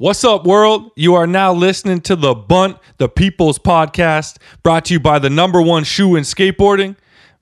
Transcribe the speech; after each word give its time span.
What's 0.00 0.22
up, 0.22 0.46
world? 0.46 0.92
You 0.94 1.16
are 1.16 1.26
now 1.26 1.52
listening 1.52 2.02
to 2.02 2.14
The 2.14 2.32
Bunt, 2.32 2.78
the 2.98 3.08
People's 3.08 3.58
Podcast, 3.58 4.36
brought 4.62 4.84
to 4.84 4.94
you 4.94 5.00
by 5.00 5.18
the 5.18 5.28
number 5.28 5.60
one 5.60 5.82
shoe 5.82 6.14
in 6.14 6.22
skateboarding, 6.22 6.94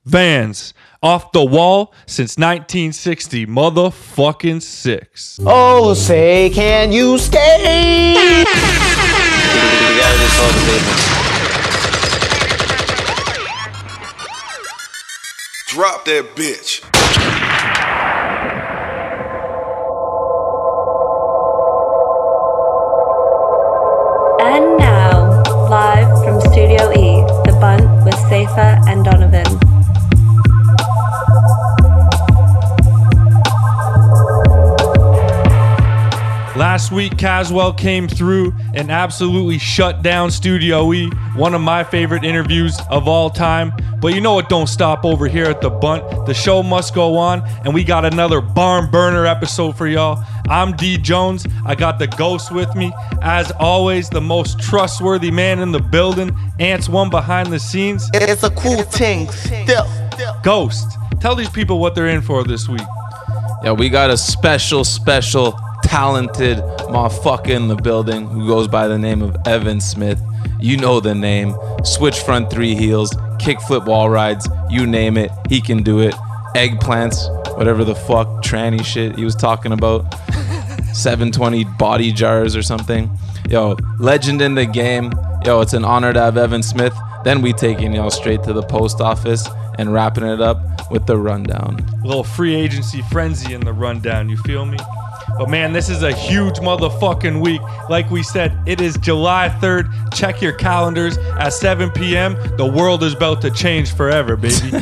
Vans. 0.07 0.73
Off 1.03 1.33
the 1.33 1.45
wall 1.45 1.93
since 2.07 2.39
1960, 2.39 3.45
motherfucking 3.45 4.63
six. 4.63 5.39
Oh, 5.45 5.93
say, 5.93 6.49
can 6.49 6.93
you 6.93 7.19
skate? 7.19 7.37
You 7.61 8.47
gotta 10.01 10.17
just 10.17 10.41
hold 10.41 10.55
the 10.55 10.61
pavement. 10.65 11.03
Drop 15.69 16.07
that 16.07 16.35
bitch. 16.35 16.96
Last 36.87 36.95
week, 36.95 37.19
Caswell 37.19 37.73
came 37.73 38.07
through 38.07 38.55
and 38.75 38.93
absolutely 38.93 39.59
shut 39.59 40.03
down 40.03 40.31
Studio 40.31 40.93
E, 40.93 41.11
one 41.35 41.53
of 41.53 41.61
my 41.61 41.83
favorite 41.83 42.23
interviews 42.23 42.79
of 42.91 43.09
all 43.09 43.29
time. 43.29 43.73
But 43.99 44.15
you 44.15 44.21
know 44.21 44.39
it 44.39 44.49
don't 44.49 44.69
stop 44.69 45.05
over 45.05 45.27
here 45.27 45.47
at 45.47 45.61
the 45.61 45.69
Bunt. 45.69 46.27
The 46.27 46.33
show 46.33 46.63
must 46.63 46.95
go 46.95 47.17
on, 47.17 47.43
and 47.65 47.75
we 47.75 47.83
got 47.83 48.05
another 48.05 48.41
barn 48.41 48.89
burner 48.89 49.27
episode 49.27 49.77
for 49.77 49.89
y'all. 49.89 50.25
I'm 50.49 50.77
D 50.77 50.97
Jones. 50.97 51.45
I 51.65 51.75
got 51.75 51.99
the 51.99 52.07
ghost 52.07 52.53
with 52.53 52.73
me. 52.77 52.93
As 53.21 53.51
always, 53.59 54.09
the 54.09 54.21
most 54.21 54.61
trustworthy 54.61 55.33
man 55.33 55.59
in 55.59 55.73
the 55.73 55.81
building. 55.81 56.39
Ants 56.61 56.89
one 56.89 57.11
behind 57.11 57.53
the 57.53 57.59
scenes. 57.59 58.09
It's 58.15 58.45
a 58.45 58.51
cool 58.51 58.83
thing. 58.83 59.29
Still. 59.31 59.89
Ghost. 60.45 60.87
Tell 61.19 61.35
these 61.35 61.51
people 61.51 61.81
what 61.81 61.97
they're 61.97 62.07
in 62.07 62.23
for 62.23 62.45
this 62.45 62.69
week. 62.69 62.87
Yeah, 63.65 63.73
we 63.73 63.89
got 63.89 64.11
a 64.11 64.17
special, 64.17 64.85
special, 64.85 65.59
talented 65.87 66.59
motherfucker 66.91 67.51
in 67.51 67.69
the 67.69 67.77
building 67.77 68.27
who 68.27 68.47
goes 68.47 68.67
by 68.67 68.89
the 68.89 68.99
name 68.99 69.23
of 69.23 69.37
Evan 69.47 69.81
Smith. 69.81 70.21
You 70.61 70.77
know 70.77 70.99
the 70.99 71.15
name. 71.15 71.55
Switch 71.85 72.19
front 72.19 72.51
three 72.51 72.75
heels, 72.75 73.13
kickflip 73.39 73.87
wall 73.87 74.11
rides, 74.11 74.49
you 74.69 74.85
name 74.85 75.17
it, 75.17 75.31
he 75.49 75.61
can 75.61 75.85
do 75.85 76.01
it. 76.01 76.13
Eggplants, 76.57 77.17
whatever 77.57 77.85
the 77.85 77.95
fuck 77.95 78.27
tranny 78.43 78.85
shit 78.85 79.15
he 79.17 79.25
was 79.25 79.37
talking 79.37 79.73
about. 79.73 80.13
720 80.93 81.65
body 81.79 82.11
jars 82.11 82.57
or 82.57 82.63
something. 82.63 83.09
Yo, 83.49 83.77
legend 84.01 84.43
in 84.43 84.57
the 84.57 84.67
game. 84.67 85.13
Yo, 85.45 85.61
it's 85.61 85.73
an 85.73 85.85
honor 85.85 86.13
to 86.13 86.21
have 86.21 86.37
Evan 86.37 86.63
Smith. 86.65 86.95
Then 87.23 87.43
we 87.43 87.53
taking 87.53 87.93
y'all 87.95 88.11
straight 88.11 88.43
to 88.45 88.53
the 88.53 88.63
post 88.63 89.01
office 89.01 89.49
and 89.79 89.93
wrapping 89.93 90.25
it 90.25 90.41
up 90.41 90.91
with 90.91 91.07
the 91.07 91.17
rundown. 91.17 91.77
little 92.03 92.25
free 92.25 92.55
agency 92.57 93.03
frenzy 93.03 93.55
in 93.55 93.61
the 93.61 93.73
rundown. 93.73 94.29
You 94.29 94.37
feel 94.39 94.65
me? 94.65 94.79
But 95.39 95.51
man, 95.51 95.73
this 95.73 95.89
is 95.89 96.03
a 96.03 96.13
huge 96.13 96.57
motherfucking 96.57 97.41
week. 97.41 97.61
Like 97.91 98.11
we 98.11 98.23
said, 98.23 98.59
it 98.67 98.81
is 98.81 98.97
July 98.97 99.49
3rd. 99.61 100.15
Check 100.15 100.41
your 100.41 100.53
calendars 100.53 101.19
at 101.19 101.51
7 101.51 101.91
p.m. 101.91 102.37
The 102.57 102.67
world 102.67 103.03
is 103.03 103.13
about 103.13 103.43
to 103.43 103.51
change 103.51 103.95
forever, 103.95 104.37
baby. 104.37 104.71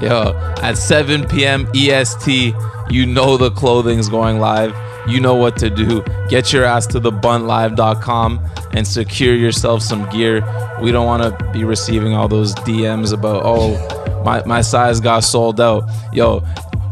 Yo, 0.00 0.34
at 0.62 0.76
7 0.76 1.28
p.m. 1.28 1.68
EST, 1.74 2.54
you 2.90 3.06
know 3.06 3.36
the 3.36 3.50
clothing's 3.50 4.08
going 4.08 4.38
live. 4.38 4.74
You 5.08 5.20
know 5.20 5.34
what 5.34 5.56
to 5.58 5.70
do. 5.70 6.02
Get 6.28 6.52
your 6.52 6.64
ass 6.64 6.86
to 6.88 7.00
thebuntlive.com 7.00 8.40
and 8.72 8.86
secure 8.86 9.34
yourself 9.34 9.82
some 9.82 10.08
gear. 10.10 10.40
We 10.80 10.92
don't 10.92 11.06
want 11.06 11.22
to 11.22 11.52
be 11.52 11.64
receiving 11.64 12.14
all 12.14 12.26
those 12.26 12.54
DMs 12.56 13.12
about, 13.12 13.42
oh, 13.44 14.22
my, 14.24 14.42
my 14.44 14.62
size 14.62 15.00
got 15.00 15.20
sold 15.20 15.60
out. 15.60 15.88
Yo, 16.12 16.42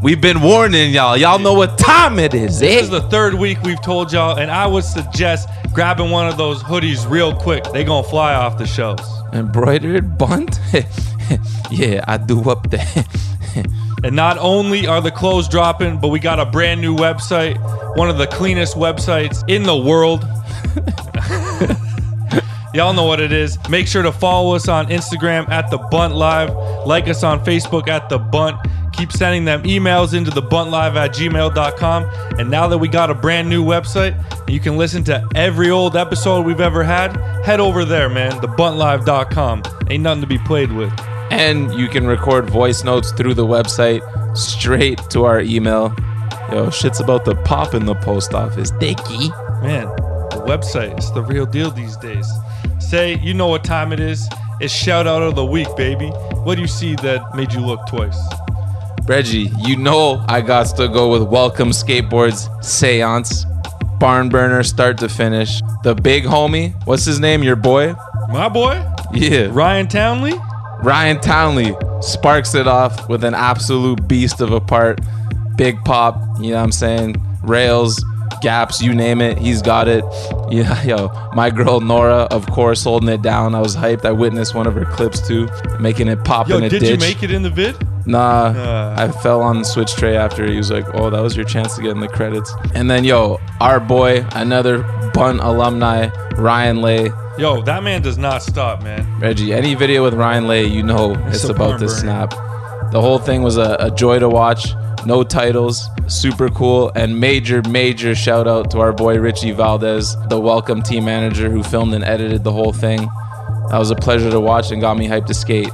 we've 0.02 0.20
been 0.20 0.42
warning 0.42 0.92
y'all. 0.92 1.16
Y'all 1.16 1.38
know 1.38 1.54
what 1.54 1.78
time 1.78 2.18
it 2.18 2.34
is, 2.34 2.58
this 2.58 2.76
eh? 2.76 2.82
is 2.82 2.90
the 2.90 3.00
third 3.02 3.34
week 3.34 3.62
we've 3.62 3.80
told 3.80 4.12
y'all, 4.12 4.38
and 4.38 4.50
I 4.50 4.66
would 4.66 4.84
suggest 4.84 5.48
grabbing 5.72 6.10
one 6.10 6.28
of 6.28 6.36
those 6.36 6.62
hoodies 6.62 7.08
real 7.08 7.34
quick. 7.34 7.64
They 7.72 7.84
gonna 7.84 8.06
fly 8.06 8.34
off 8.34 8.58
the 8.58 8.66
shelves. 8.66 9.08
Embroidered 9.32 10.18
bunt? 10.18 10.60
yeah, 11.70 12.04
I 12.06 12.18
do 12.18 12.50
up 12.50 12.68
there. 12.70 13.04
And 14.04 14.16
not 14.16 14.36
only 14.38 14.88
are 14.88 15.00
the 15.00 15.12
clothes 15.12 15.48
dropping, 15.48 16.00
but 16.00 16.08
we 16.08 16.18
got 16.18 16.40
a 16.40 16.44
brand 16.44 16.80
new 16.80 16.96
website, 16.96 17.56
one 17.96 18.10
of 18.10 18.18
the 18.18 18.26
cleanest 18.26 18.74
websites 18.74 19.48
in 19.48 19.62
the 19.62 19.76
world. 19.76 20.24
Y'all 22.74 22.92
know 22.92 23.04
what 23.04 23.20
it 23.20 23.30
is. 23.30 23.56
Make 23.68 23.86
sure 23.86 24.02
to 24.02 24.10
follow 24.10 24.56
us 24.56 24.66
on 24.66 24.88
Instagram 24.88 25.48
at 25.50 25.70
the 25.70 25.78
Bunt 25.78 26.16
Live. 26.16 26.52
Like 26.84 27.06
us 27.06 27.22
on 27.22 27.44
Facebook 27.44 27.86
at 27.86 28.08
the 28.08 28.18
Bunt. 28.18 28.56
Keep 28.92 29.12
sending 29.12 29.44
them 29.44 29.62
emails 29.62 30.14
into 30.14 30.30
the 30.30 30.42
buntlive 30.42 30.94
at 30.96 31.12
gmail.com. 31.12 32.38
And 32.38 32.50
now 32.50 32.68
that 32.68 32.78
we 32.78 32.88
got 32.88 33.10
a 33.10 33.14
brand 33.14 33.48
new 33.48 33.64
website, 33.64 34.14
you 34.48 34.60
can 34.60 34.76
listen 34.76 35.02
to 35.04 35.26
every 35.34 35.70
old 35.70 35.96
episode 35.96 36.44
we've 36.44 36.60
ever 36.60 36.82
had. 36.84 37.16
Head 37.44 37.60
over 37.60 37.84
there, 37.84 38.08
man. 38.08 38.32
Thebuntlive.com. 38.32 39.62
Ain't 39.90 40.02
nothing 40.02 40.20
to 40.20 40.26
be 40.26 40.38
played 40.38 40.72
with. 40.72 40.92
And 41.30 41.72
you 41.74 41.88
can 41.88 42.06
record 42.06 42.50
voice 42.50 42.84
notes 42.84 43.12
through 43.12 43.34
the 43.34 43.46
website 43.46 44.02
straight 44.36 44.98
to 45.10 45.24
our 45.24 45.40
email. 45.40 45.94
Yo, 46.50 46.68
shit's 46.68 47.00
about 47.00 47.24
to 47.24 47.34
pop 47.34 47.72
in 47.74 47.86
the 47.86 47.94
post 47.94 48.34
office. 48.34 48.70
Dicky. 48.72 49.30
Man, 49.62 49.86
the 50.30 50.44
website 50.46 50.98
is 50.98 51.10
the 51.12 51.22
real 51.22 51.46
deal 51.46 51.70
these 51.70 51.96
days. 51.96 52.30
Say, 52.78 53.18
you 53.20 53.32
know 53.32 53.46
what 53.46 53.64
time 53.64 53.92
it 53.92 54.00
is. 54.00 54.28
It's 54.60 54.72
shout 54.72 55.06
out 55.06 55.22
of 55.22 55.34
the 55.34 55.44
week, 55.44 55.68
baby. 55.76 56.08
What 56.44 56.56
do 56.56 56.60
you 56.60 56.68
see 56.68 56.94
that 56.96 57.34
made 57.34 57.52
you 57.52 57.60
look 57.60 57.86
twice? 57.86 58.18
Reggie, 59.06 59.50
you 59.58 59.76
know 59.76 60.24
I 60.28 60.40
got 60.40 60.76
to 60.76 60.88
go 60.88 61.10
with 61.10 61.22
Welcome 61.22 61.70
Skateboards 61.70 62.48
Seance. 62.64 63.44
Barn 63.98 64.28
burner 64.28 64.62
start 64.62 64.98
to 64.98 65.08
finish. 65.08 65.60
The 65.82 65.94
big 65.94 66.24
homie, 66.24 66.74
what's 66.86 67.04
his 67.04 67.20
name? 67.20 67.42
Your 67.42 67.56
boy? 67.56 67.94
My 68.30 68.48
boy, 68.48 68.82
Yeah. 69.12 69.48
Ryan 69.50 69.88
Townley. 69.88 70.34
Ryan 70.82 71.20
Townley 71.20 71.76
sparks 72.00 72.54
it 72.54 72.66
off 72.66 73.08
with 73.08 73.24
an 73.24 73.34
absolute 73.34 74.06
beast 74.08 74.40
of 74.40 74.52
a 74.52 74.60
part. 74.60 75.00
Big 75.56 75.82
pop, 75.84 76.16
you 76.40 76.50
know 76.50 76.56
what 76.56 76.62
I'm 76.64 76.72
saying? 76.72 77.16
Rails, 77.42 78.02
gaps, 78.42 78.82
you 78.82 78.94
name 78.94 79.20
it, 79.20 79.38
he's 79.38 79.62
got 79.62 79.88
it. 79.88 80.04
Yeah, 80.52 80.82
yo, 80.82 81.08
my 81.32 81.48
girl 81.48 81.80
Nora, 81.80 82.28
of 82.30 82.44
course, 82.46 82.84
holding 82.84 83.08
it 83.08 83.22
down. 83.22 83.54
I 83.54 83.60
was 83.60 83.74
hyped. 83.74 84.04
I 84.04 84.12
witnessed 84.12 84.54
one 84.54 84.66
of 84.66 84.74
her 84.74 84.84
clips 84.84 85.26
too, 85.26 85.48
making 85.80 86.08
it 86.08 86.22
pop 86.24 86.46
Yo, 86.50 86.58
in 86.58 86.64
a 86.64 86.68
did 86.68 86.80
ditch. 86.80 86.90
you 86.90 86.98
make 86.98 87.22
it 87.22 87.30
in 87.30 87.40
the 87.42 87.48
vid? 87.48 87.74
Nah, 88.06 88.18
Uh. 88.54 88.94
I 88.98 89.08
fell 89.22 89.40
on 89.40 89.60
the 89.60 89.64
switch 89.64 89.94
tray 89.94 90.14
after 90.14 90.44
he 90.46 90.58
was 90.58 90.70
like, 90.70 90.84
"Oh, 90.92 91.08
that 91.08 91.22
was 91.22 91.34
your 91.36 91.46
chance 91.46 91.74
to 91.76 91.80
get 91.82 91.92
in 91.92 92.00
the 92.00 92.08
credits." 92.08 92.52
And 92.74 92.90
then, 92.90 93.02
yo, 93.04 93.40
our 93.62 93.80
boy, 93.80 94.26
another 94.32 94.82
Bunt 95.14 95.40
alumni, 95.40 96.08
Ryan 96.36 96.82
Lay, 96.82 97.10
Yo, 97.38 97.62
that 97.62 97.82
man 97.82 98.02
does 98.02 98.18
not 98.18 98.42
stop, 98.42 98.82
man. 98.82 99.06
Reggie. 99.18 99.54
Any 99.54 99.74
video 99.74 100.02
with 100.02 100.12
Ryan 100.12 100.46
Lay, 100.46 100.66
you 100.66 100.82
know 100.82 101.14
it's, 101.28 101.44
a 101.44 101.52
about 101.52 101.80
to 101.80 101.88
snap. 101.88 102.30
The 102.92 103.00
whole 103.00 103.18
thing 103.18 103.42
was 103.42 103.56
a, 103.56 103.76
a 103.80 103.90
joy 103.90 104.18
to 104.18 104.28
watch. 104.28 104.74
No 105.04 105.24
titles, 105.24 105.88
super 106.06 106.48
cool, 106.48 106.92
and 106.94 107.18
major, 107.18 107.60
major 107.68 108.14
shout 108.14 108.46
out 108.46 108.70
to 108.70 108.78
our 108.78 108.92
boy 108.92 109.18
Richie 109.18 109.50
Valdez, 109.50 110.16
the 110.28 110.38
welcome 110.38 110.80
team 110.80 111.04
manager 111.06 111.50
who 111.50 111.64
filmed 111.64 111.92
and 111.92 112.04
edited 112.04 112.44
the 112.44 112.52
whole 112.52 112.72
thing. 112.72 113.00
That 113.70 113.78
was 113.78 113.90
a 113.90 113.96
pleasure 113.96 114.30
to 114.30 114.38
watch 114.38 114.70
and 114.70 114.80
got 114.80 114.96
me 114.96 115.08
hyped 115.08 115.26
to 115.26 115.34
skate. 115.34 115.70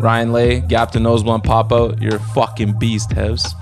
Ryan 0.00 0.32
Lay, 0.32 0.60
Gap 0.60 0.90
to 0.92 1.00
Nose 1.00 1.22
Pop 1.22 1.72
Out, 1.72 2.02
you're 2.02 2.16
a 2.16 2.20
fucking 2.34 2.76
beast, 2.80 3.10
Hevs. 3.10 3.54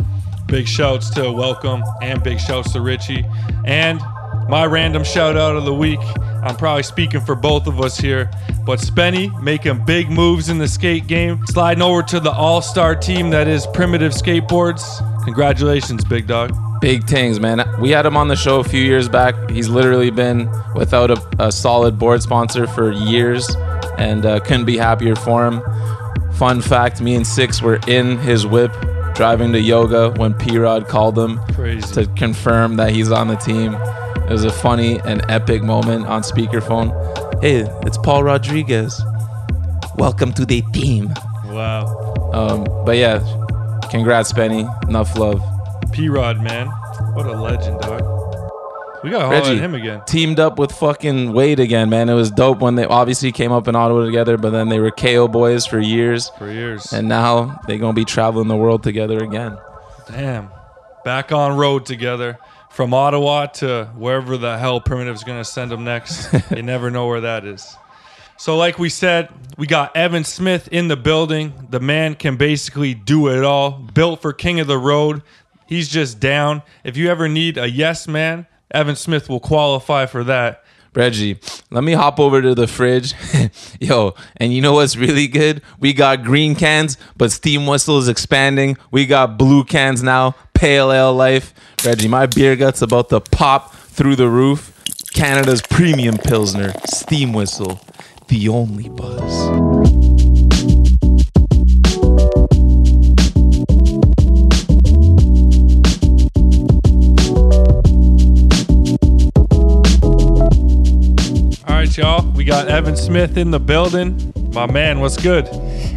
Big 0.46 0.66
shouts 0.66 1.10
to 1.10 1.30
Welcome 1.30 1.82
and 2.00 2.22
big 2.22 2.40
shouts 2.40 2.72
to 2.72 2.80
Richie. 2.80 3.26
And 3.66 4.00
my 4.48 4.64
random 4.64 5.04
shout 5.04 5.36
out 5.36 5.54
of 5.54 5.66
the 5.66 5.74
week. 5.74 6.00
I'm 6.42 6.56
probably 6.56 6.82
speaking 6.82 7.20
for 7.20 7.34
both 7.34 7.66
of 7.66 7.80
us 7.80 7.98
here, 7.98 8.30
but 8.64 8.78
Spenny 8.78 9.30
making 9.42 9.84
big 9.84 10.10
moves 10.10 10.48
in 10.48 10.58
the 10.58 10.68
skate 10.68 11.06
game, 11.06 11.46
sliding 11.46 11.82
over 11.82 12.02
to 12.04 12.20
the 12.20 12.30
all 12.30 12.62
star 12.62 12.94
team 12.94 13.30
that 13.30 13.46
is 13.46 13.66
Primitive 13.68 14.12
Skateboards. 14.12 15.24
Congratulations, 15.24 16.04
big 16.04 16.26
dog. 16.26 16.56
Big 16.80 17.04
things, 17.04 17.38
man. 17.38 17.62
We 17.78 17.90
had 17.90 18.06
him 18.06 18.16
on 18.16 18.28
the 18.28 18.36
show 18.36 18.58
a 18.58 18.64
few 18.64 18.82
years 18.82 19.06
back. 19.08 19.34
He's 19.50 19.68
literally 19.68 20.10
been 20.10 20.50
without 20.74 21.10
a, 21.10 21.28
a 21.38 21.52
solid 21.52 21.98
board 21.98 22.22
sponsor 22.22 22.66
for 22.66 22.90
years 22.90 23.54
and 23.98 24.24
uh, 24.24 24.40
couldn't 24.40 24.64
be 24.64 24.78
happier 24.78 25.14
for 25.14 25.46
him. 25.46 25.62
Fun 26.32 26.62
fact 26.62 27.02
me 27.02 27.14
and 27.16 27.26
Six 27.26 27.60
were 27.60 27.78
in 27.86 28.16
his 28.18 28.46
whip 28.46 28.72
driving 29.14 29.52
to 29.52 29.60
yoga 29.60 30.10
when 30.12 30.32
P 30.32 30.56
Rod 30.56 30.88
called 30.88 31.18
him 31.18 31.38
Crazy. 31.52 31.92
to 31.94 32.06
confirm 32.14 32.76
that 32.76 32.92
he's 32.92 33.10
on 33.10 33.28
the 33.28 33.36
team. 33.36 33.76
It 34.30 34.34
was 34.34 34.44
a 34.44 34.52
funny 34.52 35.00
and 35.00 35.28
epic 35.28 35.60
moment 35.60 36.06
on 36.06 36.22
speakerphone. 36.22 36.90
Hey, 37.42 37.62
it's 37.82 37.98
Paul 37.98 38.22
Rodriguez. 38.22 39.02
Welcome 39.96 40.32
to 40.34 40.46
the 40.46 40.62
team. 40.72 41.12
Wow. 41.46 42.14
Um, 42.32 42.64
but 42.86 42.96
yeah, 42.96 43.18
congrats, 43.90 44.32
Penny. 44.32 44.66
Enough 44.88 45.18
love. 45.18 45.42
P 45.92 46.08
Rod, 46.08 46.40
man. 46.40 46.68
What 47.14 47.26
a 47.26 47.32
legend, 47.32 47.80
dog. 47.80 48.02
We 49.02 49.14
at 49.16 49.30
Reggie 49.30 49.58
him 49.58 49.74
again. 49.74 50.02
teamed 50.06 50.38
up 50.38 50.58
with 50.60 50.70
fucking 50.72 51.32
Wade 51.32 51.58
again, 51.58 51.90
man. 51.90 52.08
It 52.08 52.14
was 52.14 52.30
dope 52.30 52.60
when 52.60 52.76
they 52.76 52.84
obviously 52.84 53.32
came 53.32 53.50
up 53.50 53.66
in 53.66 53.74
Ottawa 53.74 54.04
together, 54.04 54.36
but 54.36 54.50
then 54.50 54.68
they 54.68 54.78
were 54.78 54.90
KO 54.92 55.26
boys 55.26 55.66
for 55.66 55.80
years, 55.80 56.28
For 56.38 56.50
years. 56.52 56.92
and 56.92 57.08
now 57.08 57.60
they're 57.66 57.78
gonna 57.78 57.94
be 57.94 58.04
traveling 58.04 58.46
the 58.48 58.56
world 58.56 58.82
together 58.84 59.18
again. 59.18 59.56
Damn. 60.06 60.50
Back 61.04 61.32
on 61.32 61.56
road 61.56 61.86
together. 61.86 62.38
From 62.70 62.94
Ottawa 62.94 63.46
to 63.46 63.86
wherever 63.96 64.36
the 64.36 64.56
hell 64.56 64.80
Primitive's 64.80 65.24
going 65.24 65.38
to 65.38 65.44
send 65.44 65.70
them 65.70 65.84
next. 65.84 66.32
you 66.50 66.62
never 66.62 66.90
know 66.90 67.06
where 67.08 67.20
that 67.20 67.44
is. 67.44 67.76
So, 68.38 68.56
like 68.56 68.78
we 68.78 68.88
said, 68.88 69.28
we 69.58 69.66
got 69.66 69.94
Evan 69.94 70.24
Smith 70.24 70.68
in 70.72 70.88
the 70.88 70.96
building. 70.96 71.52
The 71.68 71.80
man 71.80 72.14
can 72.14 72.36
basically 72.36 72.94
do 72.94 73.28
it 73.28 73.44
all. 73.44 73.72
Built 73.72 74.22
for 74.22 74.32
King 74.32 74.60
of 74.60 74.66
the 74.66 74.78
Road. 74.78 75.22
He's 75.66 75.88
just 75.88 76.20
down. 76.20 76.62
If 76.82 76.96
you 76.96 77.10
ever 77.10 77.28
need 77.28 77.58
a 77.58 77.68
yes 77.68 78.08
man, 78.08 78.46
Evan 78.70 78.96
Smith 78.96 79.28
will 79.28 79.40
qualify 79.40 80.06
for 80.06 80.24
that. 80.24 80.64
Reggie, 80.94 81.38
let 81.70 81.84
me 81.84 81.92
hop 81.92 82.18
over 82.18 82.42
to 82.42 82.54
the 82.54 82.66
fridge. 82.66 83.14
Yo, 83.80 84.14
and 84.38 84.52
you 84.52 84.60
know 84.60 84.72
what's 84.72 84.96
really 84.96 85.28
good? 85.28 85.62
We 85.78 85.92
got 85.92 86.24
green 86.24 86.56
cans, 86.56 86.96
but 87.16 87.30
Steam 87.30 87.66
Whistle 87.66 87.98
is 87.98 88.08
expanding. 88.08 88.76
We 88.90 89.06
got 89.06 89.38
blue 89.38 89.62
cans 89.62 90.02
now, 90.02 90.34
Pale 90.60 90.92
Ale 90.92 91.14
Life. 91.14 91.54
Reggie, 91.86 92.06
my 92.06 92.26
beer 92.26 92.54
gut's 92.54 92.82
about 92.82 93.08
to 93.08 93.18
pop 93.18 93.72
through 93.72 94.14
the 94.14 94.28
roof. 94.28 94.78
Canada's 95.14 95.62
premium 95.62 96.18
Pilsner, 96.18 96.74
Steam 96.84 97.32
Whistle, 97.32 97.80
the 98.28 98.46
only 98.50 98.90
buzz. 98.90 99.32
All 111.64 111.74
right, 111.74 111.96
y'all. 111.96 112.30
We 112.32 112.44
got 112.44 112.68
Evan 112.68 112.96
Smith 112.96 113.38
in 113.38 113.50
the 113.50 113.58
building. 113.58 114.30
My 114.52 114.66
man, 114.66 114.98
what's 114.98 115.16
good? 115.16 115.46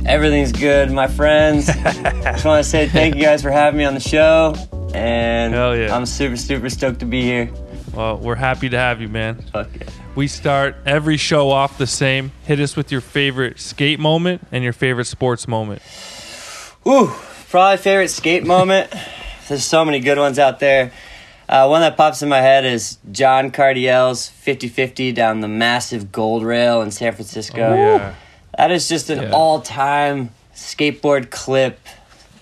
Everything's 0.05 0.51
good, 0.51 0.91
my 0.91 1.07
friends. 1.07 1.65
Just 1.83 2.45
want 2.45 2.63
to 2.63 2.69
say 2.69 2.87
thank 2.87 3.15
you 3.15 3.21
guys 3.21 3.41
for 3.41 3.49
having 3.49 3.79
me 3.79 3.83
on 3.83 3.95
the 3.95 3.99
show. 3.99 4.53
And 4.93 5.53
yeah. 5.53 5.95
I'm 5.95 6.05
super, 6.05 6.37
super 6.37 6.69
stoked 6.69 6.99
to 6.99 7.05
be 7.07 7.23
here. 7.23 7.51
Well, 7.95 8.17
we're 8.17 8.35
happy 8.35 8.69
to 8.69 8.77
have 8.77 9.01
you, 9.01 9.09
man. 9.09 9.41
Fuck 9.51 9.69
yeah. 9.73 9.87
We 10.13 10.27
start 10.27 10.75
every 10.85 11.17
show 11.17 11.49
off 11.49 11.79
the 11.79 11.87
same. 11.87 12.31
Hit 12.43 12.59
us 12.59 12.75
with 12.75 12.91
your 12.91 13.01
favorite 13.01 13.59
skate 13.59 13.99
moment 13.99 14.45
and 14.51 14.63
your 14.63 14.73
favorite 14.73 15.05
sports 15.05 15.47
moment. 15.47 15.81
Ooh, 16.87 17.11
probably 17.49 17.77
favorite 17.77 18.09
skate 18.09 18.45
moment. 18.45 18.93
There's 19.47 19.65
so 19.65 19.83
many 19.83 19.99
good 19.99 20.19
ones 20.19 20.37
out 20.37 20.59
there. 20.59 20.91
Uh, 21.49 21.67
one 21.67 21.81
that 21.81 21.97
pops 21.97 22.21
in 22.21 22.29
my 22.29 22.41
head 22.41 22.65
is 22.65 22.99
John 23.11 23.49
Cardiel's 23.49 24.29
50 24.29 24.67
50 24.67 25.11
down 25.11 25.41
the 25.41 25.47
massive 25.47 26.11
gold 26.11 26.43
rail 26.43 26.83
in 26.83 26.91
San 26.91 27.13
Francisco. 27.13 27.57
yeah. 27.57 28.13
That 28.57 28.71
is 28.71 28.87
just 28.87 29.09
an 29.09 29.21
Yeah. 29.23 29.31
all 29.31 29.61
time 29.61 30.29
skateboard 30.55 31.29
clip. 31.29 31.79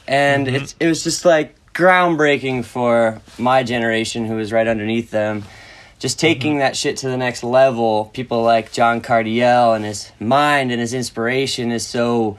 And 0.07 0.47
mm-hmm. 0.47 0.55
it's, 0.57 0.75
it 0.79 0.87
was 0.87 1.03
just 1.03 1.25
like 1.25 1.55
groundbreaking 1.73 2.65
for 2.65 3.21
my 3.37 3.63
generation 3.63 4.25
who 4.25 4.35
was 4.35 4.51
right 4.51 4.67
underneath 4.67 5.11
them. 5.11 5.43
Just 5.99 6.17
mm-hmm. 6.17 6.27
taking 6.27 6.57
that 6.59 6.75
shit 6.75 6.97
to 6.97 7.07
the 7.09 7.17
next 7.17 7.43
level. 7.43 8.11
People 8.13 8.43
like 8.43 8.71
John 8.71 9.01
Cardiel 9.01 9.75
and 9.75 9.85
his 9.85 10.11
mind 10.19 10.71
and 10.71 10.81
his 10.81 10.93
inspiration 10.93 11.71
is 11.71 11.85
so 11.85 12.37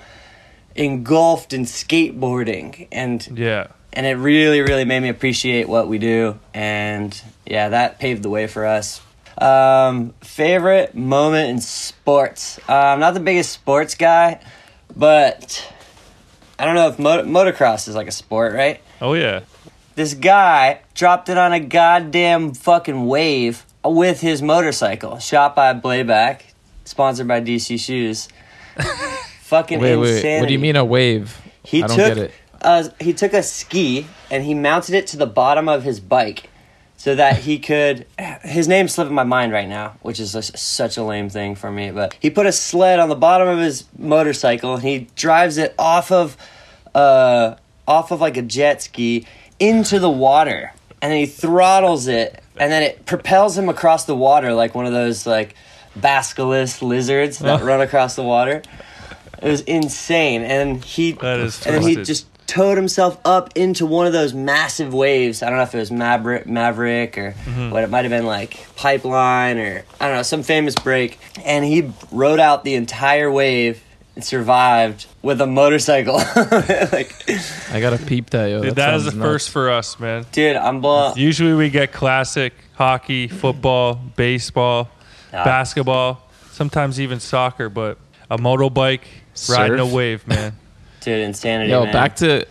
engulfed 0.74 1.52
in 1.52 1.62
skateboarding. 1.64 2.88
And 2.92 3.26
Yeah. 3.34 3.68
and 3.92 4.06
it 4.06 4.14
really 4.14 4.60
really 4.62 4.84
made 4.86 5.00
me 5.00 5.08
appreciate 5.10 5.68
what 5.68 5.86
we 5.86 5.98
do 5.98 6.38
and 6.54 7.20
yeah 7.44 7.68
that 7.68 7.98
paved 7.98 8.22
the 8.22 8.30
way 8.30 8.46
for 8.46 8.64
us 8.64 9.02
um, 9.38 10.12
favorite 10.20 10.94
moment 10.94 11.50
in 11.50 11.60
sports 11.60 12.58
uh, 12.68 12.72
i'm 12.72 13.00
not 13.00 13.14
the 13.14 13.20
biggest 13.20 13.50
sports 13.52 13.94
guy 13.94 14.40
but 14.96 15.72
i 16.58 16.64
don't 16.64 16.74
know 16.74 16.88
if 16.88 16.98
mot- 16.98 17.24
motocross 17.24 17.88
is 17.88 17.94
like 17.94 18.08
a 18.08 18.12
sport 18.12 18.54
right 18.54 18.80
Oh 19.00 19.14
yeah. 19.14 19.40
this 19.96 20.14
guy 20.14 20.80
dropped 20.94 21.28
it 21.28 21.36
on 21.38 21.52
a 21.52 21.60
goddamn 21.60 22.54
fucking 22.54 23.06
wave 23.06 23.64
with 23.84 24.20
his 24.20 24.40
motorcycle 24.42 25.18
shot 25.18 25.56
by 25.56 25.72
Blayback, 25.72 26.42
sponsored 26.84 27.26
by 27.26 27.40
dc 27.40 27.80
shoes 27.80 28.28
fucking 29.40 29.80
Wait, 29.80 29.92
insanity. 29.94 30.24
wait. 30.28 30.40
What 30.40 30.46
do 30.48 30.52
you 30.52 30.58
mean 30.58 30.76
a 30.76 30.84
wave? 30.84 31.38
He 31.64 31.82
I 31.82 31.86
don't 31.86 31.96
took 31.96 32.14
get 32.14 32.18
it. 32.18 32.32
Uh, 32.60 32.88
he 33.00 33.12
took 33.12 33.32
a 33.32 33.42
ski 33.42 34.06
and 34.30 34.44
he 34.44 34.54
mounted 34.54 34.94
it 34.94 35.08
to 35.08 35.16
the 35.16 35.26
bottom 35.26 35.68
of 35.68 35.82
his 35.82 35.98
bike 36.00 36.48
so 37.02 37.16
that 37.16 37.38
he 37.38 37.58
could. 37.58 38.06
His 38.42 38.68
name's 38.68 38.94
slipping 38.94 39.12
my 39.12 39.24
mind 39.24 39.50
right 39.50 39.68
now, 39.68 39.96
which 40.02 40.20
is 40.20 40.34
just 40.34 40.56
such 40.56 40.96
a 40.96 41.02
lame 41.02 41.28
thing 41.28 41.56
for 41.56 41.68
me. 41.68 41.90
But 41.90 42.14
he 42.20 42.30
put 42.30 42.46
a 42.46 42.52
sled 42.52 43.00
on 43.00 43.08
the 43.08 43.16
bottom 43.16 43.48
of 43.48 43.58
his 43.58 43.86
motorcycle 43.98 44.74
and 44.74 44.84
he 44.84 45.08
drives 45.16 45.58
it 45.58 45.74
off 45.80 46.12
of, 46.12 46.36
uh, 46.94 47.56
off 47.88 48.12
of 48.12 48.20
like 48.20 48.36
a 48.36 48.42
jet 48.42 48.82
ski 48.82 49.26
into 49.58 49.98
the 49.98 50.08
water, 50.08 50.72
and 51.00 51.10
then 51.10 51.18
he 51.18 51.26
throttles 51.26 52.06
it, 52.06 52.40
and 52.56 52.70
then 52.70 52.84
it 52.84 53.04
propels 53.04 53.58
him 53.58 53.68
across 53.68 54.04
the 54.04 54.14
water 54.14 54.54
like 54.54 54.76
one 54.76 54.86
of 54.86 54.92
those 54.92 55.26
like 55.26 55.56
basilisk 55.96 56.82
lizards 56.82 57.40
that 57.40 57.62
run 57.64 57.80
across 57.80 58.14
the 58.14 58.22
water. 58.22 58.62
It 59.42 59.48
was 59.48 59.62
insane, 59.62 60.42
and 60.42 60.84
he 60.84 61.12
That 61.14 61.40
is 61.40 61.66
and 61.66 61.74
then 61.74 61.82
he 61.82 61.96
just 61.96 62.31
towed 62.52 62.76
himself 62.76 63.18
up 63.24 63.50
into 63.54 63.86
one 63.86 64.06
of 64.06 64.12
those 64.12 64.34
massive 64.34 64.92
waves. 64.92 65.42
I 65.42 65.48
don't 65.48 65.56
know 65.56 65.62
if 65.62 65.74
it 65.74 65.78
was 65.78 65.90
Maverick, 65.90 66.46
Maverick 66.46 67.16
or 67.16 67.32
Mm-hmm. 67.32 67.70
what 67.70 67.82
it 67.82 67.90
might 67.90 68.04
have 68.04 68.10
been 68.10 68.26
like 68.26 68.66
Pipeline 68.76 69.58
or 69.58 69.84
I 70.00 70.06
don't 70.08 70.16
know 70.16 70.22
some 70.22 70.42
famous 70.42 70.74
break, 70.74 71.18
and 71.44 71.64
he 71.64 71.90
rode 72.10 72.40
out 72.40 72.64
the 72.64 72.74
entire 72.74 73.30
wave 73.30 73.82
and 74.14 74.22
survived 74.22 75.06
with 75.22 75.40
a 75.40 75.46
motorcycle. 75.46 76.14
like, 76.92 77.14
I 77.70 77.80
gotta 77.80 77.98
peep 78.04 78.28
that, 78.30 78.46
yo. 78.50 78.62
Dude, 78.62 78.74
that 78.76 78.94
is 78.94 79.06
a 79.06 79.10
sounds 79.10 79.16
nuts. 79.16 79.30
first 79.30 79.50
for 79.50 79.70
us, 79.70 79.98
man. 79.98 80.26
dude, 80.32 80.56
I'm 80.56 80.80
blown. 80.82 81.14
Usually 81.16 81.54
we 81.54 81.70
get 81.70 81.92
classic 81.92 82.52
hockey, 82.74 83.28
football, 83.28 83.94
baseball, 84.16 84.90
Yeah. 85.32 85.44
basketball, 85.44 86.20
sometimes 86.50 87.00
even 87.00 87.18
soccer, 87.20 87.70
but 87.70 87.96
a 88.30 88.36
motorbike 88.36 89.00
riding 89.48 89.78
a 89.78 89.86
wave, 89.86 90.26
man. 90.28 90.52
Dude, 91.02 91.20
insanity. 91.20 91.70
Yo, 91.70 91.84
man. 91.84 91.92
back 91.92 92.16
to 92.16 92.46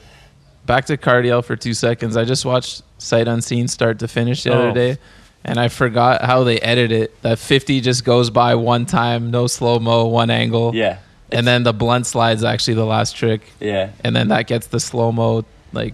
back 0.65 0.86
to 0.86 0.98
Cardiel 0.98 1.44
for 1.44 1.56
two 1.56 1.74
seconds. 1.74 2.15
I 2.18 2.24
just 2.25 2.45
watched 2.45 2.83
Sight 2.98 3.27
Unseen 3.27 3.68
start 3.68 4.00
to 4.00 4.07
finish 4.07 4.44
the 4.44 4.51
Oh. 4.53 4.59
other 4.69 4.74
day, 4.74 4.98
and 5.44 5.59
I 5.59 5.68
forgot 5.69 6.24
how 6.24 6.44
they 6.44 6.59
edit 6.59 6.92
it. 6.92 7.21
That 7.24 7.39
50 7.39 7.81
just 7.81 8.03
goes 8.06 8.29
by 8.29 8.55
one 8.55 8.86
time, 8.86 9.31
no 9.31 9.48
slow 9.48 9.79
mo, 9.79 10.05
one 10.05 10.29
angle. 10.29 10.75
Yeah, 10.75 10.98
And 11.31 11.48
then 11.48 11.63
the 11.63 11.74
blunt 11.74 12.05
slide's 12.05 12.43
actually 12.43 12.74
the 12.75 12.86
last 12.86 13.15
trick, 13.15 13.41
yeah. 13.60 13.89
and 14.03 14.15
then 14.15 14.27
that 14.29 14.48
gets 14.48 14.67
the 14.67 14.79
slow 14.79 15.12
mo 15.12 15.46
like 15.74 15.93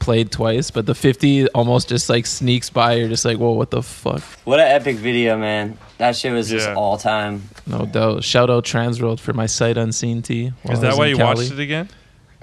played 0.00 0.32
twice. 0.32 0.70
But 0.72 0.86
the 0.86 0.94
50 0.94 1.48
almost 1.50 1.88
just 1.88 2.08
like 2.08 2.26
sneaks 2.26 2.68
by. 2.70 2.94
You're 2.94 3.08
just 3.08 3.24
like, 3.24 3.38
whoa, 3.38 3.52
what 3.52 3.70
the 3.70 3.82
fuck? 3.82 4.22
What 4.44 4.58
an 4.58 4.66
epic 4.66 4.96
video, 4.96 5.38
man. 5.38 5.78
That 5.98 6.16
shit 6.16 6.32
was 6.32 6.48
just 6.50 6.68
all 6.70 6.98
time. 6.98 7.42
No 7.66 7.86
doubt. 7.86 8.24
Shout 8.24 8.50
out 8.50 8.64
Transworld 8.64 9.20
for 9.20 9.32
my 9.32 9.46
Sight 9.46 9.76
Unseen 9.76 10.22
tee. 10.22 10.52
while 10.64 10.74
Is 10.74 10.80
that 10.80 10.96
why 10.96 11.06
you 11.06 11.16
Cali. 11.16 11.36
watched 11.44 11.52
it 11.52 11.60
again? 11.60 11.88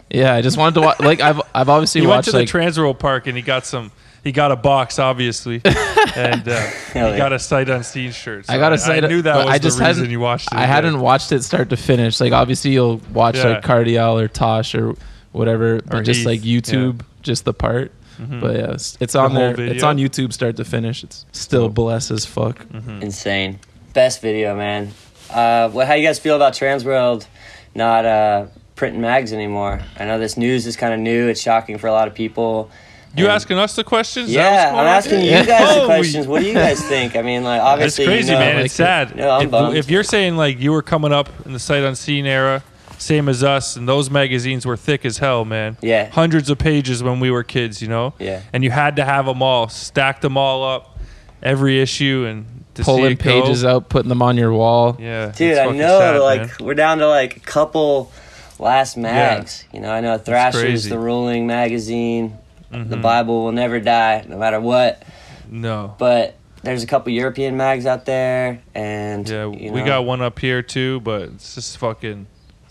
Yeah, 0.09 0.33
I 0.33 0.41
just 0.41 0.57
wanted 0.57 0.75
to 0.75 0.81
watch. 0.81 0.99
Like 1.01 1.19
I've 1.19 1.41
I've 1.53 1.67
obviously 1.67 1.99
He 2.01 2.07
went 2.07 2.17
watched 2.19 2.25
to 2.27 2.31
the 2.31 2.37
like 2.39 2.47
Transworld 2.47 2.97
Park 2.99 3.27
and 3.27 3.35
he 3.35 3.43
got 3.43 3.65
some. 3.65 3.91
He 4.23 4.31
got 4.33 4.51
a 4.51 4.55
box, 4.57 4.99
obviously, 4.99 5.61
and 6.15 6.45
uh, 6.49 6.59
he 6.91 6.99
yeah. 6.99 7.17
got 7.17 7.31
a 7.31 7.39
sight 7.39 7.69
unseen 7.69 8.11
shirt. 8.11 8.45
So 8.47 8.53
I 8.53 8.57
got 8.57 8.73
a 8.73 8.77
say, 8.77 8.97
I 8.97 9.07
knew 9.07 9.21
that 9.21 9.37
was 9.37 9.45
I 9.47 9.57
just 9.57 9.77
the 9.77 9.85
reason 9.85 9.95
hadn't, 10.03 10.11
you 10.11 10.19
watched 10.19 10.47
it. 10.51 10.55
I 10.55 10.63
again. 10.63 10.69
hadn't 10.73 10.99
watched 10.99 11.31
it 11.31 11.43
start 11.43 11.69
to 11.69 11.77
finish. 11.77 12.19
Like 12.19 12.33
obviously, 12.33 12.71
you'll 12.71 12.97
watch 13.13 13.37
Yeah. 13.37 13.43
like 13.49 13.63
Cardiel 13.63 14.19
or 14.19 14.27
Tosh 14.27 14.75
or 14.75 14.95
whatever, 15.31 15.81
but 15.81 15.93
Or 15.99 16.03
just 16.03 16.19
Heath, 16.19 16.25
like 16.27 16.41
YouTube, 16.41 17.01
just 17.27 17.45
the 17.45 17.53
part. 17.53 17.91
But 18.19 18.55
yeah, 18.55 18.71
it's, 18.71 18.97
it's 18.99 19.13
on 19.13 19.29
whole 19.31 19.39
there. 19.39 19.53
video? 19.55 19.73
It's 19.75 19.83
on 19.83 19.97
YouTube, 19.97 20.33
start 20.33 20.57
to 20.57 20.65
finish. 20.65 21.03
It's 21.03 21.27
still 21.33 21.69
bless 21.69 22.09
as 22.09 22.25
fuck. 22.25 22.57
Hmm. 22.65 23.03
Insane. 23.03 23.59
Best 23.93 24.21
video, 24.23 24.55
man. 24.55 24.87
Uh, 25.29 25.69
well, 25.71 25.85
how 25.85 25.93
you 25.93 26.07
guys 26.07 26.17
feel 26.17 26.35
about 26.35 26.53
Transworld 26.53 27.27
not 27.75 28.05
uh, 28.05 28.47
printing 28.75 29.01
mags 29.01 29.33
anymore? 29.33 29.81
I 29.99 30.05
know 30.05 30.17
this 30.17 30.35
news 30.35 30.65
is 30.65 30.75
kind 30.75 30.95
of 30.95 30.99
new. 30.99 31.27
It's 31.27 31.39
shocking 31.41 31.77
for 31.77 31.85
a 31.85 31.91
lot 31.91 32.07
of 32.07 32.15
people. 32.15 32.71
You 33.15 33.25
And- 33.25 33.33
asking 33.33 33.59
us 33.59 33.75
the 33.75 33.83
questions? 33.83 34.29
Is 34.29 34.35
that 34.35 34.71
Yeah, 34.73 34.79
I'm 34.79 34.87
asking 34.87 35.21
you 35.21 35.29
Yeah. 35.31 35.45
guys 35.45 35.75
the 35.79 35.85
questions. 35.85 36.25
What 36.27 36.41
do 36.41 36.47
you 36.47 36.53
guys 36.55 36.81
think? 36.87 37.15
I 37.15 37.21
mean, 37.21 37.43
like 37.43 37.61
obviously, 37.61 38.05
It's 38.05 38.09
crazy, 38.09 38.31
you 38.31 38.39
know, 38.39 38.45
man. 38.45 38.55
like 38.55 38.65
it's 38.65 38.73
it. 38.73 38.77
sad. 38.77 39.15
No, 39.15 39.29
I'm 39.29 39.53
if, 39.75 39.85
if 39.85 39.91
you're 39.91 40.03
saying 40.03 40.37
like 40.37 40.59
you 40.59 40.71
were 40.71 40.81
coming 40.81 41.13
up 41.13 41.29
in 41.45 41.53
the 41.53 41.59
sight 41.59 41.83
unseen 41.83 42.25
era, 42.25 42.63
same 42.97 43.29
as 43.29 43.43
us, 43.43 43.75
and 43.75 43.87
those 43.87 44.09
magazines 44.09 44.65
were 44.65 44.77
thick 44.77 45.05
as 45.05 45.17
hell, 45.19 45.45
man. 45.45 45.77
Yeah. 45.81 46.09
Hundreds 46.09 46.49
of 46.49 46.57
pages 46.57 47.03
when 47.03 47.19
we 47.19 47.29
were 47.31 47.43
kids, 47.43 47.81
you 47.81 47.87
know. 47.87 48.13
Yeah. 48.19 48.41
And 48.53 48.63
you 48.63 48.71
had 48.71 48.95
to 48.97 49.05
have 49.05 49.25
them 49.25 49.41
all, 49.41 49.69
stacked 49.69 50.21
them 50.21 50.37
all 50.37 50.63
up, 50.63 50.97
every 51.43 51.79
issue, 51.79 52.25
and 52.27 52.63
to 52.75 52.83
see 52.83 52.91
Pulling 52.91 53.11
it 53.13 53.19
go. 53.23 53.23
pages 53.41 53.63
out, 53.65 53.89
putting 53.89 54.09
them 54.09 54.21
on 54.21 54.37
your 54.37 54.53
wall. 54.53 54.97
Yeah, 54.99 55.31
Dude, 55.35 55.57
I 55.57 55.65
know. 55.71 55.99
sad, 55.99 56.19
like 56.19 56.41
man. 56.41 56.51
we're 56.61 56.73
down 56.75 56.97
to 56.99 57.07
like 57.07 57.37
a 57.37 57.39
couple 57.41 58.11
last 58.59 58.97
mags. 58.97 59.65
You 59.71 59.79
know, 59.79 59.91
I 59.91 60.01
know 60.01 60.17
Thrasher's 60.17 60.61
crazy. 60.61 60.89
the 60.89 60.99
ruling 60.99 61.47
magazine. 61.47 62.37
Mm-hmm. 62.71 62.89
The 62.89 62.97
Bible 62.97 63.45
will 63.45 63.51
never 63.51 63.79
die, 63.79 64.25
no 64.27 64.37
matter 64.37 64.59
what. 64.59 65.03
no. 65.49 65.95
But 65.97 66.35
there's 66.63 66.83
a 66.83 66.87
couple 66.87 67.13
European 67.13 67.55
mags 67.55 67.85
out 67.85 68.05
there, 68.05 68.61
and 68.75 69.27
Yeah, 69.29 69.45
you 69.51 69.71
we 69.71 69.83
got 69.83 70.05
one 70.05 70.21
up 70.21 70.37
here 70.39 70.61
too, 70.61 70.99
but 71.01 71.21
it's 71.29 71.55
just 71.55 71.77
fucking. 71.77 72.27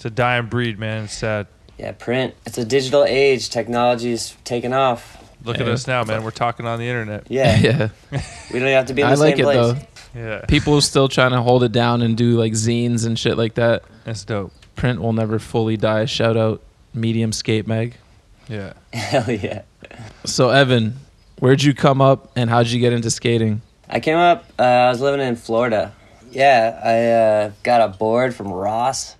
It's 0.06 0.12
a 0.12 0.14
dying 0.14 0.46
breed, 0.46 0.78
man. 0.78 1.04
It's 1.04 1.14
sad. 1.14 1.48
yeah 1.78 1.90
print. 1.90 2.34
It's 2.46 2.58
a 2.58 2.64
digital 2.64 3.04
age. 3.04 3.50
Technology's 3.50 4.36
taking 4.44 4.72
off. 4.72 5.20
Look 5.42 5.58
at 5.58 5.66
us 5.66 5.88
now, 5.88 6.04
man. 6.04 6.22
We're 6.22 6.30
talking 6.30 6.64
on 6.64 6.78
the 6.78 6.86
internet. 6.86 7.26
Yeah, 7.28 7.56
yeah. 8.12 8.20
we 8.52 8.60
don't 8.60 8.68
have 8.68 8.86
to 8.86 8.94
be 8.94 9.02
in 9.02 9.08
the 9.08 9.12
I 9.12 9.14
same 9.16 9.24
like 9.24 9.38
it 9.40 9.42
place. 9.42 9.56
though. 9.56 10.20
Yeah, 10.20 10.44
People 10.46 10.76
are 10.76 10.80
still 10.80 11.08
trying 11.08 11.32
to 11.32 11.42
hold 11.42 11.64
it 11.64 11.72
down 11.72 12.02
and 12.02 12.16
do 12.16 12.38
like 12.38 12.52
zines 12.52 13.04
and 13.04 13.18
shit 13.18 13.36
like 13.36 13.54
that. 13.54 13.82
that's 14.04 14.24
dope. 14.24 14.52
Print 14.76 15.00
will 15.00 15.12
never 15.12 15.40
fully 15.40 15.76
die. 15.76 16.04
Shout 16.04 16.36
out 16.36 16.62
Medium 16.94 17.32
Skate 17.32 17.66
Meg. 17.66 17.96
Yeah. 18.48 18.74
Hell 18.92 19.28
yeah. 19.28 19.62
So 20.24 20.50
Evan, 20.50 20.94
where'd 21.40 21.64
you 21.64 21.74
come 21.74 22.00
up 22.00 22.30
and 22.36 22.48
how'd 22.48 22.68
you 22.68 22.78
get 22.78 22.92
into 22.92 23.10
skating? 23.10 23.60
I 23.88 23.98
came 23.98 24.18
up. 24.18 24.44
Uh, 24.56 24.62
I 24.62 24.88
was 24.88 25.00
living 25.00 25.26
in 25.26 25.34
Florida. 25.34 25.92
Yeah, 26.30 26.80
I 26.84 27.46
uh, 27.46 27.52
got 27.64 27.80
a 27.80 27.88
board 27.88 28.36
from 28.36 28.52
Ross. 28.52 29.15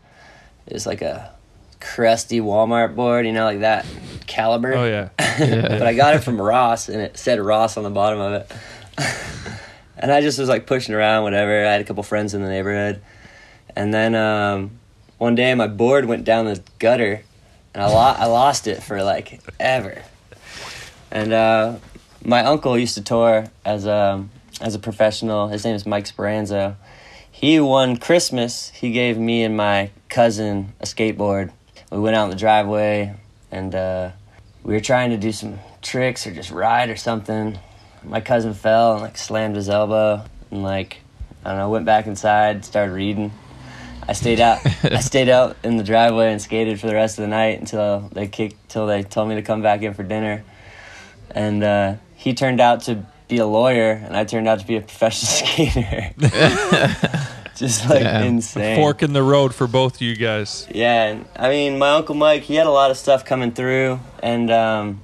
It's 0.66 0.86
like 0.86 1.02
a 1.02 1.32
crusty 1.80 2.40
Walmart 2.40 2.94
board, 2.96 3.26
you 3.26 3.32
know, 3.32 3.44
like 3.44 3.60
that 3.60 3.86
caliber. 4.26 4.74
Oh 4.74 4.84
yeah. 4.86 5.08
but 5.18 5.82
I 5.82 5.94
got 5.94 6.14
it 6.14 6.24
from 6.24 6.40
Ross, 6.40 6.88
and 6.88 7.00
it 7.00 7.16
said 7.16 7.40
Ross 7.40 7.76
on 7.76 7.84
the 7.84 7.90
bottom 7.90 8.20
of 8.20 8.32
it. 8.32 8.52
and 9.96 10.10
I 10.10 10.20
just 10.20 10.38
was 10.38 10.48
like 10.48 10.66
pushing 10.66 10.94
around, 10.94 11.22
whatever. 11.22 11.64
I 11.64 11.72
had 11.72 11.80
a 11.80 11.84
couple 11.84 12.02
friends 12.02 12.34
in 12.34 12.42
the 12.42 12.48
neighborhood, 12.48 13.00
and 13.74 13.92
then 13.92 14.14
um, 14.14 14.72
one 15.18 15.34
day 15.34 15.54
my 15.54 15.68
board 15.68 16.06
went 16.06 16.24
down 16.24 16.46
the 16.46 16.62
gutter, 16.78 17.22
and 17.74 17.82
I, 17.82 17.86
lo- 17.86 18.16
I 18.18 18.26
lost 18.26 18.66
it 18.66 18.82
for 18.82 19.02
like 19.02 19.40
ever. 19.60 20.02
And 21.10 21.32
uh, 21.32 21.76
my 22.24 22.44
uncle 22.44 22.76
used 22.76 22.94
to 22.96 23.02
tour 23.02 23.46
as 23.64 23.86
a 23.86 24.26
as 24.60 24.74
a 24.74 24.78
professional. 24.78 25.48
His 25.48 25.64
name 25.64 25.74
is 25.74 25.86
Mike 25.86 26.06
Speranzo. 26.06 26.76
He 27.38 27.60
won 27.60 27.98
Christmas. 27.98 28.70
He 28.70 28.92
gave 28.92 29.18
me 29.18 29.44
and 29.44 29.54
my 29.54 29.90
cousin 30.08 30.72
a 30.80 30.86
skateboard. 30.86 31.52
We 31.92 31.98
went 31.98 32.16
out 32.16 32.24
in 32.24 32.30
the 32.30 32.36
driveway, 32.36 33.14
and 33.52 33.74
uh, 33.74 34.12
we 34.62 34.72
were 34.72 34.80
trying 34.80 35.10
to 35.10 35.18
do 35.18 35.32
some 35.32 35.58
tricks 35.82 36.26
or 36.26 36.32
just 36.32 36.50
ride 36.50 36.88
or 36.88 36.96
something. 36.96 37.58
My 38.02 38.22
cousin 38.22 38.54
fell 38.54 38.94
and 38.94 39.02
like 39.02 39.18
slammed 39.18 39.54
his 39.54 39.68
elbow, 39.68 40.24
and 40.50 40.62
like 40.62 41.02
I 41.44 41.50
don't 41.50 41.58
know, 41.58 41.68
went 41.68 41.84
back 41.84 42.06
inside, 42.06 42.64
started 42.64 42.92
reading. 42.92 43.32
I 44.08 44.14
stayed 44.14 44.40
out. 44.40 44.64
I 44.84 45.00
stayed 45.00 45.28
out 45.28 45.58
in 45.62 45.76
the 45.76 45.84
driveway 45.84 46.32
and 46.32 46.40
skated 46.40 46.80
for 46.80 46.86
the 46.86 46.94
rest 46.94 47.18
of 47.18 47.22
the 47.24 47.28
night 47.28 47.60
until 47.60 48.08
they 48.14 48.28
kicked. 48.28 48.70
Till 48.70 48.86
they 48.86 49.02
told 49.02 49.28
me 49.28 49.34
to 49.34 49.42
come 49.42 49.60
back 49.60 49.82
in 49.82 49.92
for 49.92 50.04
dinner. 50.04 50.42
And 51.32 51.62
uh, 51.62 51.96
he 52.14 52.32
turned 52.32 52.60
out 52.60 52.84
to 52.84 53.04
be 53.28 53.38
a 53.38 53.46
lawyer, 53.46 53.92
and 53.92 54.16
I 54.16 54.24
turned 54.24 54.48
out 54.48 54.60
to 54.60 54.66
be 54.66 54.76
a 54.76 54.80
professional 54.80 55.30
skater. 55.48 56.12
Just 57.56 57.88
like 57.88 58.02
Damn. 58.02 58.24
insane. 58.24 58.76
Fork 58.76 59.02
in 59.02 59.14
the 59.14 59.22
road 59.22 59.54
for 59.54 59.66
both 59.66 59.94
of 59.96 60.02
you 60.02 60.14
guys. 60.14 60.68
Yeah, 60.70 61.20
I 61.36 61.48
mean, 61.48 61.78
my 61.78 61.92
uncle 61.92 62.14
Mike, 62.14 62.42
he 62.42 62.54
had 62.54 62.66
a 62.66 62.70
lot 62.70 62.90
of 62.90 62.98
stuff 62.98 63.24
coming 63.24 63.50
through, 63.52 63.98
and 64.22 64.50
um, 64.50 65.00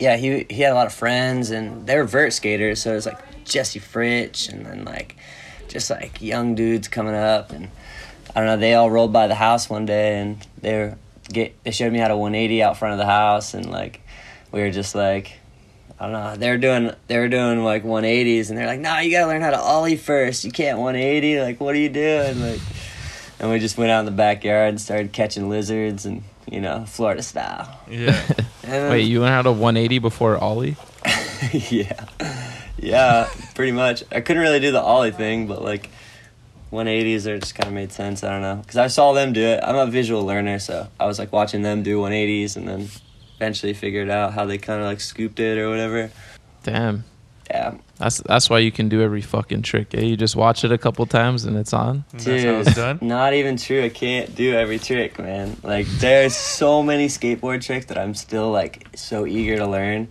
yeah, 0.00 0.16
he 0.16 0.46
he 0.50 0.62
had 0.62 0.72
a 0.72 0.74
lot 0.74 0.86
of 0.86 0.92
friends, 0.92 1.50
and 1.50 1.86
they 1.86 1.96
were 1.96 2.04
vert 2.04 2.32
skaters, 2.32 2.82
so 2.82 2.90
it 2.90 2.96
was 2.96 3.06
like 3.06 3.44
Jesse 3.44 3.78
Fritsch, 3.78 4.48
and 4.48 4.66
then 4.66 4.84
like 4.84 5.16
just 5.68 5.90
like 5.90 6.20
young 6.20 6.56
dudes 6.56 6.88
coming 6.88 7.14
up, 7.14 7.52
and 7.52 7.68
I 8.34 8.40
don't 8.40 8.46
know, 8.46 8.56
they 8.56 8.74
all 8.74 8.90
rolled 8.90 9.12
by 9.12 9.28
the 9.28 9.36
house 9.36 9.70
one 9.70 9.86
day, 9.86 10.18
and 10.18 10.44
they 10.60 10.74
were 10.76 10.98
get 11.32 11.54
they 11.62 11.70
showed 11.70 11.92
me 11.92 12.00
how 12.00 12.08
to 12.08 12.16
180 12.16 12.64
out 12.64 12.76
front 12.78 12.94
of 12.94 12.98
the 12.98 13.06
house, 13.06 13.54
and 13.54 13.70
like 13.70 14.00
we 14.50 14.60
were 14.60 14.72
just 14.72 14.96
like. 14.96 15.38
I 15.98 16.04
don't 16.04 16.12
know. 16.12 16.36
They 16.36 16.50
were 16.50 16.58
doing 16.58 16.90
they 17.06 17.18
were 17.18 17.28
doing 17.28 17.62
like 17.64 17.84
180s, 17.84 18.48
and 18.48 18.58
they're 18.58 18.66
like, 18.66 18.80
"No, 18.80 18.98
you 18.98 19.10
gotta 19.10 19.26
learn 19.26 19.42
how 19.42 19.50
to 19.50 19.58
ollie 19.60 19.96
first. 19.96 20.44
You 20.44 20.50
can't 20.50 20.78
180. 20.78 21.40
Like, 21.40 21.60
what 21.60 21.74
are 21.74 21.78
you 21.78 21.88
doing?" 21.88 22.40
Like, 22.40 22.60
and 23.38 23.50
we 23.50 23.58
just 23.60 23.78
went 23.78 23.90
out 23.90 24.00
in 24.00 24.04
the 24.06 24.10
backyard 24.10 24.70
and 24.70 24.80
started 24.80 25.12
catching 25.12 25.48
lizards 25.48 26.04
and 26.04 26.22
you 26.50 26.60
know 26.60 26.84
Florida 26.86 27.22
style. 27.22 27.80
Yeah. 27.88 28.20
Then- 28.62 28.90
Wait, 28.90 29.02
you 29.02 29.20
learned 29.20 29.34
how 29.34 29.42
to 29.42 29.52
180 29.52 29.98
before 29.98 30.38
Ollie? 30.38 30.76
yeah, 31.52 32.06
yeah, 32.78 33.28
pretty 33.54 33.72
much. 33.72 34.02
I 34.10 34.20
couldn't 34.20 34.42
really 34.42 34.58
do 34.60 34.72
the 34.72 34.80
ollie 34.80 35.10
thing, 35.12 35.46
but 35.46 35.62
like 35.62 35.90
180s, 36.72 37.26
are 37.26 37.38
just 37.38 37.54
kind 37.54 37.68
of 37.68 37.74
made 37.74 37.92
sense. 37.92 38.24
I 38.24 38.30
don't 38.30 38.40
know 38.42 38.56
because 38.56 38.76
I 38.78 38.86
saw 38.88 39.12
them 39.12 39.32
do 39.32 39.42
it. 39.42 39.60
I'm 39.62 39.76
a 39.76 39.86
visual 39.86 40.24
learner, 40.24 40.58
so 40.58 40.88
I 40.98 41.06
was 41.06 41.18
like 41.18 41.30
watching 41.32 41.62
them 41.62 41.82
do 41.82 41.98
180s, 42.00 42.56
and 42.56 42.66
then 42.66 42.88
eventually 43.44 43.74
figured 43.74 44.08
out 44.08 44.32
how 44.32 44.46
they 44.46 44.56
kind 44.56 44.80
of 44.80 44.86
like 44.86 45.00
scooped 45.00 45.38
it 45.38 45.58
or 45.58 45.68
whatever. 45.68 46.10
Damn. 46.62 47.04
Yeah, 47.50 47.74
That's 47.98 48.18
that's 48.22 48.48
why 48.48 48.60
you 48.60 48.72
can 48.72 48.88
do 48.88 49.02
every 49.02 49.20
fucking 49.20 49.60
trick. 49.62 49.94
Eh? 49.94 50.00
You 50.00 50.16
just 50.16 50.34
watch 50.34 50.64
it 50.64 50.72
a 50.72 50.78
couple 50.78 51.04
times 51.04 51.44
and 51.44 51.58
it's 51.58 51.74
on. 51.74 52.04
That's 52.12 52.24
how 52.24 52.32
it's 52.32 52.74
done. 52.74 52.98
Not 53.02 53.34
even 53.34 53.58
true. 53.58 53.84
I 53.84 53.90
can't 53.90 54.34
do 54.34 54.54
every 54.54 54.78
trick, 54.78 55.18
man. 55.18 55.54
Like 55.62 55.86
there's 55.98 56.34
so 56.34 56.82
many 56.82 57.06
skateboard 57.08 57.62
tricks 57.62 57.84
that 57.86 57.98
I'm 57.98 58.14
still 58.14 58.50
like 58.50 58.88
so 58.96 59.26
eager 59.26 59.56
to 59.56 59.66
learn. 59.66 60.08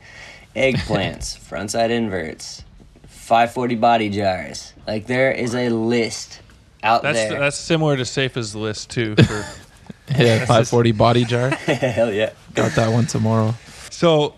Eggplants, 0.55 1.35
frontside 1.49 1.89
inverts, 1.89 2.63
540 3.07 3.75
body 3.77 4.09
jars. 4.11 4.71
Like 4.85 5.07
there 5.07 5.31
is 5.31 5.55
a 5.55 5.69
list 5.69 6.39
out 6.83 7.01
That's 7.01 7.17
there. 7.17 7.39
that's 7.39 7.57
similar 7.57 7.97
to 7.97 8.05
Safe's 8.05 8.53
list 8.53 8.91
too. 8.91 9.15
For, 9.15 9.43
Yeah, 10.17 10.39
540 10.39 10.91
body 10.91 11.23
jar. 11.23 11.49
Hell 11.51 12.11
yeah. 12.11 12.33
Got 12.53 12.75
that 12.75 12.91
one 12.91 13.05
tomorrow. 13.05 13.55
so, 13.89 14.35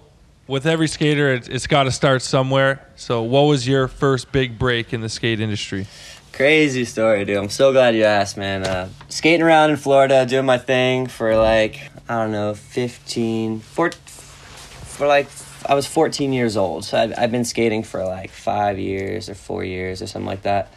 with 0.47 0.67
every 0.67 0.87
skater, 0.87 1.33
it, 1.33 1.49
it's 1.49 1.65
got 1.65 1.83
to 1.83 1.91
start 1.91 2.21
somewhere. 2.21 2.87
So, 2.95 3.23
what 3.23 3.41
was 3.41 3.67
your 3.67 3.87
first 3.87 4.31
big 4.31 4.59
break 4.59 4.93
in 4.93 5.01
the 5.01 5.09
skate 5.09 5.39
industry? 5.39 5.87
Crazy 6.33 6.85
story, 6.85 7.25
dude. 7.25 7.37
I'm 7.37 7.49
so 7.49 7.71
glad 7.71 7.95
you 7.95 8.03
asked, 8.03 8.37
man. 8.37 8.63
Uh, 8.63 8.89
skating 9.09 9.41
around 9.41 9.71
in 9.71 9.77
Florida, 9.77 10.25
doing 10.25 10.45
my 10.45 10.57
thing 10.57 11.07
for 11.07 11.35
like, 11.35 11.89
I 12.07 12.21
don't 12.21 12.31
know, 12.31 12.53
15, 12.53 13.61
four, 13.61 13.91
for 13.91 15.07
like, 15.07 15.27
I 15.67 15.73
was 15.73 15.87
14 15.87 16.31
years 16.31 16.57
old. 16.57 16.85
So 16.85 16.97
I've, 16.97 17.13
I've 17.17 17.31
been 17.31 17.45
skating 17.45 17.83
for 17.83 18.03
like 18.05 18.31
five 18.31 18.77
years 18.77 19.29
or 19.29 19.33
four 19.33 19.63
years 19.63 20.01
or 20.01 20.07
something 20.07 20.27
like 20.27 20.43
that. 20.43 20.71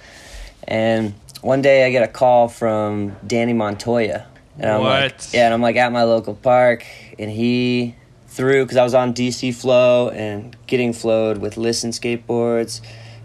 And 0.67 1.15
one 1.41 1.61
day 1.61 1.85
I 1.85 1.91
get 1.91 2.03
a 2.03 2.09
call 2.09 2.49
from 2.49 3.17
Danny 3.27 3.53
Montoya. 3.53 4.27
And 4.59 4.71
I'm 4.71 4.83
like, 4.83 5.13
What? 5.13 5.31
yeah, 5.33 5.47
and 5.47 5.55
I'm 5.55 5.63
like 5.63 5.77
at 5.77 5.93
my 5.93 6.03
local 6.03 6.35
park, 6.35 6.85
and 7.19 7.31
he 7.31 7.95
threw 8.27 8.65
because 8.65 8.77
I 8.77 8.85
was 8.85 8.95
on 8.95 9.15
DC 9.15 9.55
Flow 9.55 10.11
and 10.11 10.57
getting 10.67 10.93
flowed 10.93 11.39
with 11.39 11.57
Listen 11.57 11.91
skateboards, 11.91 12.81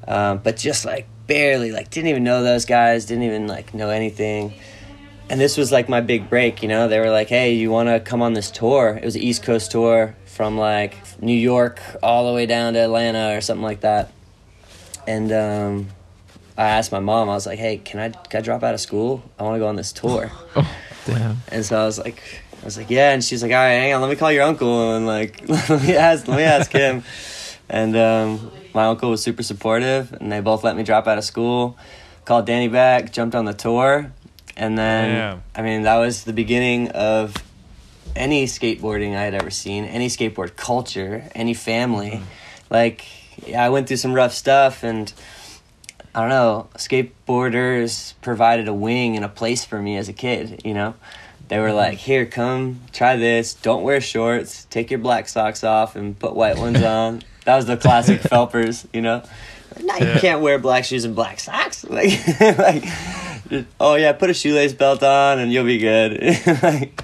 um, 0.07 0.39
but 0.39 0.57
just 0.57 0.85
like 0.85 1.07
barely, 1.27 1.71
like 1.71 1.89
didn't 1.89 2.09
even 2.09 2.23
know 2.23 2.43
those 2.43 2.65
guys, 2.65 3.05
didn't 3.05 3.23
even 3.23 3.47
like 3.47 3.73
know 3.73 3.89
anything. 3.89 4.53
And 5.29 5.39
this 5.39 5.57
was 5.57 5.71
like 5.71 5.89
my 5.89 6.01
big 6.01 6.29
break, 6.29 6.61
you 6.61 6.67
know. 6.67 6.87
They 6.87 6.99
were 6.99 7.09
like, 7.09 7.29
"Hey, 7.29 7.53
you 7.53 7.71
want 7.71 7.89
to 7.89 7.99
come 7.99 8.21
on 8.21 8.33
this 8.33 8.51
tour?" 8.51 8.99
It 9.01 9.05
was 9.05 9.15
an 9.15 9.21
East 9.23 9.41
Coast 9.41 9.71
tour 9.71 10.15
from 10.25 10.57
like 10.57 10.95
New 11.21 11.37
York 11.37 11.81
all 12.03 12.27
the 12.27 12.33
way 12.33 12.45
down 12.45 12.73
to 12.73 12.79
Atlanta 12.79 13.35
or 13.35 13.41
something 13.41 13.63
like 13.63 13.81
that. 13.81 14.11
And 15.07 15.31
um, 15.31 15.87
I 16.57 16.65
asked 16.65 16.91
my 16.91 16.99
mom, 16.99 17.29
I 17.29 17.33
was 17.33 17.45
like, 17.45 17.59
"Hey, 17.59 17.77
can 17.77 17.99
I 17.99 18.09
can 18.09 18.39
I 18.39 18.41
drop 18.41 18.63
out 18.63 18.73
of 18.73 18.79
school? 18.79 19.23
I 19.39 19.43
want 19.43 19.55
to 19.55 19.59
go 19.59 19.67
on 19.67 19.75
this 19.75 19.91
tour." 19.91 20.31
Oh, 20.55 21.11
damn. 21.15 21.37
And 21.51 21.65
so 21.65 21.81
I 21.81 21.85
was 21.85 21.99
like, 21.99 22.21
I 22.63 22.65
was 22.65 22.77
like, 22.77 22.89
yeah. 22.89 23.11
And 23.11 23.21
she's 23.21 23.43
like, 23.43 23.51
all 23.51 23.57
right, 23.57 23.73
hang 23.73 23.93
on, 23.93 23.99
let 23.99 24.09
me 24.09 24.15
call 24.15 24.31
your 24.31 24.43
uncle 24.43 24.95
and 24.95 25.05
like, 25.05 25.49
let 25.49 25.83
me 25.83 25.97
ask, 25.97 26.29
let 26.29 26.37
me 26.37 26.43
ask 26.43 26.71
him. 26.71 27.03
And 27.69 27.97
um, 27.97 28.51
my 28.73 28.85
uncle 28.85 29.09
was 29.09 29.21
super 29.21 29.43
supportive, 29.43 30.13
and 30.13 30.31
they 30.31 30.39
both 30.39 30.63
let 30.63 30.77
me 30.77 30.83
drop 30.83 31.05
out 31.05 31.17
of 31.17 31.25
school. 31.25 31.77
Called 32.23 32.45
Danny 32.45 32.69
back, 32.69 33.11
jumped 33.11 33.35
on 33.35 33.43
the 33.43 33.53
tour, 33.53 34.13
and 34.55 34.77
then 34.77 35.09
Damn. 35.09 35.43
I 35.55 35.61
mean 35.61 35.81
that 35.81 35.97
was 35.97 36.23
the 36.23 36.31
beginning 36.31 36.89
of 36.91 37.35
any 38.15 38.45
skateboarding 38.45 39.15
I 39.15 39.23
had 39.23 39.33
ever 39.33 39.49
seen, 39.49 39.83
any 39.83 40.07
skateboard 40.07 40.55
culture, 40.55 41.29
any 41.35 41.53
family. 41.53 42.21
Like, 42.69 43.05
yeah, 43.45 43.63
I 43.63 43.69
went 43.69 43.87
through 43.87 43.97
some 43.97 44.13
rough 44.13 44.33
stuff, 44.33 44.83
and 44.83 45.11
I 46.15 46.19
don't 46.21 46.29
know, 46.29 46.67
skateboarders 46.75 48.13
provided 48.21 48.67
a 48.67 48.73
wing 48.73 49.15
and 49.15 49.25
a 49.25 49.29
place 49.29 49.65
for 49.65 49.81
me 49.81 49.97
as 49.97 50.09
a 50.09 50.13
kid, 50.13 50.61
you 50.63 50.73
know? 50.73 50.93
They 51.47 51.59
were 51.59 51.73
like, 51.73 51.93
mm-hmm. 51.97 52.05
here, 52.05 52.25
come, 52.25 52.81
try 52.91 53.15
this. 53.15 53.53
Don't 53.53 53.83
wear 53.83 53.99
shorts. 53.99 54.65
Take 54.65 54.89
your 54.91 54.99
black 54.99 55.27
socks 55.27 55.63
off 55.63 55.95
and 55.95 56.17
put 56.17 56.35
white 56.35 56.57
ones 56.57 56.81
on. 56.83 57.21
That 57.45 57.55
was 57.55 57.65
the 57.65 57.77
classic 57.77 58.21
Felpers, 58.21 58.85
you 58.93 59.01
know? 59.01 59.23
No, 59.81 59.95
you 59.97 60.05
Yeah. 60.05 60.19
can't 60.19 60.41
wear 60.41 60.59
black 60.59 60.85
shoes 60.85 61.03
and 61.03 61.15
black 61.15 61.39
socks. 61.39 61.83
Like, 61.89 62.11
like, 62.57 62.85
oh 63.79 63.95
yeah, 63.95 64.13
put 64.13 64.29
a 64.29 64.33
shoelace 64.33 64.73
belt 64.73 65.03
on 65.03 65.39
and 65.39 65.51
you'll 65.51 65.65
be 65.65 65.77
good. 65.79 66.21
like, 66.63 67.03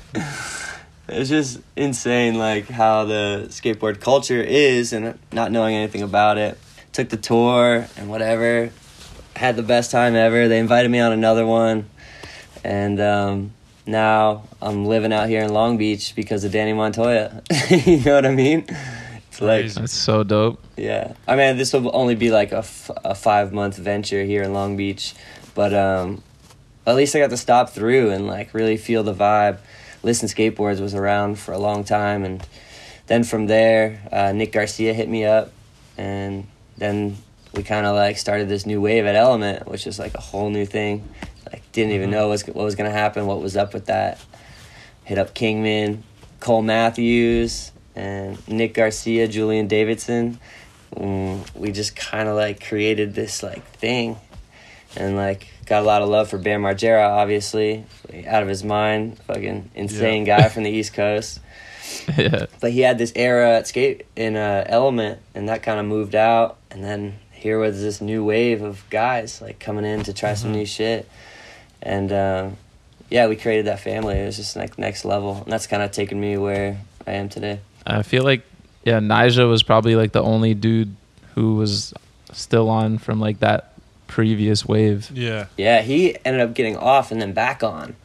it's 1.08 1.30
just 1.30 1.60
insane, 1.76 2.38
like 2.38 2.70
how 2.70 3.06
the 3.06 3.48
skateboard 3.50 4.00
culture 4.00 4.42
is, 4.42 4.94
and 4.94 5.18
not 5.32 5.52
knowing 5.52 5.76
anything 5.76 6.02
about 6.02 6.38
it. 6.38 6.58
Took 6.94 7.10
the 7.10 7.18
tour 7.18 7.88
and 7.98 8.10
whatever, 8.10 8.72
had 9.40 9.56
the 9.56 9.64
best 9.64 9.90
time 9.90 10.16
ever. 10.16 10.50
They 10.50 10.60
invited 10.60 10.92
me 10.92 11.00
on 11.00 11.14
another 11.14 11.46
one, 11.46 11.90
and 12.62 13.00
um, 13.00 13.54
now 13.86 14.44
I'm 14.62 14.86
living 14.86 15.14
out 15.14 15.30
here 15.30 15.42
in 15.42 15.54
Long 15.54 15.78
Beach 15.78 16.14
because 16.14 16.44
of 16.44 16.52
Danny 16.52 16.74
Montoya. 16.74 17.42
you 17.70 18.02
know 18.02 18.16
what 18.16 18.26
I 18.26 18.36
mean? 18.36 18.66
It's 19.30 19.40
like. 19.40 19.72
That's 19.72 19.94
so 19.94 20.24
dope. 20.24 20.62
Yeah, 20.76 21.14
I 21.26 21.38
mean, 21.38 21.56
this 21.56 21.72
will 21.72 21.90
only 21.96 22.16
be 22.16 22.32
like 22.32 22.52
a, 22.52 22.58
f- 22.58 22.92
a 23.06 23.16
five 23.16 23.54
month 23.54 23.78
venture 23.78 24.26
here 24.26 24.44
in 24.44 24.54
Long 24.54 24.76
Beach, 24.76 25.16
but 25.56 25.74
um, 25.74 26.22
at 26.86 26.98
least 26.98 27.16
I 27.16 27.20
got 27.20 27.30
to 27.30 27.38
stop 27.38 27.70
through 27.70 28.12
and 28.12 28.28
like 28.28 28.54
really 28.54 28.76
feel 28.76 29.04
the 29.04 29.14
vibe. 29.14 29.60
Listen 30.04 30.28
Skateboards 30.28 30.82
was 30.82 30.94
around 30.94 31.40
for 31.40 31.54
a 31.54 31.58
long 31.58 31.86
time, 31.86 32.26
and 32.26 32.46
then 33.08 33.24
from 33.24 33.48
there, 33.48 34.02
uh, 34.12 34.34
Nick 34.34 34.52
Garcia 34.52 34.94
hit 34.94 35.08
me 35.08 35.24
up, 35.24 35.54
and 35.98 36.46
then 36.78 37.16
we 37.54 37.64
kind 37.64 37.86
of 37.86 37.96
like 37.96 38.18
started 38.18 38.50
this 38.50 38.66
new 38.66 38.82
wave 38.82 39.06
at 39.06 39.16
Element, 39.16 39.68
which 39.68 39.88
is 39.88 40.00
like 40.00 40.16
a 40.16 40.22
whole 40.22 40.50
new 40.50 40.66
thing. 40.66 41.08
Like 41.52 41.64
didn't 41.72 41.94
even 41.94 42.12
know 42.12 42.30
what's, 42.30 42.46
what 42.46 42.64
was 42.64 42.76
gonna 42.76 42.92
happen, 42.92 43.26
what 43.26 43.42
was 43.42 43.58
up 43.58 43.74
with 43.74 43.86
that. 43.86 44.20
Hit 45.04 45.18
up 45.18 45.34
Kingman, 45.34 46.04
Cole 46.40 46.62
Matthews, 46.62 47.72
and 47.96 48.48
Nick 48.48 48.76
Garcia, 48.76 49.28
Julian 49.28 49.68
Davidson. 49.68 50.40
Mm, 50.96 51.56
we 51.56 51.72
just 51.72 51.96
kind 51.96 52.30
of 52.30 52.36
like 52.36 52.66
created 52.66 53.16
this 53.16 53.42
like 53.42 53.66
thing, 53.74 54.18
and 54.96 55.16
like 55.16 55.48
got 55.66 55.82
a 55.82 55.86
lot 55.86 56.02
of 56.02 56.10
love 56.10 56.30
for 56.30 56.38
Bam 56.38 56.62
Margera, 56.62 57.10
obviously, 57.10 57.86
out 58.28 58.44
of 58.44 58.50
his 58.50 58.64
mind, 58.64 59.18
fucking 59.20 59.72
insane 59.76 60.24
guy 60.24 60.50
from 60.50 60.64
the 60.64 60.72
East 60.72 60.94
Coast 60.94 61.40
yeah. 62.18 62.46
but 62.60 62.72
he 62.72 62.82
had 62.82 62.98
this 62.98 63.12
era 63.16 63.58
at 63.58 63.68
skate 63.68 64.06
in 64.16 64.36
uh, 64.36 64.64
element 64.68 65.20
and 65.36 65.50
that 65.50 65.64
kind 65.64 65.80
of 65.80 65.86
moved 65.86 66.16
out 66.16 66.58
and 66.72 66.84
then 66.84 67.18
here 67.40 67.58
was 67.60 67.82
this 67.82 68.02
new 68.02 68.24
wave 68.24 68.62
of 68.62 68.84
guys 68.90 69.42
like 69.42 69.60
coming 69.60 69.86
in 69.86 70.04
to 70.04 70.14
try 70.14 70.34
some 70.34 70.52
new 70.52 70.66
shit 70.66 71.10
and 71.82 72.12
um, 72.12 72.58
yeah 73.10 73.28
we 73.28 73.36
created 73.36 73.66
that 73.66 73.80
family 73.80 74.16
it 74.20 74.26
was 74.26 74.36
just 74.36 74.56
like 74.56 74.78
next 74.78 75.06
level 75.06 75.42
and 75.44 75.52
that's 75.52 75.68
kind 75.68 75.82
of 75.82 75.92
taken 75.92 76.20
me 76.20 76.38
where 76.38 76.78
i 77.08 77.12
am 77.12 77.30
today 77.30 77.60
I 77.88 78.04
feel 78.04 78.24
like 78.24 78.44
yeah, 78.84 79.00
Nyjah 79.00 79.50
was 79.50 79.64
probably 79.64 79.96
like 79.96 80.12
the 80.12 80.22
only 80.22 80.54
dude 80.54 80.96
who 81.36 81.56
was 81.56 81.94
still 82.34 82.70
on 82.70 82.98
from 82.98 83.20
like 83.20 83.40
that 83.40 83.74
previous 84.08 84.66
wave. 84.66 85.10
Yeah. 85.14 85.48
yeah 85.58 85.82
he 85.82 86.16
ended 86.26 86.42
up 86.42 86.54
getting 86.54 86.78
off 86.78 87.12
and 87.12 87.22
then 87.22 87.34
back 87.34 87.64
on 87.64 87.96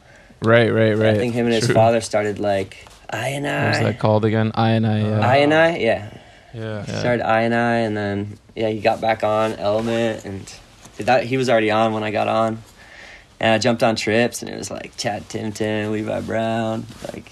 Right, 0.41 0.69
right, 0.71 0.93
right. 0.93 1.15
i 1.15 1.17
think 1.17 1.33
him 1.33 1.45
and 1.45 1.53
his 1.55 1.65
True. 1.65 1.73
father 1.75 2.01
started 2.01 2.39
like 2.39 2.87
i 3.09 3.29
and 3.29 3.45
What 3.45 3.69
was 3.69 3.79
that 3.79 3.99
called 3.99 4.25
again? 4.25 4.51
I 4.55 4.71
and 4.71 4.85
I. 4.87 4.99
Yeah. 5.01 5.19
i 5.19 5.35
and 5.37 5.53
i 5.53 5.77
yeah 5.77 6.17
Yeah. 6.55 6.83
started 6.85 7.27
I 7.27 7.41
and 7.41 7.53
I, 7.53 7.75
and 7.77 7.95
then 7.97 8.37
yeah, 8.55 8.69
he 8.69 8.79
got 8.79 9.01
back 9.01 9.23
on 9.23 9.53
Element, 9.53 10.23
and 10.25 10.53
that 10.97 11.25
he 11.25 11.37
was 11.37 11.49
already 11.49 11.71
on 11.71 11.93
when 11.93 12.03
I 12.03 12.11
got 12.11 12.27
on, 12.27 12.63
and 13.39 13.53
I 13.53 13.57
jumped 13.57 13.83
on 13.83 13.95
trips, 13.95 14.41
and 14.41 14.49
it 14.49 14.57
was 14.57 14.71
like 14.71 14.95
Chad 14.97 15.27
Tim 15.29 15.51
Tim, 15.51 15.91
Levi 15.91 16.21
Brown, 16.21 16.85
like 17.11 17.31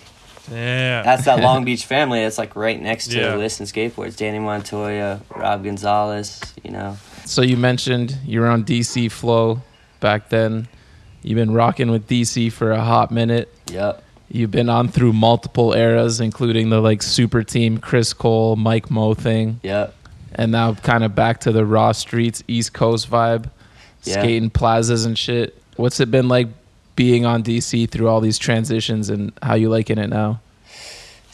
Damn. 0.50 1.06
that's 1.06 1.26
that 1.26 1.40
Long 1.40 1.64
Beach 1.66 1.86
family. 1.86 2.22
It's 2.22 2.38
like 2.38 2.56
right 2.56 2.82
next 2.82 3.08
to 3.12 3.18
Yeah. 3.18 3.36
Listen 3.36 3.66
Skateboards, 3.66 4.18
Danny 4.18 4.40
Montoya, 4.40 5.22
Rob 5.36 5.64
Gonzalez, 5.64 6.42
you 6.64 6.72
know. 6.72 6.98
So 7.26 7.42
you 7.42 7.56
mentioned 7.56 8.18
you 8.26 8.42
were 8.42 8.48
on 8.48 8.66
DC 8.66 9.10
Flow 9.12 9.62
back 10.02 10.30
then. 10.30 10.68
You've 11.22 11.38
been 11.38 11.54
rocking 11.54 11.90
with 11.90 12.08
DC 12.08 12.52
for 12.52 12.72
a 12.72 12.82
hot 12.82 13.10
minute. 13.12 13.54
Yep. 13.72 14.04
You've 14.34 14.50
been 14.52 14.68
on 14.68 14.88
through 14.88 15.14
multiple 15.14 15.74
eras, 15.74 16.20
including 16.20 16.70
the 16.72 16.82
like 16.82 17.04
super 17.04 17.44
team 17.44 17.78
Chris 17.78 18.14
Cole, 18.14 18.56
Mike 18.56 18.90
Mo 18.90 19.14
thing, 19.14 19.60
Yep. 19.62 19.94
and 20.34 20.52
now 20.52 20.74
kind 20.74 21.04
of 21.04 21.14
back 21.14 21.40
to 21.42 21.52
the 21.52 21.64
raw 21.66 21.92
streets, 21.92 22.44
East 22.48 22.74
Coast 22.74 23.10
vibe, 23.12 23.46
Yeah. 24.04 24.16
skating 24.20 24.50
plazas 24.50 25.06
and 25.06 25.16
shit. 25.18 25.56
What's 25.76 26.00
it 26.00 26.10
been 26.10 26.28
like 26.28 26.48
being 26.96 27.26
on 27.28 27.44
DC 27.44 27.86
through 27.86 28.08
all 28.10 28.22
these 28.22 28.40
transitions, 28.40 29.10
and 29.10 29.32
how 29.44 29.54
you 29.54 29.70
liking 29.70 30.00
it 30.00 30.10
now? 30.10 30.40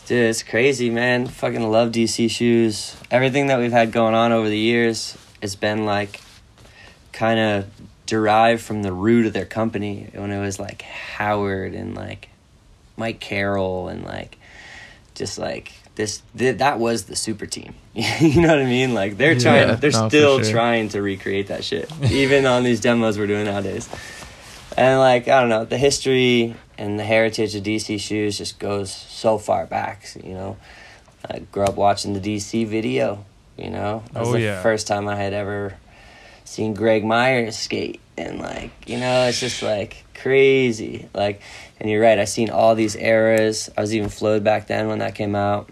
Dude, 0.06 0.30
it's 0.30 0.44
crazy, 0.44 0.90
man. 0.90 1.28
Fucking 1.28 1.72
love 1.72 1.92
DC 1.94 2.28
shoes. 2.30 2.98
Everything 3.12 3.48
that 3.48 3.60
we've 3.60 3.72
had 3.72 3.92
going 3.94 4.14
on 4.14 4.32
over 4.34 4.50
the 4.50 4.58
years 4.58 5.18
has 5.42 5.56
been 5.56 5.86
like 5.86 6.20
kind 7.14 7.40
of 7.40 7.66
derived 8.06 8.62
from 8.62 8.82
the 8.82 8.92
root 8.92 9.26
of 9.26 9.34
their 9.34 9.46
company 9.46 10.08
when 10.14 10.32
it 10.32 10.42
was 10.42 10.60
like 10.60 10.82
Howard 10.82 11.74
and 11.74 11.96
like 11.96 12.28
Mike 13.00 13.20
Carroll 13.20 13.88
and 13.88 14.04
like 14.04 14.38
just 15.16 15.40
like 15.40 15.72
this 15.96 16.22
th- 16.38 16.58
that 16.60 16.78
was 16.80 17.06
the 17.06 17.16
super 17.16 17.46
team. 17.48 17.74
you 17.94 18.42
know 18.42 18.50
what 18.50 18.60
I 18.60 18.66
mean? 18.66 18.94
Like 18.94 19.18
they're 19.18 19.38
trying 19.40 19.70
Yeah, 19.70 19.76
they're 19.76 19.92
no, 19.92 20.08
still 20.10 20.42
sure. 20.44 20.52
trying 20.52 20.90
to 20.90 21.02
recreate 21.02 21.48
that 21.48 21.64
shit 21.64 21.92
even 22.12 22.46
on 22.46 22.64
these 22.64 22.80
demos 22.82 23.18
we're 23.18 23.28
doing 23.28 23.46
nowadays. 23.46 23.90
And 24.78 25.00
like 25.00 25.28
I 25.28 25.40
don't 25.40 25.50
know, 25.50 25.66
the 25.66 25.78
history 25.78 26.56
and 26.78 26.98
the 27.00 27.04
heritage 27.04 27.56
of 27.56 27.64
DC 27.64 28.00
shoes 28.00 28.38
just 28.38 28.60
goes 28.60 28.94
so 28.94 29.38
far 29.38 29.66
back. 29.66 30.06
You 30.24 30.34
know, 30.34 30.58
I 31.30 31.40
grew 31.40 31.64
up 31.64 31.76
watching 31.76 32.14
the 32.14 32.22
DC 32.22 32.68
video. 32.68 33.26
You 33.58 33.70
know, 33.72 34.04
that 34.14 34.20
was 34.22 34.30
Oh, 34.30 34.34
the 34.34 34.40
yeah. 34.42 34.62
first 34.62 34.88
time 34.88 35.10
I 35.10 35.16
had 35.18 35.34
ever 35.34 35.76
seen 36.46 36.74
Greg 36.74 37.04
Myers 37.04 37.58
skate, 37.58 38.00
and 38.18 38.40
like 38.40 38.72
you 38.88 38.98
know, 38.98 39.28
it's 39.28 39.42
just 39.42 39.62
like 39.62 40.06
crazy. 40.14 41.10
Like, 41.14 41.42
and 41.80 41.90
you're 41.90 42.02
right. 42.02 42.20
I 42.20 42.26
seen 42.26 42.50
all 42.50 42.76
these 42.76 42.96
eras. 42.96 43.70
I 43.78 43.82
was 43.82 43.96
even 43.96 44.10
flowed 44.10 44.44
back 44.44 44.68
then 44.68 44.88
when 44.88 45.00
that 45.00 45.16
came 45.16 45.36
out, 45.36 45.70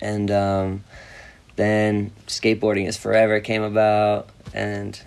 and 0.00 0.30
um, 0.30 0.84
then 1.56 2.12
skateboarding 2.26 2.86
is 2.86 2.96
forever 2.96 3.40
came 3.40 3.62
about, 3.62 4.28
and 4.54 5.00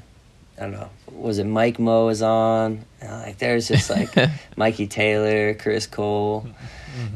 I 0.57 0.61
don't 0.61 0.71
know. 0.71 0.89
Was 1.11 1.39
it 1.39 1.45
Mike 1.45 1.79
Mo 1.79 2.05
was 2.07 2.21
on? 2.21 2.85
And, 3.01 3.11
like 3.11 3.37
there's 3.37 3.67
just 3.67 3.89
like 3.89 4.13
Mikey 4.57 4.87
Taylor, 4.87 5.53
Chris 5.53 5.87
Cole, 5.87 6.47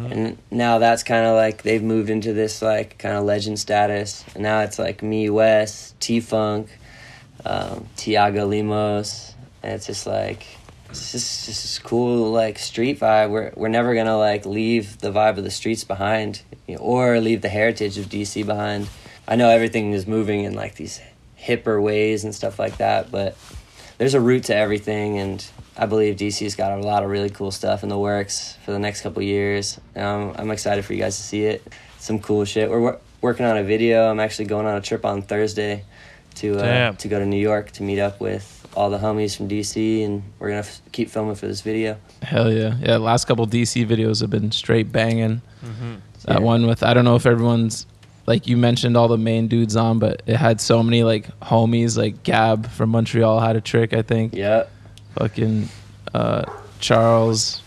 and 0.10 0.38
now 0.52 0.80
that's 0.80 1.04
kind 1.04 1.26
of 1.26 1.36
like 1.36 1.62
they've 1.62 1.84
moved 1.84 2.10
into 2.10 2.34
this 2.34 2.62
like 2.62 2.98
kind 2.98 3.16
of 3.16 3.24
legend 3.24 3.60
status. 3.60 4.26
And 4.34 4.44
now 4.44 4.62
it's 4.62 4.80
like 4.80 5.04
me, 5.04 5.30
Wes, 5.30 5.94
T 6.00 6.20
Funk, 6.20 6.70
um, 7.46 7.88
Tiago 7.96 8.46
Lemos, 8.46 9.34
and 9.64 9.74
it's 9.74 9.86
just 9.86 10.06
like 10.08 10.46
it's 10.90 11.12
just 11.12 11.46
just 11.46 11.64
this 11.64 11.80
cool 11.80 12.32
like 12.32 12.58
street 12.58 13.00
vibe. 13.00 13.30
We're 13.30 13.52
we're 13.56 13.70
never 13.70 13.94
gonna 13.94 14.18
like 14.18 14.46
leave 14.46 15.00
the 15.00 15.12
vibe 15.12 15.38
of 15.38 15.44
the 15.44 15.52
streets 15.52 15.84
behind, 15.84 16.42
you 16.68 16.76
know, 16.76 16.82
or 16.82 17.20
leave 17.20 17.42
the 17.42 17.50
heritage 17.50 17.98
of 17.98 18.06
DC 18.06 18.46
behind. 18.46 18.90
I 19.28 19.36
know 19.36 19.50
everything 19.50 19.94
is 19.94 20.08
moving 20.08 20.44
in 20.44 20.56
like 20.56 20.76
these 20.76 21.00
hipper 21.40 21.82
ways 21.82 22.24
and 22.24 22.34
stuff 22.34 22.58
like 22.58 22.78
that, 22.78 23.12
but 23.12 23.38
there's 24.00 24.16
a 24.16 24.22
root 24.22 24.46
to 24.46 24.56
everything, 24.56 25.20
and 25.20 25.46
I 25.78 25.86
believe 25.86 26.16
DC's 26.16 26.56
got 26.56 26.78
a 26.78 26.82
lot 26.82 27.04
of 27.04 27.10
really 27.10 27.30
cool 27.30 27.52
stuff 27.52 27.84
in 27.84 27.90
the 27.90 27.98
works 27.98 28.58
for 28.66 28.72
the 28.72 28.80
next 28.80 29.02
couple 29.02 29.22
years. 29.22 29.80
Um, 29.96 30.34
I'm 30.38 30.50
excited 30.52 30.84
for 30.86 30.94
you 30.94 31.00
guys 31.00 31.18
to 31.18 31.24
see 31.24 31.44
it. 31.44 31.62
Some 32.00 32.20
cool 32.20 32.46
shit. 32.46 32.70
We're 32.70 32.80
wor- 32.80 33.00
working 33.22 33.46
on 33.46 33.58
a 33.58 33.64
video. 33.64 34.10
I'm 34.10 34.20
actually 34.20 34.46
going 34.46 34.66
on 34.66 34.76
a 34.76 34.82
trip 34.82 35.06
on 35.06 35.22
Thursday 35.22 35.84
to 36.40 36.58
uh, 36.58 36.92
to 36.94 37.08
go 37.08 37.20
to 37.20 37.26
New 37.26 37.40
York 37.40 37.72
to 37.74 37.84
meet 37.84 38.00
up 38.00 38.20
with 38.20 38.56
all 38.76 38.90
the 38.90 38.98
homies 39.00 39.36
from 39.36 39.48
DC, 39.48 40.04
and 40.06 40.24
we're 40.40 40.50
gonna 40.50 40.60
f- 40.60 40.82
keep 40.92 41.10
filming 41.10 41.36
for 41.36 41.48
this 41.48 41.62
video. 41.62 41.98
Hell 42.22 42.52
yeah, 42.52 42.76
yeah. 42.82 42.98
Last 42.98 43.26
couple 43.26 43.46
DC 43.48 43.86
videos 43.88 44.22
have 44.22 44.30
been 44.30 44.52
straight 44.52 44.92
banging. 44.92 45.42
That 46.26 46.40
Yeah. 46.40 46.40
one 46.40 46.68
with 46.68 46.84
I 46.84 46.94
don't 46.94 47.06
know 47.06 47.16
if 47.16 47.26
everyone's 47.26 47.86
like 48.28 48.46
you 48.48 48.58
mentioned 48.58 48.96
all 48.96 49.08
the 49.08 49.18
main 49.18 49.48
dudes 49.48 49.76
on, 49.76 49.98
but 50.00 50.22
it 50.28 50.36
had 50.36 50.62
so 50.62 50.84
many 50.84 51.04
like 51.04 51.28
homies 51.40 51.98
like 51.98 52.22
Gab 52.24 52.70
from 52.70 52.90
Montreal 52.92 53.40
had 53.40 53.56
a 53.56 53.62
trick 53.62 53.94
I 53.94 54.02
think. 54.04 54.36
Yeah. 54.36 54.66
Fucking 55.16 55.68
uh, 56.14 56.44
Charles, 56.80 57.62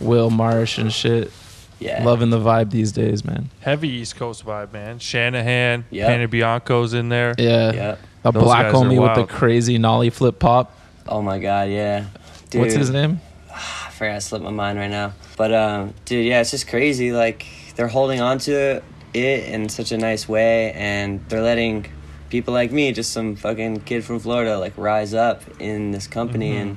Will 0.00 0.30
Marsh 0.30 0.78
and 0.78 0.92
shit. 0.92 1.30
Yeah. 1.78 2.04
Loving 2.04 2.30
the 2.30 2.38
vibe 2.38 2.70
these 2.70 2.92
days, 2.92 3.24
man. 3.24 3.50
Heavy 3.60 3.88
East 3.88 4.16
Coast 4.16 4.44
vibe, 4.46 4.72
man. 4.72 4.98
Shanahan, 4.98 5.84
Yep. 5.90 6.08
Pana 6.08 6.28
Bianco's 6.28 6.94
in 6.94 7.08
there. 7.10 7.34
Yeah. 7.38 7.72
Yep. 7.72 7.98
A 8.24 8.32
Those 8.32 8.42
black 8.42 8.72
homie 8.72 9.00
with 9.00 9.14
the 9.14 9.32
crazy 9.32 9.78
nollie 9.78 10.10
flip 10.10 10.38
pop. 10.38 10.76
Oh 11.06 11.22
my 11.22 11.38
god, 11.38 11.68
yeah. 11.68 12.06
Dude, 12.50 12.62
What's 12.62 12.74
his 12.74 12.90
name? 12.90 13.20
I 13.52 13.90
forgot 13.90 14.14
to 14.14 14.20
slip 14.20 14.42
my 14.42 14.50
mind 14.50 14.78
right 14.78 14.90
now. 14.90 15.12
But 15.36 15.52
um, 15.54 15.94
dude, 16.04 16.26
yeah, 16.26 16.40
it's 16.40 16.50
just 16.50 16.66
crazy. 16.68 17.12
Like 17.12 17.46
they're 17.76 17.88
holding 17.88 18.20
on 18.20 18.38
to 18.40 18.82
it 19.14 19.44
in 19.44 19.68
such 19.68 19.92
a 19.92 19.98
nice 19.98 20.28
way, 20.28 20.72
and 20.72 21.26
they're 21.28 21.42
letting 21.42 21.86
people 22.30 22.52
like 22.52 22.72
me, 22.72 22.92
just 22.92 23.12
some 23.12 23.36
fucking 23.36 23.80
kid 23.82 24.04
from 24.04 24.18
Florida, 24.18 24.58
like 24.58 24.72
rise 24.76 25.14
up 25.14 25.42
in 25.60 25.90
this 25.92 26.06
company, 26.06 26.56
and 26.56 26.76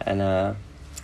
and 0.00 0.20
uh, 0.20 0.54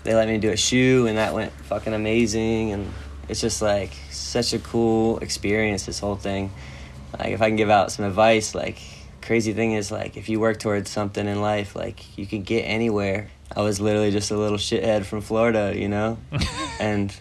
they 0.03 0.15
let 0.15 0.27
me 0.29 0.39
do 0.39 0.51
a 0.51 0.57
shoe, 0.57 1.07
and 1.07 1.17
that 1.19 1.33
went 1.35 1.53
fucking 1.53 1.93
amazing, 1.95 2.73
and 2.73 2.91
it's 3.31 3.41
just 3.41 3.63
like 3.63 3.93
such 4.11 4.53
a 4.53 4.59
cool 4.59 5.19
experience. 5.19 5.87
This 5.87 6.01
whole 6.01 6.17
thing. 6.17 6.51
Like 7.19 7.29
if 7.29 7.41
I 7.41 7.49
can 7.49 7.57
give 7.57 7.71
out 7.71 7.93
some 7.93 8.05
advice, 8.05 8.55
like 8.55 8.79
crazy 9.23 9.53
thing 9.53 9.73
is 9.73 9.91
like 9.91 10.17
if 10.17 10.29
you 10.29 10.41
work 10.41 10.59
towards 10.59 10.91
something 10.91 11.27
in 11.27 11.41
life, 11.41 11.77
like 11.77 12.19
you 12.19 12.27
can 12.27 12.43
get 12.43 12.63
anywhere. 12.63 13.31
I 13.55 13.63
was 13.63 13.81
literally 13.81 14.11
just 14.11 14.31
a 14.31 14.37
little 14.37 14.59
shithead 14.59 15.05
from 15.05 15.21
Florida, 15.21 15.73
you 15.77 15.89
know, 15.89 16.19
and 16.81 17.15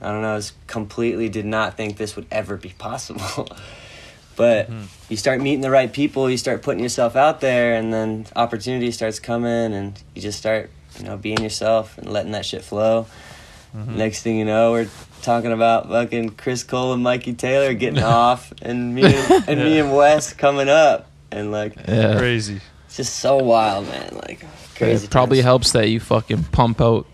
I 0.00 0.10
don't 0.12 0.22
know, 0.22 0.32
I 0.32 0.34
was 0.34 0.52
completely 0.66 1.28
did 1.28 1.44
not 1.44 1.76
think 1.76 1.96
this 1.96 2.16
would 2.16 2.26
ever 2.30 2.56
be 2.56 2.70
possible. 2.70 3.48
but 4.36 4.70
mm-hmm. 4.70 4.84
you 5.08 5.16
start 5.16 5.40
meeting 5.40 5.60
the 5.60 5.70
right 5.70 5.92
people, 5.92 6.28
you 6.30 6.36
start 6.36 6.62
putting 6.62 6.82
yourself 6.82 7.16
out 7.16 7.40
there, 7.40 7.74
and 7.74 7.92
then 7.92 8.26
opportunity 8.34 8.90
starts 8.90 9.20
coming, 9.20 9.72
and 9.72 10.00
you 10.14 10.22
just 10.22 10.38
start, 10.38 10.70
you 10.98 11.04
know, 11.04 11.16
being 11.16 11.42
yourself 11.42 11.96
and 11.98 12.12
letting 12.12 12.32
that 12.32 12.44
shit 12.44 12.62
flow. 12.62 13.06
Mm-hmm. 13.76 13.96
Next 13.98 14.22
thing 14.22 14.36
you 14.36 14.44
know, 14.44 14.72
we're 14.72 14.88
talking 15.22 15.52
about 15.52 15.88
fucking 15.88 16.30
Chris 16.30 16.62
Cole 16.64 16.92
and 16.92 17.02
Mikey 17.02 17.34
Taylor 17.34 17.74
getting 17.74 18.02
off, 18.02 18.52
and 18.62 18.94
me 18.94 19.02
and, 19.04 19.48
and 19.48 19.60
me 19.60 19.78
and 19.78 19.94
Wes 19.94 20.32
coming 20.32 20.68
up, 20.68 21.10
and 21.30 21.50
like 21.52 21.74
Yeah. 21.88 22.18
Crazy. 22.18 22.60
it's 22.86 22.96
just 22.96 23.16
so 23.16 23.36
wild, 23.38 23.86
man. 23.86 24.14
Like 24.14 24.44
crazy. 24.76 25.04
It 25.06 25.10
probably 25.10 25.38
times. 25.38 25.44
helps 25.44 25.72
that 25.72 25.88
you 25.88 26.00
fucking 26.00 26.44
pump 26.44 26.80
out 26.80 27.06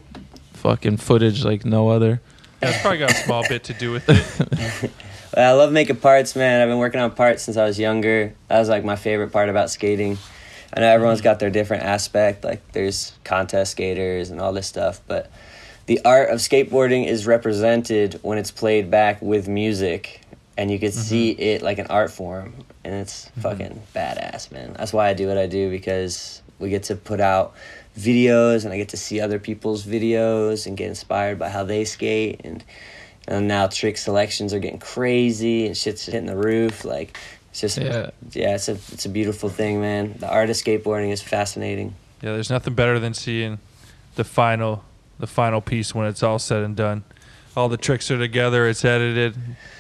fucking 0.55 0.97
footage 0.99 1.45
like 1.45 1.65
no 1.65 1.89
other. 1.89 2.21
Yeah, 2.63 2.71
it's 2.71 2.81
probably 2.81 2.99
got 2.99 3.11
a 3.11 3.15
small 3.15 3.47
bit 3.49 3.65
to 3.65 3.75
do 3.75 3.93
with 3.93 4.05
it. 4.09 4.91
I 5.37 5.51
love 5.53 5.73
making 5.73 5.97
parts, 5.97 6.37
man. 6.37 6.63
I've 6.63 6.69
been 6.69 6.79
working 6.79 7.01
on 7.01 7.11
parts 7.11 7.43
since 7.43 7.57
I 7.57 7.65
was 7.65 7.79
younger. 7.79 8.35
That 8.49 8.59
was 8.61 8.69
like 8.69 8.85
my 8.85 8.97
favorite 8.97 9.33
part 9.33 9.49
about 9.49 9.69
skating. 9.69 10.17
I 10.73 10.81
know 10.81 10.87
everyone's 10.89 11.21
got 11.21 11.39
their 11.41 11.51
different 11.51 11.83
aspect. 11.83 12.45
Like 12.45 12.73
there's 12.73 13.13
contest 13.25 13.73
skaters 13.73 14.31
and 14.31 14.41
all 14.41 14.53
this 14.53 14.67
stuff, 14.67 15.01
but 15.07 15.31
the 15.87 16.01
art 16.05 16.31
of 16.31 16.39
skateboarding 16.39 17.07
is 17.07 17.27
represented 17.27 18.19
when 18.23 18.39
it's 18.39 18.51
played 18.51 18.91
back 18.91 19.21
with 19.21 19.49
music, 19.49 20.21
and 20.57 20.71
you 20.71 20.79
can 20.79 20.91
mm-hmm. 20.91 21.01
see 21.01 21.31
it 21.31 21.63
like 21.63 21.79
an 21.79 21.87
art 21.89 22.11
form, 22.11 22.55
and 22.85 22.95
it's 22.95 23.27
mm-hmm. 23.27 23.41
fucking 23.41 23.83
badass, 23.95 24.51
man. 24.51 24.75
That's 24.79 24.93
why 24.93 25.09
I 25.09 25.15
do 25.15 25.29
what 25.29 25.39
I 25.39 25.47
do 25.47 25.71
because 25.71 26.43
we 26.59 26.71
get 26.71 26.85
to 26.85 26.97
put 26.97 27.21
out 27.21 27.55
videos, 27.99 28.65
and 28.65 28.73
I 28.73 28.77
get 28.77 28.91
to 28.91 28.97
see 28.97 29.21
other 29.21 29.39
people's 29.39 29.85
videos 29.85 30.67
and 30.67 30.77
get 30.77 30.89
inspired 30.89 31.39
by 31.39 31.49
how 31.49 31.65
they 31.65 31.85
skate 31.85 32.41
and. 32.45 32.65
And 33.27 33.49
now 33.49 33.69
trick 33.69 33.97
selections 33.97 34.53
are 34.53 34.59
getting 34.59 34.79
crazy 34.79 35.65
and 35.65 35.75
shit's 35.75 36.05
hitting 36.05 36.27
the 36.27 36.37
roof. 36.37 36.85
Like 36.85 37.17
it's 37.49 37.63
just 37.63 37.79
Yeah. 37.79 38.11
yeah, 38.33 38.55
it's 38.55 38.69
a 38.69 38.73
it's 38.73 39.07
a 39.07 39.09
beautiful 39.09 39.49
thing, 39.49 39.81
man. 39.81 40.17
The 40.19 40.29
art 40.29 40.51
of 40.51 40.57
skateboarding 40.57 41.11
is 41.11 41.23
fascinating. 41.23 41.95
Yeah, 42.21 42.33
there's 42.33 42.51
nothing 42.51 42.75
better 42.75 42.99
than 42.99 43.15
seeing 43.15 43.61
the 44.17 44.25
final 44.25 44.85
the 45.19 45.27
final 45.27 45.61
piece 45.61 45.95
when 45.95 46.07
it's 46.07 46.23
all 46.23 46.39
said 46.39 46.63
and 46.63 46.75
done. 46.77 47.05
All 47.57 47.69
the 47.69 47.77
tricks 47.77 48.11
are 48.11 48.19
together, 48.19 48.67
it's 48.67 48.85
edited, 48.85 49.37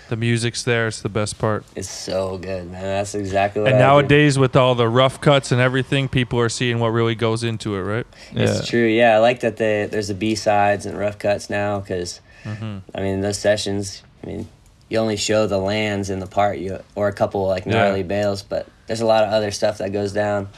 the 0.08 0.14
music's 0.16 0.62
there, 0.62 0.86
it's 0.86 1.02
the 1.02 1.08
best 1.08 1.38
part. 1.38 1.64
It's 1.74 1.90
so 1.90 2.38
good, 2.38 2.70
man. 2.70 2.82
That's 2.82 3.16
exactly 3.16 3.62
what 3.62 3.72
And 3.72 3.76
I 3.76 3.80
do. 3.80 3.84
nowadays 3.84 4.38
with 4.38 4.54
all 4.54 4.76
the 4.76 4.88
rough 4.88 5.20
cuts 5.20 5.50
and 5.50 5.60
everything, 5.60 6.06
people 6.08 6.38
are 6.38 6.48
seeing 6.48 6.78
what 6.78 6.88
really 6.90 7.16
goes 7.16 7.42
into 7.42 7.74
it, 7.74 7.80
right? 7.82 8.06
Yeah. 8.32 8.42
It's 8.44 8.68
true. 8.68 8.86
Yeah, 8.86 9.16
I 9.16 9.18
like 9.18 9.40
that 9.40 9.56
they, 9.56 9.86
there's 9.90 10.06
the 10.06 10.14
B 10.14 10.36
sides 10.36 10.86
and 10.86 10.96
rough 10.96 11.18
cuts 11.18 11.50
now 11.50 11.80
because, 11.80 12.20
Mm-hmm. 12.44 12.78
I 12.94 13.00
mean, 13.00 13.22
those 13.22 13.38
sessions. 13.38 14.02
I 14.22 14.26
mean, 14.26 14.48
you 14.90 14.98
only 14.98 15.16
show 15.16 15.46
the 15.46 15.56
lands 15.56 16.10
in 16.10 16.18
the 16.20 16.26
part, 16.26 16.58
you 16.58 16.78
or 16.94 17.08
a 17.08 17.12
couple 17.14 17.46
like 17.46 17.64
Yeah. 17.64 17.72
gnarly 17.72 18.02
bails, 18.02 18.42
but 18.42 18.68
there's 18.86 19.00
a 19.00 19.06
lot 19.06 19.24
of 19.24 19.32
other 19.32 19.50
stuff 19.50 19.78
that 19.78 19.92
goes 19.94 20.12
down. 20.12 20.48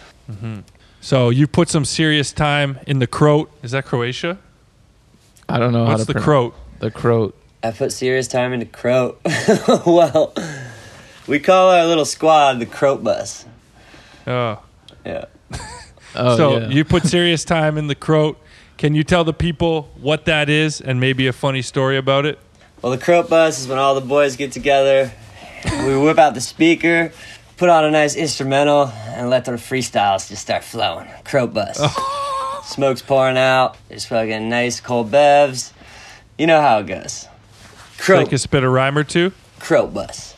So 1.01 1.31
you 1.31 1.47
put 1.47 1.69
some 1.69 1.85
serious 1.85 2.33
time 2.33 2.81
in 2.89 2.99
the 2.99 3.07
Croat. 3.07 3.51
Is 3.63 3.71
that 3.71 3.85
Croatia? 3.85 4.39
I 5.49 5.59
don't 5.59 5.73
know 5.73 5.85
how 5.87 5.93
What's 5.93 6.03
to 6.03 6.07
the 6.07 6.13
pronounce- 6.15 6.25
Croat? 6.25 6.55
The 6.81 6.91
croat. 6.91 7.35
I 7.63 7.71
put 7.71 7.93
serious 7.93 8.29
time 8.29 8.53
into 8.53 8.67
Croat. 8.67 9.21
well, 9.87 10.35
we 11.27 11.39
call 11.41 11.71
our 11.71 11.87
little 11.87 12.05
squad 12.05 12.59
the 12.61 12.67
Croat 12.67 13.03
Bus. 13.03 13.45
Oh. 14.27 14.61
Yeah. 15.05 15.25
Oh 16.19 16.35
so 16.39 16.57
yeah. 16.59 16.69
you 16.69 16.83
put 16.83 17.03
serious 17.05 17.45
time 17.45 17.77
in 17.77 17.89
the 17.89 17.95
Croat. 17.95 18.39
Can 18.79 18.95
you 18.95 19.05
tell 19.05 19.23
the 19.23 19.35
people 19.35 19.91
what 20.01 20.25
that 20.25 20.49
is 20.49 20.81
and 20.81 20.99
maybe 20.99 21.27
a 21.27 21.33
funny 21.33 21.61
story 21.61 21.99
about 21.99 22.25
it? 22.25 22.39
Well, 22.81 22.91
the 22.91 22.97
Croat 22.99 23.29
Bus 23.29 23.59
is 23.61 23.69
when 23.69 23.77
all 23.77 23.95
the 23.95 24.01
boys 24.01 24.35
get 24.37 24.51
together. 24.53 25.13
We 25.85 25.95
whip 25.99 26.17
out 26.19 26.33
the 26.33 26.41
speaker, 26.41 27.13
put 27.59 27.69
on 27.69 27.85
a 27.85 27.91
nice 27.91 28.17
instrumental, 28.17 28.87
and 29.09 29.29
let 29.29 29.45
the 29.45 29.53
freestyles 29.53 30.27
just 30.29 30.41
start 30.41 30.65
flowing. 30.65 31.07
Croat 31.25 31.53
Bus. 31.53 31.79
Smoke's 32.67 33.01
pouring 33.03 33.39
out. 33.39 33.77
There's 33.89 34.05
fucking 34.07 34.49
nice 34.49 34.81
cold 34.81 35.11
bevs. 35.11 35.73
You 36.37 36.47
know 36.47 36.61
how 36.61 36.81
it 36.81 36.87
goes. 36.87 37.29
Croat, 37.97 38.25
Like 38.25 38.33
a 38.33 38.39
spit 38.39 38.63
a 38.65 38.69
rhyme 38.69 38.99
or 38.99 39.05
two? 39.05 39.33
Croat 39.61 39.95
Bus. 39.95 40.35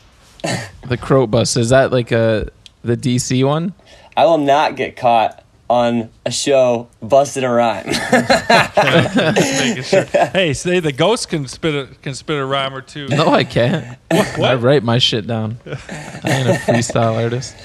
the 0.87 0.95
croat 0.97 1.29
bus 1.29 1.57
is 1.57 1.69
that 1.69 1.91
like 1.91 2.11
a 2.13 2.49
the 2.83 2.95
DC 2.95 3.45
one? 3.45 3.73
I 4.15 4.25
will 4.25 4.37
not 4.37 4.77
get 4.77 4.95
caught 4.95 5.43
on 5.69 6.09
a 6.25 6.31
show 6.31 6.87
busting 7.01 7.43
a 7.43 7.51
rhyme. 7.51 7.85
Sure. 9.83 10.03
Hey, 10.03 10.53
say 10.53 10.79
the 10.79 10.91
ghost 10.91 11.29
can 11.29 11.47
spit 11.47 11.73
a 11.75 11.93
can 12.01 12.13
spit 12.13 12.37
a 12.37 12.45
rhyme 12.45 12.73
or 12.73 12.81
two. 12.81 13.07
No, 13.07 13.29
I 13.29 13.43
can't. 13.43 13.97
I 14.11 14.55
write 14.55 14.83
my 14.83 14.97
shit 14.97 15.25
down. 15.27 15.59
I 15.65 15.71
ain't 16.25 16.49
a 16.49 16.53
freestyle 16.65 17.21
artist. 17.21 17.55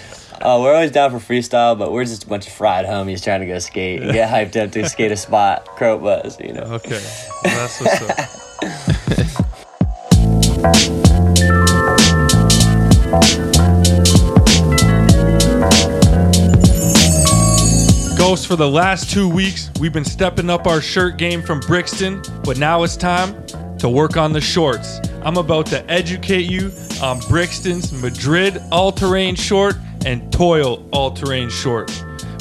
Oh, 0.40 0.62
we're 0.62 0.74
always 0.74 0.90
down 0.90 1.10
for 1.10 1.18
freestyle, 1.18 1.78
but 1.78 1.92
we're 1.92 2.04
just 2.04 2.24
a 2.24 2.26
bunch 2.26 2.46
of 2.46 2.52
fried 2.52 2.86
homies 2.86 3.22
trying 3.22 3.40
to 3.40 3.46
go 3.46 3.58
skate 3.58 4.02
and 4.02 4.12
get 4.12 4.28
hyped 4.28 4.62
up 4.62 4.72
to 4.72 4.88
skate 4.88 5.12
a 5.12 5.16
spot. 5.16 5.64
Croat 5.66 6.02
Bus, 6.02 6.40
you 6.40 6.52
know. 6.52 6.62
Okay, 6.62 7.00
well, 7.44 7.68
that's 7.68 7.80
what's 7.80 8.02
up. 8.02 8.16
Ghost, 18.18 18.46
for 18.46 18.56
the 18.56 18.68
last 18.68 19.10
two 19.10 19.28
weeks, 19.28 19.70
we've 19.78 19.92
been 19.92 20.04
stepping 20.04 20.50
up 20.50 20.66
our 20.66 20.80
shirt 20.80 21.16
game 21.16 21.42
from 21.42 21.60
Brixton, 21.60 22.22
but 22.44 22.58
now 22.58 22.82
it's 22.82 22.96
time 22.96 23.46
to 23.78 23.88
work 23.88 24.16
on 24.16 24.32
the 24.32 24.40
shorts. 24.40 24.98
I'm 25.22 25.36
about 25.36 25.66
to 25.66 25.88
educate 25.90 26.50
you 26.50 26.72
on 27.02 27.20
Brixton's 27.28 27.92
Madrid 27.92 28.60
all 28.72 28.90
terrain 28.92 29.34
short 29.34 29.76
and 30.04 30.32
Toil 30.32 30.88
all 30.92 31.10
terrain 31.10 31.48
short. 31.48 31.90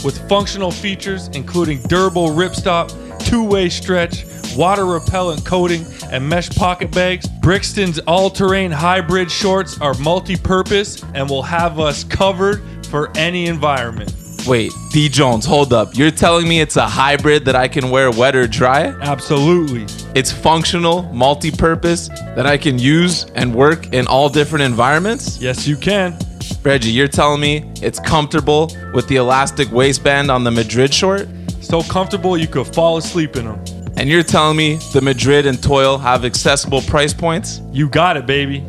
With 0.03 0.27
functional 0.27 0.71
features 0.71 1.29
including 1.29 1.81
durable 1.83 2.29
ripstop, 2.29 2.89
two 3.25 3.43
way 3.43 3.69
stretch, 3.69 4.25
water 4.55 4.85
repellent 4.85 5.45
coating, 5.45 5.85
and 6.11 6.27
mesh 6.27 6.49
pocket 6.49 6.91
bags, 6.91 7.27
Brixton's 7.41 7.99
all 7.99 8.29
terrain 8.29 8.71
hybrid 8.71 9.31
shorts 9.31 9.79
are 9.81 9.93
multi 9.95 10.35
purpose 10.35 11.03
and 11.13 11.29
will 11.29 11.43
have 11.43 11.79
us 11.79 12.03
covered 12.03 12.61
for 12.87 13.11
any 13.15 13.47
environment. 13.47 14.13
Wait, 14.45 14.73
D 14.91 15.07
Jones, 15.07 15.45
hold 15.45 15.71
up. 15.71 15.95
You're 15.95 16.11
telling 16.11 16.47
me 16.49 16.59
it's 16.59 16.75
a 16.75 16.87
hybrid 16.87 17.45
that 17.45 17.55
I 17.55 17.69
can 17.69 17.89
wear 17.89 18.11
wet 18.11 18.35
or 18.35 18.45
dry? 18.45 18.87
Absolutely. 19.01 19.85
It's 20.15 20.31
functional, 20.31 21.03
multi 21.13 21.49
purpose, 21.49 22.09
that 22.35 22.45
I 22.45 22.57
can 22.57 22.77
use 22.77 23.25
and 23.35 23.55
work 23.55 23.93
in 23.93 24.05
all 24.07 24.27
different 24.27 24.63
environments? 24.63 25.39
Yes, 25.39 25.65
you 25.65 25.77
can. 25.77 26.17
Reggie, 26.63 26.91
you're 26.91 27.07
telling 27.07 27.41
me 27.41 27.71
it's 27.81 27.99
comfortable 27.99 28.71
with 28.93 29.07
the 29.07 29.17
elastic 29.17 29.71
waistband 29.71 30.31
on 30.31 30.43
the 30.43 30.51
Madrid 30.51 30.93
short? 30.93 31.27
So 31.61 31.81
comfortable 31.83 32.37
you 32.37 32.47
could 32.47 32.67
fall 32.67 32.97
asleep 32.97 33.35
in 33.35 33.45
them. 33.45 33.63
And 33.95 34.09
you're 34.09 34.23
telling 34.23 34.57
me 34.57 34.79
the 34.91 35.01
Madrid 35.01 35.45
and 35.45 35.61
Toil 35.61 35.97
have 35.97 36.25
accessible 36.25 36.81
price 36.81 37.13
points? 37.13 37.61
You 37.71 37.89
got 37.89 38.17
it, 38.17 38.25
baby. 38.25 38.65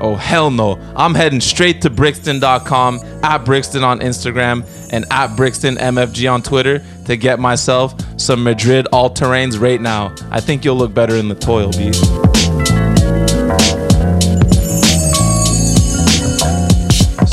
Oh, 0.00 0.14
hell 0.14 0.50
no. 0.50 0.78
I'm 0.96 1.14
heading 1.14 1.40
straight 1.40 1.82
to 1.82 1.90
Brixton.com, 1.90 3.00
at 3.22 3.44
Brixton 3.44 3.82
on 3.82 4.00
Instagram, 4.00 4.64
and 4.92 5.04
at 5.10 5.36
Brixton 5.36 5.76
MFG 5.76 6.32
on 6.32 6.42
Twitter 6.42 6.84
to 7.06 7.16
get 7.16 7.40
myself 7.40 7.94
some 8.18 8.42
Madrid 8.44 8.86
all 8.92 9.10
terrains 9.10 9.60
right 9.60 9.80
now. 9.80 10.14
I 10.30 10.40
think 10.40 10.64
you'll 10.64 10.76
look 10.76 10.94
better 10.94 11.16
in 11.16 11.28
the 11.28 11.34
Toil, 11.34 11.72
B. 11.72 12.27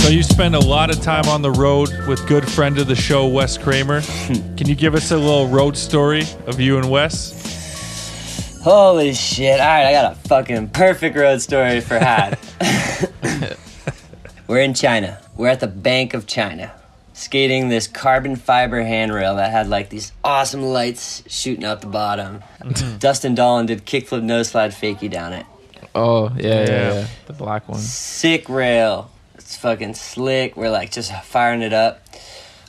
So 0.06 0.12
you 0.12 0.22
spend 0.22 0.54
a 0.54 0.60
lot 0.60 0.92
of 0.92 1.02
time 1.02 1.28
on 1.28 1.42
the 1.42 1.50
road 1.50 1.90
with 2.08 2.28
good 2.28 2.48
friend 2.48 2.78
of 2.78 2.86
the 2.86 2.96
show, 2.96 3.26
Wes 3.26 3.58
Kremer. 3.58 4.02
Can 4.56 4.68
you 4.68 4.76
give 4.76 4.94
us 4.94 5.10
a 5.10 5.18
little 5.18 5.48
road 5.48 5.76
story 5.76 6.26
of 6.46 6.60
you 6.60 6.78
and 6.78 6.92
Wes? 6.92 8.62
Holy 8.62 9.16
shit. 9.16 9.60
All 9.60 9.66
right, 9.66 9.88
I 9.88 9.92
got 9.92 10.12
a 10.12 10.16
fucking 10.28 10.70
perfect 10.70 11.18
road 11.18 11.42
story 11.42 11.82
for 11.82 11.98
Had. 11.98 12.38
We're 14.48 14.60
in 14.60 14.76
China. 14.76 15.20
We're 15.36 15.48
at 15.48 15.60
the 15.60 15.66
Bank 15.66 16.14
of 16.14 16.28
China. 16.28 16.72
Skating 17.14 17.70
this 17.70 17.88
carbon 17.88 18.36
fiber 18.36 18.84
handrail 18.84 19.38
that 19.38 19.50
had 19.50 19.70
like 19.70 19.90
these 19.90 20.12
awesome 20.24 20.62
lights 20.62 21.24
shooting 21.26 21.66
out 21.66 21.82
the 21.82 21.88
bottom. 21.88 22.44
Mm-hmm. 22.62 22.98
Dustin 23.00 23.34
Dollin 23.34 23.66
did 23.66 23.88
kickflip 23.88 24.22
no 24.22 24.44
slide 24.44 24.70
fakie 24.70 25.10
down 25.10 25.34
it. 25.34 25.48
Oh 25.96 26.30
yeah, 26.38 26.44
yeah, 26.44 26.60
Yeah. 26.68 26.94
yeah. 26.94 27.08
The 27.26 27.34
black 27.34 27.68
one. 27.68 27.80
Sick 27.80 28.48
rail. 28.50 29.10
It's 29.36 29.56
fucking 29.58 29.94
slick. 29.96 30.56
We're 30.58 30.70
like 30.70 30.92
just 30.92 31.12
firing 31.24 31.62
it 31.62 31.74
up. 31.74 32.02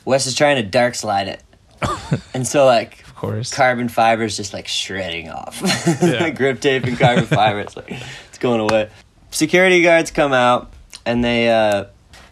Wes 0.05 0.25
is 0.25 0.35
trying 0.35 0.57
to 0.57 0.63
dark 0.63 0.95
slide 0.95 1.27
it. 1.27 1.43
and 2.33 2.47
so 2.47 2.65
like 2.65 3.01
Of 3.07 3.15
course. 3.15 3.53
carbon 3.53 3.89
fiber 3.89 4.23
is 4.23 4.35
just 4.37 4.53
like 4.53 4.67
shredding 4.67 5.29
off. 5.29 5.61
Yeah. 6.01 6.29
Grip 6.29 6.59
tape 6.61 6.83
and 6.85 6.97
carbon 6.97 7.25
fiber. 7.25 7.59
It's 7.59 7.75
like 7.75 7.91
it's 8.29 8.37
going 8.37 8.59
away. 8.61 8.89
Security 9.31 9.81
guards 9.81 10.11
come 10.11 10.33
out 10.33 10.71
and 11.05 11.23
they 11.23 11.49
uh 11.49 11.85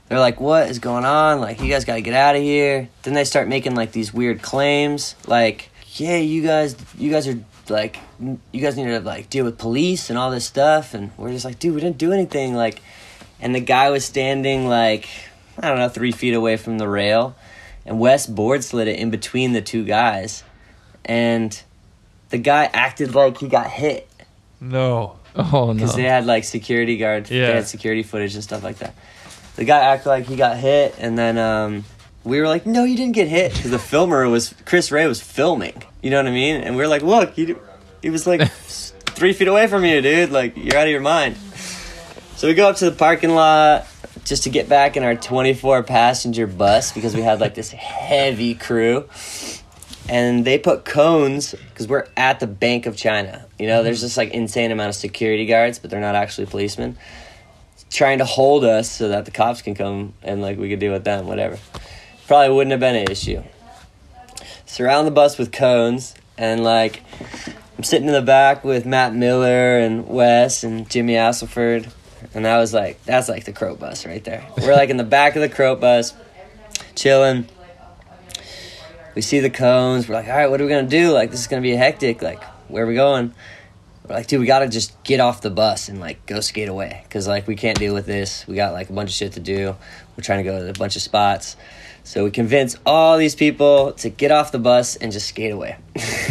they're 0.07 0.19
like, 0.19 0.39
"What 0.39 0.69
is 0.69 0.77
going 0.77 1.03
on? 1.03 1.41
Like, 1.41 1.59
you 1.61 1.67
guys 1.67 1.83
got 1.83 1.95
to 1.95 2.01
get 2.01 2.13
out 2.13 2.35
of 2.35 2.41
here." 2.43 2.89
Then 3.01 3.15
they 3.15 3.23
start 3.23 3.47
making 3.47 3.73
like 3.75 3.91
these 3.91 4.13
weird 4.13 4.43
claims, 4.43 5.15
like, 5.25 5.71
"Yeah, 5.95 6.17
you 6.17 6.43
guys, 6.43 6.75
you 6.95 7.09
guys 7.11 7.27
are 7.27 7.39
like 7.69 7.97
you 8.19 8.61
guys 8.61 8.77
need 8.77 8.85
to 8.85 8.99
like 8.99 9.31
deal 9.31 9.43
with 9.45 9.57
police 9.57 10.11
and 10.11 10.19
all 10.19 10.29
this 10.29 10.45
stuff." 10.45 10.93
And 10.93 11.09
we're 11.17 11.31
just 11.31 11.43
like, 11.43 11.57
"Dude, 11.57 11.73
we 11.73 11.81
didn't 11.81 11.97
do 11.97 12.11
anything." 12.13 12.53
Like, 12.53 12.83
and 13.39 13.53
the 13.53 13.59
guy 13.59 13.89
was 13.89 14.05
standing 14.05 14.67
like, 14.67 15.07
I 15.57 15.67
don't 15.67 15.77
know, 15.77 15.89
three 15.89 16.11
feet 16.11 16.33
away 16.33 16.57
from 16.57 16.77
the 16.77 16.87
rail, 16.87 17.35
and 17.85 17.99
Wes 17.99 18.27
board 18.27 18.63
slid 18.63 18.87
it 18.87 18.99
in 18.99 19.09
between 19.09 19.53
the 19.53 19.61
two 19.61 19.83
guys, 19.83 20.43
and 21.03 21.59
the 22.29 22.37
guy 22.37 22.69
acted 22.73 23.15
like 23.15 23.37
he 23.37 23.47
got 23.47 23.69
hit. 23.69 24.09
No. 24.59 25.19
Oh 25.35 25.67
no. 25.67 25.73
because 25.73 25.95
they 25.95 26.03
had 26.03 26.25
like 26.25 26.43
security 26.43 26.97
guards. 26.97 27.29
Yeah. 27.29 27.47
They 27.47 27.53
had 27.55 27.67
security 27.67 28.03
footage 28.03 28.35
and 28.35 28.43
stuff 28.43 28.63
like 28.63 28.77
that. 28.77 28.95
The 29.55 29.65
guy 29.65 29.79
acted 29.79 30.09
like 30.09 30.25
he 30.25 30.35
got 30.35 30.57
hit, 30.57 30.95
and 30.97 31.17
then 31.17 31.37
um, 31.37 31.83
we 32.23 32.39
were 32.39 32.47
like, 32.47 32.65
"No, 32.65 32.83
you 32.83 32.95
didn't 32.97 33.15
get 33.15 33.27
hit," 33.27 33.53
because 33.53 33.71
the 33.71 33.79
filmer 33.79 34.27
was 34.29 34.53
Chris 34.65 34.91
Ray 34.91 35.07
was 35.07 35.21
filming. 35.21 35.83
You 36.01 36.09
know 36.09 36.17
what 36.17 36.27
I 36.27 36.31
mean? 36.31 36.61
And 36.61 36.75
we 36.75 36.81
were 36.81 36.87
like, 36.87 37.03
"Look, 37.03 37.33
he, 37.33 37.55
he 38.01 38.09
was 38.09 38.25
like 38.27 38.49
three 38.51 39.33
feet 39.33 39.47
away 39.47 39.67
from 39.67 39.85
you, 39.85 40.01
dude. 40.01 40.31
Like 40.31 40.57
you're 40.57 40.77
out 40.77 40.87
of 40.87 40.91
your 40.91 41.01
mind." 41.01 41.37
So 42.37 42.49
we 42.49 42.53
go 42.53 42.67
up 42.67 42.75
to 42.77 42.89
the 42.89 42.95
parking 42.95 43.29
lot 43.29 43.87
just 44.25 44.43
to 44.43 44.49
get 44.49 44.67
back 44.67 44.97
in 44.97 45.03
our 45.03 45.15
24 45.15 45.83
passenger 45.83 46.45
bus 46.47 46.91
because 46.91 47.15
we 47.15 47.21
had 47.21 47.39
like 47.39 47.55
this 47.55 47.71
heavy 47.71 48.55
crew. 48.55 49.07
And 50.09 50.43
they 50.43 50.59
put 50.59 50.83
cones 50.83 51.55
because 51.69 51.87
we're 51.87 52.07
at 52.17 52.41
the 52.41 52.45
Bank 52.45 52.87
of 52.87 52.97
China. 52.97 53.45
You 53.57 53.67
know, 53.67 53.83
there's 53.83 53.99
mm-hmm. 53.99 54.05
just 54.07 54.17
like 54.17 54.31
insane 54.31 54.71
amount 54.71 54.89
of 54.89 54.95
security 54.95 55.45
guards, 55.45 55.79
but 55.79 55.89
they're 55.89 56.01
not 56.01 56.15
actually 56.15 56.47
policemen. 56.47 56.97
Trying 57.89 58.17
to 58.17 58.25
hold 58.25 58.65
us 58.65 58.91
so 58.91 59.07
that 59.07 59.23
the 59.23 59.31
cops 59.31 59.61
can 59.61 59.73
come 59.73 60.13
and 60.21 60.41
like 60.41 60.57
we 60.57 60.67
could 60.67 60.79
deal 60.79 60.91
with 60.91 61.05
them, 61.05 61.27
whatever. 61.27 61.57
Probably 62.27 62.53
wouldn't 62.53 62.71
have 62.71 62.81
been 62.81 62.97
an 62.97 63.09
issue. 63.09 63.43
Surround 64.65 65.07
the 65.07 65.11
bus 65.11 65.37
with 65.37 65.53
cones 65.53 66.13
and 66.37 66.65
like 66.65 67.01
I'm 67.77 67.85
sitting 67.85 68.07
in 68.09 68.13
the 68.13 68.21
back 68.21 68.65
with 68.65 68.85
Matt 68.85 69.15
Miller 69.15 69.79
and 69.79 70.05
Wes 70.05 70.65
and 70.65 70.89
Jimmy 70.89 71.13
Asselford. 71.13 71.89
And 72.33 72.45
that 72.45 72.57
was 72.57 72.73
like, 72.73 73.03
that's 73.03 73.29
like 73.29 73.45
the 73.45 73.53
Crow 73.53 73.75
bus 73.75 74.05
right 74.05 74.23
there. 74.23 74.45
We're 74.57 74.73
like 74.73 74.89
in 74.89 74.97
the 74.97 75.03
back 75.03 75.35
of 75.35 75.41
the 75.41 75.49
Crow 75.49 75.75
bus, 75.75 76.13
chilling. 76.95 77.47
We 79.15 79.21
see 79.21 79.39
the 79.39 79.49
cones. 79.49 80.09
We're 80.09 80.15
like, 80.15 80.27
all 80.27 80.35
right, 80.35 80.49
what 80.49 80.59
are 80.59 80.65
we 80.65 80.71
to 80.71 80.83
do? 80.83 81.11
Like, 81.11 81.31
this 81.31 81.39
is 81.39 81.47
to 81.47 81.61
be 81.61 81.75
hectic. 81.75 82.21
Like, 82.21 82.43
where 82.67 82.83
are 82.83 82.87
we 82.87 82.95
going? 82.95 83.33
We're 84.07 84.15
like, 84.15 84.27
dude, 84.27 84.39
we 84.39 84.45
got 84.45 84.59
to 84.59 84.67
just 84.67 85.01
get 85.03 85.19
off 85.19 85.41
the 85.41 85.49
bus 85.49 85.89
and 85.89 85.99
like 85.99 86.25
go 86.25 86.39
skate 86.39 86.69
away. 86.69 87.05
Cause 87.09 87.27
like, 87.27 87.47
we 87.47 87.55
can't 87.55 87.79
deal 87.79 87.93
with 87.93 88.05
this. 88.05 88.45
We 88.45 88.55
got 88.55 88.73
like 88.73 88.89
a 88.89 88.93
bunch 88.93 89.09
of 89.09 89.15
shit 89.15 89.33
to 89.33 89.39
do. 89.39 89.75
We're 90.15 90.23
trying 90.23 90.43
to 90.43 90.49
go 90.49 90.59
to 90.59 90.69
a 90.69 90.73
bunch 90.73 90.95
of 90.95 91.01
spots. 91.01 91.55
So 92.03 92.23
we 92.23 92.29
convince 92.29 92.77
all 92.85 93.17
these 93.17 93.33
people 93.33 93.93
to 93.93 94.09
get 94.09 94.31
off 94.31 94.51
the 94.51 94.59
bus 94.59 94.95
and 94.95 95.11
just 95.11 95.27
skate 95.27 95.51
away. 95.51 95.77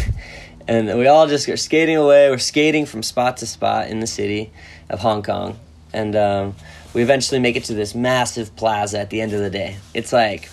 and 0.68 0.87
we 0.98 1.09
all 1.09 1.26
just 1.26 1.48
are 1.48 1.57
skating 1.57 1.96
away. 1.96 2.30
We're 2.30 2.38
skating 2.38 2.87
from 2.87 3.02
spot 3.02 3.38
to 3.38 3.46
spot 3.46 3.88
in 3.88 3.98
the 3.98 4.07
city 4.07 4.52
of 4.88 5.00
Hong 5.00 5.24
Kong. 5.24 5.59
And 5.94 6.16
um, 6.16 6.57
we 6.92 7.02
eventually 7.02 7.40
make 7.40 7.57
it 7.57 7.64
to 7.64 7.74
this 7.74 7.94
massive 7.94 8.54
plaza 8.57 8.98
at 8.98 9.11
the 9.11 9.20
end 9.20 9.33
of 9.33 9.40
the 9.40 9.48
day. 9.50 9.76
It's 9.94 10.12
like 10.12 10.48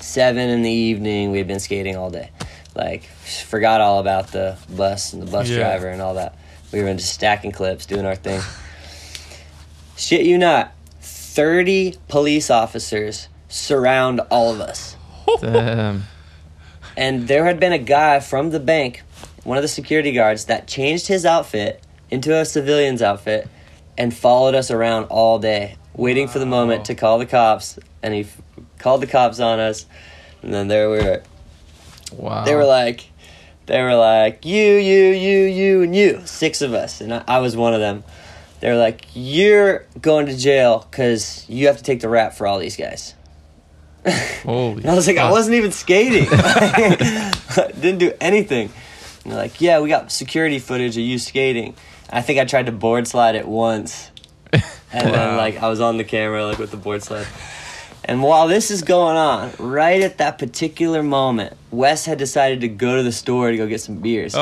seven 0.00 0.50
in 0.50 0.62
the 0.62 0.70
evening. 0.70 1.30
We'd 1.32 1.46
been 1.48 1.60
skating 1.60 1.96
all 1.96 2.10
day. 2.10 2.30
Like, 2.74 3.04
forgot 3.04 3.80
all 3.80 3.98
about 4.00 4.28
the 4.32 4.56
bus 4.68 5.12
and 5.12 5.22
the 5.22 5.30
bus 5.30 5.48
Yeah. 5.48 5.56
driver 5.58 5.88
and 5.88 6.00
all 6.02 6.14
that. 6.14 6.36
We 6.72 6.82
were 6.82 6.92
just 6.94 7.12
stacking 7.12 7.52
clips, 7.52 7.86
doing 7.86 8.06
our 8.06 8.16
thing. 8.16 8.40
Shit 9.96 10.26
you 10.26 10.38
not, 10.38 10.72
30 11.00 11.96
police 12.08 12.50
officers 12.50 13.28
surround 13.48 14.20
all 14.30 14.52
of 14.52 14.60
us 14.60 14.96
Damn. 15.40 16.04
and 16.96 17.28
there 17.28 17.44
had 17.44 17.60
been 17.60 17.72
a 17.72 17.78
guy 17.78 18.20
from 18.20 18.50
the 18.50 18.58
bank, 18.60 19.02
one 19.44 19.56
of 19.58 19.62
the 19.62 19.68
security 19.68 20.12
guards, 20.12 20.46
that 20.46 20.66
changed 20.66 21.06
his 21.08 21.24
outfit 21.26 21.82
into 22.10 22.34
a 22.36 22.44
civilian's 22.44 23.02
outfit 23.02 23.48
and 23.96 24.14
followed 24.14 24.54
us 24.54 24.70
around 24.70 25.04
all 25.04 25.38
day, 25.38 25.76
waiting 25.94 26.28
for 26.28 26.38
the 26.38 26.46
moment 26.46 26.86
to 26.86 26.94
call 26.94 27.18
the 27.18 27.26
cops. 27.26 27.78
And 28.02 28.14
he 28.14 28.20
f- 28.20 28.40
called 28.78 29.02
the 29.02 29.06
cops 29.06 29.40
on 29.40 29.60
us, 29.60 29.86
and 30.42 30.52
then 30.52 30.68
there 30.68 30.90
we 30.90 30.98
were. 30.98 31.22
Wow. 32.12 32.44
They 32.44 32.54
were 32.54 32.64
like, 32.64 33.08
they 33.66 33.82
were 33.82 33.94
like, 33.94 34.44
you, 34.44 34.74
you, 34.74 35.12
you, 35.12 35.44
you, 35.44 35.82
and 35.82 35.94
you, 35.94 36.22
six 36.24 36.62
of 36.62 36.74
us, 36.74 37.00
and 37.00 37.14
I, 37.14 37.24
I 37.28 37.38
was 37.38 37.56
one 37.56 37.74
of 37.74 37.80
them. 37.80 38.04
They 38.60 38.70
were 38.70 38.76
like, 38.76 39.06
you're 39.12 39.86
going 40.00 40.26
to 40.26 40.36
jail 40.36 40.86
because 40.88 41.48
you 41.48 41.66
have 41.66 41.78
to 41.78 41.82
take 41.82 42.00
the 42.00 42.08
rap 42.08 42.34
for 42.34 42.46
all 42.46 42.58
these 42.60 42.76
guys. 42.76 43.14
Holy. 44.42 44.82
And 44.82 44.90
I 44.90 44.94
was 44.94 45.06
like, 45.06 45.16
I 45.16 45.30
wasn't 45.30 45.56
even 45.56 45.72
skating. 45.72 46.24
Didn't 47.80 47.98
do 47.98 48.12
anything. 48.20 48.70
And 49.24 49.32
they're 49.32 49.38
like, 49.38 49.60
yeah, 49.60 49.80
we 49.80 49.88
got 49.88 50.10
security 50.12 50.58
footage 50.58 50.96
of 50.96 51.02
you 51.02 51.18
skating. 51.18 51.74
I 52.12 52.22
think 52.22 52.38
I 52.38 52.44
tried 52.44 52.66
to 52.66 52.72
board 52.72 53.08
slide 53.08 53.34
it 53.34 53.46
once. 53.48 54.10
And 54.94 55.08
then 55.14 55.38
like 55.38 55.56
I 55.62 55.70
was 55.70 55.80
on 55.80 55.96
the 55.96 56.04
camera 56.04 56.44
like 56.44 56.58
with 56.58 56.70
the 56.70 56.76
board 56.76 57.02
slide. 57.02 57.26
And 58.04 58.22
while 58.22 58.46
this 58.46 58.70
is 58.70 58.82
going 58.82 59.16
on, 59.16 59.50
right 59.58 60.02
at 60.02 60.18
that 60.18 60.38
particular 60.38 61.02
moment, 61.02 61.56
Wes 61.70 62.04
had 62.04 62.18
decided 62.18 62.60
to 62.60 62.68
go 62.68 62.96
to 62.96 63.02
the 63.02 63.10
store 63.12 63.50
to 63.50 63.56
go 63.56 63.66
get 63.66 63.80
some 63.80 63.96
beers. 63.96 64.34
Oh, 64.34 64.38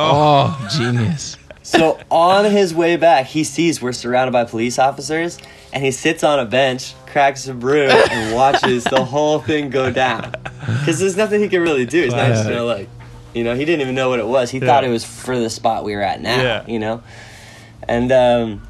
oh 0.61 0.69
genius. 0.77 1.37
So 1.63 2.01
on 2.11 2.47
his 2.47 2.75
way 2.75 2.97
back, 2.97 3.27
he 3.27 3.45
sees 3.45 3.81
we're 3.81 3.93
surrounded 3.93 4.33
by 4.33 4.45
police 4.45 4.77
officers, 4.79 5.39
and 5.73 5.85
he 5.85 5.93
sits 5.93 6.25
on 6.25 6.41
a 6.41 6.45
bench, 6.47 6.95
cracks 7.07 7.47
a 7.47 7.55
brew, 7.55 7.87
and 7.89 8.35
watches 8.35 8.83
the 8.83 9.05
whole 9.05 9.39
thing 9.39 9.71
go 9.71 9.93
down. 9.93 10.33
Because 10.81 10.99
there's 10.99 11.17
nothing 11.17 11.41
he 11.43 11.49
can 11.49 11.61
really 11.63 11.85
do. 11.87 12.03
He's 12.03 12.13
not 12.15 12.29
just 12.29 12.45
gonna 12.45 12.65
like, 12.65 12.89
you 13.35 13.45
know, 13.45 13.55
he 13.55 13.65
didn't 13.65 13.83
even 13.83 13.95
know 13.95 14.09
what 14.09 14.19
it 14.19 14.27
was. 14.27 14.51
He 14.51 14.59
Yeah. 14.59 14.67
thought 14.67 14.85
it 14.85 14.89
was 14.89 15.05
for 15.05 15.39
the 15.39 15.51
spot 15.51 15.85
we 15.85 15.95
were 15.95 16.03
at 16.03 16.21
now. 16.21 16.43
Yeah. 16.43 16.67
You 16.67 16.79
know, 16.81 17.03
and 17.89 18.11
um, 18.13 18.67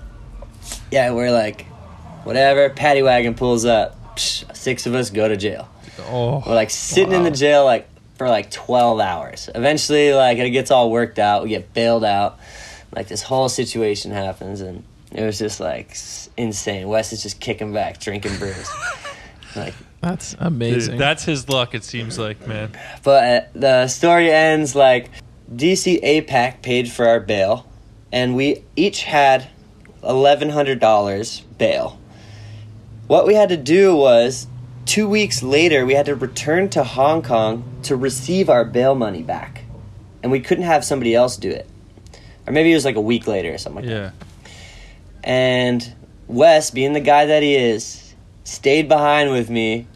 yeah, 0.90 1.10
we're 1.12 1.30
like, 1.32 1.66
whatever. 2.24 2.70
Paddy 2.70 3.02
wagon 3.02 3.34
pulls 3.34 3.64
up. 3.64 4.16
Psh, 4.16 4.56
six 4.56 4.86
of 4.86 4.94
us 4.94 5.10
go 5.10 5.28
to 5.28 5.36
jail. 5.36 5.68
Oh. 6.08 6.42
We're 6.46 6.54
like 6.54 6.70
sitting 6.70 7.12
in 7.12 7.22
the 7.22 7.30
jail 7.30 7.64
like 7.64 7.88
for 8.16 8.28
like 8.28 8.50
12 8.50 9.00
hours. 9.00 9.48
Eventually, 9.54 10.12
like 10.12 10.38
it 10.38 10.50
gets 10.50 10.70
all 10.70 10.90
worked 10.90 11.18
out. 11.18 11.42
We 11.42 11.50
get 11.50 11.72
bailed 11.72 12.04
out. 12.04 12.38
Like 12.94 13.06
this 13.08 13.22
whole 13.22 13.48
situation 13.48 14.10
happens, 14.10 14.60
and 14.60 14.82
it 15.12 15.22
was 15.24 15.38
just 15.38 15.60
like 15.60 15.96
insane. 16.36 16.88
Wes 16.88 17.12
is 17.12 17.22
just 17.22 17.40
kicking 17.40 17.72
back, 17.72 18.00
drinking 18.00 18.36
brews. 18.38 18.68
like, 19.56 19.74
That's 20.00 20.32
Dude, 20.32 20.42
amazing. 20.42 20.98
that's 20.98 21.24
his 21.24 21.48
luck. 21.48 21.74
It 21.74 21.84
seems 21.84 22.18
like, 22.18 22.46
man. 22.48 22.72
but 23.04 23.24
uh, 23.24 23.46
the 23.54 23.86
story 23.88 24.30
ends 24.32 24.74
like 24.74 25.10
DC 25.54 26.02
APAC 26.02 26.62
paid 26.62 26.90
for 26.90 27.06
our 27.06 27.20
bail, 27.20 27.69
and 28.12 28.34
we 28.36 28.64
each 28.76 29.02
had 29.04 29.48
eleven 30.02 30.50
hundred 30.50 30.80
dollars 30.80 31.40
bail. 31.58 31.98
What 33.06 33.26
we 33.26 33.34
had 33.34 33.48
to 33.50 33.56
do 33.56 33.94
was 33.96 34.46
two 34.86 35.08
weeks 35.08 35.42
later 35.42 35.84
we 35.84 35.94
had 35.94 36.06
to 36.06 36.14
return 36.14 36.68
to 36.70 36.84
Hong 36.84 37.22
Kong 37.22 37.64
to 37.82 37.96
receive 37.96 38.48
our 38.48 38.64
bail 38.64 38.94
money 38.94 39.22
back, 39.22 39.64
and 40.22 40.30
we 40.32 40.40
couldn't 40.40 40.64
have 40.64 40.84
somebody 40.84 41.14
else 41.14 41.36
do 41.36 41.50
it, 41.50 41.68
or 42.46 42.52
maybe 42.52 42.70
it 42.70 42.74
was 42.74 42.84
like 42.84 42.96
a 42.96 43.00
week 43.00 43.26
later 43.26 43.52
or 43.52 43.58
something 43.58 43.82
like 43.84 43.90
that. 43.90 44.12
Yeah. 44.44 44.50
And 45.22 45.94
Wes, 46.28 46.70
being 46.70 46.92
the 46.92 47.00
guy 47.00 47.26
that 47.26 47.42
he 47.42 47.54
is, 47.56 48.14
stayed 48.44 48.88
behind 48.88 49.30
with 49.30 49.50
me. 49.50 49.86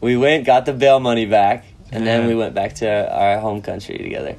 We 0.00 0.16
went, 0.16 0.44
got 0.46 0.66
the 0.66 0.72
bail 0.72 0.98
money 0.98 1.26
back, 1.26 1.64
and 1.92 2.04
then 2.04 2.26
we 2.26 2.34
went 2.34 2.54
back 2.54 2.74
to 2.76 2.88
our 3.16 3.38
home 3.38 3.62
country 3.62 3.98
together. 3.98 4.34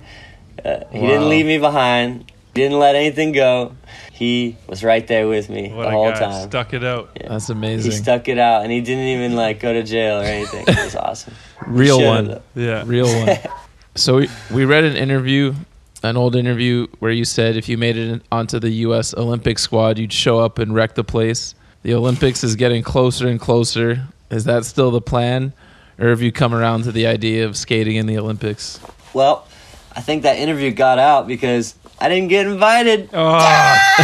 Uh, 0.64 0.82
he 0.92 1.00
Wow. 1.00 1.08
didn't 1.08 1.30
leave 1.30 1.46
me 1.46 1.58
behind. 1.58 2.30
Didn't 2.54 2.78
let 2.80 2.96
anything 2.96 3.32
go. 3.32 3.76
He 4.12 4.58
was 4.68 4.84
right 4.84 5.06
there 5.08 5.28
with 5.28 5.50
me 5.50 5.72
What 5.72 5.84
the 5.84 5.88
a 5.90 5.92
whole 5.92 6.12
guy. 6.12 6.20
time. 6.20 6.50
Stuck 6.50 6.74
it 6.74 6.84
out. 6.84 7.18
That's 7.20 7.50
amazing. 7.50 7.92
He 7.92 7.98
stuck 7.98 8.28
it 8.28 8.38
out, 8.38 8.62
and 8.64 8.72
he 8.72 8.80
didn't 8.82 9.06
even 9.06 9.36
like 9.36 9.60
go 9.60 9.74
to 9.74 9.82
jail 9.84 10.20
or 10.22 10.24
anything. 10.24 10.66
It 10.68 10.78
was 10.84 10.96
awesome. 10.96 11.34
Real 11.68 12.00
one. 12.04 12.28
though. 12.28 12.42
Yeah. 12.56 12.84
Real 12.86 13.08
one. 13.08 13.38
So 13.96 14.16
we, 14.18 14.30
we 14.52 14.66
read 14.66 14.86
an 14.86 14.96
interview, 14.96 15.54
an 16.02 16.18
old 16.18 16.36
interview, 16.36 16.88
where 16.98 17.12
you 17.12 17.26
said 17.26 17.56
if 17.56 17.70
you 17.70 17.78
made 17.78 17.96
it 17.96 18.24
onto 18.32 18.60
the 18.60 18.72
U.S. 18.88 19.14
Olympic 19.14 19.60
squad, 19.60 20.00
you'd 20.00 20.12
show 20.12 20.40
up 20.40 20.58
and 20.58 20.74
wreck 20.74 20.96
the 20.96 21.04
place. 21.04 21.54
The 21.84 21.94
Olympics 21.94 22.44
is 22.44 22.56
getting 22.56 22.82
closer 22.82 23.28
and 23.28 23.40
closer. 23.40 24.08
Is 24.32 24.46
that 24.46 24.66
still 24.66 24.90
the 24.90 25.00
plan? 25.00 25.54
Or 26.00 26.08
have 26.10 26.24
you 26.24 26.32
come 26.32 26.56
around 26.56 26.86
to 26.86 26.92
the 26.92 27.06
idea 27.06 27.46
of 27.46 27.56
skating 27.56 27.98
in 27.98 28.08
the 28.08 28.18
Olympics? 28.18 28.80
Well, 29.14 29.48
I 29.96 30.02
think 30.02 30.24
that 30.24 30.38
interview 30.40 30.72
got 30.72 30.98
out 30.98 31.28
because 31.28 31.76
I 32.04 32.10
didn't 32.10 32.28
get 32.30 32.46
invited. 32.46 33.10
Oh. 33.14 33.40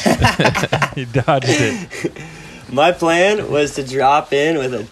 he 0.94 1.04
dodged 1.04 1.46
it. 1.48 2.12
My 2.72 2.92
plan 2.92 3.50
was 3.50 3.74
to 3.74 3.84
drop 3.86 4.32
in 4.32 4.58
with 4.58 4.74
a 4.74 4.86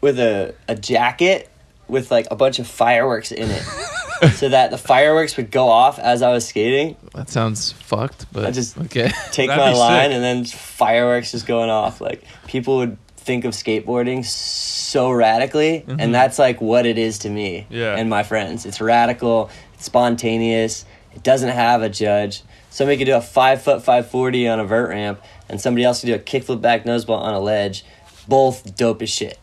with 0.00 0.18
a, 0.18 0.54
a 0.68 0.74
jacket 0.76 1.48
with 1.88 2.10
like 2.10 2.26
a 2.30 2.36
bunch 2.36 2.58
of 2.58 2.66
fireworks 2.66 3.32
in 3.32 3.48
it. 3.50 3.62
so 4.34 4.48
that 4.48 4.70
the 4.70 4.78
fireworks 4.78 5.36
would 5.36 5.50
go 5.50 5.68
off 5.68 5.98
as 5.98 6.20
I 6.22 6.32
was 6.32 6.46
skating. 6.46 6.96
That 7.14 7.28
sounds 7.30 7.72
fucked, 7.72 8.26
but 8.32 8.44
I 8.46 8.50
just- 8.50 8.76
okay. 8.78 9.10
Take 9.32 9.48
That'd 9.48 9.64
my 9.64 9.72
line 9.72 10.10
sick. 10.10 10.14
and 10.16 10.22
then 10.24 10.44
fireworks 10.44 11.32
just 11.32 11.46
going 11.46 11.70
off. 11.70 12.00
Like 12.00 12.24
people 12.46 12.78
would 12.78 12.98
think 13.16 13.44
of 13.44 13.52
skateboarding 13.54 14.24
so 14.24 15.10
radically 15.10 15.84
and 15.88 16.14
that's 16.14 16.38
like 16.38 16.60
what 16.60 16.86
it 16.86 16.96
is 16.96 17.18
to 17.20 17.28
me 17.28 17.62
Mm-hmm. 17.62 17.74
Yeah. 17.74 17.96
and 17.96 18.08
my 18.10 18.22
friends. 18.22 18.64
It's 18.66 18.80
radical, 18.80 19.50
it's 19.74 19.84
spontaneous, 19.86 20.84
it 21.16 21.22
doesn't 21.24 21.48
have 21.48 21.82
a 21.82 21.88
judge. 21.88 22.42
Somebody 22.70 22.98
could 22.98 23.06
do 23.06 23.16
a 23.16 23.20
five 23.20 23.62
foot 23.62 23.82
five 23.82 24.08
forty 24.10 24.46
on 24.46 24.60
a 24.60 24.64
vert 24.64 24.90
ramp 24.90 25.20
and 25.48 25.60
somebody 25.60 25.82
else 25.84 26.00
could 26.00 26.06
do 26.08 26.14
a 26.14 26.18
kickflip 26.18 26.60
back 26.60 26.84
noseball 26.84 27.18
on 27.18 27.34
a 27.34 27.40
ledge. 27.40 27.84
Both 28.28 28.76
dope 28.76 29.02
as 29.02 29.10
shit. 29.10 29.38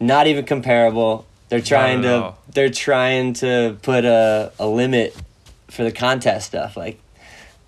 Not 0.00 0.26
even 0.26 0.44
comparable. 0.44 1.26
They're 1.48 1.60
trying 1.60 2.00
Mm-hmm. 2.02 2.08
to 2.20 2.22
all. 2.24 2.38
they're 2.52 2.70
trying 2.70 3.32
to 3.34 3.76
put 3.82 4.04
a, 4.04 4.52
a 4.58 4.66
limit 4.66 5.16
for 5.68 5.82
the 5.84 5.92
contest 5.92 6.46
stuff. 6.48 6.76
Like 6.76 7.00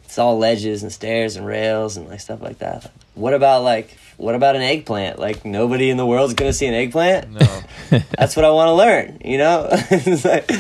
it's 0.04 0.18
all 0.18 0.38
ledges 0.38 0.82
and 0.82 0.92
stairs 0.92 1.36
and 1.36 1.46
rails 1.46 1.96
and 1.96 2.08
like 2.08 2.20
stuff 2.20 2.42
like 2.42 2.58
that. 2.58 2.90
What 3.14 3.32
about 3.32 3.62
like 3.62 3.96
what 4.18 4.34
about 4.34 4.56
an 4.56 4.62
eggplant? 4.62 5.18
Like 5.18 5.44
nobody 5.44 5.88
in 5.90 5.96
the 5.96 6.06
world's 6.06 6.34
gonna 6.34 6.52
see 6.52 6.66
an 6.66 6.74
eggplant. 6.74 7.30
No. 7.30 7.62
That's 8.18 8.34
what 8.36 8.44
I 8.44 8.50
want 8.50 8.68
to 8.68 8.74
learn. 8.74 9.18
You 9.24 9.38
know. 9.38 9.70
Like- 10.24 10.50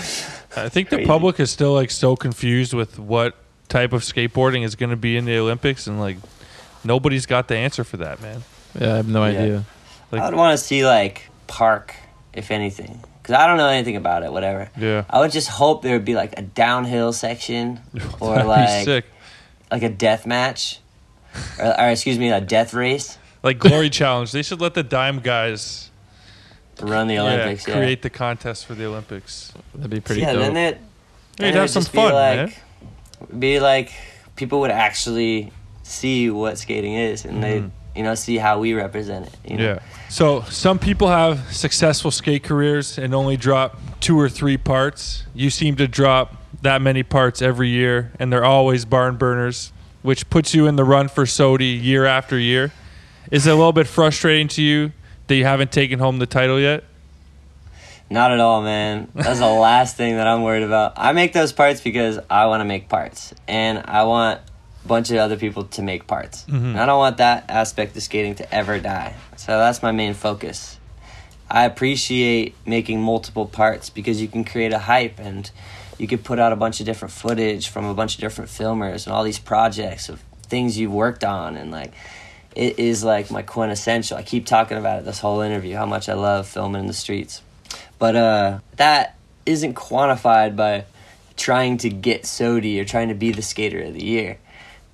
I 0.56 0.68
think 0.68 0.88
the 0.90 1.04
public 1.06 1.38
is 1.40 1.50
still 1.50 1.72
like 1.74 1.90
so 1.90 2.16
confused 2.16 2.72
with 2.74 2.98
what 2.98 3.36
type 3.68 3.92
of 3.92 4.02
skateboarding 4.02 4.64
is 4.64 4.74
going 4.76 4.90
to 4.90 4.96
be 4.96 5.16
in 5.16 5.24
the 5.24 5.36
Olympics, 5.38 5.86
and 5.86 6.00
like 6.00 6.16
nobody's 6.84 7.26
got 7.26 7.48
the 7.48 7.56
answer 7.56 7.84
for 7.84 7.96
that, 7.98 8.20
man. 8.22 8.42
Yeah, 8.78 8.92
I 8.92 8.96
have 8.96 9.08
no 9.08 9.24
Yeah. 9.26 9.38
idea. 9.40 9.64
Like- 10.12 10.22
I 10.22 10.26
would 10.26 10.34
want 10.36 10.58
to 10.58 10.64
see 10.64 10.84
like 10.86 11.28
park, 11.46 11.94
if 12.32 12.50
anything, 12.50 13.00
because 13.22 13.34
I 13.34 13.46
don't 13.46 13.56
know 13.56 13.68
anything 13.68 13.96
about 13.96 14.22
it. 14.22 14.32
Whatever. 14.32 14.70
Yeah, 14.78 15.04
I 15.10 15.20
would 15.20 15.32
just 15.32 15.48
hope 15.48 15.82
there 15.82 15.94
would 15.94 16.04
be 16.04 16.14
like 16.14 16.38
a 16.38 16.42
downhill 16.42 17.12
section 17.12 17.80
or 18.20 18.30
That'd 18.36 18.44
be 18.44 18.48
like 18.48 18.84
sick. 18.84 19.04
like 19.70 19.82
a 19.82 19.88
death 19.90 20.26
match, 20.26 20.80
or, 21.58 21.80
or 21.80 21.88
excuse 21.90 22.18
me, 22.18 22.30
a 22.30 22.40
death 22.40 22.72
race 22.72 23.18
Like 23.42 23.58
glory 23.58 23.90
challenge. 23.90 24.32
They 24.32 24.42
should 24.42 24.60
let 24.60 24.74
the 24.74 24.82
dime 24.82 25.18
guys 25.20 25.82
to 25.84 25.85
run 26.80 27.06
the 27.06 27.18
Olympics. 27.18 27.66
yeah, 27.66 27.74
Yeah, 27.74 27.80
create 27.80 28.02
the 28.02 28.10
contest 28.10 28.66
for 28.66 28.74
the 28.74 28.86
Olympics. 28.86 29.52
That'd 29.74 29.90
be 29.90 30.00
pretty 30.00 30.22
yeah. 30.22 30.32
dope. 30.32 30.42
Then 30.42 30.56
it. 30.56 30.74
Yeah, 30.74 30.80
then 31.36 31.46
you'd 31.46 31.48
it 31.48 31.54
have 31.54 31.62
would 31.62 31.70
some 31.70 31.82
just 31.82 31.92
be 31.92 31.98
fun, 31.98 32.12
like, 32.12 32.36
man. 33.30 33.40
Be 33.40 33.60
like 33.60 33.92
people 34.36 34.60
would 34.60 34.70
actually 34.70 35.52
see 35.82 36.30
what 36.30 36.58
skating 36.58 36.94
is, 36.94 37.24
and 37.24 37.42
they 37.42 37.64
you 37.94 38.02
know 38.02 38.14
see 38.14 38.36
how 38.36 38.58
we 38.58 38.74
represent 38.74 39.26
it. 39.26 39.36
You 39.44 39.56
know? 39.56 39.64
Mm-hmm. 39.76 39.86
Yeah. 39.86 40.08
So 40.10 40.42
some 40.42 40.78
people 40.78 41.08
have 41.08 41.52
successful 41.52 42.10
skate 42.10 42.44
careers 42.44 42.98
and 42.98 43.14
only 43.14 43.36
drop 43.36 43.78
two 44.00 44.18
or 44.18 44.28
three 44.28 44.56
parts. 44.56 45.24
You 45.34 45.50
seem 45.50 45.76
to 45.76 45.88
drop 45.88 46.36
that 46.62 46.82
many 46.82 47.02
parts 47.02 47.42
every 47.42 47.68
year, 47.68 48.12
and 48.18 48.32
they're 48.32 48.44
always 48.44 48.84
barn 48.84 49.16
burners, 49.16 49.72
which 50.02 50.28
puts 50.30 50.54
you 50.54 50.66
in 50.66 50.76
the 50.76 50.84
run 50.84 51.08
for 51.08 51.24
SOTY 51.24 51.82
year 51.82 52.04
after 52.04 52.38
year. 52.38 52.72
Is 53.30 53.46
it 53.46 53.50
a 53.50 53.54
little 53.54 53.72
bit 53.72 53.86
frustrating 53.86 54.48
to 54.48 54.62
you 54.62 54.92
that 55.26 55.34
you 55.36 55.44
haven't 55.44 55.72
taken 55.72 55.98
home 55.98 56.18
the 56.18 56.26
title 56.26 56.60
yet? 56.60 56.84
Not 58.08 58.30
at 58.30 58.38
all, 58.38 58.62
man. 58.62 59.10
That's 59.14 59.40
the 59.40 59.46
last 59.50 59.96
thing 59.96 60.16
that 60.16 60.26
I'm 60.26 60.42
worried 60.42 60.62
about. 60.62 60.92
I 60.96 61.12
make 61.12 61.32
those 61.32 61.52
parts 61.52 61.80
because 61.80 62.18
I 62.30 62.46
want 62.46 62.60
to 62.60 62.64
make 62.64 62.88
parts, 62.88 63.34
and 63.48 63.82
I 63.84 64.04
want 64.04 64.40
a 64.84 64.88
bunch 64.88 65.10
of 65.10 65.16
other 65.16 65.36
people 65.36 65.64
to 65.64 65.82
make 65.82 66.06
parts. 66.06 66.44
Mm-hmm. 66.44 66.66
And 66.66 66.80
I 66.80 66.86
don't 66.86 66.98
want 66.98 67.16
that 67.16 67.50
aspect 67.50 67.96
of 67.96 68.02
skating 68.02 68.36
to 68.36 68.54
ever 68.54 68.78
die. 68.78 69.14
So 69.36 69.58
that's 69.58 69.82
my 69.82 69.92
main 69.92 70.14
focus. 70.14 70.78
I 71.50 71.64
appreciate 71.64 72.54
making 72.64 73.00
multiple 73.02 73.46
parts 73.46 73.90
because 73.90 74.20
you 74.20 74.28
can 74.28 74.44
create 74.44 74.72
a 74.72 74.80
hype 74.80 75.18
and 75.18 75.50
you 75.98 76.06
can 76.06 76.18
put 76.18 76.38
out 76.38 76.52
a 76.52 76.56
bunch 76.56 76.80
of 76.80 76.86
different 76.86 77.12
footage 77.12 77.68
from 77.68 77.84
a 77.84 77.94
bunch 77.94 78.14
of 78.14 78.20
different 78.20 78.50
filmers 78.50 79.06
and 79.06 79.14
all 79.14 79.24
these 79.24 79.38
projects 79.38 80.08
of 80.08 80.22
things 80.42 80.78
you've 80.78 80.92
worked 80.92 81.24
on 81.24 81.56
and 81.56 81.70
like 81.70 81.92
it 82.56 82.78
is 82.78 83.04
like 83.04 83.30
my 83.30 83.42
quintessential. 83.42 84.16
I 84.16 84.22
keep 84.22 84.46
talking 84.46 84.78
about 84.78 85.00
it 85.00 85.04
this 85.04 85.20
whole 85.20 85.42
interview 85.42 85.76
how 85.76 85.84
much 85.84 86.08
I 86.08 86.14
love 86.14 86.48
filming 86.48 86.80
in 86.80 86.86
the 86.86 86.94
streets. 86.94 87.42
But 87.98 88.16
uh, 88.16 88.58
that 88.76 89.16
isn't 89.44 89.74
quantified 89.74 90.56
by 90.56 90.86
trying 91.36 91.76
to 91.78 91.90
get 91.90 92.24
SOTY 92.24 92.80
or 92.80 92.84
trying 92.86 93.08
to 93.08 93.14
be 93.14 93.30
the 93.30 93.42
skater 93.42 93.82
of 93.82 93.92
the 93.92 94.04
year. 94.04 94.38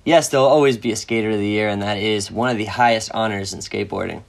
Yes, 0.03 0.27
there'll 0.27 0.45
always 0.45 0.77
be 0.77 0.91
a 0.91 0.97
skater 0.97 1.29
of 1.29 1.37
the 1.37 1.47
year, 1.47 1.69
and 1.69 1.81
that 1.81 1.97
is 1.97 2.29
one 2.29 2.49
of 2.49 2.57
the 2.57 2.65
highest 2.65 3.09
honors 3.13 3.53
in 3.53 3.59
skateboarding. 3.59 4.23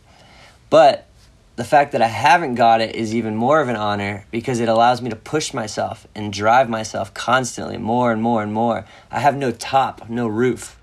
But 0.70 1.08
the 1.56 1.64
fact 1.64 1.92
that 1.92 2.02
I 2.02 2.08
haven't 2.08 2.56
got 2.56 2.80
it 2.80 2.96
is 2.96 3.14
even 3.14 3.36
more 3.36 3.60
of 3.60 3.68
an 3.68 3.76
honor 3.76 4.26
because 4.30 4.58
it 4.60 4.68
allows 4.68 5.00
me 5.00 5.10
to 5.10 5.16
push 5.16 5.54
myself 5.54 6.06
and 6.14 6.32
drive 6.32 6.68
myself 6.68 7.14
constantly 7.14 7.76
more 7.78 8.10
and 8.10 8.20
more 8.20 8.42
and 8.42 8.52
more. 8.52 8.84
I 9.10 9.20
have 9.20 9.36
no 9.36 9.52
top, 9.52 10.08
no 10.08 10.26
roof. 10.26 10.76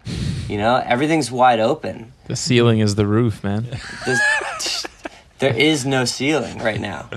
You 0.48 0.58
know, 0.58 0.76
everything's 0.86 1.30
wide 1.32 1.60
open. 1.60 2.14
the 2.28 2.36
ceiling 2.36 2.80
is 2.80 2.96
the 2.96 3.06
roof, 3.06 3.44
man. 3.44 3.68
This, 4.06 4.86
there 5.40 5.56
is 5.56 5.86
no 5.86 6.06
ceiling 6.06 6.58
right 6.60 6.80
now. 6.80 7.10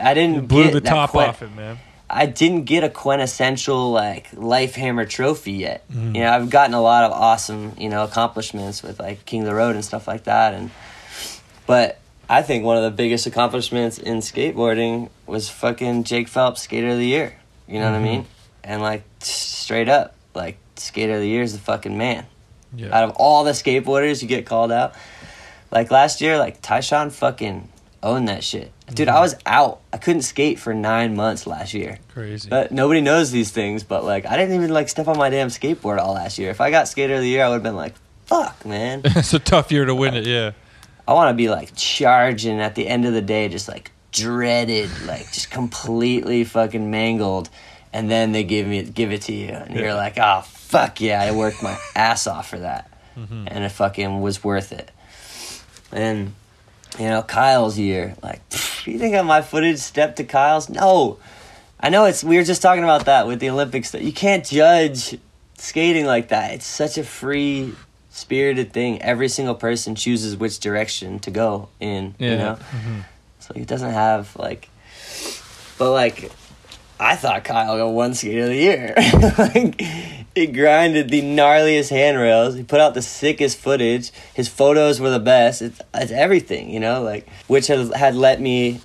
I 0.00 0.14
didn't 0.14 0.46
Blew 0.46 0.64
get 0.64 0.72
the 0.74 0.80
top 0.80 1.12
que- 1.12 1.20
off 1.20 1.42
it, 1.42 1.54
man. 1.54 1.78
I 2.08 2.26
didn't 2.26 2.64
get 2.64 2.84
a 2.84 2.88
quintessential 2.90 3.90
like 3.90 4.28
life 4.34 4.76
hammer 4.76 5.04
trophy 5.04 5.52
yet. 5.52 5.88
Mm. 5.90 6.14
You 6.14 6.20
know, 6.22 6.30
I've 6.30 6.50
gotten 6.50 6.74
a 6.74 6.82
lot 6.82 7.04
of 7.04 7.12
awesome, 7.12 7.72
you 7.78 7.88
know, 7.88 8.04
accomplishments 8.04 8.82
with 8.84 9.00
like 9.00 9.24
King 9.24 9.40
of 9.40 9.46
the 9.46 9.54
Road 9.54 9.74
and 9.74 9.84
stuff 9.84 10.06
like 10.06 10.24
that 10.24 10.54
and 10.54 10.70
but 11.66 11.98
I 12.28 12.42
think 12.42 12.64
one 12.64 12.76
of 12.76 12.82
the 12.82 12.90
biggest 12.90 13.26
accomplishments 13.26 13.98
in 13.98 14.18
skateboarding 14.18 15.10
was 15.26 15.48
fucking 15.48 16.04
Jake 16.04 16.28
Phelps 16.28 16.62
Skater 16.62 16.90
of 16.90 16.98
the 16.98 17.06
Year. 17.06 17.36
You 17.66 17.80
know 17.80 17.90
what 17.90 17.94
I 17.94 17.98
mm-hmm. 17.98 18.04
mean? 18.04 18.26
And 18.62 18.82
like 18.82 19.04
straight 19.20 19.88
up, 19.88 20.14
like 20.34 20.58
Skater 20.76 21.14
of 21.14 21.20
the 21.20 21.28
Year 21.28 21.42
is 21.42 21.52
the 21.52 21.58
fucking 21.58 21.96
man. 21.96 22.26
Yeah. 22.76 22.96
Out 22.96 23.04
of 23.04 23.16
all 23.16 23.44
the 23.44 23.52
skateboarders 23.52 24.22
you 24.22 24.28
get 24.28 24.46
called 24.46 24.72
out, 24.72 24.94
like 25.70 25.90
last 25.90 26.20
year, 26.20 26.38
like 26.38 26.60
Tyshawn 26.62 27.12
fucking 27.12 27.68
owned 28.02 28.28
that 28.28 28.44
shit. 28.44 28.70
Dude, 28.92 29.08
I 29.08 29.12
mm-hmm. 29.12 29.20
was 29.22 29.36
out. 29.46 29.80
I 29.92 29.96
couldn't 29.96 30.22
skate 30.22 30.58
for 30.58 30.74
nine 30.74 31.16
months 31.16 31.46
last 31.46 31.72
year. 31.72 31.98
Crazy. 32.12 32.48
But 32.48 32.70
nobody 32.70 33.00
knows 33.00 33.30
these 33.30 33.50
things. 33.50 33.82
But 33.82 34.04
like, 34.04 34.26
I 34.26 34.36
didn't 34.36 34.54
even 34.56 34.70
like 34.70 34.88
step 34.88 35.08
on 35.08 35.16
my 35.16 35.30
damn 35.30 35.48
skateboard 35.48 35.98
all 35.98 36.14
last 36.14 36.38
year. 36.38 36.50
If 36.50 36.60
I 36.60 36.70
got 36.70 36.88
skater 36.88 37.14
of 37.14 37.20
the 37.20 37.28
year, 37.28 37.44
I 37.44 37.48
would 37.48 37.54
have 37.54 37.62
been 37.62 37.76
like, 37.76 37.94
"Fuck, 38.26 38.64
man." 38.66 39.00
it's 39.04 39.32
a 39.32 39.38
tough 39.38 39.72
year 39.72 39.84
to 39.86 39.94
win 39.94 40.14
it. 40.14 40.26
Yeah. 40.26 40.52
I 41.06 41.12
want 41.12 41.30
to 41.30 41.34
be 41.34 41.48
like 41.48 41.74
charging 41.76 42.60
at 42.60 42.74
the 42.74 42.88
end 42.88 43.04
of 43.04 43.12
the 43.12 43.22
day, 43.22 43.48
just 43.48 43.68
like 43.68 43.92
dreaded, 44.12 44.90
like 45.06 45.30
just 45.32 45.50
completely 45.50 46.44
fucking 46.44 46.90
mangled, 46.90 47.50
and 47.92 48.10
then 48.10 48.32
they 48.32 48.44
give 48.44 48.66
me 48.66 48.82
give 48.82 49.12
it 49.12 49.22
to 49.22 49.32
you, 49.32 49.48
and 49.48 49.74
you're 49.74 49.94
like, 49.94 50.18
"Oh 50.18 50.42
fuck 50.46 51.00
yeah, 51.00 51.20
I 51.22 51.32
worked 51.32 51.62
my 51.62 51.78
ass 51.94 52.26
off 52.26 52.48
for 52.48 52.58
that, 52.58 52.90
mm-hmm. 53.16 53.44
and 53.48 53.64
it 53.64 53.70
fucking 53.70 54.20
was 54.22 54.42
worth 54.42 54.72
it." 54.72 54.90
And 55.92 56.34
you 56.98 57.06
know, 57.06 57.22
Kyle's 57.22 57.78
year, 57.78 58.14
like, 58.22 58.48
pff, 58.48 58.86
you 58.86 58.98
think 58.98 59.14
of 59.14 59.26
my 59.26 59.42
footage 59.42 59.78
stepped 59.78 60.16
to 60.18 60.24
Kyle's? 60.24 60.68
No, 60.68 61.18
I 61.80 61.90
know 61.90 62.06
it's. 62.06 62.24
We 62.24 62.36
were 62.36 62.44
just 62.44 62.62
talking 62.62 62.84
about 62.84 63.06
that 63.06 63.26
with 63.26 63.40
the 63.40 63.50
Olympics. 63.50 63.90
That 63.90 64.02
you 64.02 64.12
can't 64.12 64.44
judge 64.44 65.18
skating 65.58 66.06
like 66.06 66.28
that. 66.28 66.52
It's 66.52 66.66
such 66.66 66.96
a 66.98 67.04
free 67.04 67.74
spirited 68.14 68.72
thing. 68.72 69.02
Every 69.02 69.28
single 69.28 69.56
person 69.56 69.94
chooses 69.96 70.36
which 70.36 70.60
direction 70.60 71.18
to 71.20 71.30
go 71.30 71.68
in. 71.80 72.14
You 72.18 72.28
Yeah. 72.30 72.36
know, 72.36 72.54
mm-hmm. 72.54 73.00
so 73.40 73.54
he 73.54 73.64
doesn't 73.64 73.90
have 73.92 74.34
like, 74.36 74.68
but 75.78 75.90
like, 75.92 76.30
I 77.00 77.16
thought 77.16 77.42
Kyle 77.42 77.76
got 77.76 77.88
one 77.88 78.14
skater 78.14 78.42
of 78.42 78.48
the 78.48 78.56
year. 78.56 78.94
like, 79.38 79.80
he 80.34 80.46
grinded 80.46 81.10
the 81.10 81.22
gnarliest 81.22 81.90
handrails. 81.90 82.54
He 82.54 82.62
put 82.62 82.80
out 82.80 82.94
the 82.94 83.02
sickest 83.02 83.58
footage. 83.58 84.12
His 84.32 84.48
photos 84.48 85.00
were 85.00 85.10
the 85.10 85.18
best. 85.18 85.60
It's, 85.60 85.80
it's 85.92 86.12
everything, 86.12 86.70
you 86.70 86.78
know, 86.80 87.02
like 87.02 87.28
which 87.48 87.66
has, 87.66 87.92
had 87.94 88.14
let 88.14 88.40
me 88.40 88.80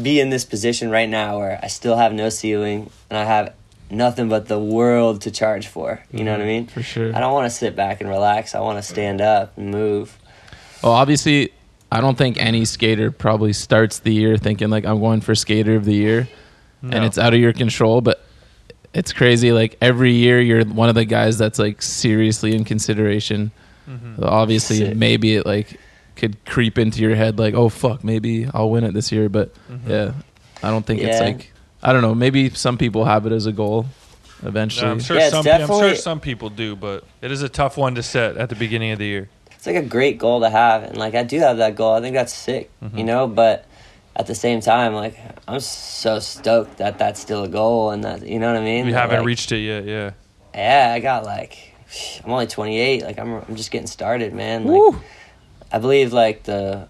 be 0.00 0.20
in 0.20 0.28
this 0.28 0.44
position 0.44 0.90
right 0.90 1.08
now 1.08 1.38
where 1.38 1.58
I 1.62 1.68
still 1.68 1.96
have 1.96 2.12
no 2.12 2.28
ceiling 2.28 2.90
and 3.08 3.16
I 3.18 3.24
have 3.24 3.54
nothing 3.94 4.28
but 4.28 4.48
the 4.48 4.58
world 4.58 5.22
to 5.22 5.30
charge 5.30 5.66
for. 5.66 6.02
You 6.12 6.24
know 6.24 6.32
what 6.32 6.40
I 6.40 6.44
mm-hmm. 6.44 6.48
mean? 6.48 6.66
For 6.66 6.82
sure. 6.82 7.14
I 7.14 7.20
don't 7.20 7.32
want 7.32 7.50
to 7.50 7.56
sit 7.56 7.76
back 7.76 8.00
and 8.00 8.10
relax. 8.10 8.54
I 8.54 8.60
want 8.60 8.78
to 8.78 8.82
stand 8.82 9.20
up 9.20 9.56
and 9.56 9.70
move. 9.70 10.18
Well, 10.82 10.92
obviously, 10.92 11.52
I 11.90 12.00
don't 12.00 12.18
think 12.18 12.36
any 12.38 12.64
skater 12.64 13.10
probably 13.10 13.52
starts 13.52 14.00
the 14.00 14.12
year 14.12 14.36
thinking 14.36 14.68
like 14.68 14.84
I'm 14.84 15.00
going 15.00 15.20
for 15.20 15.34
skater 15.34 15.76
of 15.76 15.84
the 15.84 15.94
year, 15.94 16.28
and 16.82 17.04
it's 17.04 17.16
out 17.16 17.32
of 17.32 17.40
your 17.40 17.52
control. 17.52 18.00
But 18.00 18.22
it's 18.92 19.12
crazy. 19.12 19.52
Like 19.52 19.78
every 19.80 20.12
year, 20.12 20.40
you're 20.40 20.64
one 20.64 20.88
of 20.88 20.94
the 20.94 21.04
guys 21.04 21.38
that's 21.38 21.58
like 21.58 21.80
seriously 21.80 22.54
in 22.54 22.64
consideration. 22.64 23.50
Mm-hmm. 23.88 24.16
So 24.16 24.26
obviously, 24.26 24.78
Sick. 24.78 24.96
maybe 24.96 25.36
it 25.36 25.46
like 25.46 25.80
could 26.16 26.44
creep 26.44 26.78
into 26.78 27.00
your 27.00 27.14
head 27.14 27.38
like, 27.38 27.54
oh 27.54 27.68
fuck, 27.68 28.04
maybe 28.04 28.46
I'll 28.52 28.70
win 28.70 28.84
it 28.84 28.92
this 28.92 29.10
year. 29.10 29.28
But 29.28 29.54
mm-hmm. 29.70 29.90
yeah, 29.90 30.12
I 30.62 30.70
don't 30.70 30.84
think 30.84 31.00
it's 31.00 31.20
like 31.20 31.53
I 31.84 31.92
don't 31.92 32.02
know. 32.02 32.14
Maybe 32.14 32.48
some 32.50 32.78
people 32.78 33.04
have 33.04 33.26
it 33.26 33.32
as 33.32 33.46
a 33.46 33.52
goal 33.52 33.86
eventually. 34.42 34.86
Yeah, 34.86 34.92
I'm 34.92 35.00
sure 35.00 35.18
Yeah, 35.18 35.28
some. 35.30 35.46
I'm 35.46 35.66
sure 35.66 35.94
some 35.94 36.20
people 36.20 36.48
do, 36.50 36.74
but 36.76 37.04
it 37.20 37.30
is 37.30 37.42
a 37.42 37.48
tough 37.48 37.76
one 37.76 37.94
to 37.96 38.02
set 38.02 38.36
at 38.36 38.48
the 38.48 38.54
beginning 38.56 38.90
of 38.92 38.98
the 38.98 39.06
year. 39.06 39.28
It's 39.52 39.66
like 39.66 39.76
a 39.76 39.82
great 39.82 40.18
goal 40.18 40.40
to 40.40 40.50
have, 40.50 40.82
and 40.82 40.96
like 40.96 41.14
I 41.14 41.22
do 41.22 41.38
have 41.40 41.58
that 41.58 41.76
goal. 41.76 41.94
I 41.94 42.00
think 42.00 42.14
that's 42.14 42.32
sick, 42.32 42.70
Mm-hmm. 42.82 42.98
you 42.98 43.04
know. 43.04 43.26
But 43.26 43.66
at 44.16 44.26
the 44.26 44.34
same 44.34 44.60
time, 44.60 44.94
like 44.94 45.18
I'm 45.46 45.60
so 45.60 46.18
stoked 46.20 46.78
that 46.78 46.98
that's 46.98 47.20
still 47.20 47.44
a 47.44 47.48
goal, 47.48 47.90
and 47.90 48.04
that 48.04 48.26
you 48.26 48.38
know 48.38 48.48
what 48.52 48.60
I 48.60 48.64
mean. 48.64 48.86
We 48.86 48.92
That, 48.92 49.00
haven't 49.02 49.18
like, 49.20 49.26
reached 49.26 49.52
it 49.52 49.58
yet. 49.60 49.84
Yeah. 49.84 50.10
Yeah, 50.54 50.92
I 50.94 51.00
got 51.00 51.24
like 51.24 51.74
I'm 52.24 52.30
only 52.30 52.46
28. 52.46 53.02
Like 53.04 53.18
I'm 53.18 53.34
I'm 53.34 53.56
just 53.56 53.70
getting 53.70 53.86
started, 53.88 54.32
man. 54.34 54.66
Like 54.66 54.94
I 55.72 55.78
believe 55.78 56.12
like 56.12 56.44
the 56.44 56.88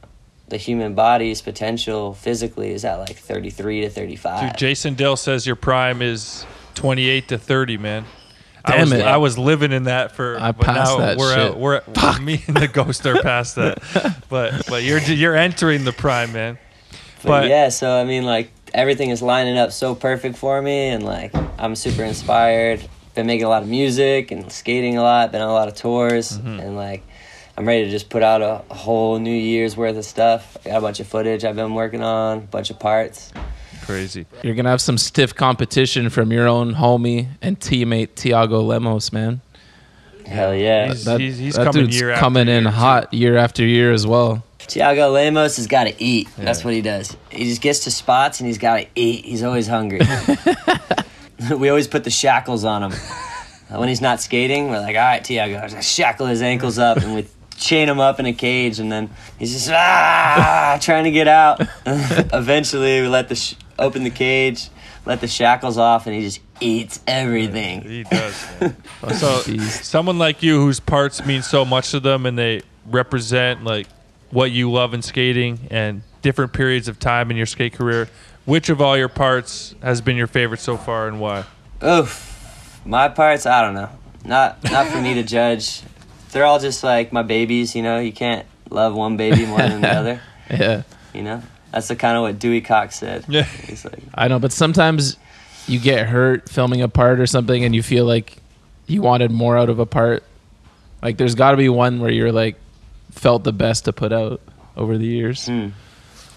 the 0.49 0.57
human 0.57 0.95
body's 0.95 1.41
potential 1.41 2.15
physically 2.15 2.71
is 2.71 2.85
at 2.85 2.97
like 2.97 3.17
33 3.17 3.83
to 3.83 3.91
35. 3.91 4.51
Dude, 4.51 4.59
Jason 4.59 4.95
Dill 4.95 5.17
says 5.17 5.47
your 5.47 5.57
prime 5.57 6.03
is 6.03 6.45
28 6.75 7.29
to 7.29 7.39
30, 7.39 7.79
man. 7.79 8.05
I 8.67 8.73
Damn 8.73 8.81
was, 8.81 8.93
it. 8.93 9.03
I 9.05 9.17
was 9.19 9.37
living 9.39 9.73
in 9.73 9.85
that 9.85 10.13
for. 10.13 10.39
I 10.41 10.53
passed 10.53 10.97
that 10.99 11.19
we're 11.19 11.35
shit. 11.35 11.51
Out, 11.53 11.59
we're 11.59 11.83
me 12.21 12.43
and 12.47 12.57
the 12.57 12.69
ghost 12.69 13.05
are 13.07 13.21
past 13.23 13.57
that. 13.57 13.83
But 14.31 14.67
but 14.69 14.83
you're 14.83 15.01
you're 15.01 15.37
entering 15.37 15.85
the 15.85 15.93
prime, 15.93 16.33
man. 16.33 16.59
But, 17.23 17.29
But 17.43 17.49
yeah, 17.49 17.69
so 17.69 17.91
I 18.01 18.05
mean, 18.05 18.25
like 18.25 18.51
everything 18.73 19.11
is 19.11 19.21
lining 19.23 19.59
up 19.59 19.71
so 19.73 19.95
perfect 19.95 20.37
for 20.39 20.61
me, 20.63 20.89
and 20.89 21.05
like 21.05 21.33
I'm 21.59 21.77
super 21.77 22.05
inspired. 22.05 22.81
been 23.15 23.27
making 23.27 23.45
a 23.45 23.49
lot 23.51 23.63
of 23.63 23.69
music 23.69 24.31
and 24.31 24.51
skating 24.51 24.97
a 24.97 25.03
lot, 25.03 25.31
been 25.31 25.43
on 25.43 25.49
a 25.49 25.53
lot 25.53 25.69
of 25.69 25.75
tours, 25.75 26.39
Mm-hmm. 26.39 26.61
and 26.61 26.75
like 26.77 27.03
I'm 27.57 27.67
ready 27.67 27.85
to 27.85 27.91
just 27.91 28.09
put 28.09 28.23
out 28.23 28.43
a, 28.43 28.63
a 28.69 28.75
whole 28.75 29.19
New 29.19 29.35
Year's 29.35 29.77
worth 29.77 29.97
of 29.97 30.05
stuff. 30.05 30.57
I 30.65 30.71
got 30.71 30.79
a 30.79 30.81
bunch 30.81 31.01
of 31.01 31.07
footage 31.07 31.45
I've 31.45 31.55
been 31.57 31.75
working 31.75 32.03
on, 32.03 32.39
a 32.39 32.41
bunch 32.41 32.71
of 32.71 32.79
parts. 32.81 33.33
Crazy. 33.85 34.27
You're 34.43 34.55
gonna 34.55 34.71
have 34.71 34.81
some 34.81 34.99
stiff 34.99 35.35
competition 35.35 36.09
from 36.11 36.33
your 36.33 36.49
own 36.49 36.75
homie 36.75 37.29
and 37.43 37.59
teammate 37.61 38.15
Tiago 38.17 38.61
Lemos, 38.63 39.13
man. 39.13 39.41
Hell 40.27 40.55
yeah. 40.55 40.87
He's- 40.87 41.05
That, 41.05 41.21
he's 41.21 41.55
that 41.55 41.65
coming 41.67 41.85
dude's 41.85 42.01
year 42.01 42.11
after 42.11 42.21
coming 42.21 42.49
in 42.49 42.63
year, 42.65 42.73
too. 42.73 42.77
hot 42.77 43.15
year 43.15 43.37
after 43.37 43.65
year 43.65 43.93
as 43.93 44.07
well. 44.07 44.43
Tiago 44.59 45.11
Lemos 45.11 45.57
has 45.59 45.67
got 45.67 45.85
to 45.85 46.03
eat. 46.03 46.27
That's 46.39 46.65
what 46.65 46.73
he 46.73 46.81
does. 46.81 47.15
He 47.31 47.45
just 47.45 47.61
gets 47.61 47.81
to 47.81 47.91
spots 47.91 48.41
and 48.41 48.47
he's 48.47 48.57
got 48.57 48.79
to 48.79 48.87
eat. 48.95 49.27
He's 49.27 49.43
always 49.43 49.67
hungry. 49.67 50.01
we 51.59 51.69
always 51.69 51.87
put 51.87 52.05
the 52.05 52.11
shackles 52.11 52.65
on 52.65 52.85
him. 52.91 52.93
When 53.71 53.89
he's 53.89 54.03
not 54.03 54.21
skating, 54.21 54.69
we're 54.69 54.79
like, 54.79 54.95
all 54.95 55.03
right, 55.03 55.25
Tiago, 55.25 55.67
just 55.67 55.93
shackle 55.93 56.27
his 56.27 56.43
ankles 56.43 56.79
up 56.79 56.99
and 56.99 57.13
we 57.17 57.27
chain 57.57 57.89
him 57.89 58.01
up 58.01 58.21
in 58.21 58.27
a 58.27 58.33
cage. 58.33 58.79
And 58.79 58.91
then 58.91 59.11
he's 59.39 59.53
just, 59.53 59.71
ah, 59.71 60.79
trying 60.83 61.05
to 61.05 61.11
get 61.11 61.29
out. 61.29 61.61
Eventually, 61.87 63.03
we 63.03 63.09
let 63.09 63.29
the, 63.29 63.37
sh- 63.37 63.55
open 63.79 64.05
the 64.05 64.11
cage, 64.11 64.69
let 65.07 65.21
the 65.21 65.29
shackles 65.29 65.79
off, 65.79 66.07
and 66.07 66.15
he 66.15 66.23
just 66.23 66.41
eats 66.61 67.01
everything. 67.07 67.83
He 67.83 68.03
does. 68.05 68.61
man. 68.61 68.77
so 69.15 69.41
someone 69.41 70.19
like 70.19 70.43
you 70.43 70.61
whose 70.61 70.81
parts 70.81 71.25
mean 71.27 71.43
so 71.43 71.65
much 71.65 71.91
to 71.91 72.01
them 72.01 72.27
and 72.27 72.39
they 72.39 72.63
represent 72.87 73.65
like 73.65 73.87
what 74.31 74.51
you 74.51 74.71
love 74.71 74.95
in 74.95 75.03
skating 75.03 75.61
and 75.71 76.03
different 76.23 76.53
periods 76.53 76.89
of 76.89 76.99
time 76.99 77.31
in 77.31 77.37
your 77.37 77.47
skate 77.47 77.75
career. 77.75 78.09
Which 78.45 78.69
of 78.69 78.81
all 78.81 78.97
your 78.97 79.09
parts 79.09 79.75
has 79.83 80.01
been 80.01 80.17
your 80.17 80.27
favorite 80.27 80.61
so 80.61 80.77
far 80.77 81.09
and 81.09 81.19
why? 81.19 81.45
Oof. 81.83 82.81
My 82.85 83.09
parts, 83.09 83.47
I 83.47 83.63
don't 83.63 83.75
know. 83.75 83.89
Not 84.25 84.63
not 84.71 84.87
for 84.89 85.01
me 85.01 85.15
to 85.15 85.23
judge. 85.23 85.83
They're 86.35 86.45
all 86.45 86.59
just 86.59 86.82
like 86.82 87.12
my 87.12 87.22
babies, 87.22 87.76
you 87.76 87.82
know. 87.82 88.01
You 88.01 88.12
can't 88.12 88.45
love 88.68 88.93
one 88.93 89.16
baby 89.16 89.47
more 89.47 89.59
than 89.59 89.80
the 89.82 89.89
other, 89.95 90.20
Yeah, 90.51 90.82
you 91.14 91.22
know. 91.22 91.43
That's 91.70 91.87
the 91.87 91.95
kind 91.97 92.16
of 92.16 92.22
what 92.22 92.41
Dewey 92.41 92.61
Cox 92.61 92.97
said. 92.97 93.24
Yeah. 93.28 93.45
He's 93.45 93.85
like, 93.85 94.01
I 94.14 94.26
know, 94.26 94.41
but 94.41 94.51
sometimes 94.53 95.16
you 95.68 95.78
get 95.78 96.09
hurt 96.09 96.49
filming 96.49 96.82
a 96.82 96.89
part 96.89 97.20
or 97.20 97.26
something, 97.26 97.64
and 97.64 97.72
you 97.72 97.85
feel 97.85 98.05
like 98.05 98.37
you 98.89 99.01
wanted 99.01 99.30
more 99.30 99.57
out 99.57 99.70
of 99.70 99.78
a 99.78 99.87
part. 99.87 100.24
Like, 101.03 101.18
there's 101.18 101.37
got 101.37 101.53
to 101.53 101.57
be 101.57 101.68
one 101.68 102.01
where 102.01 102.11
you're 102.11 102.32
like 102.32 102.57
felt 103.12 103.45
the 103.45 103.53
best 103.53 103.85
to 103.85 103.93
put 103.93 104.12
out 104.12 104.41
over 104.76 104.99
the 104.99 105.07
years. 105.07 105.47
Hmm. 105.47 105.68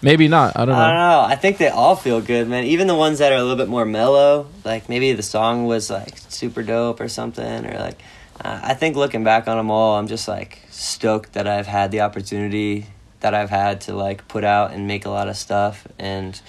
Maybe 0.03 0.27
not. 0.27 0.55
I 0.55 0.65
don't 0.65 0.75
know. 0.75 0.81
I 0.81 0.87
don't 0.89 0.97
know. 0.97 1.21
I 1.21 1.35
think 1.35 1.57
they 1.57 1.69
all 1.69 1.95
feel 1.95 2.21
good, 2.21 2.47
man. 2.47 2.65
Even 2.65 2.85
the 2.85 2.93
ones 2.93 3.17
that 3.17 3.31
are 3.31 3.35
a 3.35 3.41
little 3.41 3.57
bit 3.57 3.67
more 3.67 3.83
mellow, 3.83 4.47
like 4.63 4.89
maybe 4.89 5.11
the 5.13 5.23
song 5.23 5.65
was 5.65 5.89
like 5.89 6.15
super 6.29 6.61
dope 6.61 6.99
or 7.01 7.09
something, 7.09 7.65
or 7.65 7.79
like. 7.79 7.99
Uh, 8.43 8.59
I 8.63 8.73
think 8.73 8.95
looking 8.95 9.23
back 9.23 9.47
on 9.47 9.57
them 9.57 9.71
all, 9.71 9.97
I'm 9.97 10.07
just 10.07 10.27
like 10.27 10.59
stoked 10.69 11.33
that 11.33 11.47
I've 11.47 11.67
had 11.67 11.91
the 11.91 12.01
opportunity 12.01 12.85
that 13.19 13.33
I've 13.33 13.49
had 13.49 13.81
to 13.81 13.93
like 13.93 14.27
put 14.27 14.43
out 14.43 14.71
and 14.71 14.87
make 14.87 15.05
a 15.05 15.09
lot 15.09 15.27
of 15.27 15.35
stuff, 15.37 15.87
and 15.97 16.39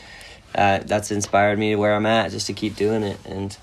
uh, 0.54 0.80
that's 0.84 1.10
inspired 1.10 1.58
me 1.58 1.70
to 1.70 1.76
where 1.76 1.94
I'm 1.94 2.06
at, 2.06 2.30
just 2.30 2.46
to 2.48 2.52
keep 2.52 2.76
doing 2.76 3.02
it. 3.02 3.18
And 3.24 3.56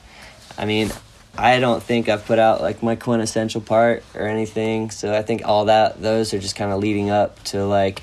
I 0.57 0.65
mean, 0.65 0.91
I 1.38 1.59
don't 1.59 1.84
think 1.84 2.09
I've 2.09 2.26
put 2.26 2.39
out 2.39 2.61
like 2.61 2.82
my 2.82 2.95
quintessential 2.95 3.61
part 3.61 4.03
or 4.15 4.28
anything, 4.28 4.89
so 4.89 5.13
I 5.13 5.21
think 5.21 5.43
all 5.45 5.65
that 5.65 6.01
those 6.01 6.34
are 6.34 6.39
just 6.39 6.55
kind 6.55 6.71
of 6.71 6.80
leading 6.80 7.09
up 7.09 7.43
to 7.45 7.65
like 7.65 8.01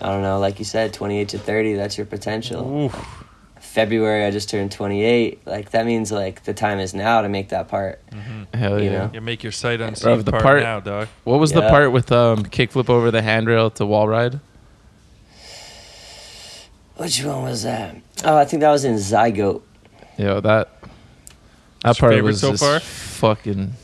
I 0.00 0.08
don't 0.08 0.22
know, 0.22 0.38
like 0.38 0.58
you 0.58 0.64
said, 0.64 0.92
28 0.92 1.30
to 1.30 1.38
30, 1.38 1.74
that's 1.74 1.96
your 1.96 2.06
potential. 2.06 2.84
Oof. 2.84 3.25
February, 3.76 4.24
I 4.24 4.30
just 4.30 4.48
turned 4.48 4.72
28. 4.72 5.46
Like, 5.46 5.72
that 5.72 5.84
means, 5.84 6.10
like, 6.10 6.44
the 6.44 6.54
time 6.54 6.78
is 6.78 6.94
now 6.94 7.20
to 7.20 7.28
make 7.28 7.50
that 7.50 7.68
part. 7.68 8.00
Hell 8.54 8.82
You 8.82 8.90
yeah. 8.90 8.98
know? 8.98 9.10
You 9.12 9.20
make 9.20 9.42
your 9.42 9.52
sight 9.52 9.80
Bro, 9.80 9.88
unseen 9.88 10.22
the 10.24 10.30
part, 10.30 10.42
part- 10.42 10.62
now, 10.62 10.80
dog. 10.80 11.08
What 11.24 11.40
was 11.40 11.52
the 11.52 11.60
part 11.60 11.92
with 11.92 12.10
um 12.10 12.42
kickflip 12.46 12.88
over 12.88 13.10
the 13.10 13.20
handrail 13.20 13.68
to 13.72 13.84
wall 13.84 14.08
ride? 14.08 14.40
Which 16.96 17.22
one 17.22 17.42
was 17.42 17.64
that? 17.64 17.96
Oh, 18.24 18.38
I 18.38 18.46
think 18.46 18.62
that 18.62 18.70
was 18.70 18.86
in 18.86 18.94
Zygote. 18.94 19.60
Yo, 20.16 20.40
that 20.40 20.42
that 20.42 20.68
What's 21.84 22.00
part 22.00 22.12
favorite 22.14 22.30
was 22.30 22.40
so 22.40 22.52
just 22.52 22.62
far? 22.62 22.80
fucking. 22.80 23.74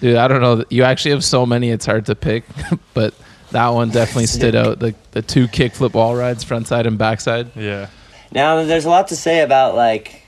Dude, 0.00 0.16
I 0.16 0.26
don't 0.26 0.40
know. 0.40 0.64
You 0.70 0.82
actually 0.82 1.12
have 1.12 1.24
so 1.24 1.46
many; 1.46 1.70
it's 1.70 1.86
hard 1.86 2.06
to 2.06 2.16
pick. 2.16 2.42
but 2.94 3.14
that 3.52 3.68
one 3.68 3.90
definitely 3.90 4.26
stood 4.38 4.56
out. 4.56 4.80
The 4.80 4.96
the 5.12 5.22
two 5.22 5.46
kickflip 5.46 5.92
wall 5.94 6.16
rides, 6.16 6.42
front 6.42 6.66
side 6.66 6.86
and 6.86 6.98
backside. 6.98 7.52
Yeah. 7.54 7.86
Now, 8.32 8.62
there's 8.64 8.84
a 8.84 8.90
lot 8.90 9.08
to 9.08 9.16
say 9.16 9.40
about, 9.40 9.74
like, 9.74 10.22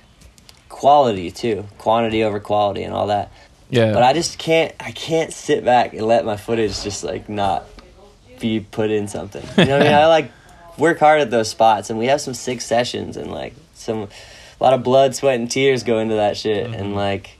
quality, 0.68 1.30
too. 1.30 1.66
Quantity 1.78 2.22
over 2.24 2.40
quality 2.40 2.82
and 2.82 2.94
all 2.94 3.08
that. 3.08 3.32
Yeah, 3.70 3.92
But 3.92 4.02
I 4.02 4.14
just 4.14 4.38
can't, 4.38 4.74
I 4.80 4.92
can't 4.92 5.32
sit 5.32 5.64
back 5.64 5.92
and 5.92 6.06
let 6.06 6.24
my 6.24 6.36
footage 6.36 6.82
just, 6.82 7.04
like, 7.04 7.28
not 7.28 7.66
be 8.40 8.60
put 8.60 8.90
in 8.90 9.08
something. 9.08 9.42
You 9.58 9.64
know 9.64 9.78
what 9.78 9.86
I 9.86 9.90
mean? 9.90 9.94
I, 9.98 10.06
like, 10.06 10.30
work 10.78 10.98
hard 10.98 11.20
at 11.20 11.30
those 11.30 11.50
spots, 11.50 11.90
and 11.90 11.98
we 11.98 12.06
have 12.06 12.20
some 12.20 12.34
sick 12.34 12.60
sessions, 12.60 13.16
and, 13.16 13.30
like, 13.30 13.54
some, 13.74 14.08
a 14.60 14.64
lot 14.64 14.72
of 14.72 14.82
blood, 14.82 15.14
sweat, 15.14 15.38
and 15.38 15.50
tears 15.50 15.82
go 15.82 15.98
into 15.98 16.14
that 16.14 16.36
shit. 16.36 16.66
And, 16.66 16.74
mm-hmm. 16.74 16.94
like, 16.94 17.36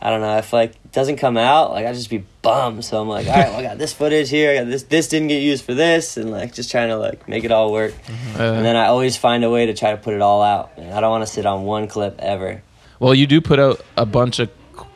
I 0.00 0.10
don't 0.10 0.20
know, 0.20 0.36
if, 0.36 0.52
like, 0.52 0.70
it 0.72 0.92
doesn't 0.92 1.16
come 1.16 1.36
out, 1.36 1.70
like, 1.70 1.86
I 1.86 1.92
just 1.92 2.10
be 2.10 2.24
bummed. 2.46 2.84
So 2.84 3.00
I'm 3.00 3.08
like, 3.08 3.26
all 3.26 3.34
right, 3.34 3.48
well, 3.48 3.58
I 3.58 3.62
got 3.62 3.78
this 3.78 3.92
footage 3.92 4.30
here, 4.30 4.52
I 4.52 4.54
got 4.60 4.66
this, 4.70 4.84
this 4.84 5.08
didn't 5.08 5.28
get 5.28 5.42
used 5.42 5.64
for 5.64 5.74
this, 5.74 6.16
and, 6.16 6.30
like, 6.30 6.54
just 6.54 6.70
trying 6.70 6.88
to, 6.88 6.96
like, 6.96 7.28
make 7.28 7.44
it 7.44 7.50
all 7.52 7.72
work. 7.72 7.92
Uh, 8.38 8.42
And 8.42 8.64
then 8.64 8.76
I 8.76 8.86
always 8.86 9.16
find 9.16 9.44
a 9.44 9.50
way 9.50 9.66
to 9.66 9.74
try 9.74 9.90
to 9.90 9.96
put 9.96 10.14
it 10.14 10.22
all 10.22 10.42
out. 10.42 10.70
And 10.76 10.92
I 10.94 11.00
don't 11.00 11.10
want 11.10 11.26
to 11.26 11.32
sit 11.32 11.44
on 11.46 11.64
one 11.64 11.88
clip 11.88 12.14
ever. 12.20 12.62
well, 13.00 13.14
you 13.14 13.26
do 13.26 13.40
put 13.40 13.58
out 13.58 13.80
a 13.96 14.06
bunch 14.06 14.38
of 14.38 14.48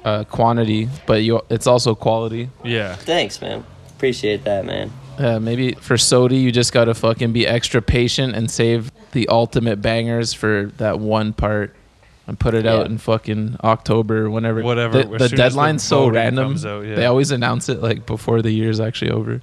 uh, 0.04 0.24
quantity, 0.24 0.88
but 1.06 1.22
you 1.22 1.40
it's 1.50 1.66
also 1.66 1.94
quality. 1.94 2.48
Yeah. 2.64 2.94
Thanks, 2.96 3.40
man. 3.42 3.64
Appreciate 3.96 4.44
that, 4.44 4.64
man. 4.64 4.90
Uh, 5.18 5.38
maybe 5.38 5.72
for 5.72 5.96
SOTY, 5.98 6.36
you 6.40 6.50
just 6.50 6.72
gotta 6.72 6.94
fucking 6.94 7.32
be 7.34 7.46
extra 7.46 7.82
patient 7.82 8.34
and 8.34 8.50
save 8.50 8.90
the 9.12 9.28
ultimate 9.28 9.82
bangers 9.82 10.32
for 10.32 10.72
that 10.78 10.98
one 10.98 11.34
part 11.34 11.74
and 12.30 12.38
put 12.38 12.54
it 12.54 12.64
out 12.64 12.86
in 12.86 12.96
fucking 12.96 13.56
October, 13.64 14.30
whenever. 14.30 14.62
Whatever, 14.62 15.02
The, 15.02 15.08
the 15.08 15.08
soon 15.08 15.22
as 15.22 15.30
the 15.32 15.36
deadline's 15.36 15.82
so 15.82 16.08
random. 16.08 16.52
out, 16.64 16.86
yeah. 16.86 16.94
They 16.94 17.04
always 17.06 17.32
announce 17.32 17.68
it 17.68 17.82
like 17.82 18.06
before 18.06 18.40
the 18.40 18.52
year's 18.52 18.78
actually 18.78 19.10
over. 19.10 19.42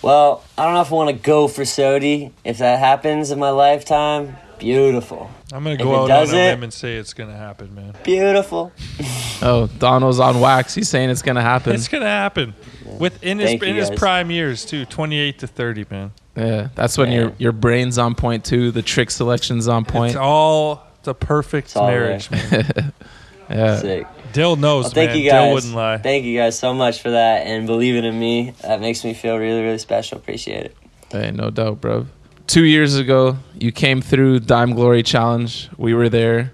Well, 0.00 0.42
I 0.56 0.64
don't 0.64 0.72
know 0.72 0.80
if 0.80 0.90
I 0.90 0.94
want 0.94 1.10
to 1.10 1.22
go 1.22 1.46
for 1.46 1.62
SOTY. 1.66 2.32
If 2.42 2.56
that 2.58 2.78
happens 2.78 3.30
in 3.30 3.38
my 3.38 3.50
lifetime, 3.50 4.36
beautiful. 4.58 5.30
I'm 5.52 5.62
gonna 5.62 5.76
go 5.76 5.94
out 5.94 5.98
on 6.04 6.04
a 6.04 6.08
doesn't- 6.08 6.36
limb 6.38 6.62
and 6.62 6.72
say 6.72 6.96
it's 6.96 7.12
going 7.12 7.28
to 7.28 7.36
happen, 7.36 7.74
man. 7.74 7.94
Beautiful. 8.02 8.72
Oh, 9.44 9.66
Donald's 9.66 10.20
on 10.20 10.38
wax. 10.38 10.72
He's 10.72 10.88
saying 10.88 11.10
it's 11.10 11.20
gonna 11.22 11.42
happen. 11.42 11.74
It's 11.74 11.88
going 11.88 12.02
to 12.04 12.08
happen. 12.08 12.54
Within 13.00 13.40
his, 13.40 13.50
Thank 13.50 13.64
in 13.64 13.74
his 13.74 13.90
prime 13.90 14.30
years, 14.30 14.64
too. 14.64 14.84
28 14.84 15.40
to 15.40 15.48
30, 15.48 15.86
man. 15.90 16.12
Yeah, 16.36 16.68
that's 16.76 16.96
when 16.96 17.10
your 17.10 17.32
your 17.38 17.50
brain's 17.50 17.98
on 17.98 18.14
point 18.14 18.44
too. 18.44 18.70
The 18.70 18.82
trick 18.82 19.10
selection's 19.10 19.66
on 19.66 19.84
point. 19.84 20.10
It's 20.12 20.16
all 20.16 20.86
it's 21.02 21.08
a 21.08 21.14
perfect 21.14 21.76
all 21.76 21.88
marriage, 21.88 22.30
man. 22.30 22.92
yeah, 23.50 23.76
Sick. 23.80 24.06
Dill 24.32 24.54
knows, 24.54 24.84
Well, 24.84 24.92
thank 24.92 25.10
man. 25.10 25.18
you 25.18 25.24
Dill 25.24 25.32
guys. 25.46 25.54
wouldn't 25.54 25.74
lie. 25.74 25.98
Thank 25.98 26.24
you 26.24 26.38
guys 26.38 26.56
so 26.56 26.72
much 26.72 27.02
for 27.02 27.10
that 27.10 27.44
and 27.44 27.66
believing 27.66 28.04
in 28.04 28.16
me. 28.18 28.54
That 28.62 28.80
makes 28.80 29.04
me 29.04 29.12
feel 29.12 29.36
really, 29.36 29.62
really 29.62 29.78
special. 29.78 30.16
Appreciate 30.18 30.66
it. 30.66 30.76
hey, 31.10 31.32
no 31.32 31.50
doubt, 31.50 31.80
bro. 31.80 32.06
Two 32.46 32.62
years 32.62 32.94
ago, 32.96 33.38
you 33.58 33.72
came 33.72 34.00
through 34.00 34.38
Dime 34.40 34.74
Glory 34.74 35.02
Challenge. 35.02 35.70
We 35.76 35.92
were 35.92 36.08
there. 36.08 36.52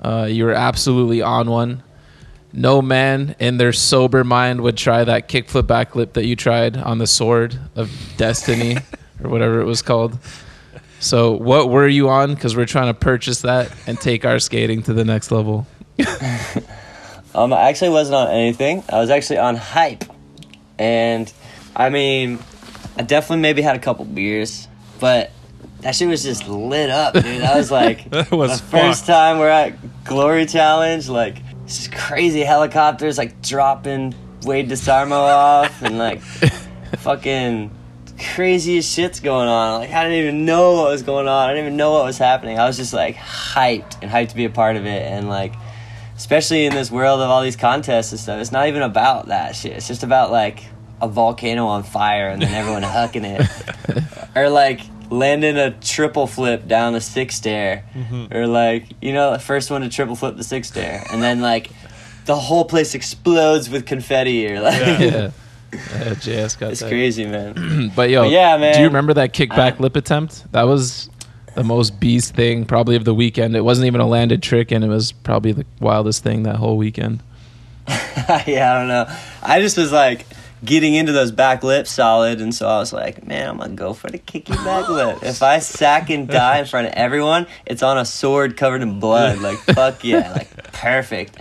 Uh, 0.00 0.28
you 0.30 0.44
were 0.44 0.54
absolutely 0.54 1.22
on 1.22 1.50
one. 1.50 1.82
No 2.52 2.80
man 2.82 3.34
in 3.40 3.56
their 3.56 3.72
sober 3.72 4.22
mind 4.22 4.60
would 4.60 4.76
try 4.76 5.02
that 5.02 5.28
kickflip 5.28 5.64
backlip 5.64 6.12
that 6.12 6.24
you 6.24 6.36
tried 6.36 6.76
on 6.76 6.98
the 6.98 7.06
Sword 7.08 7.58
of 7.74 7.90
Destiny 8.16 8.76
or 9.24 9.28
whatever 9.28 9.60
it 9.60 9.64
was 9.64 9.82
called. 9.82 10.18
So, 11.02 11.32
what 11.32 11.68
were 11.68 11.88
you 11.88 12.08
on? 12.08 12.34
Because 12.34 12.56
we're 12.56 12.64
trying 12.64 12.86
to 12.86 12.94
purchase 12.94 13.42
that 13.42 13.72
and 13.88 14.00
take 14.00 14.24
our 14.24 14.38
skating 14.38 14.84
to 14.84 14.92
the 14.92 15.04
next 15.04 15.30
level. 15.30 15.66
Um, 17.34 17.52
I 17.52 17.70
actually 17.70 17.90
wasn't 17.90 18.16
on 18.16 18.28
anything. 18.28 18.84
I 18.90 18.98
was 18.98 19.08
actually 19.08 19.38
on 19.38 19.56
hype, 19.56 20.04
and 20.78 21.32
I 21.74 21.88
mean, 21.88 22.38
I 22.98 23.02
definitely 23.04 23.40
maybe 23.40 23.62
had 23.62 23.74
a 23.74 23.78
couple 23.78 24.04
beers, 24.04 24.68
but 25.00 25.30
that 25.80 25.94
shit 25.94 26.08
was 26.08 26.22
just 26.22 26.46
lit 26.46 26.90
up, 26.90 27.14
dude. 27.14 27.42
I 27.42 27.56
was 27.56 27.70
like, 27.70 28.04
That 28.10 28.30
was 28.30 28.60
the 28.60 28.66
first 28.66 29.06
time 29.06 29.38
we're 29.38 29.48
at 29.48 30.04
Glory 30.04 30.44
Challenge, 30.44 31.08
like 31.08 31.38
this 31.64 31.88
crazy 31.88 32.42
helicopters 32.42 33.16
like 33.16 33.40
dropping 33.40 34.14
Wade 34.42 34.68
Desarmo 34.68 35.12
off, 35.12 35.82
and 35.82 35.96
like 35.96 36.20
fucking 36.98 37.70
craziest 38.18 38.92
shit's 38.94 39.20
going 39.20 39.48
on. 39.48 39.80
Like 39.80 39.90
I 39.90 40.04
didn't 40.04 40.18
even 40.18 40.44
know 40.44 40.74
what 40.74 40.90
was 40.90 41.02
going 41.02 41.28
on. 41.28 41.48
I 41.48 41.52
didn't 41.52 41.66
even 41.66 41.76
know 41.76 41.92
what 41.92 42.04
was 42.04 42.18
happening. 42.18 42.58
I 42.58 42.66
was 42.66 42.76
just 42.76 42.92
like 42.92 43.16
hyped 43.16 44.02
and 44.02 44.10
hyped 44.10 44.30
to 44.30 44.36
be 44.36 44.44
a 44.44 44.50
part 44.50 44.76
of 44.76 44.86
it, 44.86 45.02
and 45.02 45.28
like 45.28 45.54
especially 46.16 46.64
in 46.64 46.74
this 46.74 46.90
world 46.90 47.20
of 47.20 47.30
all 47.30 47.42
these 47.42 47.56
contests 47.56 48.12
and 48.12 48.20
stuff, 48.20 48.40
it's 48.40 48.52
not 48.52 48.68
even 48.68 48.82
about 48.82 49.28
that 49.28 49.56
shit. 49.56 49.72
It's 49.72 49.88
just 49.88 50.02
about 50.02 50.30
like 50.30 50.64
a 51.00 51.08
volcano 51.08 51.66
on 51.66 51.82
fire 51.82 52.28
and 52.28 52.40
then 52.40 52.54
everyone 52.54 52.82
hucking 52.82 53.24
it, 53.24 54.36
or 54.36 54.48
like 54.48 54.80
landing 55.10 55.56
a 55.56 55.72
triple 55.72 56.26
flip 56.26 56.66
down 56.66 56.92
the 56.92 57.00
six 57.00 57.34
stair, 57.34 57.84
mm-hmm. 57.94 58.32
or 58.34 58.46
like 58.46 58.86
you 59.00 59.12
know 59.12 59.32
the 59.32 59.38
first 59.38 59.70
one 59.70 59.82
to 59.82 59.88
triple 59.88 60.16
flip 60.16 60.36
the 60.36 60.44
six 60.44 60.68
stair, 60.68 61.04
and 61.12 61.22
then 61.22 61.40
like 61.40 61.70
the 62.24 62.36
whole 62.36 62.64
place 62.64 62.94
explodes 62.94 63.68
with 63.68 63.84
confetti 63.84 64.46
or 64.48 64.60
like 64.60 65.00
Yeah. 65.00 65.30
yeah. 65.92 66.14
JS 66.14 66.58
got 66.58 66.72
it's 66.72 66.80
that. 66.80 66.88
crazy, 66.88 67.26
man. 67.26 67.90
But 67.96 68.10
yo, 68.10 68.22
But 68.22 68.30
yeah, 68.30 68.56
man. 68.58 68.74
Do 68.74 68.80
you 68.80 68.86
remember 68.86 69.14
that 69.14 69.32
kickback 69.32 69.78
Uh, 69.78 69.82
lip 69.82 69.96
attempt? 69.96 70.50
That 70.52 70.64
was 70.64 71.08
the 71.54 71.64
most 71.64 71.98
beast 72.00 72.34
thing 72.34 72.64
probably 72.64 72.96
of 72.96 73.04
the 73.04 73.14
weekend. 73.14 73.56
It 73.56 73.62
wasn't 73.62 73.86
even 73.86 74.00
a 74.00 74.06
landed 74.08 74.42
trick, 74.42 74.70
and 74.70 74.84
it 74.84 74.88
was 74.88 75.12
probably 75.12 75.52
the 75.52 75.66
wildest 75.80 76.22
thing 76.22 76.42
that 76.44 76.56
whole 76.56 76.76
weekend. 76.76 77.22
yeah, 77.88 78.72
I 78.74 78.78
don't 78.78 78.88
know. 78.88 79.06
I 79.42 79.60
just 79.60 79.76
was 79.76 79.92
like 79.92 80.26
getting 80.64 80.94
into 80.94 81.10
those 81.12 81.32
back 81.32 81.62
lips 81.64 81.90
solid, 81.90 82.40
and 82.40 82.54
so 82.54 82.68
I 82.68 82.78
was 82.78 82.92
like, 82.92 83.26
man, 83.26 83.48
I'm 83.48 83.56
gonna 83.58 83.74
go 83.74 83.92
for 83.94 84.08
the 84.10 84.18
kicky 84.18 84.52
back 84.54 84.88
lip. 84.90 85.18
If 85.22 85.42
I 85.42 85.58
sack 85.58 86.08
and 86.10 86.28
die 86.28 86.58
in 86.60 86.66
front 86.66 86.86
of 86.88 86.92
everyone, 86.94 87.46
it's 87.66 87.82
on 87.82 87.98
a 87.98 88.04
sword 88.04 88.56
covered 88.56 88.82
in 88.82 89.00
blood. 89.00 89.38
Like 89.38 89.58
fuck 89.58 90.04
yeah, 90.04 90.32
like 90.32 90.72
perfect. 90.72 91.38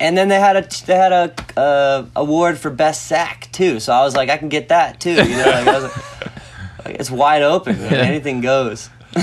And 0.00 0.16
then 0.16 0.28
they 0.28 0.40
had 0.40 0.56
a 0.56 0.66
they 0.86 0.96
had 0.96 1.12
a 1.12 1.60
uh, 1.60 2.06
award 2.16 2.58
for 2.58 2.70
best 2.70 3.06
sack 3.06 3.48
too, 3.52 3.78
so 3.80 3.92
I 3.92 4.00
was 4.02 4.16
like, 4.16 4.30
I 4.30 4.38
can 4.38 4.48
get 4.48 4.68
that 4.70 4.98
too. 4.98 5.10
You 5.12 5.16
know, 5.36 5.44
like, 5.44 5.66
I 5.68 5.74
was 5.78 5.82
like, 5.84 6.36
like, 6.86 6.94
it's 6.98 7.10
wide 7.10 7.42
open. 7.42 7.78
man. 7.78 7.92
Yeah. 7.92 7.98
Anything 7.98 8.40
goes. 8.40 8.88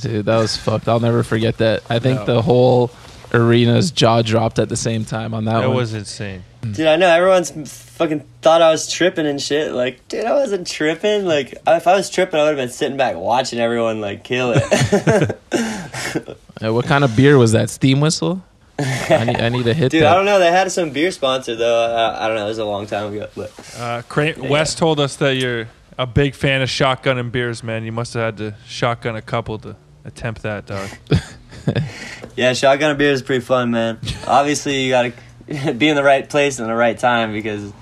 Dude, 0.00 0.26
that 0.26 0.36
was 0.38 0.56
fucked. 0.56 0.88
I'll 0.88 1.00
never 1.00 1.22
forget 1.22 1.58
that. 1.58 1.82
I 1.88 2.00
think 2.00 2.20
No. 2.20 2.26
the 2.26 2.42
whole 2.42 2.90
arena's 3.32 3.90
jaw 3.92 4.22
dropped 4.22 4.58
at 4.58 4.68
the 4.68 4.76
same 4.76 5.04
time 5.04 5.32
on 5.34 5.44
that 5.46 5.60
That 5.60 5.68
one. 5.68 5.76
was 5.76 5.94
insane. 5.94 6.42
Dude, 6.62 6.86
I 6.86 6.96
know 6.96 7.08
everyone's 7.08 7.50
fucking 7.96 8.24
thought 8.42 8.60
I 8.62 8.70
was 8.72 8.90
tripping 8.90 9.24
and 9.26 9.40
shit. 9.40 9.72
Like, 9.72 10.06
dude, 10.08 10.24
I 10.24 10.32
wasn't 10.32 10.66
tripping. 10.66 11.24
Like, 11.24 11.54
if 11.66 11.86
I 11.86 11.94
was 11.94 12.10
tripping, 12.10 12.40
I 12.40 12.42
would 12.42 12.58
have 12.58 12.66
been 12.68 12.68
sitting 12.74 12.96
back 12.96 13.14
watching 13.16 13.60
everyone 13.60 14.00
like 14.00 14.24
kill 14.24 14.52
it. 14.56 15.38
What 16.60 16.86
kind 16.86 17.04
of 17.04 17.14
beer 17.14 17.36
was 17.38 17.52
that? 17.52 17.68
Steam 17.70 18.00
whistle? 18.00 18.42
I 18.78 19.24
need, 19.24 19.36
I 19.36 19.48
need 19.48 19.64
to 19.64 19.74
hit 19.74 19.90
dude, 19.90 20.02
that. 20.02 20.12
I 20.12 20.14
don't 20.16 20.26
know. 20.26 20.38
They 20.38 20.50
had 20.50 20.70
some 20.70 20.90
beer 20.90 21.10
sponsor 21.10 21.54
though. 21.56 21.84
I, 21.84 22.24
I 22.24 22.28
don't 22.28 22.36
know. 22.36 22.44
It 22.44 22.48
was 22.48 22.58
a 22.58 22.64
long 22.64 22.86
time 22.86 23.12
ago, 23.12 23.28
but 23.34 23.52
Uh, 23.78 24.02
Cra- 24.08 24.34
Wes 24.38 24.74
told 24.74 25.00
us 25.00 25.16
that 25.16 25.36
you're 25.36 25.68
a 25.98 26.06
big 26.06 26.34
fan 26.34 26.60
of 26.62 26.68
shotgun 26.68 27.16
and 27.18 27.32
beers, 27.32 27.62
man. 27.62 27.84
You 27.84 27.92
must 27.92 28.12
have 28.14 28.22
had 28.22 28.36
to 28.38 28.54
shotgun 28.66 29.16
a 29.16 29.22
couple 29.22 29.58
to 29.60 29.76
attempt 30.04 30.42
that, 30.42 30.66
dog. 30.66 30.90
yeah, 32.36 32.52
shotgun 32.52 32.90
and 32.90 32.98
beer 32.98 33.12
is 33.12 33.22
pretty 33.22 33.44
fun, 33.44 33.70
man. 33.70 33.98
Obviously, 34.26 34.84
you 34.84 34.90
gotta 34.90 35.12
be 35.72 35.88
in 35.88 35.96
the 35.96 36.04
right 36.04 36.28
place 36.28 36.58
and 36.58 36.68
the 36.68 36.74
right 36.74 36.98
time 36.98 37.32
because. 37.32 37.72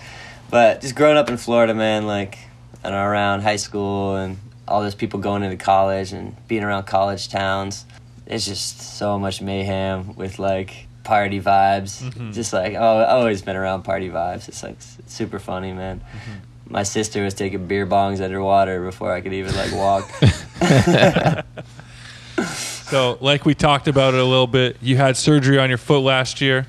But 0.50 0.82
just 0.82 0.94
growing 0.94 1.16
up 1.16 1.28
in 1.28 1.36
Florida, 1.36 1.74
man, 1.74 2.06
like, 2.06 2.38
and 2.84 2.94
around 2.94 3.40
high 3.40 3.56
school 3.56 4.14
and 4.14 4.38
all 4.68 4.82
those 4.82 4.94
people 4.94 5.18
going 5.18 5.42
into 5.42 5.56
college 5.56 6.12
and 6.12 6.36
being 6.46 6.62
around 6.62 6.84
college 6.84 7.28
towns, 7.28 7.84
it's 8.26 8.46
just 8.46 8.80
so 8.80 9.18
much 9.18 9.40
mayhem 9.42 10.14
with 10.16 10.38
like 10.38 10.86
party 11.02 11.40
vibes. 11.40 12.32
Just 12.32 12.52
like 12.52 12.74
oh, 12.74 12.98
I've 12.98 13.08
always 13.08 13.42
been 13.42 13.56
around 13.56 13.82
party 13.82 14.08
vibes. 14.08 14.48
It's 14.48 14.62
like 14.62 14.76
super 15.06 15.38
funny, 15.38 15.72
man. 15.72 16.00
My 16.66 16.82
sister 16.82 17.22
was 17.22 17.34
taking 17.34 17.66
beer 17.66 17.86
bongs 17.86 18.22
underwater 18.22 18.82
before 18.84 19.12
I 19.12 19.20
could 19.20 19.34
even 19.34 19.54
like 19.54 19.72
walk. 19.72 20.10
So, 22.84 23.16
like 23.20 23.44
we 23.46 23.54
talked 23.54 23.88
about 23.88 24.14
it 24.14 24.20
a 24.20 24.24
little 24.24 24.46
bit, 24.46 24.76
you 24.82 24.96
had 24.96 25.16
surgery 25.16 25.58
on 25.58 25.68
your 25.68 25.78
foot 25.78 26.00
last 26.00 26.40
year. 26.40 26.66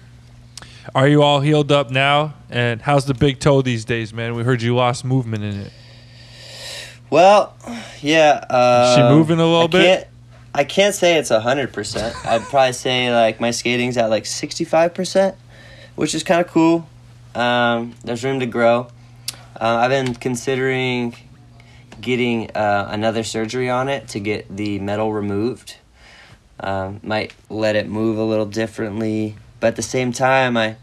Are 0.96 1.08
you 1.08 1.22
all 1.22 1.42
healed 1.42 1.72
up 1.72 1.92
now? 1.92 2.36
And 2.50 2.82
how's 2.82 3.06
the 3.06 3.14
big 3.14 3.40
toe 3.40 3.62
these 3.62 3.84
days, 3.86 4.14
man? 4.14 4.34
We 4.34 4.44
heard 4.44 4.62
you 4.62 4.76
lost 4.76 5.04
movement 5.04 5.44
in 5.44 5.60
it. 5.60 5.74
Well, 7.10 7.56
yeah. 8.02 8.44
Uh, 8.50 8.96
She 8.96 9.02
moving 9.02 9.40
a 9.40 9.46
little 9.46 9.64
I 9.64 9.68
bit? 9.68 10.10
I 10.56 10.64
can't 10.64 10.96
say 10.96 11.18
it's 11.18 11.28
hundred 11.30 11.74
percent. 11.74 12.16
I'd 12.26 12.42
probably 12.44 12.72
say 12.72 13.14
like 13.14 13.42
my 13.42 13.52
skating's 13.52 13.98
at 13.98 14.10
like 14.10 14.26
sixty 14.26 14.64
five 14.64 14.94
percent, 14.94 15.36
which 15.96 16.16
is 16.16 16.24
kind 16.24 16.40
of 16.40 16.48
cool. 16.48 16.88
Um, 17.36 17.94
there's 18.06 18.24
room 18.24 18.40
to 18.40 18.46
grow. 18.46 18.88
Uh, 19.60 19.80
I've 19.82 19.90
been 19.90 20.16
considering 20.16 21.14
getting 22.00 22.52
uh, 22.52 22.88
another 22.90 23.24
surgery 23.24 23.70
on 23.70 23.90
it 23.90 24.08
to 24.10 24.22
get 24.22 24.48
the 24.56 24.80
metal 24.80 25.12
removed. 25.12 25.76
Um, 26.62 27.02
might 27.04 27.34
let 27.50 27.76
it 27.76 27.90
move 27.90 28.18
a 28.18 28.24
little 28.24 28.46
differently, 28.46 29.36
but 29.60 29.68
at 29.68 29.76
the 29.76 29.82
same 29.82 30.14
time, 30.14 30.56
I 30.56 30.78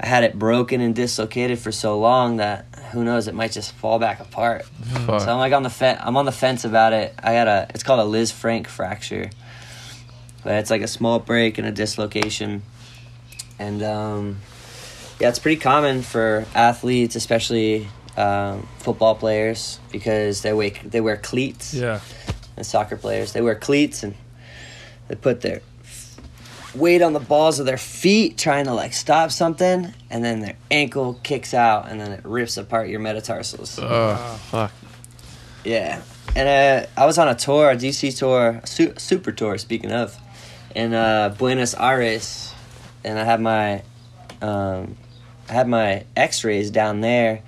I 0.00 0.06
had 0.06 0.24
it 0.24 0.38
broken 0.38 0.80
and 0.80 0.94
dislocated 0.94 1.58
for 1.58 1.70
so 1.70 1.98
long 1.98 2.38
that 2.38 2.64
who 2.92 3.04
knows 3.04 3.28
it 3.28 3.34
might 3.34 3.52
just 3.52 3.72
fall 3.72 3.98
back 3.98 4.20
apart. 4.20 4.64
Fuck. 4.64 5.20
So 5.22 5.32
I'm 5.32 5.38
like 5.38 5.52
on 5.52 5.62
the 5.62 5.70
fe- 5.70 5.98
I'm 6.00 6.16
on 6.16 6.24
the 6.24 6.32
fence 6.32 6.64
about 6.64 6.92
it. 6.92 7.14
I 7.22 7.32
got 7.34 7.48
a 7.48 7.66
it's 7.70 7.82
called 7.82 8.00
a 8.00 8.18
Lisfranc 8.18 8.66
fracture, 8.66 9.30
but 10.44 10.54
it's 10.54 10.70
like 10.70 10.82
a 10.82 10.86
small 10.88 11.18
break 11.18 11.58
and 11.58 11.66
a 11.66 11.72
dislocation, 11.72 12.62
and 13.58 13.82
um, 13.82 14.38
yeah, 15.20 15.28
it's 15.28 15.38
pretty 15.38 15.60
common 15.60 16.02
for 16.02 16.44
athletes, 16.54 17.16
especially 17.16 17.88
um, 18.16 18.68
football 18.78 19.14
players, 19.14 19.78
because 19.90 20.42
they 20.42 20.52
wear 20.52 20.70
they 20.84 21.00
wear 21.00 21.16
cleats 21.16 21.74
Yeah. 21.74 22.00
and 22.56 22.66
soccer 22.66 22.96
players. 22.96 23.32
They 23.32 23.40
wear 23.40 23.54
cleats 23.54 24.02
and 24.02 24.14
they 25.08 25.14
put 25.14 25.40
their 25.40 25.60
weight 26.74 27.02
on 27.02 27.12
the 27.12 27.20
balls 27.20 27.58
of 27.58 27.66
their 27.66 27.76
feet 27.76 28.38
trying 28.38 28.64
to 28.64 28.74
like 28.74 28.92
stop 28.92 29.30
something 29.30 29.92
and 30.10 30.24
then 30.24 30.40
their 30.40 30.56
ankle 30.70 31.18
kicks 31.22 31.52
out 31.52 31.90
and 31.90 32.00
then 32.00 32.12
it 32.12 32.24
rips 32.24 32.56
apart 32.56 32.88
your 32.88 33.00
metatarsals. 33.00 33.78
Oh, 33.80 34.40
fuck. 34.50 34.72
Yeah. 35.64 36.02
And 36.34 36.48
uh, 36.48 36.86
I 36.96 37.06
was 37.06 37.18
on 37.18 37.28
a 37.28 37.34
tour, 37.34 37.70
a 37.70 37.76
DC 37.76 38.16
tour, 38.16 38.60
a 38.62 38.66
su- 38.66 38.94
super 38.96 39.32
tour, 39.32 39.58
speaking 39.58 39.92
of, 39.92 40.16
in 40.74 40.94
uh, 40.94 41.34
Buenos 41.36 41.74
Aires, 41.74 42.54
and 43.04 43.18
I 43.18 43.24
had 43.24 43.40
my, 43.40 43.82
um, 44.40 44.96
I 45.48 45.52
had 45.52 45.68
my 45.68 46.04
X-rays 46.16 46.70
down 46.70 47.00
there, 47.02 47.42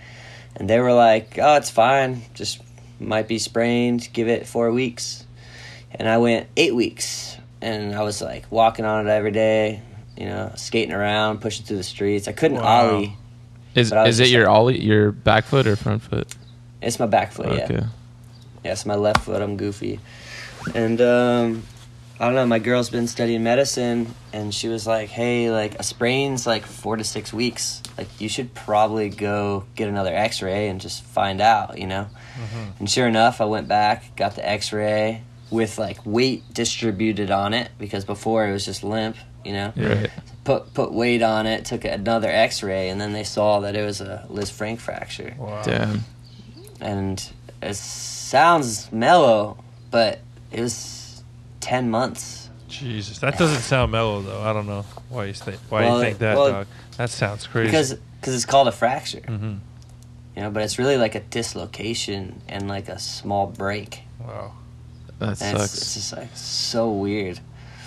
and 0.57 0.68
they 0.68 0.81
were 0.81 0.93
like, 0.93 1.39
"Oh, 1.41 1.57
it's 1.57 1.70
fine, 1.70 2.25
just 2.35 2.61
might 3.01 3.27
be 3.27 3.39
sprained. 3.39 4.11
Give 4.12 4.29
it 4.29 4.47
four 4.47 4.70
weeks." 4.70 5.25
And 5.93 6.07
I 6.07 6.18
went 6.18 6.49
eight 6.57 6.75
weeks, 6.75 7.39
and 7.65 7.95
I 7.95 8.03
was 8.03 8.21
like 8.23 8.45
walking 8.51 8.85
on 8.85 9.07
it 9.07 9.11
every 9.11 9.31
day, 9.33 9.81
you 10.17 10.27
know, 10.27 10.53
skating 10.57 10.93
around, 10.95 11.41
pushing 11.41 11.65
through 11.67 11.79
the 11.79 11.83
streets. 11.83 12.29
I 12.29 12.33
couldn't 12.33 12.59
Wow. 12.59 12.91
ollie. 12.93 13.17
Is 13.75 13.91
But 13.91 13.99
I 13.99 14.03
was 14.07 14.21
is 14.21 14.29
it 14.29 14.33
your 14.33 14.47
like- 14.47 14.55
ollie, 14.57 14.81
your 14.81 15.11
back 15.12 15.45
foot 15.45 15.67
or 15.67 15.75
front 15.77 16.03
foot? 16.03 16.29
It's 16.81 16.99
my 17.01 17.07
back 17.07 17.33
foot, 17.33 17.47
Okay. 17.47 17.57
yeah. 17.59 17.65
Okay. 17.79 17.87
Yes, 18.62 18.87
my 18.87 18.95
left 18.95 19.23
foot. 19.25 19.43
I'm 19.43 19.57
goofy, 19.57 20.01
and 20.75 21.01
um, 21.01 21.62
I 22.21 22.27
don't 22.27 22.35
know. 22.35 22.47
My 22.47 22.59
girl's 22.61 22.89
been 22.89 23.07
studying 23.09 23.43
medicine, 23.43 24.15
and 24.33 24.55
she 24.55 24.69
was 24.69 24.87
like, 24.87 25.09
"Hey, 25.11 25.51
like 25.51 25.75
a 25.79 25.83
sprain's 25.83 26.47
like 26.47 26.65
four 26.65 26.97
to 26.97 27.05
six 27.05 27.33
weeks. 27.33 27.83
Like 27.99 28.09
you 28.21 28.29
should 28.29 28.55
probably 28.55 29.09
go 29.11 29.65
get 29.75 29.89
another 29.89 30.15
X-ray 30.15 30.69
and 30.69 30.81
just 30.81 31.03
find 31.05 31.41
out, 31.41 31.79
you 31.79 31.87
know." 31.87 32.07
And 32.79 32.89
sure 32.89 33.07
enough, 33.07 33.41
I 33.41 33.45
went 33.45 33.69
back, 33.69 34.17
got 34.17 34.35
the 34.35 34.49
X-ray 34.49 35.23
with 35.55 35.79
like 35.79 35.99
weight 36.05 36.43
distributed 36.53 37.31
on 37.31 37.55
it 37.55 37.71
because 37.79 38.05
before 38.05 38.47
it 38.47 38.53
was 38.53 38.65
just 38.65 38.85
limp, 38.85 39.17
you 39.45 39.53
know. 39.53 39.73
Right. 39.77 40.11
Put 40.45 40.75
put 40.75 40.93
weight 40.93 41.23
on 41.23 41.47
it, 41.47 41.65
took 41.65 41.85
another 41.87 42.29
X-ray, 42.29 42.91
and 42.91 43.01
then 43.01 43.13
they 43.15 43.25
saw 43.25 43.61
that 43.61 43.75
it 43.77 43.83
was 43.85 44.01
a 44.03 44.27
Lisfranc 44.31 44.79
fracture 44.79 45.35
Wow. 45.39 45.63
Damn. 45.63 46.01
and 46.81 47.17
it 47.63 47.77
sounds 47.77 48.93
mellow, 48.93 49.57
but 49.91 50.21
it 50.53 50.61
was 50.61 51.23
ten 51.61 51.89
months. 51.91 52.51
Jesus, 52.69 53.21
that 53.21 53.39
doesn't 53.39 53.63
sound 53.63 53.93
mellow 53.93 54.21
though. 54.21 54.43
I 54.43 54.53
don't 54.53 54.67
know 54.67 54.85
why 55.09 55.27
you 55.27 55.33
think 55.33 55.59
why 55.71 55.83
Well, 55.87 55.99
you 55.99 56.05
think 56.05 56.19
that, 56.19 56.37
well, 56.37 56.53
dog. 56.53 56.67
That 56.99 57.09
sounds 57.11 57.47
crazy. 57.47 57.69
Because 57.69 57.97
cause 58.21 58.35
it's 58.35 58.45
called 58.45 58.69
a 58.69 58.73
fracture, 58.73 59.21
Mm-hmm. 59.21 59.55
you 60.37 60.43
know. 60.43 60.51
But 60.51 60.63
it's 60.65 60.79
really 60.79 60.97
like 60.99 61.15
a 61.15 61.21
dislocation 61.21 62.43
and 62.49 62.69
like 62.69 62.89
a 62.89 62.99
small 62.99 63.47
break, 63.47 64.03
wow. 64.21 64.53
That 65.27 65.43
and 65.43 65.59
it's, 65.59 65.70
sucks. 65.70 65.75
it's 65.75 65.95
just 65.95 66.16
like 66.16 66.37
so 66.37 66.91
weird. 66.91 67.41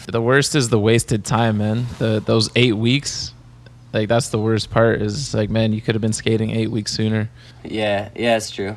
the 0.07 0.21
worst 0.21 0.55
is 0.55 0.69
the 0.69 0.79
wasted 0.79 1.25
time, 1.25 1.59
man. 1.59 1.85
The 1.99 2.21
those 2.25 2.49
eight 2.55 2.75
weeks, 2.75 3.33
like 3.93 4.09
that's 4.09 4.29
the 4.29 4.39
worst 4.39 4.69
part. 4.69 5.01
Is 5.01 5.33
like, 5.33 5.49
man, 5.49 5.73
you 5.73 5.81
could 5.81 5.95
have 5.95 6.01
been 6.01 6.13
skating 6.13 6.51
eight 6.51 6.71
weeks 6.71 6.91
sooner. 6.91 7.29
Yeah, 7.63 8.09
yeah, 8.15 8.37
it's 8.37 8.49
true. 8.51 8.75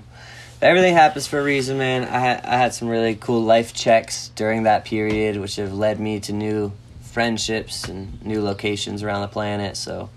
Everything 0.62 0.94
happens 0.94 1.26
for 1.26 1.40
a 1.40 1.42
reason, 1.42 1.78
man. 1.78 2.04
I 2.04 2.18
had 2.18 2.44
I 2.44 2.56
had 2.56 2.74
some 2.74 2.88
really 2.88 3.14
cool 3.14 3.42
life 3.42 3.72
checks 3.72 4.28
during 4.34 4.64
that 4.64 4.84
period, 4.84 5.38
which 5.38 5.56
have 5.56 5.72
led 5.72 5.98
me 5.98 6.20
to 6.20 6.32
new 6.32 6.72
friendships 7.00 7.84
and 7.84 8.22
new 8.24 8.42
locations 8.42 9.02
around 9.02 9.22
the 9.22 9.28
planet. 9.28 9.76
So 9.76 10.10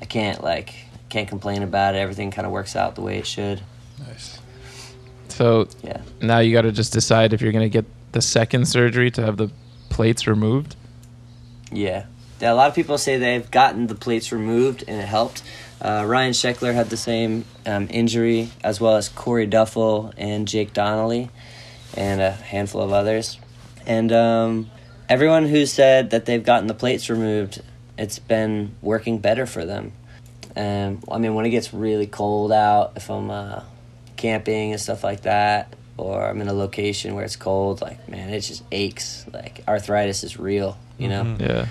I 0.00 0.04
can't 0.04 0.42
like 0.42 0.74
can't 1.08 1.28
complain 1.28 1.62
about 1.62 1.94
it. 1.94 1.98
Everything 1.98 2.30
kind 2.30 2.46
of 2.46 2.52
works 2.52 2.76
out 2.76 2.94
the 2.94 3.00
way 3.00 3.18
it 3.18 3.26
should. 3.26 3.62
Nice. 4.06 4.37
So 5.38 5.68
Yeah. 5.84 5.98
now 6.20 6.40
you 6.40 6.52
got 6.52 6.62
to 6.62 6.72
just 6.72 6.92
decide 6.92 7.32
if 7.32 7.40
you're 7.40 7.52
gonna 7.52 7.68
get 7.68 7.84
the 8.10 8.20
second 8.20 8.66
surgery 8.66 9.08
to 9.12 9.22
have 9.22 9.36
the 9.36 9.50
plates 9.88 10.26
removed. 10.26 10.74
Yeah. 11.70 12.06
Yeah, 12.40 12.52
a 12.52 12.54
lot 12.54 12.68
of 12.68 12.74
people 12.74 12.98
say 12.98 13.18
they've 13.18 13.48
gotten 13.48 13.86
the 13.86 13.94
plates 13.94 14.32
removed 14.32 14.82
and 14.88 15.00
it 15.00 15.06
helped. 15.06 15.42
Uh, 15.80 16.04
Ryan 16.06 16.32
Sheckler 16.32 16.74
had 16.74 16.90
the 16.90 16.96
same 16.96 17.44
um, 17.64 17.86
injury, 17.88 18.50
as 18.64 18.80
well 18.80 18.96
as 18.96 19.08
Corey 19.08 19.46
Duffel 19.46 20.12
and 20.16 20.48
Jake 20.48 20.72
Donnelly, 20.72 21.30
and 21.96 22.20
a 22.20 22.32
handful 22.32 22.80
of 22.80 22.92
others. 22.92 23.38
And 23.86 24.10
um, 24.12 24.70
everyone 25.08 25.46
who 25.46 25.66
said 25.66 26.10
that 26.10 26.26
they've 26.26 26.42
gotten 26.42 26.66
the 26.66 26.74
plates 26.74 27.08
removed 27.08 27.62
it's 27.96 28.18
been 28.18 28.74
working 28.82 29.18
better 29.18 29.46
for 29.46 29.64
them. 29.64 29.92
Um, 30.56 31.02
I 31.10 31.18
mean, 31.18 31.34
when 31.34 31.46
it 31.46 31.50
gets 31.50 31.74
really 31.74 32.06
cold 32.06 32.50
out, 32.52 32.92
if 32.96 33.10
I'm 33.10 33.30
uh, 33.30 33.62
camping 34.18 34.72
and 34.72 34.80
stuff 34.80 35.02
like 35.02 35.22
that, 35.22 35.74
or 35.96 36.28
I'm 36.28 36.40
in 36.42 36.48
a 36.48 36.52
location 36.52 37.14
where 37.14 37.24
it's 37.24 37.36
cold, 37.36 37.80
like 37.80 38.06
man, 38.08 38.28
it 38.28 38.40
just 38.40 38.62
aches. 38.70 39.24
Like 39.32 39.62
arthritis 39.66 40.22
is 40.24 40.38
real, 40.38 40.76
you 40.98 41.08
know. 41.08 41.36
Yeah. 41.40 41.66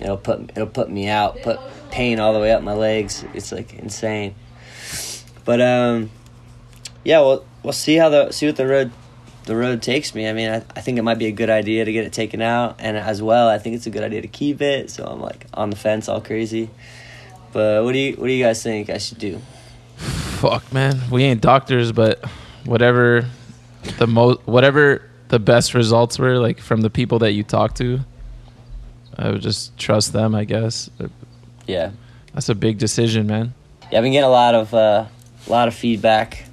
It'll 0.00 0.16
put 0.16 0.50
it'll 0.56 0.66
put 0.66 0.90
me 0.90 1.08
out, 1.08 1.42
put 1.42 1.60
pain 1.90 2.18
all 2.18 2.32
the 2.32 2.40
way 2.40 2.52
up 2.52 2.62
my 2.62 2.72
legs. 2.72 3.24
It's 3.34 3.52
like 3.52 3.74
insane. 3.74 4.34
But 5.44 5.60
um, 5.60 6.10
yeah, 7.04 7.20
we'll 7.20 7.44
we'll 7.62 7.74
see 7.74 7.96
how 7.96 8.08
the 8.08 8.32
see 8.32 8.46
what 8.46 8.56
the 8.56 8.66
road 8.66 8.90
the 9.44 9.56
road 9.56 9.82
takes 9.82 10.14
me. 10.14 10.28
I 10.28 10.32
mean, 10.32 10.48
I, 10.48 10.56
I 10.76 10.80
think 10.80 10.98
it 10.98 11.02
might 11.02 11.18
be 11.18 11.26
a 11.26 11.32
good 11.32 11.50
idea 11.50 11.84
to 11.84 11.92
get 11.92 12.04
it 12.04 12.12
taken 12.12 12.40
out, 12.40 12.76
and 12.78 12.96
as 12.96 13.20
well, 13.20 13.48
I 13.48 13.58
think 13.58 13.76
it's 13.76 13.86
a 13.86 13.90
good 13.90 14.04
idea 14.04 14.22
to 14.22 14.28
keep 14.28 14.62
it. 14.62 14.90
So 14.90 15.04
I'm 15.04 15.20
like 15.20 15.46
on 15.52 15.70
the 15.70 15.76
fence, 15.76 16.08
all 16.08 16.20
crazy. 16.20 16.70
But 17.52 17.84
what 17.84 17.92
do 17.92 17.98
you 17.98 18.14
what 18.14 18.28
do 18.28 18.32
you 18.32 18.42
guys 18.42 18.62
think 18.62 18.88
I 18.88 18.98
should 18.98 19.18
do? 19.18 19.40
Fuck, 20.42 20.72
man. 20.72 21.00
We 21.08 21.22
ain't 21.22 21.40
doctors, 21.40 21.92
but 21.92 22.24
whatever 22.64 23.24
the 23.98 24.08
most, 24.08 24.40
whatever 24.44 25.02
the 25.28 25.38
best 25.38 25.72
results 25.72 26.18
were, 26.18 26.36
like 26.38 26.58
from 26.58 26.80
the 26.80 26.90
people 26.90 27.20
that 27.20 27.30
you 27.30 27.44
talked 27.44 27.76
to, 27.76 28.00
I 29.16 29.30
would 29.30 29.40
just 29.40 29.78
trust 29.78 30.12
them. 30.12 30.34
I 30.34 30.42
guess 30.42 30.90
Yeah, 31.68 31.92
that's 32.34 32.48
a 32.48 32.56
big 32.56 32.78
decision, 32.78 33.28
man. 33.28 33.54
yeah. 33.92 33.98
I've 33.98 34.02
been 34.02 34.10
getting 34.10 34.26
a 34.26 34.30
lot 34.30 34.56
of 34.56 34.74
uh, 34.74 35.06
a 35.46 35.50
lot 35.50 35.68
of 35.68 35.74
feedback 35.74 36.44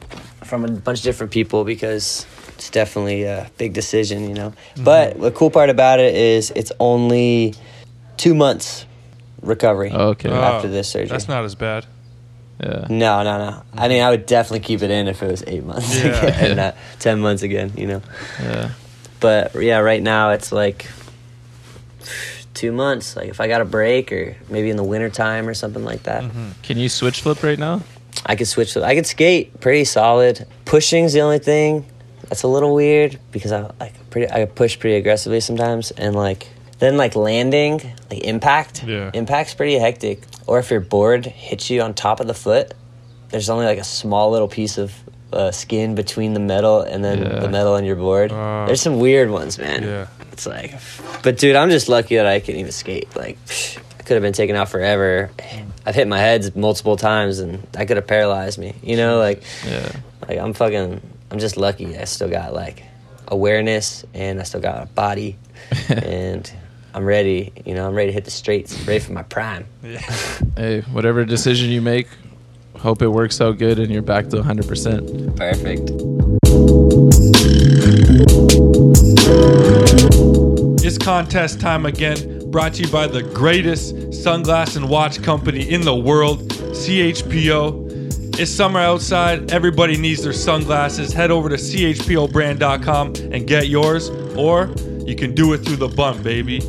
from 0.44 0.66
a 0.66 0.68
bunch 0.70 1.00
of 1.00 1.04
different 1.04 1.32
people 1.32 1.64
because 1.64 2.28
it's 2.50 2.70
definitely 2.70 3.24
a 3.24 3.50
big 3.58 3.74
decision, 3.74 4.28
you 4.30 4.36
know. 4.36 4.54
But 4.84 5.20
the 5.20 5.32
cool 5.32 5.50
part 5.50 5.72
about 5.72 6.00
it 6.00 6.14
is 6.14 6.52
it's 6.56 6.72
only 6.80 7.56
two 8.18 8.36
months 8.36 8.86
recovery 9.42 9.90
Okay. 9.92 10.30
after 10.30 10.68
Oh, 10.68 10.72
this 10.72 10.90
surgery. 10.90 11.08
That's 11.10 11.28
not 11.28 11.44
as 11.44 11.56
bad. 11.56 11.88
Yeah. 12.60 12.88
No, 12.90 13.24
no, 13.24 13.38
no. 13.38 13.64
I 13.74 13.88
mean, 13.88 14.02
I 14.02 14.10
would 14.10 14.26
definitely 14.26 14.60
keep 14.62 14.82
it 14.82 14.92
in 14.92 15.08
if 15.08 15.24
it 15.24 15.32
was 15.32 15.44
eight 15.48 15.64
months 15.64 16.04
Yeah. 16.04 16.10
again, 16.26 16.46
and 16.46 16.56
not 16.58 16.76
ten 17.00 17.20
months 17.22 17.42
again. 17.44 17.72
You 17.78 17.88
know. 17.88 18.02
Yeah. 18.42 18.72
But 19.20 19.56
yeah, 19.56 19.80
right 19.80 20.02
now 20.02 20.32
it's 20.32 20.52
like 20.52 20.88
two 22.54 22.72
months. 22.72 23.16
Like 23.16 23.30
if 23.30 23.40
I 23.40 23.48
got 23.48 23.62
a 23.62 23.66
break, 23.66 24.12
or 24.12 24.36
maybe 24.50 24.70
in 24.70 24.78
the 24.78 24.84
winter 24.84 25.10
time 25.10 25.48
or 25.48 25.54
something 25.54 25.84
like 25.84 26.04
that, 26.04 26.24
mm-hmm. 26.24 26.52
Can 26.64 26.78
you 26.78 26.90
switch 26.90 27.22
flip 27.22 27.44
right 27.44 27.60
now? 27.60 27.82
I 28.26 28.36
could 28.36 28.48
switch. 28.48 28.74
To, 28.74 28.84
I 28.84 28.96
could 28.96 29.08
skate 29.08 29.60
pretty 29.62 29.86
solid. 29.86 30.46
Pushing's 30.66 31.14
the 31.14 31.22
only 31.22 31.40
thing 31.40 31.86
that's 32.28 32.44
a 32.44 32.48
little 32.48 32.74
weird 32.74 33.20
because 33.32 33.52
I 33.52 33.72
like 33.80 34.10
pretty. 34.10 34.32
I 34.32 34.46
push 34.46 34.78
pretty 34.78 34.98
aggressively 34.98 35.40
sometimes, 35.40 35.92
and 35.92 36.16
like 36.16 36.48
then 36.80 36.98
like 36.98 37.16
landing, 37.16 37.82
like 38.10 38.24
impact. 38.24 38.84
Yeah. 38.84 39.12
Impact's 39.14 39.54
pretty 39.54 39.80
hectic. 39.80 40.24
Or 40.50 40.58
if 40.58 40.72
your 40.72 40.80
board 40.80 41.28
hits 41.28 41.70
you 41.70 41.82
on 41.82 41.94
top 41.94 42.20
of 42.20 42.26
the 42.26 42.34
foot, 42.34 42.74
there's 43.30 43.52
only 43.52 43.68
like 43.68 43.78
a 43.78 43.84
small 43.84 44.32
little 44.32 44.48
piece 44.48 44.80
of 44.80 44.92
uh, 45.32 45.52
skin 45.52 45.94
between 45.94 46.34
the 46.34 46.40
metal 46.40 46.82
and 46.82 47.04
then 47.06 47.20
Yeah. 47.22 47.40
the 47.40 47.50
metal 47.50 47.74
on 47.76 47.86
your 47.86 47.96
board. 47.96 48.32
Ah. 48.32 48.66
there's 48.66 48.82
some 48.82 48.98
weird 48.98 49.30
ones, 49.30 49.60
man. 49.60 49.84
Yeah. 49.84 50.08
It's 50.32 50.48
like, 50.48 50.74
but 51.22 51.38
dude, 51.38 51.56
I'm 51.56 51.70
just 51.70 51.88
lucky 51.88 52.16
that 52.16 52.26
I 52.26 52.40
can 52.40 52.56
even 52.56 52.72
skate. 52.72 53.16
Like, 53.16 53.38
I 54.00 54.02
could 54.04 54.16
have 54.16 54.24
been 54.24 54.34
taken 54.34 54.56
out 54.56 54.70
forever. 54.70 55.30
I've 55.86 55.94
hit 55.94 56.08
my 56.08 56.18
heads 56.18 56.56
multiple 56.56 56.98
times, 56.98 57.38
and 57.38 57.62
that 57.74 57.88
could 57.88 57.98
have 57.98 58.08
paralyzed 58.08 58.58
me. 58.58 58.74
You 58.82 58.98
know, 58.98 59.20
like, 59.20 59.44
Yeah. 59.68 59.92
like 60.28 60.40
I'm 60.40 60.54
fucking. 60.54 61.00
I'm 61.30 61.38
just 61.38 61.58
lucky. 61.58 61.96
I 61.96 62.06
still 62.06 62.30
got 62.30 62.54
like 62.56 62.82
awareness, 63.28 64.04
and 64.16 64.40
I 64.40 64.44
still 64.44 64.62
got 64.62 64.82
a 64.82 64.88
body, 64.88 65.38
and 65.90 66.52
I'm 66.94 67.06
ready. 67.06 67.52
You 67.66 67.76
know, 67.76 67.88
I'm 67.88 67.94
ready 67.94 68.08
to 68.08 68.14
hit 68.14 68.26
the 68.26 68.32
straights, 68.32 68.80
ready 68.88 69.00
for 69.00 69.14
my 69.14 69.24
prime. 69.24 69.66
Hey, 70.56 70.82
whatever 70.92 71.24
decision 71.26 71.70
you 71.70 71.82
make, 71.82 72.08
hope 72.78 73.02
it 73.02 73.08
works 73.08 73.40
out 73.42 73.58
good 73.58 73.80
and 73.80 73.92
you're 73.92 74.02
back 74.02 74.30
to 74.30 74.38
100%. 74.38 75.36
Perfect. 75.36 75.92
It's 80.84 80.98
contest 80.98 81.60
time 81.62 81.86
again, 81.86 82.50
brought 82.50 82.74
to 82.76 82.84
you 82.84 82.92
by 82.92 83.06
the 83.06 83.22
greatest 83.22 83.96
sunglass 84.10 84.76
and 84.76 84.90
watch 84.90 85.22
company 85.22 85.70
in 85.70 85.82
the 85.82 85.96
world, 85.96 86.50
CHPO. 86.50 87.88
It's 88.40 88.50
summer 88.50 88.80
outside, 88.80 89.52
everybody 89.52 89.98
needs 89.98 90.24
their 90.24 90.34
sunglasses. 90.34 91.14
Head 91.14 91.30
over 91.30 91.50
to 91.50 91.56
chpobrand.com 91.56 93.14
and 93.34 93.46
get 93.46 93.68
yours, 93.68 94.10
or 94.38 94.74
you 95.10 95.16
can 95.16 95.34
do 95.34 95.54
it 95.54 95.66
through 95.66 95.78
the 95.78 95.88
bunt, 95.88 96.24
baby. 96.24 96.60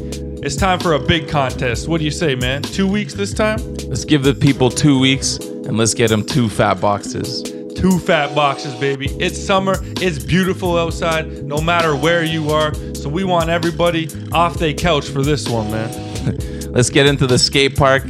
It's 0.43 0.57
time 0.57 0.81
for 0.81 0.95
a 0.95 0.99
big 0.99 1.29
contest. 1.29 1.89
What 1.89 1.99
do 1.99 2.07
you 2.07 2.11
say, 2.11 2.35
man? 2.35 2.63
Two 2.63 2.89
weeks 2.89 3.13
this 3.13 3.35
time? 3.35 3.59
Let's 3.85 4.07
give 4.07 4.23
the 4.23 4.33
people 4.33 4.71
two 4.71 4.99
weeks 4.99 5.37
and 5.37 5.77
let's 5.77 5.93
get 5.93 6.09
them 6.09 6.25
two 6.25 6.49
fat 6.49 6.81
boxes. 6.81 7.43
Two 7.43 7.99
fat 7.99 8.35
boxes, 8.35 8.75
baby. 8.77 9.09
It's 9.21 9.39
summer. 9.39 9.75
It's 10.01 10.19
beautiful 10.19 10.79
outside, 10.79 11.45
no 11.45 11.61
matter 11.61 11.95
where 11.95 12.25
you 12.25 12.49
are. 12.49 12.73
So 12.95 13.11
we 13.11 13.25
want 13.25 13.51
everybody 13.51 14.09
off 14.33 14.57
their 14.57 14.73
couch 14.73 15.07
for 15.11 15.21
this 15.21 15.47
one, 15.47 15.71
man. 15.71 16.33
Let's 16.73 16.89
get 16.89 17.05
into 17.05 17.27
the 17.27 17.39
skate 17.39 17.77
park 17.77 18.05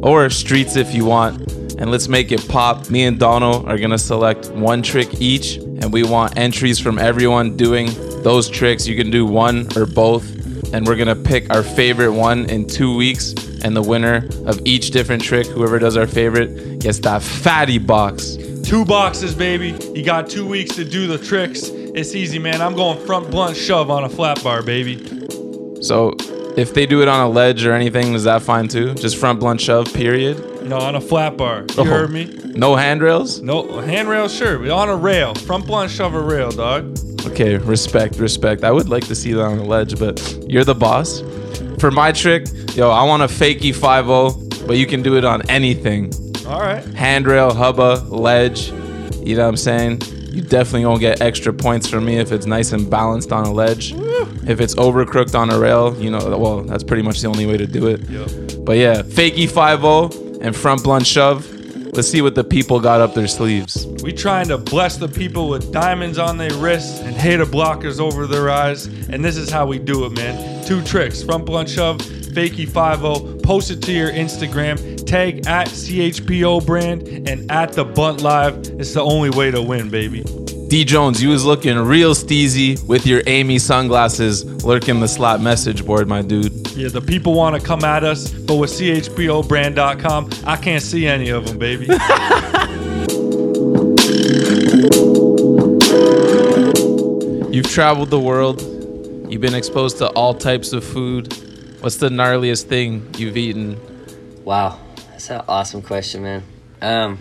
or 0.00 0.30
streets 0.30 0.76
if 0.76 0.94
you 0.94 1.06
want, 1.06 1.50
and 1.78 1.90
let's 1.90 2.08
make 2.08 2.30
it 2.30 2.46
pop. 2.48 2.90
Me 2.90 3.04
and 3.04 3.18
Donald 3.18 3.66
are 3.68 3.78
gonna 3.78 3.98
select 3.98 4.50
one 4.50 4.82
trick 4.82 5.20
each, 5.20 5.56
and 5.56 5.92
we 5.92 6.02
want 6.02 6.36
entries 6.36 6.78
from 6.78 6.98
everyone 6.98 7.56
doing 7.56 7.88
those 8.22 8.48
tricks. 8.48 8.86
You 8.86 8.96
can 8.96 9.10
do 9.10 9.24
one 9.26 9.66
or 9.76 9.86
both, 9.86 10.24
and 10.72 10.86
we're 10.86 10.96
gonna 10.96 11.16
pick 11.16 11.52
our 11.54 11.62
favorite 11.62 12.12
one 12.12 12.46
in 12.50 12.66
two 12.66 12.94
weeks. 12.96 13.34
And 13.64 13.76
the 13.76 13.82
winner 13.82 14.28
of 14.46 14.60
each 14.64 14.90
different 14.90 15.22
trick, 15.22 15.46
whoever 15.46 15.78
does 15.78 15.96
our 15.96 16.06
favorite, 16.08 16.80
gets 16.80 16.98
that 17.00 17.22
fatty 17.22 17.78
box. 17.78 18.36
Two 18.64 18.84
boxes, 18.84 19.34
baby. 19.36 19.76
You 19.94 20.02
got 20.02 20.28
two 20.28 20.44
weeks 20.46 20.74
to 20.76 20.84
do 20.84 21.06
the 21.06 21.16
tricks. 21.18 21.68
It's 21.68 22.14
easy, 22.16 22.40
man. 22.40 22.60
I'm 22.60 22.74
going 22.74 22.98
front 23.06 23.30
blunt 23.30 23.56
shove 23.56 23.88
on 23.88 24.02
a 24.02 24.08
flat 24.08 24.42
bar, 24.42 24.62
baby. 24.62 24.96
So 25.80 26.14
if 26.56 26.74
they 26.74 26.86
do 26.86 27.02
it 27.02 27.08
on 27.08 27.20
a 27.20 27.28
ledge 27.28 27.64
or 27.64 27.72
anything, 27.72 28.14
is 28.14 28.24
that 28.24 28.42
fine 28.42 28.66
too? 28.66 28.94
Just 28.94 29.16
front 29.16 29.38
blunt 29.40 29.60
shove, 29.60 29.92
period. 29.94 30.64
No, 30.64 30.78
on 30.78 30.94
a 30.96 31.00
flat 31.00 31.36
bar. 31.36 31.60
You 31.70 31.74
Oh. 31.78 31.84
heard 31.84 32.10
me? 32.10 32.30
No 32.54 32.74
handrails. 32.76 33.40
No, 33.40 33.80
handrails, 33.80 34.34
sure. 34.34 34.58
but 34.58 34.70
On 34.70 34.88
a 34.88 34.96
rail. 34.96 35.34
Front 35.34 35.66
blunt 35.66 35.90
shove 35.90 36.14
a 36.14 36.20
rail, 36.20 36.50
dog. 36.50 36.96
Okay, 37.26 37.56
respect, 37.56 38.16
respect. 38.16 38.64
I 38.64 38.70
would 38.70 38.88
like 38.88 39.06
to 39.06 39.14
see 39.14 39.32
that 39.32 39.44
on 39.44 39.58
the 39.58 39.64
ledge, 39.64 39.98
but 39.98 40.20
you're 40.48 40.64
the 40.64 40.74
boss. 40.74 41.22
For 41.78 41.90
my 41.90 42.12
trick, 42.12 42.46
yo, 42.74 42.90
I 42.90 43.04
want 43.04 43.22
a 43.22 43.26
fakey 43.26 43.74
5 43.74 44.66
but 44.66 44.76
you 44.76 44.86
can 44.86 45.02
do 45.02 45.16
it 45.16 45.24
on 45.24 45.42
anything. 45.48 46.12
All 46.46 46.60
right. 46.60 46.84
Handrail, 46.94 47.54
hubba, 47.54 48.04
ledge. 48.08 48.70
You 49.22 49.36
know 49.36 49.42
what 49.42 49.48
I'm 49.48 49.56
saying? 49.56 50.02
You 50.32 50.42
definitely 50.42 50.82
gonna 50.82 50.98
get 50.98 51.20
extra 51.20 51.52
points 51.52 51.88
from 51.88 52.04
me 52.04 52.18
if 52.18 52.32
it's 52.32 52.46
nice 52.46 52.72
and 52.72 52.90
balanced 52.90 53.32
on 53.32 53.44
a 53.46 53.52
ledge. 53.52 53.92
If 54.46 54.60
it's 54.60 54.74
overcrooked 54.74 55.38
on 55.38 55.50
a 55.50 55.58
rail, 55.58 55.96
you 56.00 56.10
know, 56.10 56.36
well, 56.38 56.62
that's 56.62 56.82
pretty 56.82 57.02
much 57.02 57.20
the 57.20 57.28
only 57.28 57.46
way 57.46 57.56
to 57.56 57.66
do 57.66 57.86
it. 57.86 58.08
Yep. 58.08 58.64
But 58.64 58.78
yeah, 58.78 59.02
fakey 59.02 59.48
5 59.48 60.40
and 60.40 60.56
front 60.56 60.82
blunt 60.82 61.06
shove. 61.06 61.46
Let's 61.94 62.08
see 62.08 62.22
what 62.22 62.34
the 62.34 62.42
people 62.42 62.80
got 62.80 63.02
up 63.02 63.12
their 63.12 63.26
sleeves. 63.26 63.86
We 64.02 64.14
trying 64.14 64.48
to 64.48 64.56
bless 64.56 64.96
the 64.96 65.08
people 65.08 65.50
with 65.50 65.70
diamonds 65.74 66.16
on 66.16 66.38
their 66.38 66.54
wrists 66.54 67.00
and 67.00 67.14
hater 67.14 67.44
blockers 67.44 68.00
over 68.00 68.26
their 68.26 68.48
eyes. 68.48 68.86
And 68.86 69.22
this 69.22 69.36
is 69.36 69.50
how 69.50 69.66
we 69.66 69.78
do 69.78 70.06
it, 70.06 70.12
man. 70.12 70.64
Two 70.64 70.82
tricks. 70.82 71.22
Front 71.22 71.44
blunt 71.44 71.68
shove, 71.68 71.98
fakey 71.98 72.66
5 72.66 73.42
Post 73.42 73.72
it 73.72 73.82
to 73.82 73.92
your 73.92 74.10
Instagram. 74.10 75.04
Tag 75.04 75.46
at 75.46 75.68
CHPO 75.68 76.64
brand 76.64 77.06
and 77.28 77.50
at 77.50 77.74
the 77.74 77.84
bunt 77.84 78.22
live. 78.22 78.56
It's 78.80 78.94
the 78.94 79.02
only 79.02 79.28
way 79.28 79.50
to 79.50 79.60
win, 79.60 79.90
baby. 79.90 80.22
D 80.68 80.86
Jones, 80.86 81.22
you 81.22 81.28
was 81.28 81.44
looking 81.44 81.76
real 81.76 82.14
steezy 82.14 82.82
with 82.88 83.04
your 83.04 83.20
Amy 83.26 83.58
sunglasses 83.58 84.64
lurking 84.64 85.00
the 85.00 85.08
Slap 85.08 85.40
message 85.40 85.84
board, 85.84 86.08
my 86.08 86.22
dude. 86.22 86.61
Yeah, 86.74 86.88
the 86.88 87.02
people 87.02 87.34
want 87.34 87.60
to 87.60 87.66
come 87.66 87.84
at 87.84 88.02
us, 88.02 88.32
but 88.32 88.56
with 88.56 88.70
CHPObrand.com, 88.70 90.30
I 90.46 90.56
can't 90.56 90.82
see 90.82 91.06
any 91.06 91.28
of 91.28 91.46
them, 91.46 91.58
baby. 91.58 91.86
You've 97.54 97.70
traveled 97.70 98.08
the 98.08 98.18
world. 98.18 98.62
You've 99.30 99.42
been 99.42 99.54
exposed 99.54 99.98
to 99.98 100.08
all 100.12 100.32
types 100.32 100.72
of 100.72 100.82
food. 100.82 101.34
What's 101.80 101.96
the 101.96 102.08
gnarliest 102.08 102.64
thing 102.64 103.06
you've 103.18 103.36
eaten? 103.36 103.78
Wow, 104.42 104.80
that's 105.10 105.28
an 105.28 105.42
awesome 105.48 105.82
question, 105.82 106.22
man. 106.22 106.42
Um, 106.80 107.18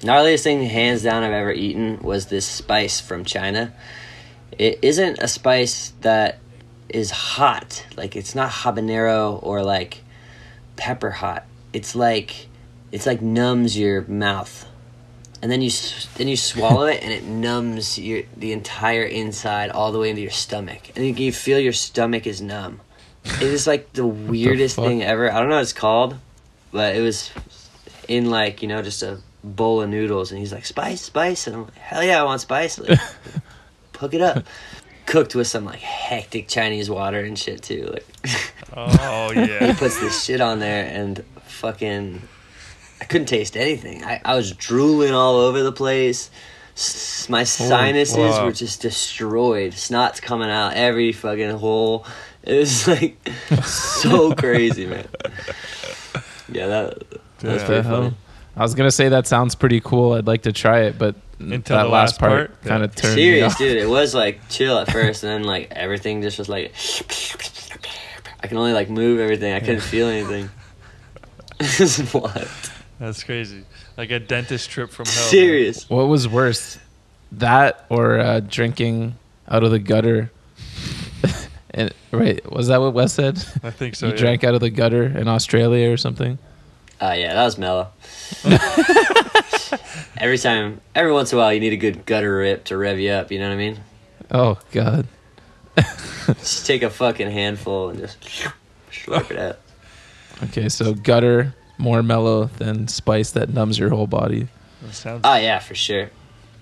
gnarliest 0.00 0.44
thing, 0.44 0.62
hands 0.62 1.02
down, 1.02 1.22
I've 1.22 1.32
ever 1.32 1.52
eaten 1.52 2.00
was 2.00 2.26
this 2.26 2.46
spice 2.46 3.00
from 3.00 3.26
China. 3.26 3.74
It 4.58 4.78
isn't 4.80 5.18
a 5.18 5.28
spice 5.28 5.92
that 6.00 6.38
is 6.88 7.10
hot. 7.10 7.86
Like 7.96 8.16
it's 8.16 8.34
not 8.34 8.50
habanero 8.50 9.42
or 9.42 9.62
like 9.62 10.02
pepper 10.76 11.10
hot. 11.10 11.44
It's 11.72 11.94
like 11.94 12.48
it's 12.92 13.06
like 13.06 13.20
numbs 13.20 13.76
your 13.76 14.02
mouth, 14.02 14.66
and 15.42 15.50
then 15.50 15.60
you 15.60 15.70
then 16.16 16.28
you 16.28 16.36
swallow 16.36 16.86
it, 16.86 17.02
and 17.02 17.12
it 17.12 17.24
numbs 17.24 17.98
your 17.98 18.22
the 18.36 18.52
entire 18.52 19.02
inside 19.02 19.70
all 19.70 19.92
the 19.92 19.98
way 19.98 20.10
into 20.10 20.22
your 20.22 20.30
stomach, 20.30 20.90
and 20.94 21.04
you 21.04 21.14
can 21.14 21.32
feel 21.32 21.58
your 21.58 21.72
stomach 21.72 22.26
is 22.26 22.40
numb. 22.40 22.80
It 23.24 23.42
is 23.42 23.66
like 23.66 23.92
the 23.94 24.06
weirdest 24.06 24.76
fuck? 24.76 24.84
thing 24.84 25.02
ever. 25.02 25.30
I 25.32 25.40
don't 25.40 25.48
know 25.48 25.56
what 25.56 25.62
it's 25.62 25.72
called, 25.72 26.16
but 26.70 26.94
it 26.94 27.00
was 27.00 27.30
in 28.06 28.30
like 28.30 28.62
you 28.62 28.68
know 28.68 28.82
just 28.82 29.02
a 29.02 29.18
bowl 29.42 29.82
of 29.82 29.90
noodles, 29.90 30.30
and 30.30 30.38
he's 30.38 30.52
like 30.52 30.66
spice, 30.66 31.02
spice, 31.02 31.46
and 31.46 31.56
I'm 31.56 31.64
like 31.64 31.74
hell 31.74 32.04
yeah, 32.04 32.20
I 32.20 32.24
want 32.24 32.40
spice. 32.40 32.78
Like, 32.78 32.98
hook 33.98 34.14
it 34.14 34.20
up. 34.20 34.44
Cooked 35.06 35.34
with 35.34 35.46
some 35.46 35.64
like 35.64 35.80
hectic 35.80 36.48
Chinese 36.48 36.88
water 36.90 37.20
and 37.20 37.38
shit 37.38 37.62
too. 37.62 37.90
Like 37.92 38.06
Oh 38.76 39.32
yeah, 39.32 39.66
he 39.72 39.72
puts 39.74 40.00
this 40.00 40.24
shit 40.24 40.40
on 40.40 40.58
there 40.58 40.86
and 40.86 41.22
fucking 41.46 42.22
I 43.00 43.04
couldn't 43.04 43.26
taste 43.26 43.56
anything. 43.56 44.02
I, 44.04 44.20
I 44.24 44.34
was 44.36 44.52
drooling 44.52 45.12
all 45.12 45.36
over 45.36 45.62
the 45.62 45.72
place. 45.72 46.30
S- 46.76 47.28
my 47.28 47.44
sinuses 47.44 48.16
fuck. 48.16 48.44
were 48.44 48.52
just 48.52 48.80
destroyed. 48.82 49.74
Snot's 49.74 50.20
coming 50.20 50.50
out 50.50 50.74
every 50.74 51.12
fucking 51.12 51.50
hole. 51.58 52.06
It 52.46 52.58
was 52.58 52.86
like 52.86 53.16
so 53.64 54.34
crazy, 54.34 54.84
man. 54.84 55.06
Yeah, 56.52 56.66
that 56.66 56.98
that's 57.38 57.62
Yeah. 57.62 57.66
pretty 57.66 57.82
funny. 57.88 58.14
I 58.56 58.62
was 58.62 58.74
gonna 58.74 58.90
say 58.90 59.08
that 59.08 59.26
sounds 59.26 59.54
pretty 59.54 59.80
cool. 59.80 60.12
I'd 60.12 60.26
like 60.26 60.42
to 60.42 60.52
try 60.52 60.82
it, 60.82 60.98
but 60.98 61.16
Until 61.38 61.76
that 61.76 61.82
the 61.84 61.88
last 61.88 62.12
last 62.12 62.18
part, 62.20 62.30
part? 62.50 62.62
kind 62.62 62.80
Yeah. 62.80 62.84
of 62.84 62.94
turned 62.94 63.16
me 63.16 63.22
Serious, 63.22 63.54
dude. 63.56 63.76
It 63.76 63.88
was 63.88 64.14
like 64.22 64.48
chill 64.48 64.78
at 64.78 64.90
first, 64.92 65.22
and 65.24 65.32
then 65.32 65.42
like 65.44 65.72
everything 65.72 66.22
just 66.22 66.38
was 66.38 66.48
like. 66.48 66.72
I 68.40 68.46
can 68.46 68.58
only 68.58 68.72
like 68.74 68.90
move 68.90 69.20
everything. 69.20 69.54
I 69.54 69.60
couldn't 69.60 69.80
feel 69.80 70.06
anything. 70.08 70.50
This 71.58 71.98
is 71.98 72.12
wild. 72.12 72.48
That's 72.98 73.22
crazy. 73.24 73.64
Like 73.96 74.10
a 74.10 74.18
dentist 74.20 74.68
trip 74.70 74.90
from 74.90 75.06
hell. 75.06 75.14
man. 75.22 75.30
Serious. 75.30 75.88
What 75.88 76.08
was 76.08 76.28
worse, 76.28 76.78
that 77.32 77.86
or 77.88 78.18
uh, 78.18 78.40
drinking 78.40 79.14
out 79.48 79.64
of 79.64 79.70
the 79.70 79.78
gutter? 79.78 80.30
and 81.70 81.92
right, 82.12 82.50
was 82.52 82.68
that 82.68 82.80
what 82.80 82.92
Wes 82.92 83.14
said? 83.14 83.38
I 83.62 83.70
think 83.70 83.94
so. 83.94 84.06
you 84.06 84.12
yeah. 84.12 84.18
drank 84.18 84.44
out 84.44 84.54
of 84.54 84.60
the 84.60 84.70
gutter 84.70 85.04
in 85.04 85.26
Australia 85.26 85.90
or 85.90 85.96
something? 85.96 86.38
Oh 87.00 87.12
yeah, 87.12 87.34
that 87.34 87.44
was 87.44 87.58
mellow. 87.58 87.88
every 90.18 90.38
time, 90.38 90.80
every 90.94 91.12
once 91.12 91.32
in 91.32 91.38
a 91.38 91.40
while, 91.40 91.52
you 91.52 91.60
need 91.60 91.72
a 91.72 91.76
good 91.78 92.06
gutter 92.06 92.36
rip 92.36 92.64
to 92.64 92.76
rev 92.76 92.98
you 92.98 93.10
up. 93.10 93.30
You 93.30 93.38
know 93.38 93.48
what 93.48 93.54
I 93.54 93.58
mean? 93.58 93.80
Oh 94.30 94.58
God. 94.72 95.06
Just 96.26 96.66
take 96.66 96.82
a 96.82 96.90
fucking 96.90 97.30
handful 97.30 97.90
and 97.90 97.98
just 97.98 98.20
slurp 98.90 99.30
it 99.30 99.38
out. 99.38 99.58
Okay, 100.44 100.68
so 100.68 100.94
gutter 100.94 101.54
more 101.78 102.02
mellow 102.02 102.44
than 102.44 102.88
spice 102.88 103.32
that 103.32 103.48
numbs 103.48 103.78
your 103.78 103.90
whole 103.90 104.06
body. 104.06 104.48
That 104.82 104.94
sounds. 104.94 105.20
Oh 105.24 105.36
yeah, 105.36 105.58
for 105.58 105.74
sure. 105.74 106.10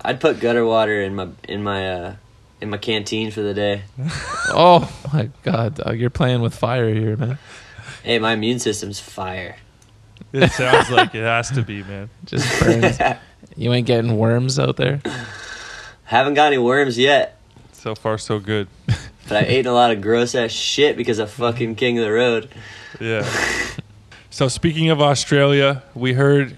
I'd 0.04 0.20
put 0.20 0.40
gutter 0.40 0.64
water 0.64 1.02
in 1.02 1.14
my 1.14 1.28
in 1.44 1.62
my 1.62 1.90
uh 1.90 2.16
in 2.60 2.70
my 2.70 2.78
canteen 2.78 3.30
for 3.30 3.42
the 3.42 3.54
day. 3.54 3.82
Oh 4.54 4.92
my 5.12 5.30
God, 5.44 5.76
dog, 5.76 5.98
you're 5.98 6.10
playing 6.10 6.42
with 6.42 6.54
fire 6.54 6.92
here, 6.92 7.16
man. 7.16 7.38
Hey, 8.02 8.18
my 8.18 8.32
immune 8.32 8.58
system's 8.58 8.98
fire. 9.00 9.56
It 10.32 10.50
sounds 10.52 10.90
like 10.90 11.14
it 11.14 11.22
has 11.22 11.50
to 11.50 11.62
be, 11.62 11.82
man. 11.82 12.10
Just 12.24 12.60
burns. 12.60 12.98
you 13.56 13.72
ain't 13.72 13.86
getting 13.86 14.16
worms 14.16 14.58
out 14.58 14.76
there. 14.76 15.00
Haven't 16.04 16.34
got 16.34 16.48
any 16.48 16.58
worms 16.58 16.98
yet, 16.98 17.38
So 17.72 17.94
far, 17.94 18.18
so 18.18 18.38
good. 18.38 18.68
but 19.28 19.44
I've 19.44 19.50
eaten 19.50 19.66
a 19.66 19.74
lot 19.74 19.90
of 19.90 20.00
gross 20.00 20.34
ass 20.34 20.50
shit 20.50 20.96
because 20.96 21.18
of 21.18 21.30
fucking 21.30 21.76
King 21.76 21.98
of 21.98 22.04
the 22.04 22.12
Road. 22.12 22.48
Yeah. 23.00 23.28
so 24.30 24.48
speaking 24.48 24.90
of 24.90 25.00
Australia, 25.00 25.82
we 25.94 26.12
heard 26.12 26.56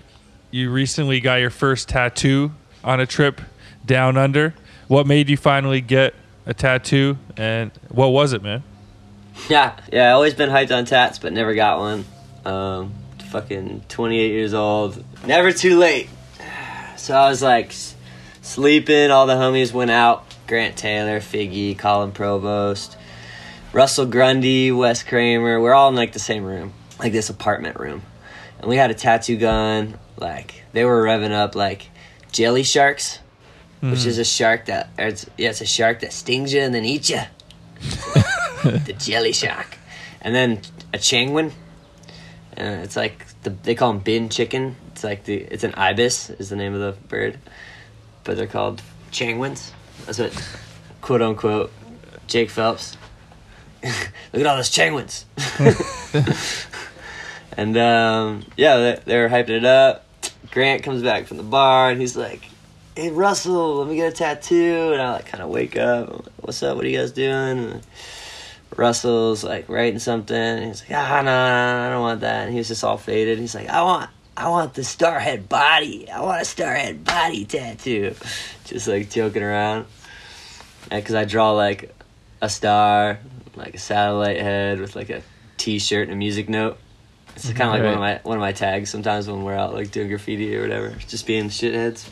you 0.50 0.70
recently 0.70 1.20
got 1.20 1.36
your 1.36 1.50
first 1.50 1.88
tattoo 1.88 2.52
on 2.82 3.00
a 3.00 3.06
trip 3.06 3.40
down 3.84 4.16
under. 4.16 4.54
What 4.88 5.06
made 5.06 5.28
you 5.28 5.36
finally 5.36 5.80
get 5.80 6.14
a 6.46 6.54
tattoo, 6.54 7.18
and 7.36 7.70
what 7.88 8.08
was 8.08 8.32
it, 8.32 8.42
man? 8.42 8.62
Yeah, 9.48 9.78
yeah. 9.92 10.08
I 10.08 10.12
always 10.12 10.34
been 10.34 10.50
hyped 10.50 10.76
on 10.76 10.84
tats, 10.84 11.18
but 11.18 11.32
never 11.32 11.54
got 11.54 11.78
one. 11.78 12.04
Um, 12.44 12.94
fucking 13.34 13.82
28 13.88 14.30
years 14.30 14.54
old, 14.54 15.04
never 15.26 15.50
too 15.50 15.76
late. 15.76 16.08
So 16.96 17.16
I 17.16 17.28
was 17.28 17.42
like 17.42 17.70
s- 17.70 17.96
sleeping. 18.42 19.10
All 19.10 19.26
the 19.26 19.34
homies 19.34 19.72
went 19.72 19.90
out. 19.90 20.24
Grant 20.46 20.76
Taylor, 20.76 21.18
Figgy, 21.18 21.76
Colin 21.76 22.12
Provost, 22.12 22.96
Russell 23.72 24.06
Grundy, 24.06 24.70
Wes 24.70 25.02
Kremer. 25.02 25.60
We're 25.60 25.74
all 25.74 25.88
in 25.88 25.96
like 25.96 26.12
the 26.12 26.20
same 26.20 26.44
room, 26.44 26.74
like 27.00 27.10
this 27.10 27.28
apartment 27.28 27.80
room, 27.80 28.02
and 28.60 28.68
we 28.68 28.76
had 28.76 28.92
a 28.92 28.94
tattoo 28.94 29.36
gun. 29.36 29.98
Like 30.16 30.62
they 30.72 30.84
were 30.84 31.02
revving 31.02 31.32
up 31.32 31.56
like 31.56 31.88
jelly 32.30 32.62
sharks, 32.62 33.18
which 33.80 34.06
is 34.06 34.14
hmm. 34.14 34.20
a 34.20 34.24
shark 34.24 34.66
that, 34.66 34.90
it's, 34.96 35.28
yeah, 35.36 35.50
it's 35.50 35.60
a 35.60 35.66
shark 35.66 36.00
that 36.00 36.12
stings 36.12 36.52
you 36.52 36.60
and 36.60 36.72
then 36.72 36.84
eats 36.84 37.10
you 37.10 37.22
the 37.80 38.94
jelly 38.96 39.32
shark, 39.32 39.76
and 40.20 40.36
then 40.36 40.60
a 40.92 40.98
changwin. 40.98 41.50
And 42.56 42.82
it's 42.82 42.96
like 42.96 43.26
the 43.42 43.50
they 43.50 43.74
call 43.74 43.92
them 43.92 44.02
bin 44.02 44.28
chicken. 44.28 44.76
It's 44.92 45.04
like 45.04 45.24
the 45.24 45.36
it's 45.36 45.64
an 45.64 45.74
ibis 45.74 46.30
is 46.30 46.50
the 46.50 46.56
name 46.56 46.74
of 46.74 46.80
the 46.80 47.00
bird, 47.08 47.38
but 48.22 48.36
they're 48.36 48.46
called 48.46 48.82
changwins. 49.10 49.72
That's 50.06 50.18
what 50.18 50.58
quote 51.00 51.22
unquote 51.22 51.72
Jake 52.26 52.50
Phelps. 52.50 52.96
Look 53.84 54.40
at 54.40 54.46
all 54.46 54.56
those 54.56 54.70
changwins. 54.70 55.24
and 57.56 57.76
um, 57.76 58.44
yeah, 58.56 58.76
they, 58.76 59.00
they 59.04 59.18
were 59.18 59.28
hyping 59.28 59.50
it 59.50 59.64
up. 59.64 60.06
Grant 60.50 60.82
comes 60.82 61.02
back 61.02 61.26
from 61.26 61.36
the 61.36 61.42
bar 61.42 61.90
and 61.90 62.00
he's 62.00 62.16
like, 62.16 62.48
"Hey 62.96 63.10
Russell, 63.10 63.76
let 63.78 63.88
me 63.88 63.96
get 63.96 64.12
a 64.12 64.16
tattoo." 64.16 64.90
And 64.92 65.02
I 65.02 65.12
like 65.12 65.26
kind 65.26 65.42
of 65.42 65.50
wake 65.50 65.76
up. 65.76 66.10
Like, 66.10 66.32
What's 66.40 66.62
up? 66.62 66.76
What 66.76 66.84
are 66.84 66.88
you 66.88 66.98
guys 66.98 67.12
doing? 67.12 67.58
And 67.58 67.82
Russell's 68.78 69.44
like 69.44 69.68
writing 69.68 69.98
something. 69.98 70.36
And 70.36 70.64
he's 70.66 70.82
like, 70.82 70.92
ah, 70.92 71.22
no, 71.22 71.30
no, 71.30 71.86
I 71.86 71.90
don't 71.90 72.00
want 72.00 72.20
that. 72.20 72.44
And 72.44 72.52
he 72.52 72.58
was 72.58 72.68
just 72.68 72.84
all 72.84 72.96
faded. 72.96 73.38
He's 73.38 73.54
like, 73.54 73.68
I 73.68 73.82
want, 73.82 74.10
I 74.36 74.48
want 74.48 74.74
the 74.74 74.82
starhead 74.82 75.48
body. 75.48 76.10
I 76.10 76.20
want 76.20 76.40
a 76.40 76.44
starhead 76.44 77.04
body 77.04 77.44
tattoo. 77.44 78.14
Just 78.64 78.88
like 78.88 79.10
joking 79.10 79.42
around. 79.42 79.86
Because 80.90 81.14
I 81.14 81.24
draw 81.24 81.52
like 81.52 81.94
a 82.40 82.48
star, 82.48 83.18
like 83.54 83.74
a 83.74 83.78
satellite 83.78 84.40
head 84.40 84.80
with 84.80 84.96
like 84.96 85.10
a 85.10 85.22
T-shirt 85.56 86.04
and 86.08 86.12
a 86.12 86.16
music 86.16 86.48
note. 86.48 86.78
It's 87.36 87.46
kind 87.52 87.62
of 87.62 87.68
like 87.70 87.82
one 87.82 87.94
of 87.94 88.00
my 88.00 88.20
one 88.22 88.36
of 88.36 88.40
my 88.40 88.52
tags. 88.52 88.90
Sometimes 88.90 89.28
when 89.28 89.42
we're 89.42 89.54
out 89.54 89.74
like 89.74 89.90
doing 89.90 90.08
graffiti 90.08 90.56
or 90.56 90.62
whatever, 90.62 90.90
just 91.08 91.26
being 91.26 91.46
shitheads. 91.48 92.08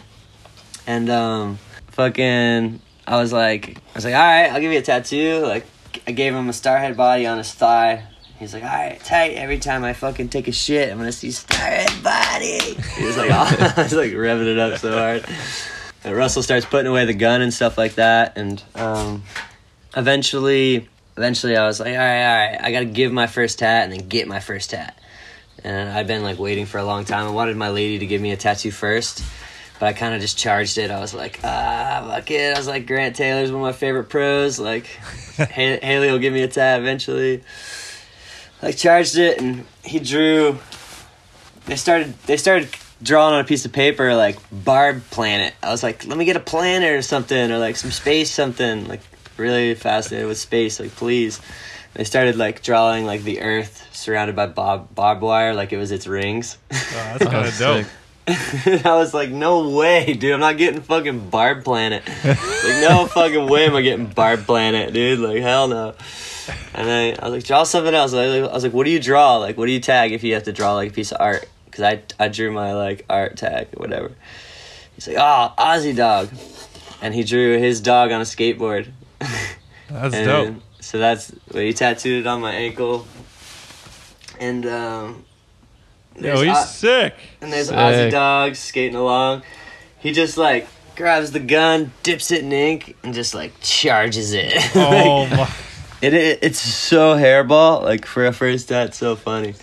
And 0.86 1.08
um, 1.10 1.58
fucking, 1.90 2.80
I 3.06 3.16
was 3.20 3.32
like, 3.32 3.76
I 3.76 3.94
was 3.94 4.04
like, 4.04 4.14
all 4.14 4.20
right, 4.20 4.50
I'll 4.50 4.60
give 4.60 4.72
you 4.72 4.78
a 4.78 4.82
tattoo. 4.82 5.40
Like, 5.46 5.64
I 6.06 6.12
gave 6.12 6.34
him 6.34 6.48
a 6.48 6.52
starhead 6.52 6.96
body 6.96 7.26
on 7.26 7.38
his 7.38 7.52
thigh. 7.52 8.04
He's 8.38 8.52
like, 8.52 8.64
all 8.64 8.68
right, 8.70 8.98
tight. 9.04 9.34
Every 9.34 9.58
time 9.58 9.84
I 9.84 9.92
fucking 9.92 10.28
take 10.28 10.48
a 10.48 10.52
shit, 10.52 10.90
I'm 10.90 10.98
gonna 10.98 11.12
see 11.12 11.28
starhead 11.28 12.02
body. 12.02 12.74
He 12.96 13.04
was 13.04 13.16
like, 13.16 13.30
oh, 13.32 13.82
was 13.82 13.92
like 13.92 14.10
revving 14.10 14.48
it 14.48 14.58
up 14.58 14.78
so 14.80 14.92
hard. 14.92 15.24
And 16.02 16.16
Russell 16.16 16.42
starts 16.42 16.66
putting 16.66 16.90
away 16.90 17.04
the 17.04 17.14
gun 17.14 17.40
and 17.40 17.54
stuff 17.54 17.78
like 17.78 17.94
that, 17.94 18.36
and 18.36 18.60
um, 18.74 19.22
eventually, 19.96 20.88
eventually, 21.16 21.56
I 21.56 21.66
was 21.66 21.78
like, 21.78 21.92
all 21.92 21.98
right, 21.98 22.24
all 22.24 22.50
right, 22.50 22.60
I 22.60 22.72
gotta 22.72 22.86
give 22.86 23.12
my 23.12 23.28
first 23.28 23.60
tat 23.60 23.84
and 23.84 23.92
then 23.92 24.08
get 24.08 24.26
my 24.26 24.40
first 24.40 24.70
tat. 24.70 24.98
And 25.62 25.88
I've 25.88 26.08
been 26.08 26.24
like 26.24 26.40
waiting 26.40 26.66
for 26.66 26.78
a 26.78 26.84
long 26.84 27.04
time. 27.04 27.28
I 27.28 27.30
wanted 27.30 27.56
my 27.56 27.68
lady 27.68 28.00
to 28.00 28.06
give 28.06 28.20
me 28.20 28.32
a 28.32 28.36
tattoo 28.36 28.72
first, 28.72 29.22
but 29.82 29.88
I 29.88 29.94
kind 29.94 30.14
of 30.14 30.20
just 30.20 30.38
charged 30.38 30.78
it. 30.78 30.92
I 30.92 31.00
was 31.00 31.12
like, 31.12 31.40
ah, 31.42 32.06
fuck 32.08 32.30
it. 32.30 32.54
I 32.54 32.56
was 32.56 32.68
like, 32.68 32.86
Grant 32.86 33.16
Taylor's 33.16 33.50
one 33.50 33.62
of 33.62 33.66
my 33.66 33.72
favorite 33.72 34.04
pros. 34.04 34.60
Like, 34.60 34.86
Haley 35.50 36.08
will 36.08 36.20
give 36.20 36.32
me 36.32 36.42
a 36.42 36.46
tat 36.46 36.78
eventually. 36.78 37.42
Like, 38.62 38.76
charged 38.76 39.18
it, 39.18 39.40
and 39.40 39.66
he 39.84 39.98
drew. 39.98 40.56
They 41.66 41.74
started. 41.74 42.16
They 42.26 42.36
started 42.36 42.68
drawing 43.02 43.34
on 43.34 43.40
a 43.40 43.44
piece 43.44 43.64
of 43.64 43.72
paper 43.72 44.14
like 44.14 44.38
barb 44.52 45.02
planet. 45.10 45.52
I 45.60 45.72
was 45.72 45.82
like, 45.82 46.06
let 46.06 46.16
me 46.16 46.26
get 46.26 46.36
a 46.36 46.40
planet 46.40 46.92
or 46.92 47.02
something, 47.02 47.50
or 47.50 47.58
like 47.58 47.74
some 47.74 47.90
space 47.90 48.30
something. 48.30 48.86
Like, 48.86 49.00
really 49.36 49.74
fascinated 49.74 50.28
with 50.28 50.38
space. 50.38 50.78
Like, 50.78 50.92
please. 50.92 51.40
They 51.94 52.04
started 52.04 52.36
like 52.36 52.62
drawing 52.62 53.04
like 53.04 53.24
the 53.24 53.40
Earth 53.40 53.88
surrounded 53.92 54.36
by 54.36 54.46
bob- 54.46 54.94
barbed 54.94 55.22
wire, 55.22 55.54
like 55.54 55.72
it 55.72 55.76
was 55.76 55.90
its 55.90 56.06
rings. 56.06 56.56
Oh, 56.70 56.76
that's 57.18 57.24
kind 57.24 57.48
of 57.48 57.58
dope. 57.58 57.86
I 58.28 58.94
was 58.94 59.12
like, 59.12 59.30
no 59.30 59.68
way, 59.70 60.12
dude. 60.14 60.32
I'm 60.32 60.40
not 60.40 60.56
getting 60.56 60.80
fucking 60.80 61.30
Barb 61.30 61.64
Planet. 61.64 62.06
like, 62.06 62.38
no 62.80 63.06
fucking 63.12 63.48
way 63.48 63.66
am 63.66 63.74
I 63.74 63.82
getting 63.82 64.06
Barb 64.06 64.46
Planet, 64.46 64.92
dude. 64.92 65.18
Like, 65.18 65.42
hell 65.42 65.66
no. 65.66 65.94
And 66.74 66.86
then 66.86 67.16
I 67.20 67.24
was 67.24 67.34
like, 67.34 67.44
draw 67.44 67.64
something 67.64 67.92
else. 67.92 68.14
I 68.14 68.26
was 68.26 68.40
like, 68.40 68.50
I 68.50 68.54
was 68.54 68.64
like, 68.64 68.72
what 68.72 68.84
do 68.84 68.90
you 68.90 69.00
draw? 69.00 69.38
Like, 69.38 69.56
what 69.56 69.66
do 69.66 69.72
you 69.72 69.80
tag 69.80 70.12
if 70.12 70.22
you 70.22 70.34
have 70.34 70.44
to 70.44 70.52
draw 70.52 70.74
like 70.74 70.90
a 70.90 70.92
piece 70.92 71.10
of 71.10 71.20
art? 71.20 71.48
Because 71.64 71.82
I, 71.82 72.02
I 72.18 72.28
drew 72.28 72.52
my 72.52 72.74
like 72.74 73.04
art 73.10 73.36
tag 73.36 73.68
or 73.76 73.80
whatever. 73.80 74.12
He's 74.94 75.08
like, 75.08 75.16
oh, 75.18 75.52
Aussie 75.58 75.96
dog. 75.96 76.28
And 77.00 77.12
he 77.12 77.24
drew 77.24 77.58
his 77.58 77.80
dog 77.80 78.12
on 78.12 78.20
a 78.20 78.24
skateboard. 78.24 78.90
That's 79.88 80.14
And 80.14 80.26
dope. 80.26 80.62
So 80.80 80.98
that's 80.98 81.32
well, 81.52 81.62
he 81.62 81.72
tattooed 81.72 82.20
it 82.20 82.26
on 82.26 82.40
my 82.40 82.52
ankle. 82.52 83.06
And 84.40 84.66
um 84.66 85.24
Yo, 86.16 86.22
there's 86.22 86.40
he's 86.42 86.56
Au- 86.56 86.64
sick. 86.64 87.14
and 87.40 87.52
there's 87.52 87.68
Sick. 87.68 87.76
Aussie 87.76 88.10
dogs 88.10 88.58
skating 88.58 88.96
along. 88.96 89.42
He 90.00 90.12
just 90.12 90.36
like 90.36 90.66
grabs 90.96 91.30
the 91.32 91.40
gun, 91.40 91.92
dips 92.02 92.30
it 92.30 92.42
in 92.44 92.52
ink, 92.52 92.96
and 93.02 93.14
just 93.14 93.34
like 93.34 93.52
charges 93.60 94.32
it. 94.34 94.52
Oh 94.74 95.26
my. 95.26 95.50
It, 96.02 96.14
it 96.14 96.38
it's 96.42 96.58
so 96.58 97.14
hairball. 97.14 97.82
Like 97.82 98.04
for 98.06 98.26
a 98.26 98.32
first 98.32 98.68
tat, 98.68 98.94
so 98.94 99.14
funny. 99.16 99.54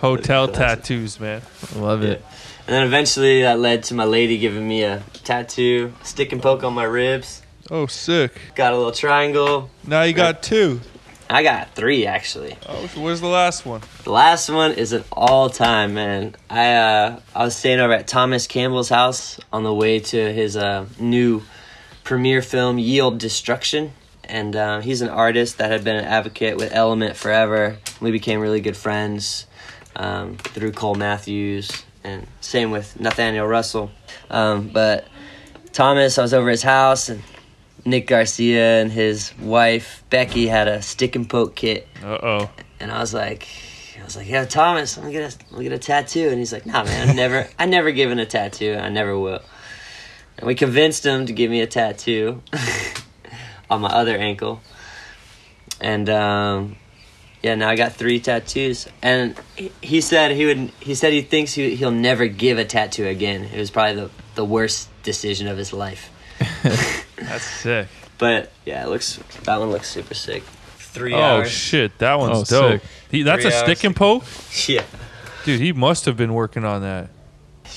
Hotel 0.00 0.48
tattoos, 0.48 1.18
man. 1.18 1.40
I 1.74 1.78
love 1.78 2.02
it. 2.02 2.22
And 2.66 2.74
then 2.74 2.84
eventually 2.86 3.42
that 3.42 3.58
led 3.58 3.84
to 3.84 3.94
my 3.94 4.04
lady 4.04 4.38
giving 4.38 4.66
me 4.66 4.82
a 4.82 5.02
tattoo, 5.24 5.94
stick 6.02 6.32
and 6.32 6.42
poke 6.42 6.62
on 6.64 6.74
my 6.74 6.84
ribs. 6.84 7.42
Oh, 7.70 7.86
sick. 7.86 8.32
Got 8.54 8.72
a 8.74 8.76
little 8.76 8.92
triangle. 8.92 9.70
Now 9.86 10.02
you 10.02 10.12
got 10.12 10.42
two. 10.42 10.80
I 11.28 11.42
got 11.42 11.74
three 11.74 12.06
actually. 12.06 12.56
Oh, 12.68 12.86
where's 12.96 13.20
the 13.20 13.26
last 13.26 13.66
one? 13.66 13.82
The 14.04 14.12
last 14.12 14.48
one 14.48 14.72
is 14.72 14.92
an 14.92 15.04
all 15.10 15.50
time 15.50 15.94
man. 15.94 16.36
I 16.48 16.74
uh, 16.74 17.20
I 17.34 17.44
was 17.44 17.56
staying 17.56 17.80
over 17.80 17.92
at 17.92 18.06
Thomas 18.06 18.46
Campbell's 18.46 18.88
house 18.88 19.40
on 19.52 19.64
the 19.64 19.74
way 19.74 19.98
to 19.98 20.32
his 20.32 20.56
uh, 20.56 20.86
new 21.00 21.42
premiere 22.04 22.42
film 22.42 22.78
Yield 22.78 23.18
Destruction, 23.18 23.92
and 24.24 24.54
uh, 24.54 24.80
he's 24.80 25.02
an 25.02 25.08
artist 25.08 25.58
that 25.58 25.70
had 25.72 25.82
been 25.82 25.96
an 25.96 26.04
advocate 26.04 26.56
with 26.56 26.72
Element 26.72 27.16
forever. 27.16 27.78
We 28.00 28.12
became 28.12 28.38
really 28.40 28.60
good 28.60 28.76
friends 28.76 29.46
um, 29.96 30.36
through 30.36 30.72
Cole 30.72 30.94
Matthews, 30.94 31.84
and 32.04 32.26
same 32.40 32.70
with 32.70 33.00
Nathaniel 33.00 33.46
Russell. 33.46 33.90
Um, 34.30 34.68
but 34.68 35.08
Thomas, 35.72 36.18
I 36.18 36.22
was 36.22 36.34
over 36.34 36.48
his 36.50 36.62
house 36.62 37.08
and. 37.08 37.22
Nick 37.86 38.06
Garcia 38.08 38.80
and 38.82 38.90
his 38.92 39.32
wife 39.38 40.02
Becky 40.10 40.46
had 40.48 40.68
a 40.68 40.82
stick 40.82 41.14
and 41.16 41.28
poke 41.28 41.54
kit 41.54 41.86
Uh 42.02 42.18
oh. 42.22 42.50
and 42.80 42.90
I 42.92 42.98
was 43.00 43.14
like, 43.14 43.46
I 44.00 44.04
was 44.04 44.16
like, 44.16 44.28
yeah, 44.28 44.44
Thomas, 44.44 44.96
let 44.96 45.06
me 45.06 45.12
get 45.12 45.22
a 45.32 45.44
let 45.52 45.58
me 45.60 45.64
get 45.64 45.72
a 45.72 45.78
tattoo. 45.78 46.28
And 46.28 46.38
he's 46.38 46.52
like, 46.52 46.66
nah, 46.66 46.84
man, 46.84 47.08
I 47.08 47.12
never, 47.24 47.48
I 47.58 47.66
never 47.66 47.90
given 47.92 48.18
a 48.18 48.26
tattoo. 48.26 48.74
I 48.78 48.88
never 48.88 49.18
will. 49.18 49.40
And 50.38 50.46
we 50.46 50.54
convinced 50.54 51.04
him 51.06 51.26
to 51.26 51.32
give 51.32 51.50
me 51.50 51.60
a 51.62 51.66
tattoo 51.66 52.42
on 53.70 53.80
my 53.80 53.88
other 53.88 54.16
ankle. 54.16 54.60
And 55.80 56.08
um, 56.10 56.76
yeah, 57.42 57.54
now 57.54 57.68
I 57.70 57.76
got 57.76 57.92
three 57.94 58.20
tattoos. 58.20 58.86
And 59.02 59.34
he- 59.56 59.72
he 59.82 60.00
said 60.00 60.32
he 60.32 60.44
would. 60.46 60.70
He 60.80 60.94
said 60.94 61.12
he 61.12 61.22
thinks 61.22 61.54
he 61.54 61.74
he'll 61.76 61.90
never 61.90 62.26
give 62.26 62.58
a 62.58 62.64
tattoo 62.64 63.06
again. 63.06 63.44
It 63.44 63.58
was 63.58 63.70
probably 63.70 63.94
the 64.02 64.10
the 64.34 64.44
worst 64.44 64.88
decision 65.02 65.48
of 65.48 65.56
his 65.56 65.72
life. 65.72 66.10
That's 67.26 67.44
sick. 67.44 67.88
But 68.18 68.50
yeah, 68.64 68.84
it 68.84 68.88
looks 68.88 69.16
that 69.44 69.58
one 69.60 69.70
looks 69.70 69.88
super 69.88 70.14
sick. 70.14 70.42
Three 70.78 71.12
Oh 71.14 71.18
hours. 71.18 71.46
Oh 71.48 71.50
shit, 71.50 71.98
that 71.98 72.18
one's 72.18 72.50
Oh, 72.52 72.60
dope. 72.70 72.80
sick. 72.80 72.90
He, 73.10 73.22
that's 73.22 73.42
Three 73.42 73.50
a 73.52 73.54
stick 73.54 73.68
hours. 73.78 73.84
and 73.84 73.96
poke, 73.96 74.24
yeah. 74.66 74.82
dude. 75.44 75.60
He 75.60 75.72
must 75.72 76.06
have 76.06 76.16
been 76.16 76.32
working 76.32 76.64
on 76.64 76.82
that. 76.82 77.10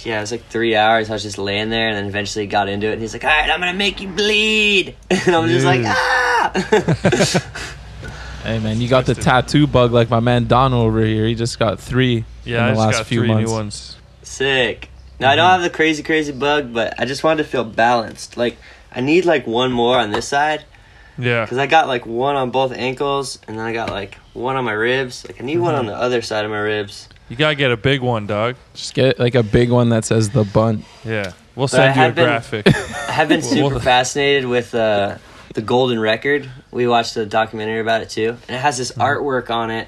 Yeah, 0.06 0.20
it 0.20 0.22
was 0.22 0.32
like 0.32 0.46
three 0.46 0.76
hours. 0.78 1.10
I 1.10 1.14
was 1.14 1.24
just 1.24 1.38
laying 1.38 1.70
there, 1.70 1.90
and 1.90 1.98
then 1.98 2.06
eventually 2.06 2.48
got 2.48 2.70
into 2.70 2.88
it. 2.88 2.94
And 2.94 3.02
he's 3.02 3.12
like, 3.12 3.26
"All 3.26 3.30
right, 3.30 3.50
I'm 3.50 3.60
gonna 3.60 3.74
make 3.74 4.00
you 4.00 4.08
bleed," 4.08 4.96
and 5.10 5.36
I'm 5.36 5.50
just 5.50 5.66
like, 5.66 5.82
"Ah!" 5.86 7.50
Hey 8.44 8.58
man, 8.60 8.80
you 8.80 8.88
got 8.88 9.06
the 9.06 9.14
tattoo 9.16 9.68
bug 9.68 9.92
like 9.92 10.10
my 10.10 10.22
man 10.22 10.48
Don 10.48 10.74
over 10.74 11.04
here. 11.04 11.28
He 11.28 11.36
just 11.36 11.60
got 11.60 11.78
three 11.80 12.24
Yeah, 12.46 12.66
I 12.66 12.70
in 12.70 12.76
the 12.76 12.76
just 12.76 12.80
last 12.88 12.98
got 13.00 13.06
few 13.08 13.20
three 13.20 13.28
months. 13.28 13.50
new 13.50 13.54
ones. 13.54 13.98
Sick. 14.24 14.90
Now 15.20 15.30
I 15.32 15.36
don't 15.36 15.50
have 15.50 15.62
the 15.62 15.70
crazy, 15.70 16.02
crazy 16.04 16.32
bug, 16.32 16.74
but 16.74 16.98
I 16.98 17.04
just 17.06 17.22
wanted 17.24 17.44
to 17.44 17.50
feel 17.50 17.66
balanced. 17.66 18.38
Like 18.38 18.58
I 18.92 19.02
need 19.02 19.26
like 19.26 19.46
one 19.48 19.72
more 19.72 19.98
on 19.98 20.12
this 20.12 20.28
side 20.28 20.66
Yeah, 21.18 21.46
because 21.46 21.58
I 21.58 21.68
got 21.68 21.88
like 21.88 22.06
one 22.06 22.36
on 22.36 22.50
both 22.52 22.72
ankles, 22.72 23.40
and 23.48 23.58
then 23.58 23.66
I 23.66 23.74
got 23.74 23.90
like 23.90 24.16
one 24.34 24.56
on 24.56 24.66
my 24.66 24.72
ribs. 24.74 25.26
Like 25.28 25.42
I 25.42 25.44
need 25.46 25.58
one 25.58 25.76
on 25.76 25.86
the 25.86 25.96
other 25.96 26.22
side 26.22 26.46
of 26.46 26.52
my 26.52 26.60
ribs. 26.60 27.08
you 27.30 27.36
gotta 27.36 27.56
get 27.56 27.72
a 27.72 27.78
big 27.78 28.02
one, 28.02 28.26
dog. 28.28 28.56
Just 28.74 28.94
get 28.94 29.20
like 29.20 29.36
a 29.36 29.44
big 29.44 29.70
one 29.70 29.90
that 29.90 30.06
says 30.06 30.30
the 30.30 30.44
bunt. 30.44 30.86
Yeah, 31.06 31.34
we'll 31.56 31.68
But 31.68 31.80
I 31.82 31.94
send 31.94 31.96
you 31.96 32.02
a 32.02 32.06
have 32.06 32.16
been- 32.16 32.26
graphic. 32.26 32.68
I 33.10 33.12
have 33.12 33.28
been 33.30 33.42
super 33.56 33.80
fascinated 33.80 34.46
with 34.46 34.74
uh, 34.74 35.18
the 35.54 35.62
Golden 35.62 36.00
Record. 36.00 36.50
We 36.72 36.88
watched 36.88 37.16
a 37.18 37.26
documentary 37.26 37.80
about 37.82 38.02
it 38.02 38.10
too, 38.10 38.38
and 38.48 38.56
it 38.56 38.60
has 38.60 38.78
this 38.78 38.92
artwork 38.94 39.50
on 39.50 39.70
it. 39.72 39.88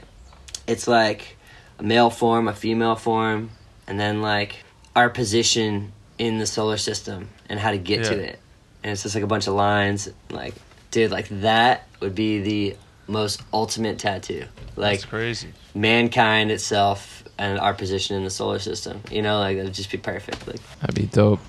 It's 0.67 0.87
like 0.87 1.37
a 1.79 1.83
male 1.83 2.09
form, 2.09 2.47
a 2.47 2.53
female 2.53 2.95
form, 2.95 3.49
and 3.87 3.99
then 3.99 4.21
like 4.21 4.63
our 4.95 5.09
position 5.09 5.93
in 6.19 6.37
the 6.37 6.45
solar 6.45 6.77
system 6.77 7.29
and 7.49 7.59
how 7.59 7.71
to 7.71 7.77
get 7.79 8.03
to 8.05 8.13
it. 8.19 8.39
And 8.83 8.91
it's 8.91 9.03
just 9.03 9.15
like 9.15 9.23
a 9.23 9.27
bunch 9.27 9.47
of 9.47 9.53
lines. 9.53 10.09
Like, 10.29 10.55
dude, 10.91 11.11
like 11.11 11.27
that 11.41 11.87
would 11.99 12.15
be 12.15 12.39
the 12.41 12.75
most 13.07 13.41
ultimate 13.53 13.99
tattoo. 13.99 14.45
Like 14.75 14.99
That's 15.01 15.05
crazy. 15.05 15.49
mankind 15.75 16.49
itself 16.51 17.23
and 17.37 17.59
our 17.59 17.73
position 17.73 18.15
in 18.15 18.23
the 18.23 18.29
solar 18.29 18.59
system. 18.59 19.01
You 19.11 19.21
know, 19.21 19.39
like 19.39 19.57
that'd 19.57 19.73
just 19.73 19.91
be 19.91 19.97
perfect. 19.97 20.47
Like. 20.47 20.59
That'd 20.79 20.95
be 20.95 21.05
dope. 21.07 21.39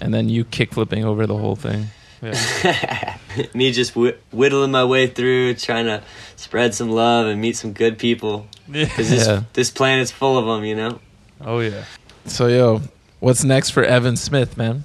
And 0.00 0.12
then 0.12 0.28
you 0.28 0.44
kick 0.44 0.72
flipping 0.74 1.04
over 1.04 1.26
the 1.26 1.36
whole 1.36 1.56
thing. 1.56 1.86
Yeah. 2.22 3.16
me 3.54 3.70
just 3.72 3.92
wh- 3.94 4.16
whittling 4.32 4.70
my 4.70 4.84
way 4.84 5.06
through, 5.06 5.54
trying 5.54 5.84
to 5.86 6.02
spread 6.36 6.74
some 6.74 6.90
love 6.90 7.26
and 7.26 7.40
meet 7.40 7.56
some 7.56 7.72
good 7.72 7.98
people. 7.98 8.46
Because 8.70 9.10
this 9.10 9.26
Yeah. 9.26 9.42
this 9.52 9.70
planet's 9.70 10.10
full 10.10 10.38
of 10.38 10.46
them, 10.46 10.64
you 10.64 10.74
know. 10.74 11.00
Oh 11.40 11.60
yeah. 11.60 11.84
So 12.26 12.46
yo, 12.48 12.80
what's 13.20 13.44
next 13.44 13.70
for 13.70 13.84
Evan 13.84 14.16
Smith, 14.16 14.56
man? 14.56 14.84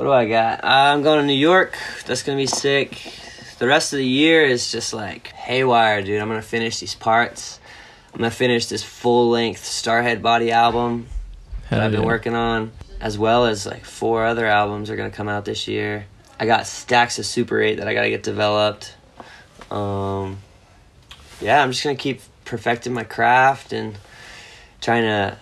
What 0.00 0.06
do 0.06 0.12
I 0.12 0.26
got? 0.26 0.64
I'm 0.64 1.02
going 1.02 1.20
to 1.20 1.26
New 1.26 1.34
York. 1.34 1.76
That's 2.06 2.22
gonna 2.22 2.38
be 2.38 2.46
sick. 2.46 3.12
The 3.58 3.66
rest 3.66 3.92
of 3.92 3.98
the 3.98 4.06
year 4.06 4.46
is 4.46 4.72
just 4.72 4.94
like 4.94 5.26
haywire, 5.26 6.00
dude. 6.00 6.22
I'm 6.22 6.28
gonna 6.28 6.40
finish 6.40 6.80
these 6.80 6.94
parts. 6.94 7.60
I'm 8.14 8.20
gonna 8.20 8.30
finish 8.30 8.64
this 8.64 8.82
full 8.82 9.28
length 9.28 9.62
Starhead 9.62 10.22
Body 10.22 10.52
album 10.52 11.06
that 11.68 11.82
I've 11.82 11.90
been 11.90 12.00
yeah. 12.00 12.06
working 12.06 12.34
on, 12.34 12.72
as 12.98 13.18
well 13.18 13.44
as 13.44 13.66
like 13.66 13.84
four 13.84 14.24
other 14.24 14.46
albums 14.46 14.88
are 14.88 14.96
gonna 14.96 15.10
come 15.10 15.28
out 15.28 15.44
this 15.44 15.68
year. 15.68 16.06
I 16.38 16.46
got 16.46 16.66
stacks 16.66 17.18
of 17.18 17.26
Super 17.26 17.60
8 17.60 17.74
that 17.74 17.86
I 17.86 17.92
gotta 17.92 18.08
get 18.08 18.22
developed. 18.22 18.94
Um, 19.70 20.38
yeah, 21.42 21.62
I'm 21.62 21.72
just 21.72 21.84
gonna 21.84 21.94
keep 21.94 22.22
perfecting 22.46 22.94
my 22.94 23.04
craft 23.04 23.74
and 23.74 23.98
trying 24.80 25.02
to, 25.02 25.36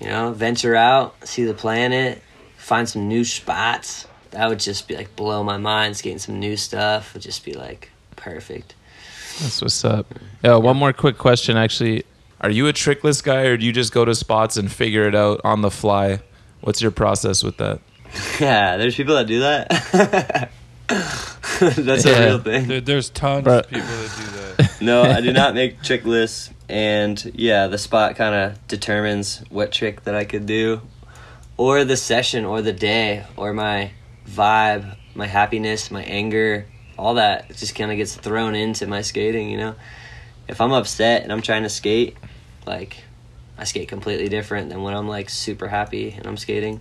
you 0.00 0.06
know, 0.06 0.32
venture 0.32 0.74
out, 0.74 1.28
see 1.28 1.44
the 1.44 1.52
planet, 1.52 2.22
find 2.68 2.86
some 2.88 3.08
new 3.08 3.24
spots. 3.24 4.06
That 4.32 4.48
would 4.50 4.60
just 4.60 4.86
be 4.86 4.94
like 4.94 5.16
blow 5.16 5.42
my 5.42 5.56
mind. 5.56 5.98
Getting 6.02 6.18
some 6.18 6.38
new 6.38 6.56
stuff 6.56 7.14
would 7.14 7.22
just 7.22 7.44
be 7.44 7.54
like 7.54 7.90
perfect. 8.16 8.74
That's 9.40 9.62
what's 9.62 9.84
up. 9.84 10.06
Yeah, 10.44 10.56
one 10.56 10.76
more 10.76 10.92
quick 10.92 11.16
question 11.16 11.56
actually. 11.56 12.04
Are 12.40 12.50
you 12.50 12.68
a 12.68 12.72
trickless 12.72 13.22
guy 13.22 13.42
or 13.46 13.56
do 13.56 13.64
you 13.64 13.72
just 13.72 13.92
go 13.92 14.04
to 14.04 14.14
spots 14.14 14.56
and 14.58 14.70
figure 14.70 15.08
it 15.08 15.14
out 15.14 15.40
on 15.44 15.62
the 15.62 15.70
fly? 15.70 16.20
What's 16.60 16.82
your 16.82 16.90
process 16.90 17.42
with 17.42 17.56
that? 17.56 17.80
Yeah, 18.40 18.76
there's 18.76 18.96
people 18.96 19.14
that 19.16 19.26
do 19.26 19.40
that. 19.40 19.68
That's 20.88 22.04
Yeah. 22.06 22.12
a 22.12 22.26
real 22.26 22.38
thing. 22.38 22.66
There, 22.68 22.80
there's 22.80 23.10
tons 23.10 23.44
Bruh. 23.46 23.60
of 23.60 23.68
people 23.68 23.86
that 23.86 24.12
do 24.18 24.24
that. 24.64 24.72
No, 24.80 25.02
I 25.02 25.20
do 25.20 25.32
not 25.32 25.54
make 25.54 25.82
trick 25.82 26.04
lists, 26.04 26.50
and 26.68 27.32
yeah, 27.34 27.66
the 27.66 27.78
spot 27.78 28.14
kind 28.16 28.34
of 28.34 28.68
determines 28.68 29.42
what 29.50 29.72
trick 29.72 30.04
that 30.04 30.14
I 30.14 30.24
could 30.24 30.46
do, 30.46 30.80
or 31.58 31.84
the 31.84 31.96
session, 31.96 32.46
or 32.46 32.62
the 32.62 32.72
day, 32.72 33.26
or 33.36 33.52
my 33.52 33.90
vibe, 34.26 34.96
my 35.14 35.26
happiness, 35.26 35.90
my 35.90 36.04
anger, 36.04 36.66
all 36.96 37.14
that 37.14 37.48
just 37.56 37.74
kind 37.74 37.90
of 37.90 37.96
gets 37.96 38.14
thrown 38.14 38.54
into 38.54 38.86
my 38.86 39.02
skating. 39.02 39.50
You 39.50 39.58
know, 39.58 39.74
if 40.48 40.60
I'm 40.60 40.72
upset 40.72 41.22
and 41.22 41.32
I'm 41.32 41.42
trying 41.42 41.64
to 41.64 41.68
skate, 41.68 42.16
like 42.66 42.96
I 43.58 43.64
skate 43.64 43.88
completely 43.88 44.28
different 44.28 44.68
than 44.68 44.82
when 44.82 44.94
I'm 44.94 45.08
like 45.08 45.28
super 45.28 45.68
happy 45.68 46.12
and 46.12 46.26
I'm 46.26 46.36
skating. 46.36 46.80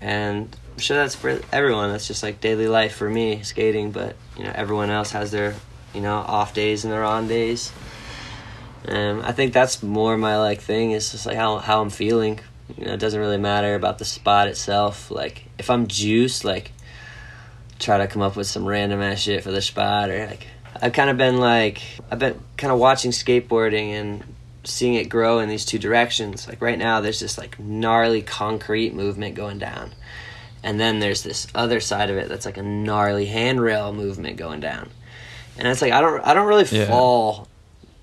And 0.00 0.54
I'm 0.72 0.78
sure 0.78 0.96
that's 0.96 1.14
for 1.14 1.40
everyone. 1.52 1.90
That's 1.90 2.06
just 2.06 2.22
like 2.22 2.40
daily 2.40 2.68
life 2.68 2.94
for 2.94 3.08
me, 3.08 3.42
skating. 3.42 3.90
But 3.90 4.16
you 4.36 4.44
know, 4.44 4.52
everyone 4.54 4.90
else 4.90 5.12
has 5.12 5.30
their 5.30 5.54
you 5.94 6.00
know 6.00 6.16
off 6.16 6.54
days 6.54 6.84
and 6.84 6.92
their 6.92 7.04
on 7.04 7.28
days. 7.28 7.72
And 8.84 9.22
I 9.22 9.32
think 9.32 9.52
that's 9.52 9.82
more 9.82 10.16
my 10.16 10.38
like 10.38 10.60
thing. 10.60 10.92
Is 10.92 11.10
just 11.12 11.26
like 11.26 11.36
how 11.36 11.58
how 11.58 11.80
I'm 11.80 11.90
feeling. 11.90 12.40
You 12.76 12.86
know, 12.86 12.94
it 12.94 13.00
doesn't 13.00 13.18
really 13.20 13.38
matter 13.38 13.74
about 13.74 13.98
the 13.98 14.04
spot 14.04 14.48
itself. 14.48 15.10
Like 15.10 15.44
if 15.58 15.70
I'm 15.70 15.86
juiced, 15.86 16.44
like 16.44 16.72
try 17.78 17.98
to 17.98 18.06
come 18.06 18.22
up 18.22 18.36
with 18.36 18.46
some 18.46 18.64
random 18.64 19.00
ass 19.02 19.20
shit 19.20 19.42
for 19.44 19.50
the 19.50 19.60
spot 19.62 20.10
or 20.10 20.26
like 20.26 20.46
I've 20.80 20.92
kind 20.92 21.10
of 21.10 21.16
been 21.16 21.38
like 21.38 21.80
I've 22.10 22.18
been 22.18 22.38
kind 22.56 22.72
of 22.72 22.78
watching 22.78 23.10
skateboarding 23.10 23.88
and 23.90 24.24
seeing 24.64 24.94
it 24.94 25.08
grow 25.08 25.38
in 25.38 25.48
these 25.48 25.64
two 25.64 25.78
directions. 25.78 26.48
Like 26.48 26.60
right 26.60 26.78
now 26.78 27.00
there's 27.00 27.20
this 27.20 27.38
like 27.38 27.58
gnarly 27.58 28.22
concrete 28.22 28.94
movement 28.94 29.34
going 29.36 29.58
down. 29.58 29.92
And 30.62 30.80
then 30.80 30.98
there's 30.98 31.22
this 31.22 31.46
other 31.54 31.78
side 31.80 32.10
of 32.10 32.16
it 32.16 32.28
that's 32.28 32.44
like 32.44 32.56
a 32.56 32.62
gnarly 32.62 33.26
handrail 33.26 33.92
movement 33.92 34.36
going 34.36 34.58
down. 34.60 34.90
And 35.56 35.68
it's 35.68 35.80
like 35.80 35.92
I 35.92 36.00
don't 36.00 36.20
I 36.26 36.34
don't 36.34 36.48
really 36.48 36.64
Yeah. 36.70 36.86
fall 36.88 37.46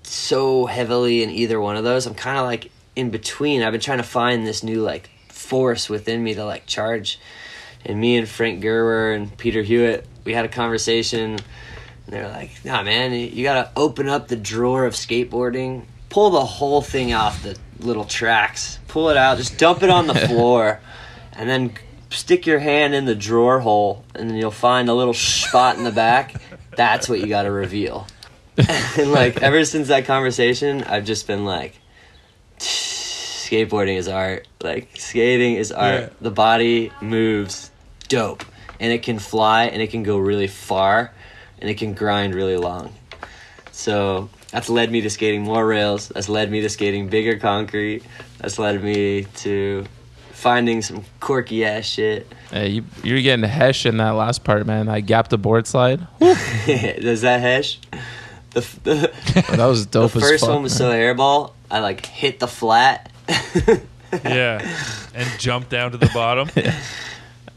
so 0.04 0.66
heavily 0.66 1.22
in 1.22 1.30
either 1.30 1.60
one 1.60 1.76
of 1.76 1.84
those. 1.84 2.06
I'm 2.06 2.14
kind 2.14 2.38
of 2.38 2.44
like 2.44 2.70
in 2.96 3.10
between. 3.10 3.62
I've 3.62 3.72
been 3.72 3.80
trying 3.80 3.98
to 3.98 4.04
find 4.04 4.46
this 4.46 4.62
new 4.62 4.82
like 4.82 5.10
force 5.28 5.88
within 5.88 6.22
me 6.22 6.34
to 6.34 6.44
like 6.44 6.66
charge. 6.66 7.18
And 7.84 8.00
me 8.00 8.16
and 8.16 8.28
Frank 8.28 8.62
Gerwer 8.62 9.14
and 9.14 9.36
Peter 9.36 9.62
Hewitt, 9.62 10.06
we 10.24 10.32
had 10.32 10.44
a 10.44 10.48
conversation. 10.48 11.32
And 11.32 11.42
they're 12.08 12.28
like, 12.28 12.50
"Nah, 12.64 12.82
man, 12.82 13.12
you 13.12 13.42
gotta 13.42 13.70
open 13.76 14.08
up 14.08 14.28
the 14.28 14.36
drawer 14.36 14.84
of 14.84 14.94
skateboarding, 14.94 15.84
pull 16.08 16.30
the 16.30 16.44
whole 16.44 16.82
thing 16.82 17.12
off 17.12 17.42
the 17.42 17.56
little 17.80 18.04
tracks, 18.04 18.78
pull 18.88 19.10
it 19.10 19.16
out, 19.16 19.38
just 19.38 19.58
dump 19.58 19.82
it 19.82 19.90
on 19.90 20.06
the 20.06 20.14
floor, 20.28 20.80
and 21.32 21.48
then 21.48 21.74
stick 22.10 22.46
your 22.46 22.58
hand 22.58 22.94
in 22.94 23.04
the 23.04 23.14
drawer 23.14 23.60
hole, 23.60 24.04
and 24.14 24.30
then 24.30 24.36
you'll 24.36 24.50
find 24.50 24.88
a 24.88 24.94
little 24.94 25.14
spot 25.14 25.76
in 25.76 25.84
the 25.84 25.92
back. 25.92 26.34
That's 26.76 27.08
what 27.08 27.20
you 27.20 27.26
gotta 27.26 27.50
reveal." 27.50 28.06
and 28.96 29.10
like 29.10 29.42
ever 29.42 29.64
since 29.64 29.88
that 29.88 30.04
conversation, 30.04 30.84
I've 30.84 31.04
just 31.04 31.26
been 31.26 31.44
like, 31.44 31.74
skateboarding 32.58 33.96
is 33.96 34.08
art. 34.08 34.46
Like 34.62 34.88
skating 34.96 35.54
is 35.56 35.72
art. 35.72 36.00
Yeah. 36.00 36.08
The 36.20 36.30
body 36.30 36.92
moves 37.00 37.70
dope, 38.08 38.44
and 38.80 38.92
it 38.92 39.02
can 39.02 39.18
fly, 39.18 39.64
and 39.66 39.80
it 39.82 39.88
can 39.88 40.02
go 40.02 40.18
really 40.18 40.46
far, 40.48 41.12
and 41.58 41.70
it 41.70 41.74
can 41.74 41.94
grind 41.94 42.34
really 42.34 42.56
long. 42.56 42.92
So 43.72 44.28
that's 44.50 44.68
led 44.70 44.90
me 44.90 45.00
to 45.02 45.10
skating 45.10 45.42
more 45.42 45.66
rails. 45.66 46.08
That's 46.08 46.28
led 46.28 46.50
me 46.50 46.60
to 46.62 46.68
skating 46.68 47.08
bigger 47.08 47.38
concrete. 47.38 48.02
That's 48.38 48.58
led 48.58 48.82
me 48.82 49.24
to 49.36 49.84
finding 50.32 50.82
some 50.82 51.04
quirky 51.20 51.64
ass 51.64 51.84
shit. 51.86 52.26
Hey, 52.50 52.68
you, 52.68 52.84
you're 53.02 53.22
getting 53.22 53.44
hesh 53.44 53.86
in 53.86 53.96
that 53.96 54.10
last 54.10 54.44
part, 54.44 54.66
man. 54.66 54.88
I 54.88 55.00
gapped 55.00 55.32
a 55.32 55.38
board 55.38 55.66
slide. 55.66 56.06
Does 56.20 57.22
that 57.22 57.40
hesh? 57.40 57.80
The, 58.50 58.60
the, 58.84 59.10
Oh, 59.50 59.56
that 59.56 59.66
was 59.66 59.86
the 59.86 59.90
dope 59.90 60.14
as 60.16 60.22
first 60.22 60.44
fuck. 60.44 60.52
one 60.54 60.62
was 60.62 60.72
man. 60.78 60.90
so 60.90 60.92
hairball. 60.92 61.52
I 61.74 61.80
like 61.80 62.06
hit 62.06 62.38
the 62.40 62.46
flat. 62.48 63.10
Yeah, 64.24 64.60
and 65.12 65.28
jump 65.40 65.68
down 65.68 65.90
to 65.90 65.96
the 65.98 66.10
bottom. 66.14 66.48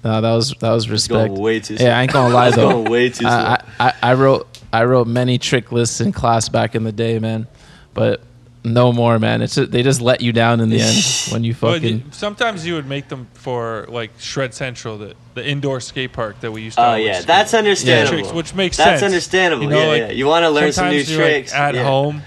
No, 0.03 0.21
that 0.21 0.31
was 0.31 0.53
that 0.59 0.71
was 0.71 0.85
going 0.85 1.31
respect. 1.31 1.33
way 1.33 1.59
too 1.59 1.75
Yeah, 1.75 1.97
I 1.97 2.03
ain't 2.03 2.13
gonna 2.13 2.33
lie 2.33 2.49
though. 2.55 2.69
going 2.69 2.89
way 2.91 3.09
too 3.09 3.25
slow. 3.25 3.29
I, 3.29 3.61
I, 3.79 3.93
I 4.01 4.13
wrote 4.13 4.47
I 4.71 4.85
wrote 4.85 5.05
many 5.07 5.37
trick 5.37 5.71
lists 5.71 5.99
in 5.99 6.11
class 6.13 6.49
back 6.49 6.75
in 6.75 6.83
the 6.83 6.91
day, 6.91 7.19
man. 7.19 7.45
But 7.93 8.21
no 8.63 8.93
more, 8.93 9.17
man. 9.19 9.41
It's 9.41 9.55
just, 9.55 9.71
they 9.71 9.81
just 9.83 9.99
let 9.99 10.21
you 10.21 10.31
down 10.31 10.59
in 10.61 10.69
the 10.69 10.79
end 10.79 11.03
when 11.31 11.43
you 11.43 11.53
But 11.53 11.75
fucking. 11.81 11.97
you- 11.97 12.03
sometimes 12.11 12.65
you 12.65 12.75
would 12.75 12.85
make 12.87 13.07
them 13.09 13.27
for 13.33 13.85
like 13.89 14.11
Shred 14.19 14.53
Central, 14.53 14.97
the, 14.99 15.15
the 15.33 15.45
indoor 15.45 15.79
skate 15.81 16.13
park 16.13 16.39
that 16.41 16.51
we 16.51 16.61
used 16.61 16.77
to. 16.77 16.83
Oh 16.83 16.87
always 16.89 17.05
yeah, 17.05 17.13
skate. 17.15 17.27
that's 17.27 17.53
understandable. 17.53 18.17
tricks, 18.19 18.33
which 18.33 18.53
makes 18.53 18.77
That's 18.77 19.01
sense. 19.01 19.03
understandable. 19.03 19.63
You 19.63 19.69
know, 19.69 19.81
yeah, 19.81 19.87
like, 19.87 19.99
yeah. 20.01 20.11
You 20.11 20.25
want 20.27 20.43
to 20.43 20.49
learn 20.51 20.71
some 20.71 20.89
new 20.89 21.03
sometimes 21.03 21.11
you're, 21.11 21.21
like, 21.25 21.33
tricks 21.33 21.53
at 21.53 21.75
yeah. 21.75 21.83
home. 21.83 22.21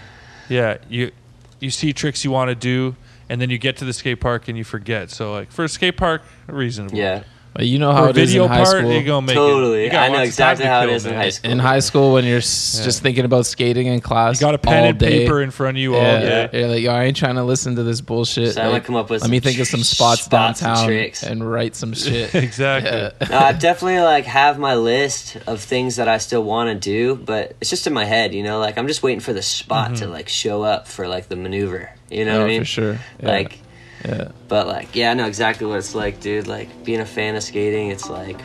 Yeah, 0.48 0.78
you 0.88 1.12
you 1.60 1.70
see 1.70 1.92
tricks 1.92 2.24
you 2.24 2.30
want 2.30 2.48
to 2.48 2.54
do, 2.54 2.96
and 3.28 3.40
then 3.40 3.50
you 3.50 3.58
get 3.58 3.76
to 3.78 3.84
the 3.84 3.92
skate 3.92 4.20
park 4.20 4.48
and 4.48 4.58
you 4.58 4.64
forget. 4.64 5.10
So 5.10 5.32
like 5.32 5.50
for 5.50 5.64
a 5.64 5.68
skate 5.68 5.96
park, 5.96 6.22
reasonable. 6.46 6.96
Yeah, 6.96 7.22
you 7.58 7.78
know 7.80 7.92
how 7.92 8.04
a 8.04 8.10
it 8.10 8.16
is 8.16 8.28
video 8.30 8.44
in 8.44 8.48
high 8.50 8.56
part, 8.64 8.78
school. 8.78 8.92
you 8.92 9.04
gonna 9.04 9.26
make 9.26 9.32
it. 9.32 9.38
totally. 9.38 9.84
You 9.86 9.90
I 9.90 10.08
know 10.08 10.18
lots 10.18 10.30
of 10.30 10.36
time 10.36 10.52
exactly 10.52 10.66
how 10.66 10.82
it 10.84 10.90
is 10.90 11.04
in 11.04 11.14
high 11.14 11.28
school. 11.30 11.50
in 11.50 11.58
high 11.58 11.80
school 11.80 12.12
when 12.12 12.24
you're 12.24 12.38
s 12.38 12.76
Yeah. 12.78 12.84
just 12.84 13.02
thinking 13.02 13.24
about 13.24 13.44
skating 13.46 13.86
in 13.88 14.00
class. 14.00 14.40
You 14.40 14.46
got 14.46 14.54
a 14.54 14.58
pen 14.58 14.84
all 14.84 14.90
and 14.90 14.98
day. 14.98 15.24
paper 15.24 15.42
in 15.42 15.50
front 15.50 15.76
of 15.76 15.80
you 15.82 15.96
all 15.96 16.00
Yeah, 16.02 16.46
day. 16.46 16.60
you're 16.60 16.68
like, 16.68 16.82
yo, 16.82 16.92
I 16.92 17.04
ain't 17.04 17.16
trying 17.16 17.34
to 17.34 17.42
listen 17.44 17.74
to 17.76 17.82
this 17.82 18.00
bullshit. 18.00 18.54
So 18.54 18.62
I'm 18.62 18.68
gonna 18.68 18.80
come 18.80 18.94
up 18.96 19.10
with 19.10 19.22
let 19.22 19.30
me 19.30 19.38
some 19.38 19.42
think 19.42 19.58
of 19.58 19.66
some 19.66 19.82
spots, 19.82 20.22
spots 20.22 20.60
downtown 20.60 20.86
tricks. 20.86 21.22
and 21.24 21.50
write 21.50 21.74
some 21.74 21.92
shit. 22.04 22.34
Exactly. 22.34 22.90
Yeah. 22.90 23.10
no, 23.28 23.38
I 23.38 23.52
definitely 23.52 24.00
like 24.00 24.26
have 24.26 24.58
my 24.58 24.76
list 24.76 25.36
of 25.48 25.60
things 25.60 25.96
that 25.96 26.06
I 26.08 26.18
still 26.18 26.44
want 26.44 26.68
to 26.70 26.74
do, 26.76 27.16
but 27.16 27.56
it's 27.60 27.68
just 27.70 27.86
in 27.86 27.92
my 27.92 28.04
head, 28.04 28.32
you 28.32 28.42
know. 28.44 28.60
Like 28.60 28.78
I'm 28.78 28.86
just 28.86 29.02
waiting 29.02 29.20
for 29.20 29.32
the 29.32 29.42
spot 29.42 29.96
to 29.96 30.04
mm-hmm. 30.04 30.12
like 30.12 30.28
show 30.28 30.62
up 30.62 30.86
for 30.86 31.08
like 31.08 31.28
the 31.28 31.36
maneuver. 31.36 31.90
You 32.10 32.24
know 32.24 32.36
Oh, 32.36 32.38
what 32.38 32.44
I 32.44 32.48
mean? 32.48 32.60
for 32.62 32.64
sure. 32.66 32.98
Yeah. 33.20 33.28
Like, 33.28 33.58
yeah. 34.04 34.28
but 34.48 34.66
like, 34.66 34.94
yeah, 34.94 35.10
I 35.10 35.14
know 35.14 35.26
exactly 35.26 35.66
what 35.66 35.78
it's 35.78 35.94
like, 35.94 36.20
dude. 36.20 36.46
Like 36.46 36.84
being 36.84 37.00
a 37.00 37.06
fan 37.06 37.36
of 37.36 37.42
skating, 37.42 37.88
it's 37.88 38.08
like, 38.08 38.40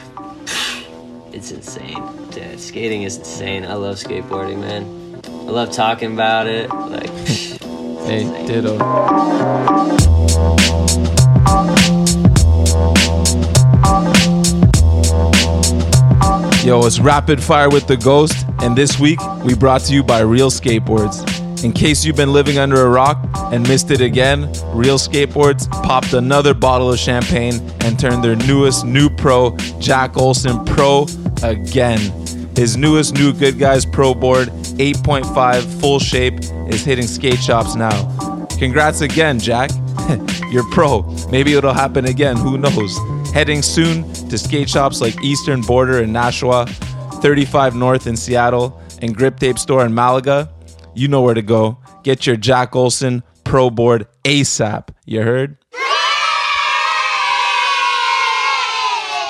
it's 1.33 1.51
insane, 1.51 2.03
dude. 2.31 2.59
Skating 2.59 3.03
is 3.03 3.17
insane. 3.17 3.65
I 3.65 3.73
love 3.73 3.95
skateboarding, 3.95 4.59
man. 4.59 5.21
I 5.25 5.51
love 5.51 5.71
talking 5.71 6.13
about 6.13 6.47
it. 6.47 6.69
Like, 6.69 7.09
Hey, 8.05 8.23
ditto. 8.45 8.77
Yo, 16.63 16.85
it's 16.85 16.99
Rapid 16.99 17.41
Fire 17.41 17.67
with 17.69 17.87
the 17.87 17.97
Ghost, 17.97 18.45
and 18.61 18.75
this 18.75 18.99
week 18.99 19.19
we 19.43 19.55
brought 19.55 19.81
to 19.81 19.93
you 19.93 20.03
by 20.03 20.19
Real 20.19 20.51
Skateboards. 20.51 21.34
In 21.63 21.71
case 21.71 22.05
you've 22.05 22.15
been 22.15 22.33
living 22.33 22.57
under 22.57 22.85
a 22.85 22.89
rock 22.89 23.17
and 23.51 23.67
missed 23.67 23.89
it 23.89 24.01
again, 24.01 24.51
Real 24.73 24.97
Skateboards 24.97 25.69
popped 25.83 26.13
another 26.13 26.53
bottle 26.53 26.91
of 26.91 26.99
champagne 26.99 27.55
and 27.81 27.97
turned 27.97 28.23
their 28.23 28.35
newest 28.35 28.85
new 28.85 29.09
pro, 29.09 29.55
Jack 29.79 30.17
Olson 30.17 30.63
Pro, 30.65 31.07
again. 31.43 31.99
His 32.55 32.77
newest 32.77 33.15
new 33.15 33.33
Good 33.33 33.57
Guys 33.57 33.85
Pro 33.85 34.13
board, 34.13 34.49
8.5 34.77 35.81
full 35.81 35.99
shape, 35.99 36.39
is 36.69 36.85
hitting 36.85 37.07
skate 37.07 37.39
shops 37.39 37.75
now. 37.75 38.47
Congrats 38.57 39.01
again, 39.01 39.39
Jack. 39.39 39.71
You're 40.51 40.69
pro. 40.71 41.01
Maybe 41.31 41.53
it'll 41.53 41.73
happen 41.73 42.05
again. 42.05 42.37
Who 42.37 42.57
knows? 42.57 42.97
Heading 43.33 43.61
soon 43.61 44.11
to 44.29 44.37
skate 44.37 44.69
shops 44.69 45.01
like 45.01 45.21
Eastern 45.23 45.61
Boarder 45.61 46.01
in 46.01 46.13
Nashua, 46.13 46.65
35 47.21 47.75
North 47.75 48.07
in 48.07 48.15
Seattle, 48.15 48.81
and 49.01 49.15
Grip 49.15 49.39
Tape 49.39 49.57
Store 49.57 49.85
in 49.85 49.93
Malaga. 49.93 50.49
You 50.95 51.07
know 51.09 51.21
where 51.21 51.33
to 51.33 51.41
go. 51.41 51.77
Get 52.03 52.25
your 52.25 52.35
Jack 52.37 52.75
Olson 52.75 53.21
Pro 53.43 53.69
board 53.69 54.07
ASAP. 54.23 54.89
You 55.05 55.21
heard? 55.21 55.57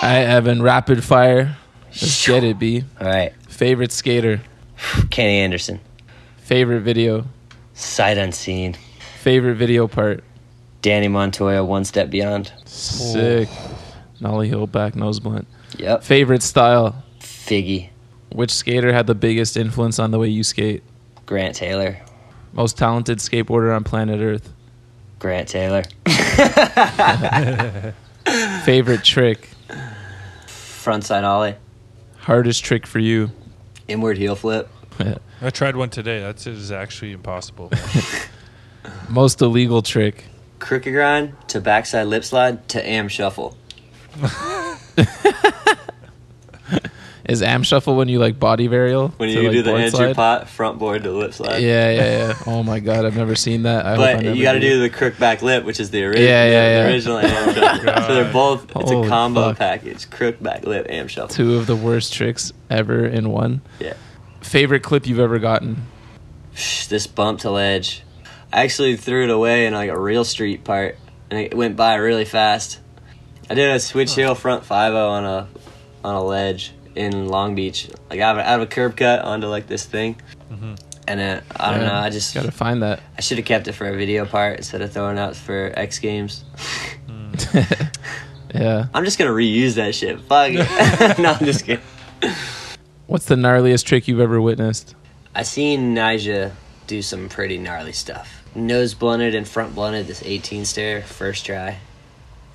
All 0.02 0.12
right, 0.12 0.24
Evan, 0.28 0.62
rapid 0.62 1.04
fire. 1.04 1.58
Let's 1.90 2.28
get 2.28 2.44
it, 2.44 2.60
B. 2.60 2.84
all 3.02 3.08
right, 3.08 3.34
Favorite 3.50 3.92
skater, 3.92 4.42
Kenny 5.10 5.38
Anderson, 5.40 5.80
favorite 6.38 6.82
video, 6.82 7.26
sight 7.74 8.18
unseen. 8.18 8.76
favorite 9.22 9.56
video 9.56 9.88
part. 9.88 10.24
Danny 10.82 11.08
Montoya, 11.08 11.64
one 11.64 11.84
step 11.86 12.12
beyond. 12.12 12.52
Sick. 12.66 13.50
Nollie 14.20 14.48
Hill 14.50 14.68
back 14.68 14.96
nose 14.96 15.20
blunt. 15.20 15.48
Yep, 15.80 16.04
Favorite 16.04 16.44
style. 16.44 17.04
Figgy, 17.20 17.90
Which 18.32 18.52
skater 18.52 18.94
had 18.94 19.08
the 19.08 19.16
biggest 19.16 19.58
influence 19.58 19.98
on 19.98 20.12
the 20.12 20.20
way 20.20 20.28
you 20.28 20.44
skate? 20.44 20.84
Grant 21.26 21.56
Taylor, 21.56 21.98
Most 22.54 22.78
talented 22.78 23.18
skateboarder 23.20 23.76
on 23.76 23.84
planet 23.84 24.22
Earth. 24.22 24.52
Grant 25.20 25.48
Taylor, 25.50 25.84
Favorite 28.64 29.04
trick. 29.04 29.50
frontside 30.48 31.24
ollie, 31.24 31.56
Hardest 32.18 32.64
trick 32.64 32.86
for 32.86 33.00
you. 33.00 33.32
inward 33.88 34.18
heel 34.18 34.36
flip. 34.36 34.70
I 35.42 35.50
tried 35.50 35.76
one 35.76 35.90
today. 35.90 36.20
That's 36.22 36.48
actually 36.72 37.12
impossible. 37.12 37.72
Most 39.10 39.42
illegal 39.42 39.82
trick. 39.82 40.26
crooked 40.60 40.94
grind 40.94 41.34
to 41.50 41.60
backside 41.60 42.08
lip 42.08 42.24
slide 42.24 42.68
to 42.70 42.88
am 42.88 43.08
shuffle. 43.08 43.58
Is 47.28 47.42
am 47.42 47.64
shuffle 47.64 47.96
when 47.96 48.08
you 48.08 48.20
like 48.20 48.40
body 48.40 48.68
varial? 48.68 49.12
When 49.18 49.30
you 49.30 49.42
like, 49.42 49.52
do 49.52 49.64
the 49.64 49.74
Andrew 49.74 49.90
slide? 49.90 50.16
pot 50.16 50.48
front 50.48 50.78
board 50.78 51.02
to 51.04 51.12
lip 51.12 51.34
slide. 51.34 51.58
Yeah, 51.58 51.90
yeah, 51.90 52.28
yeah. 52.28 52.34
Oh 52.46 52.62
my 52.62 52.80
god, 52.80 53.04
I've 53.06 53.18
never 53.18 53.36
seen 53.36 53.64
that. 53.64 53.86
I 53.86 53.96
hope 53.96 54.00
I 54.00 54.14
But 54.14 54.24
never 54.24 54.36
you 54.36 54.44
got 54.44 54.54
to 54.54 54.60
do 54.60 54.80
the 54.80 54.92
crook 54.92 55.18
back 55.18 55.42
lip, 55.42 55.66
which 55.66 55.80
is 55.80 55.90
the 55.90 56.04
original. 56.04 56.24
Yeah, 56.24 56.46
yeah, 56.46 56.84
the 56.84 56.88
yeah. 56.88 56.94
original 56.94 57.18
am 57.24 57.54
shuffle. 57.56 57.90
Oh 57.90 58.08
so 58.08 58.14
they're 58.14 58.32
both. 58.32 58.64
It's 58.76 58.92
Holy 58.92 59.08
a 59.08 59.10
combo 59.10 59.42
fuck. 59.50 59.58
package: 59.58 60.08
crook 60.12 60.42
back 60.42 60.66
lip, 60.66 60.86
am 60.88 61.08
shuffle. 61.08 61.36
two 61.36 61.56
of 61.56 61.66
the 61.66 61.76
worst 61.76 62.14
tricks 62.14 62.54
ever 62.70 63.06
in 63.06 63.32
one. 63.32 63.62
Yeah. 63.80 63.96
Favorite 64.42 64.84
clip 64.84 65.08
you've 65.08 65.20
ever 65.20 65.40
gotten? 65.40 65.88
This 66.54 67.08
bump 67.08 67.40
to 67.40 67.50
ledge. 67.50 68.04
I 68.54 68.64
actually 68.64 68.98
threw 68.98 69.24
it 69.24 69.32
away 69.32 69.66
in 69.66 69.74
like 69.74 69.90
a 69.90 70.00
real 70.00 70.24
street 70.24 70.64
part, 70.64 70.96
and 71.32 71.40
it 71.40 71.56
went 71.56 71.76
by 71.76 71.96
really 71.96 72.26
fast. 72.26 72.80
I 73.50 73.56
did 73.56 73.76
a 73.76 73.80
switch 73.80 74.14
heel 74.14 74.36
front 74.36 74.64
five 74.64 74.94
oh 74.94 75.10
on 75.10 75.26
a 75.26 75.48
on 76.04 76.14
a 76.14 76.24
ledge 76.24 76.75
in 76.96 77.28
Long 77.28 77.56
Beach, 77.56 77.90
like 78.10 78.20
out 78.20 78.38
of, 78.40 78.46
out 78.46 78.62
of 78.62 78.68
a 78.68 78.72
curb 78.72 78.96
cut 78.98 79.22
onto 79.24 79.48
like 79.48 79.68
this 79.68 79.86
thing. 79.86 80.16
Mm-hmm. 80.52 80.76
And 81.08 81.20
then 81.20 81.44
I 81.56 81.72
don't 81.72 81.82
Yeah, 81.82 81.88
know. 81.88 81.94
I 81.96 82.10
just 82.10 82.34
gotta 82.34 82.52
find 82.52 82.82
that. 82.82 83.00
I 83.18 83.22
should 83.22 83.38
have 83.38 83.46
kept 83.46 83.68
it 83.68 83.74
for 83.74 83.86
a 83.88 83.96
video 83.96 84.26
part 84.26 84.58
instead 84.58 84.82
of 84.82 84.92
throwing 84.92 85.20
out 85.20 85.36
for 85.36 85.72
X 85.76 86.00
Games. 86.00 86.44
Mm. 87.08 87.92
Yeah. 88.54 88.86
I'm 88.94 89.04
just 89.04 89.20
gonna 89.20 89.32
reuse 89.32 89.74
that 89.76 89.94
shit. 89.96 90.18
Fuck 90.22 90.52
it. 90.54 91.20
no, 91.20 91.34
I'm 91.34 91.44
just 91.46 91.66
kidding. 91.66 91.84
What's 93.06 93.26
the 93.26 93.36
gnarliest 93.36 93.84
trick 93.84 94.08
you've 94.08 94.22
ever 94.22 94.40
witnessed? 94.40 94.96
I 95.36 95.44
seen 95.44 95.94
Nyjah 95.94 96.54
do 96.88 97.02
some 97.02 97.28
pretty 97.28 97.58
gnarly 97.58 97.92
stuff. 97.92 98.44
Nose 98.56 98.94
blunted 98.94 99.36
and 99.36 99.46
front 99.46 99.76
blunted 99.76 100.08
this 100.08 100.24
18 100.24 100.64
stair 100.64 101.02
first 101.02 101.46
try. 101.46 101.80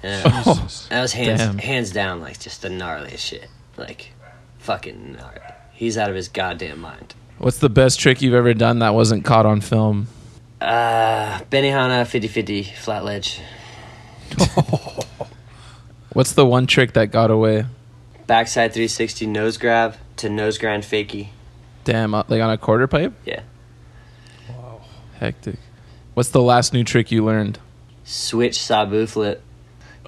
And 0.02 0.24
that 0.24 0.46
was- 0.46 0.48
oh. 0.48 0.62
Jesus. 0.62 0.86
that 0.88 1.02
was 1.02 1.12
hands 1.12 1.40
Damn. 1.40 1.58
hands 1.58 1.90
down 1.90 2.22
like 2.22 2.40
just 2.40 2.62
the 2.62 2.70
gnarliest 2.70 3.18
shit. 3.18 3.48
Like 3.76 4.12
fucking 4.60 5.12
gnarly. 5.12 5.40
He's 5.72 5.98
out 5.98 6.10
of 6.10 6.16
his 6.16 6.28
goddamn 6.28 6.80
mind. 6.80 7.14
What's 7.38 7.58
the 7.58 7.70
best 7.70 7.98
trick 7.98 8.20
you've 8.22 8.34
ever 8.34 8.54
done 8.54 8.80
that 8.80 8.94
wasn't 8.94 9.24
caught 9.24 9.46
on 9.46 9.60
film? 9.60 10.06
Uh 10.60 11.40
Benihana 11.50 12.02
50-50 12.04 12.74
flat 12.76 13.04
ledge. 13.04 13.40
What's 16.12 16.32
the 16.32 16.44
one 16.44 16.66
trick 16.66 16.92
that 16.94 17.06
got 17.06 17.30
away? 17.30 17.64
Backside 18.26 18.72
360 18.72 19.26
nose 19.26 19.56
grab 19.56 19.96
to 20.16 20.28
nose 20.28 20.58
grind 20.58 20.82
fakie. 20.82 21.28
Damn, 21.84 22.14
uh, 22.14 22.24
like 22.28 22.42
on 22.42 22.50
a 22.50 22.58
quarter 22.58 22.86
pipe? 22.86 23.14
Yeah. 23.24 23.42
Wow. 24.48 24.82
Hectic. 25.18 25.56
What's 26.14 26.28
the 26.28 26.42
last 26.42 26.72
new 26.74 26.84
trick 26.84 27.10
you 27.10 27.24
learned? 27.24 27.58
Switch 28.04 28.60
sabu 28.60 29.06
flip. 29.06 29.42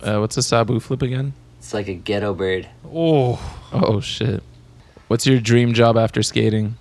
Uh, 0.02 0.18
what's 0.18 0.36
a 0.36 0.42
sabu 0.42 0.80
flip 0.80 1.02
again? 1.02 1.32
It's 1.58 1.72
like 1.72 1.88
a 1.88 1.94
ghetto 1.94 2.34
bird. 2.34 2.68
Oh, 2.92 3.40
Oh 3.72 4.00
shit. 4.00 4.42
What's 5.08 5.26
your 5.26 5.40
dream 5.40 5.74
job 5.74 5.96
after 5.96 6.22
skating? 6.22 6.76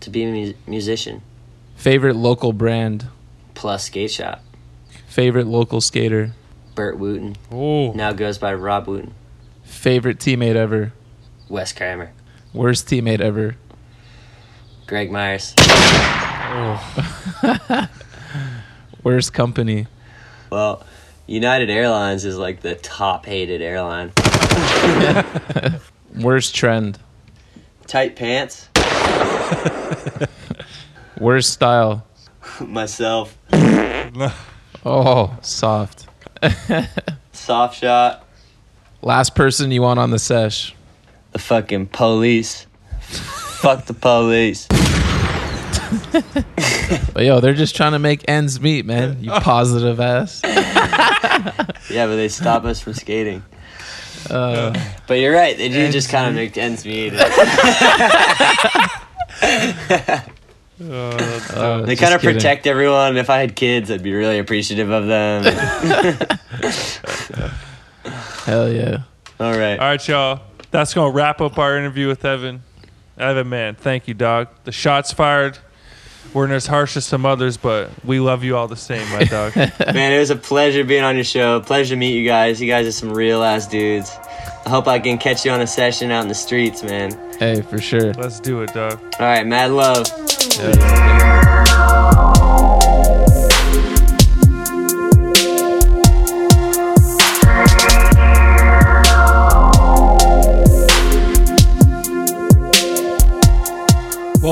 to 0.00 0.10
be 0.10 0.24
a 0.24 0.30
mu- 0.30 0.52
musician. 0.66 1.22
Favorite 1.76 2.14
local 2.16 2.52
brand. 2.52 3.06
Plus 3.54 3.84
skate 3.84 4.10
shop. 4.10 4.42
Favorite 5.06 5.46
local 5.46 5.80
skater. 5.80 6.32
Burt 6.74 6.98
Wooten 6.98 7.36
Oh, 7.50 7.92
now 7.92 8.12
goes 8.12 8.36
by 8.36 8.52
Rob 8.52 8.86
Wooten. 8.86 9.14
Favorite 9.62 10.18
teammate 10.18 10.56
ever. 10.56 10.92
Wes 11.48 11.72
Kremer. 11.72 12.10
Worst 12.52 12.86
teammate 12.86 13.20
ever. 13.20 13.56
Greg 14.86 15.10
Myers. 15.10 15.54
Worst 19.02 19.32
company. 19.32 19.86
Well, 20.50 20.84
United 21.26 21.70
Airlines 21.70 22.26
is 22.26 22.36
like 22.36 22.60
the 22.60 22.74
top 22.74 23.24
hated 23.24 23.62
airline. 23.62 24.12
Worst 26.20 26.54
trend. 26.54 26.98
Tight 27.86 28.16
pants. 28.16 28.68
Worst 31.18 31.52
style. 31.52 32.06
Myself. 32.60 33.36
Oh, 34.86 35.34
soft. 35.40 36.06
Soft 37.32 37.78
shot. 37.80 38.26
Last 39.00 39.34
person 39.34 39.70
you 39.70 39.80
want 39.80 39.98
on 39.98 40.10
the 40.10 40.18
sesh. 40.18 40.74
The 41.32 41.38
fucking 41.38 41.86
police. 41.86 42.66
Fuck 43.00 43.86
the 43.86 43.94
police. 43.94 44.68
But 47.14 47.24
yo, 47.24 47.40
they're 47.40 47.54
just 47.54 47.74
trying 47.74 47.92
to 47.92 47.98
make 47.98 48.28
ends 48.28 48.60
meet, 48.60 48.84
man. 48.84 49.22
You 49.22 49.30
positive 49.30 50.00
ass. 50.00 50.42
Yeah, 50.44 52.06
but 52.06 52.16
they 52.16 52.28
stop 52.28 52.64
us 52.64 52.80
from 52.80 52.92
skating. 52.92 53.42
Uh, 54.30 54.72
But 55.06 55.14
you're 55.14 55.34
right. 55.34 55.56
They 55.56 55.68
do 55.68 55.90
just 55.90 56.10
kind 56.10 56.28
of 56.28 56.34
make 56.34 56.56
ends 56.56 56.84
meet. 56.84 57.12
uh, 57.18 57.30
They 60.80 61.96
kind 61.96 62.14
of 62.14 62.20
kidding. 62.20 62.36
protect 62.36 62.66
everyone. 62.66 63.16
If 63.16 63.30
I 63.30 63.38
had 63.38 63.54
kids, 63.56 63.90
I'd 63.90 64.02
be 64.02 64.12
really 64.12 64.38
appreciative 64.38 64.90
of 64.90 65.06
them. 65.06 65.44
Hell 68.44 68.70
yeah. 68.72 69.02
All 69.40 69.52
right. 69.56 69.78
all 69.78 69.88
right, 69.88 70.08
y'all. 70.08 70.40
That's 70.70 70.92
gonna 70.94 71.10
wrap 71.12 71.40
up 71.40 71.58
our 71.58 71.76
interview 71.78 72.06
with 72.08 72.24
Evan. 72.24 72.62
Evan, 73.18 73.48
man, 73.48 73.74
thank 73.76 74.06
you, 74.08 74.14
dog. 74.14 74.48
The 74.64 74.72
shots 74.72 75.12
fired 75.12 75.58
weren't 76.32 76.52
as 76.52 76.66
harsh 76.66 76.96
as 76.96 77.04
some 77.04 77.26
others, 77.26 77.56
but 77.56 77.90
we 78.04 78.20
love 78.20 78.42
you 78.44 78.56
all 78.56 78.68
the 78.68 78.76
same, 78.76 79.08
my 79.10 79.24
dog. 79.24 79.54
Man, 79.56 80.12
it 80.12 80.18
was 80.18 80.30
a 80.30 80.36
pleasure 80.36 80.84
being 80.84 81.04
on 81.04 81.14
your 81.16 81.24
show. 81.24 81.60
Pleasure 81.60 81.94
to 81.94 81.98
meet 81.98 82.16
you 82.16 82.26
guys. 82.26 82.60
You 82.60 82.68
guys 82.68 82.86
are 82.86 82.92
some 82.92 83.12
real 83.12 83.42
ass 83.42 83.66
dudes. 83.66 84.10
I 84.66 84.70
hope 84.70 84.88
I 84.88 84.98
can 84.98 85.18
catch 85.18 85.44
you 85.44 85.50
on 85.50 85.60
a 85.60 85.66
session 85.66 86.10
out 86.10 86.22
in 86.22 86.28
the 86.28 86.34
streets, 86.34 86.82
man. 86.82 87.12
Hey, 87.38 87.60
for 87.62 87.78
sure. 87.78 88.14
Let's 88.14 88.40
do 88.40 88.62
it, 88.62 88.72
dog. 88.72 88.98
All 89.20 89.26
right, 89.26 89.46
mad 89.46 89.70
love. 89.70 90.06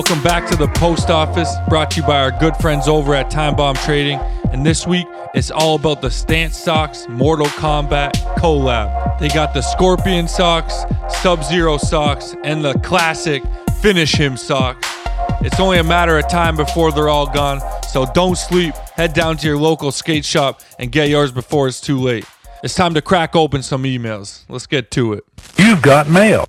Welcome 0.05 0.25
back 0.25 0.51
to 0.51 0.57
the 0.57 0.67
post 0.67 1.11
office, 1.11 1.55
brought 1.69 1.93
to 1.93 2.01
you 2.01 2.07
by 2.09 2.19
our 2.19 2.33
good 2.33 2.57
friends 2.57 2.89
over 2.89 3.15
at 3.15 3.31
Time 3.31 3.55
Bomb 3.55 3.77
Trading. 3.77 4.19
And 4.51 4.67
this 4.67 4.85
week, 4.85 5.07
it's 5.33 5.53
all 5.53 5.77
about 5.77 6.03
the 6.03 6.11
Stance 6.11 6.59
Socks 6.59 7.07
Mortal 7.09 7.47
Kombat 7.47 8.15
collab. 8.35 9.21
They 9.21 9.29
got 9.29 9.55
the 9.55 9.63
Scorpion 9.63 10.27
socks, 10.27 10.83
Sub 11.21 11.45
Zero 11.45 11.77
socks, 11.77 12.35
and 12.43 12.65
the 12.65 12.75
classic 12.81 13.45
Finish 13.81 14.17
Him 14.17 14.37
socks. 14.37 14.89
It's 15.43 15.61
only 15.61 15.79
a 15.79 15.85
matter 15.85 16.19
of 16.19 16.29
time 16.29 16.57
before 16.57 16.91
they're 16.91 17.09
all 17.09 17.33
gone, 17.33 17.61
so 17.89 18.05
don't 18.13 18.37
sleep. 18.37 18.75
Head 18.97 19.13
down 19.13 19.37
to 19.37 19.47
your 19.47 19.57
local 19.57 19.93
skate 19.93 20.25
shop 20.25 20.63
and 20.81 20.91
get 20.91 21.11
yours 21.11 21.31
before 21.31 21.69
it's 21.69 21.81
too 21.81 22.01
late. 22.01 22.27
It's 22.65 22.75
time 22.75 22.95
to 22.95 23.03
crack 23.03 23.37
open 23.37 23.63
some 23.63 23.85
emails. 23.85 24.43
Let's 24.49 24.67
get 24.67 24.91
to 24.91 25.13
it. 25.13 25.25
You've 25.57 25.81
got 25.81 26.09
mail. 26.09 26.49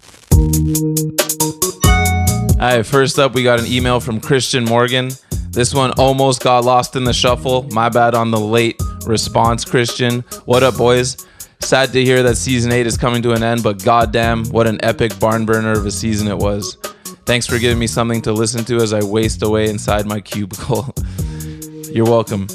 All 2.54 2.70
right, 2.70 2.86
first 2.86 3.18
up, 3.18 3.34
we 3.34 3.44
got 3.44 3.60
an 3.60 3.66
email 3.66 4.00
from 4.00 4.22
Christian 4.22 4.64
Morgan. 4.64 5.10
This 5.50 5.74
one 5.74 5.92
almost 5.98 6.44
got 6.44 6.64
lost 6.64 6.96
in 6.96 7.04
the 7.04 7.12
shuffle. 7.12 7.64
My 7.72 7.90
bad 7.90 8.14
on 8.14 8.32
the 8.32 8.40
late 8.40 8.80
response, 9.06 9.66
Christian. 9.66 10.22
What 10.46 10.62
up, 10.62 10.78
boys? 10.78 11.18
Sad 11.60 11.92
to 11.94 12.04
hear 12.06 12.22
that 12.24 12.36
season 12.36 12.72
8 12.72 12.86
is 12.86 12.96
coming 12.96 13.22
to 13.24 13.34
an 13.34 13.42
end, 13.42 13.64
but 13.64 13.84
goddamn, 13.84 14.46
what 14.46 14.68
an 14.68 14.80
epic 14.84 15.20
barn 15.20 15.46
burner 15.46 15.72
of 15.72 15.86
a 15.86 15.92
season 15.92 16.28
it 16.28 16.38
was. 16.38 16.78
Thanks 17.26 17.48
for 17.48 17.58
giving 17.58 17.80
me 17.80 17.88
something 17.88 18.22
to 18.22 18.32
listen 18.32 18.64
to 18.66 18.78
as 18.78 18.94
I 18.94 19.04
waste 19.04 19.42
away 19.42 19.68
inside 19.70 20.06
my 20.06 20.22
cubicle. 20.22 20.94
You're 21.92 22.06
welcome. 22.06 22.48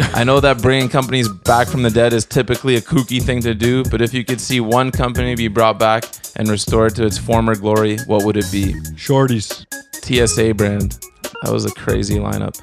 I 0.00 0.24
know 0.24 0.40
that 0.40 0.60
bringing 0.60 0.88
companies 0.88 1.28
back 1.28 1.68
from 1.68 1.82
the 1.82 1.90
dead 1.90 2.12
is 2.12 2.24
typically 2.24 2.76
a 2.76 2.80
kooky 2.80 3.22
thing 3.22 3.40
to 3.42 3.54
do, 3.54 3.84
but 3.84 4.00
if 4.00 4.12
you 4.12 4.24
could 4.24 4.40
see 4.40 4.60
one 4.60 4.90
company 4.90 5.34
be 5.34 5.48
brought 5.48 5.78
back 5.78 6.04
and 6.36 6.48
restored 6.48 6.96
to 6.96 7.04
its 7.04 7.18
former 7.18 7.54
glory, 7.54 7.98
what 8.06 8.24
would 8.24 8.36
it 8.36 8.50
be? 8.50 8.72
Shorties. 8.96 9.64
TSA 10.04 10.54
brand. 10.54 10.98
That 11.42 11.52
was 11.52 11.64
a 11.64 11.70
crazy 11.70 12.16
lineup. 12.16 12.60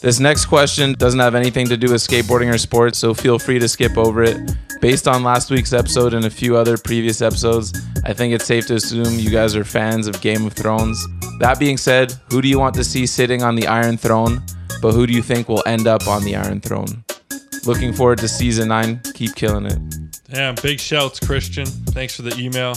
This 0.00 0.20
next 0.20 0.46
question 0.46 0.92
doesn't 0.92 1.20
have 1.20 1.34
anything 1.34 1.66
to 1.68 1.76
do 1.76 1.90
with 1.90 2.02
skateboarding 2.02 2.52
or 2.52 2.58
sports, 2.58 2.98
so 2.98 3.14
feel 3.14 3.38
free 3.38 3.58
to 3.58 3.68
skip 3.68 3.96
over 3.96 4.22
it. 4.22 4.36
Based 4.80 5.08
on 5.08 5.22
last 5.22 5.50
week's 5.50 5.72
episode 5.72 6.12
and 6.12 6.26
a 6.26 6.30
few 6.30 6.56
other 6.56 6.76
previous 6.76 7.22
episodes, 7.22 7.72
I 8.04 8.12
think 8.12 8.34
it's 8.34 8.44
safe 8.44 8.66
to 8.66 8.74
assume 8.74 9.18
you 9.18 9.30
guys 9.30 9.56
are 9.56 9.64
fans 9.64 10.06
of 10.06 10.20
Game 10.20 10.46
of 10.46 10.52
Thrones. 10.52 11.02
That 11.40 11.58
being 11.58 11.78
said, 11.78 12.12
who 12.30 12.42
do 12.42 12.48
you 12.48 12.58
want 12.58 12.74
to 12.74 12.84
see 12.84 13.06
sitting 13.06 13.42
on 13.42 13.54
the 13.54 13.66
Iron 13.66 13.96
Throne? 13.96 14.42
But 14.80 14.92
who 14.92 15.06
do 15.06 15.12
you 15.12 15.22
think 15.22 15.48
will 15.48 15.62
end 15.66 15.86
up 15.86 16.06
on 16.06 16.24
the 16.24 16.36
Iron 16.36 16.60
Throne? 16.60 17.04
Looking 17.64 17.92
forward 17.92 18.18
to 18.18 18.28
season 18.28 18.68
9. 18.68 19.00
Keep 19.14 19.34
killing 19.34 19.66
it. 19.66 19.78
Damn, 20.28 20.54
big 20.56 20.78
shouts, 20.80 21.18
Christian. 21.20 21.66
Thanks 21.66 22.14
for 22.16 22.22
the 22.22 22.36
email. 22.38 22.74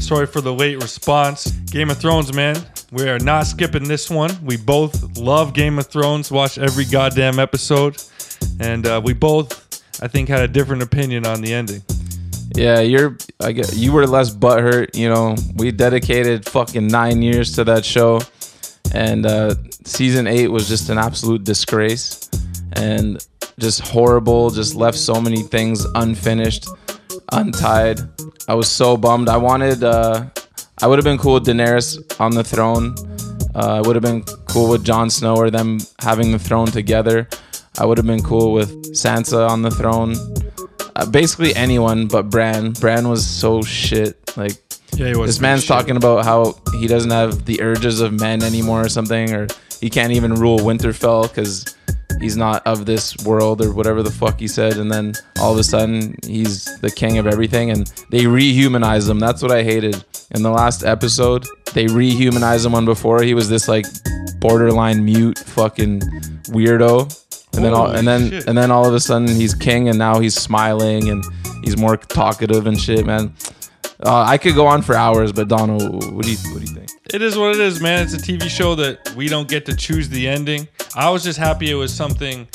Sorry 0.00 0.26
for 0.26 0.40
the 0.40 0.52
late 0.52 0.82
response. 0.82 1.50
Game 1.70 1.90
of 1.90 1.98
Thrones, 1.98 2.34
man. 2.34 2.56
We 2.90 3.08
are 3.08 3.18
not 3.18 3.46
skipping 3.46 3.84
this 3.84 4.10
one. 4.10 4.30
We 4.44 4.56
both 4.56 5.16
love 5.16 5.54
Game 5.54 5.78
of 5.78 5.86
Thrones, 5.86 6.30
watch 6.30 6.58
every 6.58 6.84
goddamn 6.84 7.38
episode. 7.38 8.02
And 8.60 8.86
uh, 8.86 9.00
we 9.02 9.12
both, 9.12 9.82
I 10.02 10.08
think, 10.08 10.28
had 10.28 10.42
a 10.42 10.48
different 10.48 10.82
opinion 10.82 11.26
on 11.26 11.40
the 11.40 11.54
ending. 11.54 11.82
Yeah, 12.54 12.80
you're. 12.80 13.16
I 13.40 13.52
guess 13.52 13.74
you 13.76 13.92
were 13.92 14.06
less 14.06 14.34
butthurt. 14.34 14.94
You 14.94 15.08
know, 15.08 15.36
we 15.56 15.72
dedicated 15.72 16.46
fucking 16.46 16.86
nine 16.86 17.22
years 17.22 17.52
to 17.52 17.64
that 17.64 17.84
show, 17.84 18.20
and 18.92 19.26
uh, 19.26 19.54
season 19.84 20.26
eight 20.26 20.48
was 20.48 20.68
just 20.68 20.88
an 20.90 20.98
absolute 20.98 21.44
disgrace, 21.44 22.28
and 22.74 23.24
just 23.58 23.80
horrible. 23.80 24.50
Just 24.50 24.74
left 24.74 24.98
so 24.98 25.20
many 25.20 25.42
things 25.42 25.84
unfinished, 25.94 26.68
untied. 27.32 28.00
I 28.48 28.54
was 28.54 28.70
so 28.70 28.96
bummed. 28.96 29.28
I 29.28 29.36
wanted. 29.36 29.82
Uh, 29.82 30.26
I 30.80 30.86
would 30.86 30.98
have 30.98 31.04
been 31.04 31.18
cool 31.18 31.34
with 31.34 31.46
Daenerys 31.46 31.98
on 32.20 32.32
the 32.32 32.44
throne. 32.44 32.94
Uh, 33.54 33.80
I 33.84 33.86
would 33.86 33.96
have 33.96 34.02
been 34.02 34.22
cool 34.48 34.70
with 34.70 34.84
Jon 34.84 35.10
Snow 35.10 35.36
or 35.36 35.50
them 35.50 35.78
having 36.00 36.32
the 36.32 36.38
throne 36.38 36.68
together. 36.68 37.28
I 37.78 37.86
would 37.86 37.98
have 37.98 38.06
been 38.06 38.22
cool 38.22 38.52
with 38.52 38.70
Sansa 38.92 39.48
on 39.48 39.62
the 39.62 39.70
throne 39.70 40.14
uh, 40.96 41.06
basically 41.06 41.54
anyone 41.54 42.06
but 42.06 42.30
Bran. 42.30 42.72
Bran 42.72 43.08
was 43.08 43.26
so 43.26 43.62
shit. 43.62 44.18
Like 44.36 44.61
Yeah, 44.94 45.08
he 45.08 45.16
was 45.16 45.28
this 45.30 45.40
man's 45.40 45.62
shit. 45.62 45.68
talking 45.68 45.96
about 45.96 46.24
how 46.24 46.54
he 46.78 46.86
doesn't 46.86 47.10
have 47.10 47.44
the 47.44 47.60
urges 47.62 48.00
of 48.00 48.12
men 48.12 48.42
anymore 48.42 48.84
or 48.84 48.88
something, 48.88 49.32
or 49.32 49.46
he 49.80 49.88
can't 49.88 50.12
even 50.12 50.34
rule 50.34 50.58
Winterfell 50.58 51.28
because 51.28 51.74
he's 52.20 52.36
not 52.36 52.64
of 52.66 52.86
this 52.86 53.16
world 53.24 53.62
or 53.62 53.72
whatever 53.72 54.02
the 54.02 54.10
fuck 54.10 54.38
he 54.38 54.46
said. 54.46 54.76
And 54.76 54.90
then 54.90 55.14
all 55.40 55.52
of 55.52 55.58
a 55.58 55.64
sudden 55.64 56.14
he's 56.24 56.64
the 56.80 56.90
king 56.90 57.18
of 57.18 57.26
everything, 57.26 57.70
and 57.70 57.86
they 58.10 58.24
rehumanize 58.24 59.08
him. 59.08 59.18
That's 59.18 59.42
what 59.42 59.50
I 59.50 59.62
hated 59.62 60.04
in 60.32 60.42
the 60.42 60.50
last 60.50 60.84
episode. 60.84 61.46
They 61.72 61.86
rehumanized 61.86 62.66
him 62.66 62.74
on 62.74 62.84
before 62.84 63.22
he 63.22 63.34
was 63.34 63.48
this 63.48 63.68
like 63.68 63.86
borderline 64.40 65.04
mute 65.04 65.38
fucking 65.38 66.00
weirdo. 66.50 67.18
And 67.54 67.64
then, 67.64 67.74
all, 67.74 67.90
and 67.90 68.08
then, 68.08 68.30
shit. 68.30 68.46
and 68.46 68.56
then 68.56 68.70
all 68.70 68.86
of 68.86 68.94
a 68.94 69.00
sudden, 69.00 69.28
he's 69.28 69.54
king, 69.54 69.90
and 69.90 69.98
now 69.98 70.18
he's 70.20 70.34
smiling, 70.34 71.10
and 71.10 71.22
he's 71.62 71.76
more 71.76 71.98
talkative 71.98 72.66
and 72.66 72.80
shit, 72.80 73.04
man. 73.04 73.34
Uh, 74.04 74.24
I 74.26 74.36
could 74.36 74.54
go 74.54 74.66
on 74.66 74.82
for 74.82 74.94
hours, 74.96 75.32
but 75.32 75.48
Donald, 75.48 76.12
what 76.12 76.24
do 76.24 76.32
you, 76.32 76.38
what 76.52 76.60
do 76.60 76.66
you 76.66 76.74
think? 76.74 76.90
It 77.12 77.22
is 77.22 77.36
what 77.36 77.54
it 77.54 77.60
is, 77.60 77.80
man. 77.80 78.02
It's 78.02 78.14
a 78.14 78.18
TV 78.18 78.48
show 78.48 78.74
that 78.74 79.14
we 79.14 79.28
don't 79.28 79.48
get 79.48 79.64
to 79.66 79.76
choose 79.76 80.08
the 80.08 80.26
ending. 80.26 80.66
I 80.96 81.10
was 81.10 81.22
just 81.22 81.38
happy 81.38 81.70
it 81.70 81.74
was 81.74 81.94
something 81.94 82.48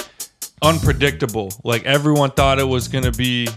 unpredictable. 0.62 1.54
Like 1.64 1.86
everyone 1.86 2.32
thought 2.32 2.60
it 2.60 2.68
was 2.68 2.88
gonna 2.88 3.12
be 3.12 3.48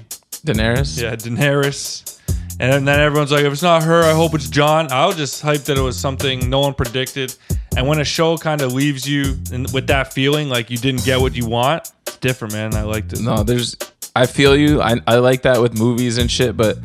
Daenerys? 0.45 1.01
yeah, 1.03 1.17
Daenerys. 1.17 2.19
And 2.61 2.87
then 2.87 3.01
everyone's 3.01 3.33
like, 3.33 3.45
if 3.45 3.53
it's 3.53 3.63
not 3.63 3.83
her, 3.85 4.03
I 4.03 4.13
hope 4.13 4.35
it's 4.35 4.51
Jon. 4.51 4.93
I 4.93 5.07
was 5.07 5.17
just 5.17 5.43
hyped 5.43 5.65
that 5.65 5.79
it 5.79 5.83
was 5.83 5.99
something 5.99 6.51
no 6.51 6.61
one 6.61 6.75
predicted. 6.75 7.35
And 7.75 7.89
when 7.89 8.01
a 8.01 8.05
show 8.05 8.37
kind 8.37 8.61
of 8.61 8.75
leaves 8.75 9.09
you 9.09 9.39
in, 9.51 9.65
with 9.73 9.87
that 9.87 10.13
feeling, 10.13 10.51
like 10.51 10.71
you 10.71 10.77
didn't 10.77 11.05
get 11.05 11.21
what 11.21 11.35
you 11.35 11.47
want, 11.47 11.91
it's 12.07 12.19
different, 12.19 12.53
man. 12.53 12.75
I 12.75 12.83
liked 12.83 13.15
it. 13.15 13.21
No, 13.21 13.43
there's. 13.43 13.77
I 14.15 14.27
feel 14.27 14.55
you. 14.55 14.83
I, 14.83 14.97
I 15.07 15.17
like 15.17 15.43
that 15.43 15.63
with 15.63 15.79
movies 15.79 16.19
and 16.19 16.31
shit, 16.31 16.55
but 16.55 16.77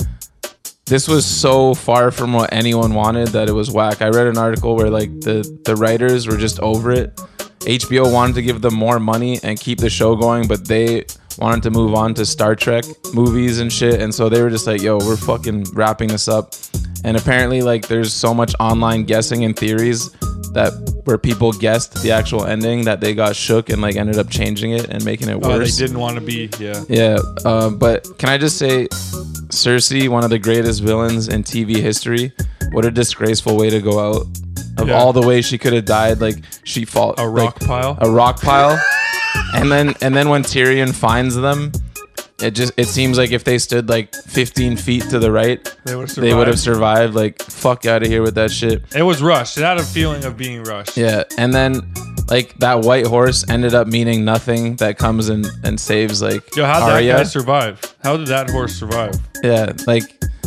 this 0.85 1.07
was 1.07 1.25
so 1.25 1.73
far 1.73 2.11
from 2.11 2.33
what 2.33 2.53
anyone 2.53 2.93
wanted 2.93 3.29
that 3.29 3.49
it 3.49 3.53
was 3.53 3.71
whack. 3.71 4.01
I 4.01 4.09
read 4.09 4.27
an 4.27 4.37
article 4.37 4.75
where 4.75 4.89
like 4.89 5.09
the 5.21 5.43
the 5.65 5.75
writers 5.75 6.27
were 6.27 6.37
just 6.37 6.59
over 6.59 6.91
it. 6.91 7.15
HBO 7.61 8.11
wanted 8.11 8.35
to 8.35 8.43
give 8.43 8.61
them 8.61 8.75
more 8.75 8.99
money 8.99 9.39
and 9.43 9.59
keep 9.59 9.79
the 9.79 9.89
show 9.89 10.15
going, 10.15 10.47
but 10.47 10.67
they 10.67 11.05
wanted 11.39 11.63
to 11.63 11.71
move 11.71 11.95
on 11.95 12.13
to 12.13 12.25
Star 12.25 12.55
Trek 12.55 12.85
movies 13.13 13.59
and 13.59 13.73
shit, 13.73 13.99
and 13.99 14.13
so 14.13 14.29
they 14.29 14.41
were 14.41 14.51
just 14.51 14.67
like, 14.67 14.81
"Yo, 14.81 14.97
we're 14.99 15.17
fucking 15.17 15.65
wrapping 15.73 16.09
this 16.09 16.27
up." 16.27 16.53
And 17.03 17.17
apparently, 17.17 17.61
like, 17.61 17.87
there's 17.87 18.13
so 18.13 18.33
much 18.33 18.53
online 18.59 19.03
guessing 19.03 19.43
and 19.43 19.55
theories 19.55 20.09
that 20.53 20.71
where 21.05 21.17
people 21.17 21.51
guessed 21.51 22.01
the 22.01 22.11
actual 22.11 22.45
ending 22.45 22.85
that 22.85 22.99
they 22.99 23.13
got 23.13 23.35
shook 23.35 23.69
and 23.69 23.81
like 23.81 23.95
ended 23.95 24.17
up 24.17 24.29
changing 24.29 24.71
it 24.71 24.85
and 24.89 25.03
making 25.05 25.29
it 25.29 25.39
worse. 25.39 25.45
Oh, 25.53 25.59
they 25.59 25.71
didn't 25.71 25.99
want 25.99 26.15
to 26.15 26.21
be. 26.21 26.49
Yeah. 26.59 26.83
Yeah, 26.87 27.17
uh, 27.43 27.69
but 27.69 28.07
can 28.17 28.29
I 28.29 28.37
just 28.37 28.57
say, 28.57 28.87
Cersei, 29.55 30.07
one 30.09 30.23
of 30.23 30.29
the 30.29 30.39
greatest 30.39 30.81
villains 30.83 31.27
in 31.27 31.43
TV 31.43 31.77
history. 31.77 32.31
What 32.71 32.85
a 32.85 32.91
disgraceful 32.91 33.57
way 33.57 33.69
to 33.69 33.79
go 33.81 33.99
out. 33.99 34.27
Of 34.77 34.89
Yeah. 34.89 34.95
all 34.99 35.13
the 35.13 35.21
ways 35.21 35.45
she 35.45 35.57
could 35.57 35.71
have 35.73 35.85
died, 35.85 36.19
like 36.19 36.35
she 36.65 36.83
fall 36.83 37.13
A 37.17 37.27
rock 37.27 37.61
like, 37.61 37.67
pile. 37.69 37.97
a 38.01 38.09
rock 38.11 38.41
pile, 38.41 38.77
and 39.55 39.71
then 39.71 39.95
and 40.01 40.13
then 40.13 40.27
when 40.27 40.43
Tyrion 40.43 40.93
finds 40.93 41.33
them, 41.35 41.71
it 42.41 42.51
just 42.51 42.73
it 42.75 42.89
seems 42.89 43.17
like 43.17 43.31
if 43.31 43.45
they 43.45 43.57
stood 43.57 43.87
like 43.87 44.13
15 44.13 44.75
feet 44.75 45.03
to 45.11 45.17
the 45.19 45.31
right, 45.31 45.63
They 45.85 45.95
would've 45.95 46.13
they 46.15 46.33
would 46.33 46.47
have 46.47 46.59
survived. 46.59 47.15
Like 47.15 47.41
fuck 47.41 47.85
out 47.85 48.03
of 48.03 48.09
here 48.09 48.21
with 48.21 48.35
that 48.35 48.51
shit. 48.51 48.83
It 48.93 49.03
was 49.03 49.21
rushed. 49.21 49.57
It 49.57 49.61
had 49.63 49.77
a 49.77 49.83
feeling 49.83 50.25
of 50.25 50.35
being 50.35 50.61
rushed. 50.63 50.97
Yeah, 50.97 51.23
and 51.37 51.53
then 51.53 51.79
like 52.29 52.53
that 52.59 52.81
white 52.81 53.05
horse 53.05 53.47
ended 53.49 53.73
up 53.73 53.87
meaning 53.87 54.25
nothing. 54.25 54.75
That 54.77 54.97
comes 54.97 55.29
and 55.29 55.45
and 55.63 55.79
saves 55.79 56.21
like 56.21 56.55
Yo, 56.55 56.65
how'd 56.65 56.83
Arya. 56.83 57.13
that 57.13 57.17
guy 57.19 57.23
survive? 57.23 57.95
How 58.03 58.17
did 58.17 58.27
that 58.27 58.49
horse 58.49 58.75
survive? 58.75 59.15
Yeah, 59.43 59.73
like 59.87 60.03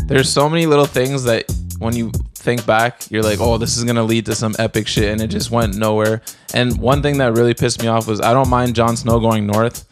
there's 0.07 0.31
so 0.31 0.49
many 0.49 0.67
little 0.67 0.87
things 0.87 1.25
that 1.25 1.45
when 1.79 1.95
you 1.95 2.11
think 2.35 2.65
back, 2.67 3.11
you're 3.11 3.23
like, 3.23 3.41
oh, 3.41 3.59
this 3.59 3.77
is 3.77 3.85
gonna 3.85 4.03
lead 4.03 4.27
to 4.27 4.35
some 4.35 4.55
epic 4.59 4.89
shit, 4.89 5.11
and 5.13 5.21
it 5.21 5.29
just 5.29 5.51
went 5.51 5.77
nowhere. 5.77 6.23
And 6.55 6.79
one 6.81 7.03
thing 7.03 7.19
that 7.19 7.35
really 7.37 7.55
pissed 7.55 7.81
me 7.83 7.89
off 7.89 8.07
was 8.09 8.21
I 8.21 8.33
don't 8.33 8.49
mind 8.49 8.75
Jon 8.75 8.97
Snow 8.97 9.21
going 9.21 9.47
north, 9.47 9.85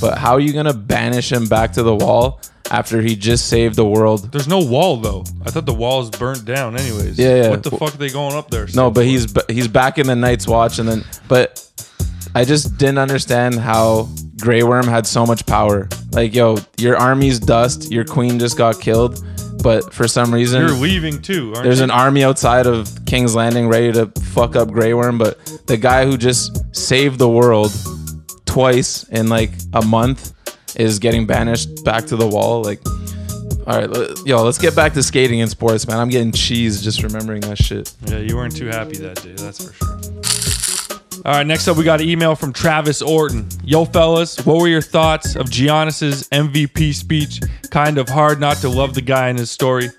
but 0.00 0.18
how 0.18 0.32
are 0.32 0.40
you 0.40 0.52
gonna 0.52 0.74
banish 0.74 1.32
him 1.32 1.46
back 1.46 1.72
to 1.72 1.82
the 1.82 1.94
wall 1.94 2.40
after 2.72 3.02
he 3.02 3.14
just 3.14 3.48
saved 3.48 3.76
the 3.76 3.84
world? 3.84 4.32
There's 4.32 4.48
no 4.48 4.58
wall 4.58 4.96
though. 4.96 5.24
I 5.44 5.50
thought 5.50 5.66
the 5.66 5.74
wall's 5.74 6.10
burnt 6.10 6.44
down 6.44 6.76
anyways. 6.76 7.18
Yeah, 7.18 7.42
yeah. 7.42 7.50
What 7.50 7.62
the 7.62 7.70
fuck 7.70 7.94
are 7.94 7.98
they 7.98 8.08
going 8.10 8.34
up 8.34 8.50
there? 8.50 8.66
No, 8.74 8.90
but 8.90 9.04
he's 9.04 9.32
he's 9.48 9.68
back 9.68 9.98
in 9.98 10.06
the 10.06 10.16
Night's 10.16 10.48
Watch, 10.48 10.78
and 10.78 10.88
then 10.88 11.04
but 11.28 11.64
I 12.34 12.44
just 12.44 12.78
didn't 12.78 12.98
understand 12.98 13.56
how 13.60 14.08
Grey 14.40 14.62
Worm 14.62 14.86
had 14.86 15.06
so 15.06 15.26
much 15.26 15.44
power. 15.46 15.88
Like, 16.12 16.34
yo, 16.34 16.56
your 16.78 16.96
army's 16.96 17.38
dust, 17.38 17.92
your 17.92 18.04
queen 18.04 18.38
just 18.38 18.56
got 18.56 18.80
killed, 18.80 19.22
but 19.62 19.92
for 19.92 20.08
some 20.08 20.32
reason 20.32 20.62
You're 20.62 20.70
leaving 20.72 21.20
too, 21.20 21.52
aren't 21.52 21.64
There's 21.64 21.78
you? 21.78 21.84
an 21.84 21.90
army 21.90 22.24
outside 22.24 22.66
of 22.66 22.88
King's 23.04 23.34
Landing 23.34 23.68
ready 23.68 23.92
to 23.92 24.06
fuck 24.32 24.56
up 24.56 24.70
Grey 24.70 24.94
Worm, 24.94 25.18
but 25.18 25.38
the 25.66 25.76
guy 25.76 26.06
who 26.06 26.16
just 26.16 26.74
saved 26.74 27.18
the 27.18 27.28
world 27.28 27.70
twice 28.46 29.04
in 29.10 29.28
like 29.28 29.52
a 29.74 29.82
month 29.84 30.32
is 30.76 30.98
getting 30.98 31.26
banished 31.26 31.84
back 31.84 32.06
to 32.06 32.16
the 32.16 32.26
wall. 32.26 32.62
Like, 32.62 32.80
all 33.66 33.86
right, 33.86 34.18
yo, 34.26 34.42
let's 34.42 34.58
get 34.58 34.74
back 34.74 34.92
to 34.94 35.02
skating 35.02 35.40
and 35.40 35.50
sports, 35.50 35.86
man. 35.86 35.98
I'm 35.98 36.08
getting 36.08 36.32
cheese 36.32 36.82
just 36.82 37.02
remembering 37.02 37.42
that 37.42 37.58
shit. 37.58 37.92
Yeah, 38.06 38.18
you 38.18 38.36
weren't 38.36 38.56
too 38.56 38.66
happy 38.66 38.96
that 38.98 39.22
day, 39.22 39.32
that's 39.32 39.64
for 39.64 39.72
sure. 39.72 39.92
All 41.24 41.34
right, 41.34 41.46
next 41.46 41.68
up, 41.68 41.76
we 41.76 41.84
got 41.84 42.00
an 42.00 42.08
email 42.08 42.34
from 42.34 42.52
Travis 42.52 43.00
Orton. 43.00 43.48
Yo, 43.62 43.84
fellas, 43.84 44.44
what 44.44 44.60
were 44.60 44.66
your 44.66 44.82
thoughts 44.82 45.36
of 45.36 45.46
Giannis's 45.46 46.28
MVP 46.30 46.92
speech? 46.92 47.40
Kind 47.70 47.98
of 47.98 48.08
hard 48.08 48.40
not 48.40 48.56
to 48.56 48.68
love 48.68 48.94
the 48.94 49.02
guy 49.02 49.28
and 49.28 49.38
his 49.38 49.48
story. 49.48 49.90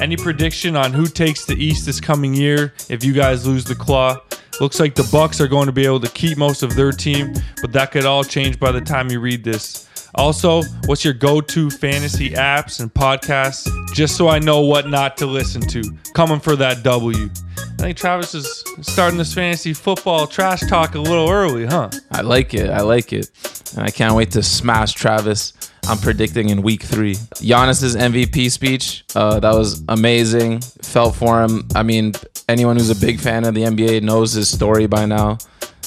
Any 0.00 0.16
prediction 0.16 0.74
on 0.74 0.94
who 0.94 1.06
takes 1.06 1.44
the 1.44 1.54
East 1.54 1.84
this 1.84 2.00
coming 2.00 2.32
year 2.32 2.72
if 2.88 3.04
you 3.04 3.12
guys 3.12 3.46
lose 3.46 3.64
the 3.64 3.74
claw? 3.74 4.18
Looks 4.60 4.80
like 4.80 4.94
the 4.94 5.06
Bucks 5.12 5.42
are 5.42 5.48
going 5.48 5.66
to 5.66 5.72
be 5.72 5.84
able 5.84 6.00
to 6.00 6.10
keep 6.10 6.38
most 6.38 6.62
of 6.62 6.74
their 6.74 6.90
team, 6.90 7.34
but 7.60 7.72
that 7.72 7.90
could 7.90 8.06
all 8.06 8.24
change 8.24 8.58
by 8.58 8.72
the 8.72 8.80
time 8.80 9.10
you 9.10 9.20
read 9.20 9.44
this. 9.44 9.88
Also, 10.14 10.62
what's 10.86 11.04
your 11.04 11.14
go-to 11.14 11.70
fantasy 11.70 12.30
apps 12.30 12.80
and 12.80 12.92
podcasts 12.92 13.68
just 13.94 14.16
so 14.16 14.28
I 14.28 14.38
know 14.38 14.60
what 14.60 14.88
not 14.88 15.16
to 15.18 15.26
listen 15.26 15.62
to? 15.68 15.82
Coming 16.14 16.38
for 16.38 16.54
that 16.56 16.82
W. 16.82 17.30
I 17.56 17.86
think 17.86 17.96
Travis 17.96 18.34
is 18.34 18.62
starting 18.82 19.18
this 19.18 19.32
fantasy 19.34 19.72
football 19.72 20.26
trash 20.26 20.60
talk 20.68 20.94
a 20.94 21.00
little 21.00 21.30
early, 21.30 21.66
huh? 21.66 21.90
I 22.10 22.20
like 22.20 22.54
it. 22.54 22.70
I 22.70 22.82
like 22.82 23.12
it. 23.12 23.30
And 23.74 23.84
I 23.84 23.90
can't 23.90 24.14
wait 24.14 24.30
to 24.32 24.42
smash 24.42 24.92
Travis. 24.92 25.54
I'm 25.88 25.98
predicting 25.98 26.50
in 26.50 26.62
week 26.62 26.82
three. 26.82 27.14
Giannis's 27.40 27.96
MVP 27.96 28.50
speech, 28.50 29.04
uh, 29.16 29.40
that 29.40 29.52
was 29.52 29.82
amazing. 29.88 30.60
Felt 30.82 31.16
for 31.16 31.42
him. 31.42 31.66
I 31.74 31.82
mean, 31.82 32.12
anyone 32.48 32.76
who's 32.76 32.90
a 32.90 32.94
big 32.94 33.18
fan 33.18 33.44
of 33.44 33.54
the 33.54 33.62
NBA 33.62 34.02
knows 34.02 34.32
his 34.32 34.48
story 34.48 34.86
by 34.86 35.06
now. 35.06 35.38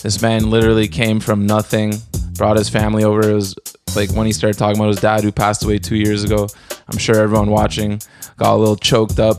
This 0.02 0.22
man 0.22 0.49
literally 0.49 0.88
came 0.88 1.19
from 1.19 1.47
nothing, 1.47 1.93
brought 2.38 2.57
his 2.57 2.70
family 2.70 3.03
over. 3.03 3.30
It 3.30 3.34
was 3.34 3.56
like 3.95 4.12
when 4.12 4.26
he 4.26 4.34
started 4.34 4.57
talking 4.57 4.78
about 4.78 4.90
his 4.90 4.99
dad 4.99 5.24
who 5.24 5.32
passed 5.32 5.64
away 5.64 5.78
two 5.78 5.95
years 5.95 6.24
ago. 6.24 6.48
I'm 6.88 6.98
sure 6.98 7.16
everyone 7.16 7.49
watching 7.49 8.02
got 8.38 8.56
a 8.56 8.57
little 8.57 8.76
choked 8.76 9.20
up. 9.20 9.38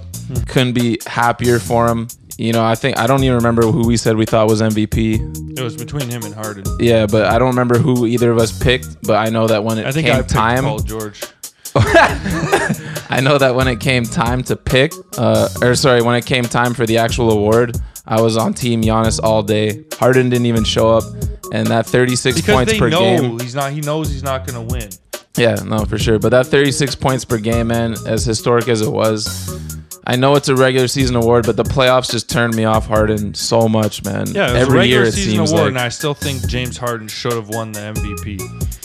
Couldn't 0.49 0.73
be 0.73 0.99
happier 1.07 1.59
for 1.59 1.87
him. 1.89 2.09
You 2.39 2.53
know, 2.53 2.65
I 2.65 2.75
think 2.75 2.99
I 2.99 3.07
don't 3.07 3.23
even 3.25 3.37
remember 3.37 3.63
who 3.63 3.87
we 3.87 3.97
said 3.97 4.17
we 4.17 4.27
thought 4.27 4.47
was 4.49 4.61
MVP. 4.61 5.59
It 5.59 5.63
was 5.63 5.77
between 5.77 6.11
him 6.11 6.23
and 6.25 6.35
Harden. 6.35 6.65
Yeah, 6.79 7.07
but 7.07 7.27
I 7.27 7.39
don't 7.39 7.49
remember 7.49 7.79
who 7.79 8.07
either 8.07 8.31
of 8.31 8.39
us 8.39 8.57
picked. 8.57 9.03
But 9.07 9.17
I 9.17 9.31
know 9.31 9.47
that 9.47 9.65
when 9.65 9.79
it 9.79 9.87
I 9.87 9.93
think 9.93 10.07
came 10.07 10.17
I 10.17 10.19
picked 10.19 10.31
time, 10.31 10.65
Paul 10.65 10.81
George. 10.81 11.23
I 11.79 13.21
know 13.23 13.39
that 13.39 13.55
when 13.55 13.69
it 13.69 13.81
came 13.81 14.05
time 14.05 14.43
to 14.45 14.57
pick, 14.57 14.93
uh, 15.19 15.49
or 15.63 15.75
sorry, 15.75 16.03
when 16.03 16.17
it 16.17 16.27
came 16.27 16.45
time 16.45 16.75
for 16.75 16.87
the 16.87 16.99
actual 16.99 17.31
award, 17.31 17.77
I 18.07 18.21
was 18.21 18.37
on 18.37 18.55
Team 18.55 18.83
Giannis 18.83 19.21
all 19.23 19.43
day. 19.43 19.85
Harden 19.95 20.29
didn't 20.31 20.47
even 20.47 20.65
show 20.65 20.91
up, 20.97 21.05
and 21.53 21.67
that 21.69 21.87
36 21.87 22.37
Because 22.41 22.55
points 22.55 22.73
they 22.73 22.79
per 22.79 22.89
know 22.89 23.01
game. 23.01 23.41
he's 23.41 23.55
not. 23.55 23.73
He 23.73 23.81
knows 23.81 24.11
he's 24.11 24.23
not 24.23 24.47
going 24.47 24.67
to 24.69 24.73
win. 24.73 24.91
Yeah, 25.37 25.57
no, 25.67 25.85
for 25.85 25.99
sure. 25.99 26.19
But 26.19 26.31
that 26.31 26.47
36 26.47 26.95
points 26.95 27.25
per 27.25 27.39
game, 27.39 27.67
man, 27.69 27.95
as 28.07 28.25
historic 28.25 28.69
as 28.69 28.81
it 28.81 28.91
was, 28.91 29.61
I 30.07 30.17
know 30.17 30.35
it's 30.37 30.49
a 30.49 30.55
regular 30.57 30.89
season 30.89 31.17
award, 31.17 31.45
but 31.47 31.57
the 31.57 31.65
playoffs 31.65 32.11
just 32.11 32.31
turned 32.31 32.55
me 32.57 32.65
off 32.65 32.87
Harden 32.87 33.35
so 33.35 33.69
much, 33.69 34.03
man. 34.05 34.29
Yeah, 34.29 34.51
it 34.51 34.53
was 34.53 34.55
a 34.55 34.59
every 34.61 34.79
regular 34.79 35.01
year 35.03 35.09
it 35.09 35.13
season 35.13 35.33
seems 35.33 35.51
award, 35.51 35.63
like. 35.65 35.69
and 35.71 35.79
I 35.81 35.89
still 35.89 36.15
think 36.15 36.47
James 36.49 36.77
Harden 36.79 37.09
should 37.09 37.33
have 37.33 37.49
won 37.49 37.73
the 37.73 37.81
MVP. 37.81 38.76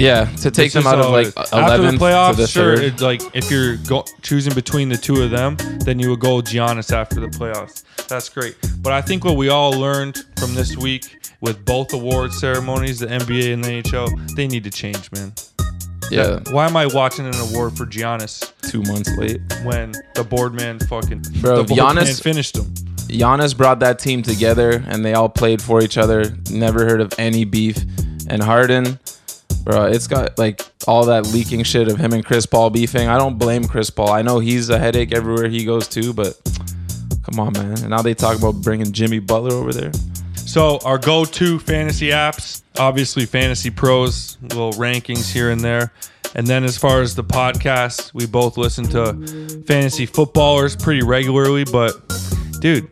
Yeah, 0.00 0.24
to 0.36 0.50
take 0.50 0.66
It's 0.66 0.74
them 0.74 0.82
just 0.84 0.94
out 0.94 0.98
of 1.00 1.06
how 1.06 1.12
like 1.12 1.26
it 1.26 1.38
is. 1.38 1.52
after 1.52 1.78
the 1.82 1.88
11th 1.88 1.98
playoffs. 1.98 2.30
to 2.30 2.36
the 2.42 2.46
sure, 2.46 2.76
third. 2.76 2.84
it's 2.84 3.02
like 3.02 3.22
if 3.34 3.50
you're 3.50 3.76
go- 3.86 4.04
choosing 4.22 4.54
between 4.54 4.88
the 4.88 4.96
two 4.96 5.22
of 5.22 5.30
them, 5.30 5.56
then 5.84 5.98
you 5.98 6.10
would 6.10 6.20
go 6.20 6.40
Giannis 6.40 6.92
after 6.92 7.20
the 7.20 7.28
playoffs. 7.28 7.84
That's 8.08 8.28
great. 8.28 8.56
But 8.78 8.92
I 8.92 9.00
think 9.02 9.24
what 9.24 9.36
we 9.36 9.48
all 9.48 9.72
learned 9.72 10.24
from 10.38 10.54
this 10.54 10.76
week 10.76 11.18
with 11.40 11.64
both 11.64 11.92
award 11.92 12.32
ceremonies, 12.32 12.98
the 13.00 13.06
NBA 13.06 13.52
and 13.52 13.62
the 13.64 13.82
NHL, 13.82 14.34
they 14.36 14.46
need 14.46 14.64
to 14.64 14.70
change, 14.70 15.10
man. 15.12 15.32
yeah, 16.10 16.40
Why 16.50 16.66
am 16.66 16.76
I 16.76 16.86
watching 16.86 17.26
an 17.26 17.34
award 17.36 17.76
for 17.76 17.86
Giannis 17.86 18.52
two 18.70 18.82
months 18.82 19.16
late. 19.16 19.40
when 19.62 19.92
the 20.14 20.24
board 20.24 20.54
man 20.54 20.78
fucking 20.80 21.22
Bro, 21.40 21.62
the 21.62 21.64
board 21.74 21.78
Giannis- 21.80 22.04
man 22.04 22.14
finished 22.14 22.56
him? 22.56 22.64
Giannis 23.10 23.56
brought 23.56 23.80
that 23.80 23.98
team 23.98 24.22
together 24.22 24.84
and 24.86 25.04
they 25.04 25.14
all 25.14 25.28
played 25.28 25.60
for 25.62 25.82
each 25.82 25.98
other. 25.98 26.24
Never 26.50 26.84
heard 26.84 27.00
of 27.00 27.12
any 27.18 27.44
beef. 27.44 27.76
And 28.28 28.40
Harden, 28.42 28.98
bro, 29.62 29.86
it's 29.86 30.06
got 30.06 30.38
like 30.38 30.62
all 30.86 31.06
that 31.06 31.26
leaking 31.26 31.62
shit 31.62 31.88
of 31.88 31.98
him 31.98 32.12
and 32.12 32.24
Chris 32.24 32.46
Paul 32.46 32.70
beefing. 32.70 33.08
I 33.08 33.18
don't 33.18 33.38
blame 33.38 33.64
Chris 33.64 33.90
Paul. 33.90 34.10
I 34.10 34.22
know 34.22 34.38
he's 34.38 34.70
a 34.70 34.78
headache 34.78 35.14
everywhere 35.14 35.48
he 35.48 35.64
goes 35.64 35.88
to, 35.88 36.12
but 36.12 36.40
come 37.22 37.40
on, 37.40 37.52
man. 37.52 37.78
And 37.78 37.90
now 37.90 38.02
they 38.02 38.14
talk 38.14 38.38
about 38.38 38.56
bringing 38.56 38.92
Jimmy 38.92 39.18
Butler 39.18 39.54
over 39.54 39.72
there. 39.72 39.92
So 40.34 40.78
our 40.84 40.98
go-to 40.98 41.58
fantasy 41.60 42.08
apps, 42.08 42.62
obviously 42.78 43.24
Fantasy 43.26 43.70
Pros, 43.70 44.38
little 44.42 44.72
rankings 44.72 45.32
here 45.32 45.50
and 45.50 45.60
there. 45.60 45.92
And 46.34 46.46
then 46.46 46.64
as 46.64 46.76
far 46.78 47.02
as 47.02 47.14
the 47.14 47.24
podcast, 47.24 48.14
we 48.14 48.26
both 48.26 48.56
listen 48.56 48.84
to 48.86 49.62
fantasy 49.66 50.06
footballers 50.06 50.76
pretty 50.76 51.02
regularly. 51.02 51.64
But 51.64 52.00
dude, 52.60 52.88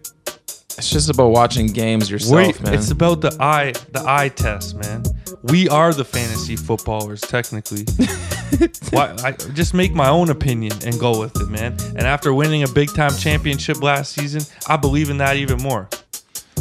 It's 0.78 0.90
just 0.90 1.10
about 1.10 1.30
watching 1.30 1.66
games 1.66 2.08
yourself, 2.08 2.36
wait, 2.36 2.62
man. 2.62 2.74
it's 2.74 2.92
about 2.92 3.20
the 3.20 3.36
eye, 3.40 3.72
the 3.90 4.04
eye 4.06 4.28
test, 4.28 4.76
man. 4.76 5.02
We 5.42 5.68
are 5.68 5.92
the 5.92 6.04
fantasy 6.04 6.54
footballers, 6.54 7.20
technically. 7.20 7.84
Why? 8.90 9.12
I 9.24 9.32
just 9.32 9.74
make 9.74 9.92
my 9.92 10.08
own 10.08 10.30
opinion 10.30 10.72
and 10.84 10.98
go 10.98 11.18
with 11.18 11.34
it, 11.40 11.48
man. 11.48 11.72
And 11.96 12.02
after 12.02 12.32
winning 12.32 12.62
a 12.62 12.68
big 12.68 12.94
time 12.94 13.10
championship 13.16 13.82
last 13.82 14.12
season, 14.12 14.42
I 14.68 14.76
believe 14.76 15.10
in 15.10 15.18
that 15.18 15.36
even 15.36 15.60
more. 15.60 15.88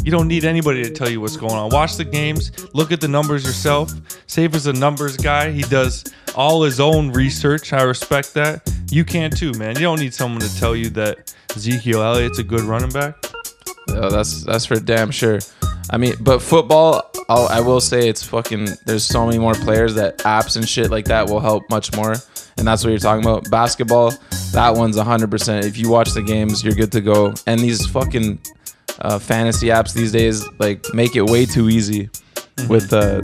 You 0.02 0.10
don't 0.10 0.26
need 0.26 0.44
anybody 0.44 0.82
to 0.82 0.90
tell 0.90 1.08
you 1.08 1.20
what's 1.20 1.36
going 1.36 1.54
on. 1.54 1.70
Watch 1.70 1.94
the 1.94 2.04
games, 2.04 2.50
look 2.74 2.90
at 2.90 3.00
the 3.00 3.08
numbers 3.08 3.44
yourself. 3.44 3.92
Save 4.26 4.56
is 4.56 4.66
a 4.66 4.72
numbers 4.72 5.16
guy. 5.16 5.52
He 5.52 5.62
does 5.62 6.04
all 6.34 6.64
his 6.64 6.80
own 6.80 7.12
research. 7.12 7.72
I 7.72 7.82
respect 7.82 8.34
that. 8.34 8.68
You 8.90 9.04
can 9.04 9.30
too, 9.30 9.52
man. 9.52 9.76
You 9.76 9.82
don't 9.82 10.00
need 10.00 10.12
someone 10.12 10.40
to 10.40 10.58
tell 10.58 10.74
you 10.74 10.90
that 10.90 11.32
Ezekiel 11.54 12.02
Elliott's 12.02 12.40
a 12.40 12.44
good 12.44 12.62
running 12.62 12.90
back. 12.90 13.27
Oh, 13.90 14.10
that's 14.10 14.44
that's 14.44 14.66
for 14.66 14.76
damn 14.78 15.10
sure. 15.10 15.38
I 15.90 15.96
mean, 15.96 16.14
but 16.20 16.40
football, 16.40 17.10
I'll, 17.28 17.48
I 17.48 17.60
will 17.60 17.80
say 17.80 18.08
it's 18.08 18.22
fucking. 18.22 18.68
There's 18.84 19.04
so 19.04 19.24
many 19.26 19.38
more 19.38 19.54
players 19.54 19.94
that 19.94 20.18
apps 20.18 20.56
and 20.56 20.68
shit 20.68 20.90
like 20.90 21.06
that 21.06 21.28
will 21.28 21.40
help 21.40 21.68
much 21.70 21.94
more, 21.96 22.14
and 22.58 22.66
that's 22.66 22.84
what 22.84 22.90
you're 22.90 22.98
talking 22.98 23.24
about. 23.24 23.50
Basketball, 23.50 24.12
that 24.52 24.74
one's 24.74 24.96
100%. 24.96 25.64
If 25.64 25.78
you 25.78 25.88
watch 25.88 26.10
the 26.12 26.22
games, 26.22 26.62
you're 26.62 26.74
good 26.74 26.92
to 26.92 27.00
go. 27.00 27.32
And 27.46 27.58
these 27.60 27.86
fucking 27.86 28.38
uh, 29.00 29.18
fantasy 29.18 29.68
apps 29.68 29.94
these 29.94 30.12
days 30.12 30.46
like 30.58 30.84
make 30.92 31.16
it 31.16 31.22
way 31.22 31.46
too 31.46 31.68
easy 31.70 32.10
with 32.68 32.92
uh 32.92 33.22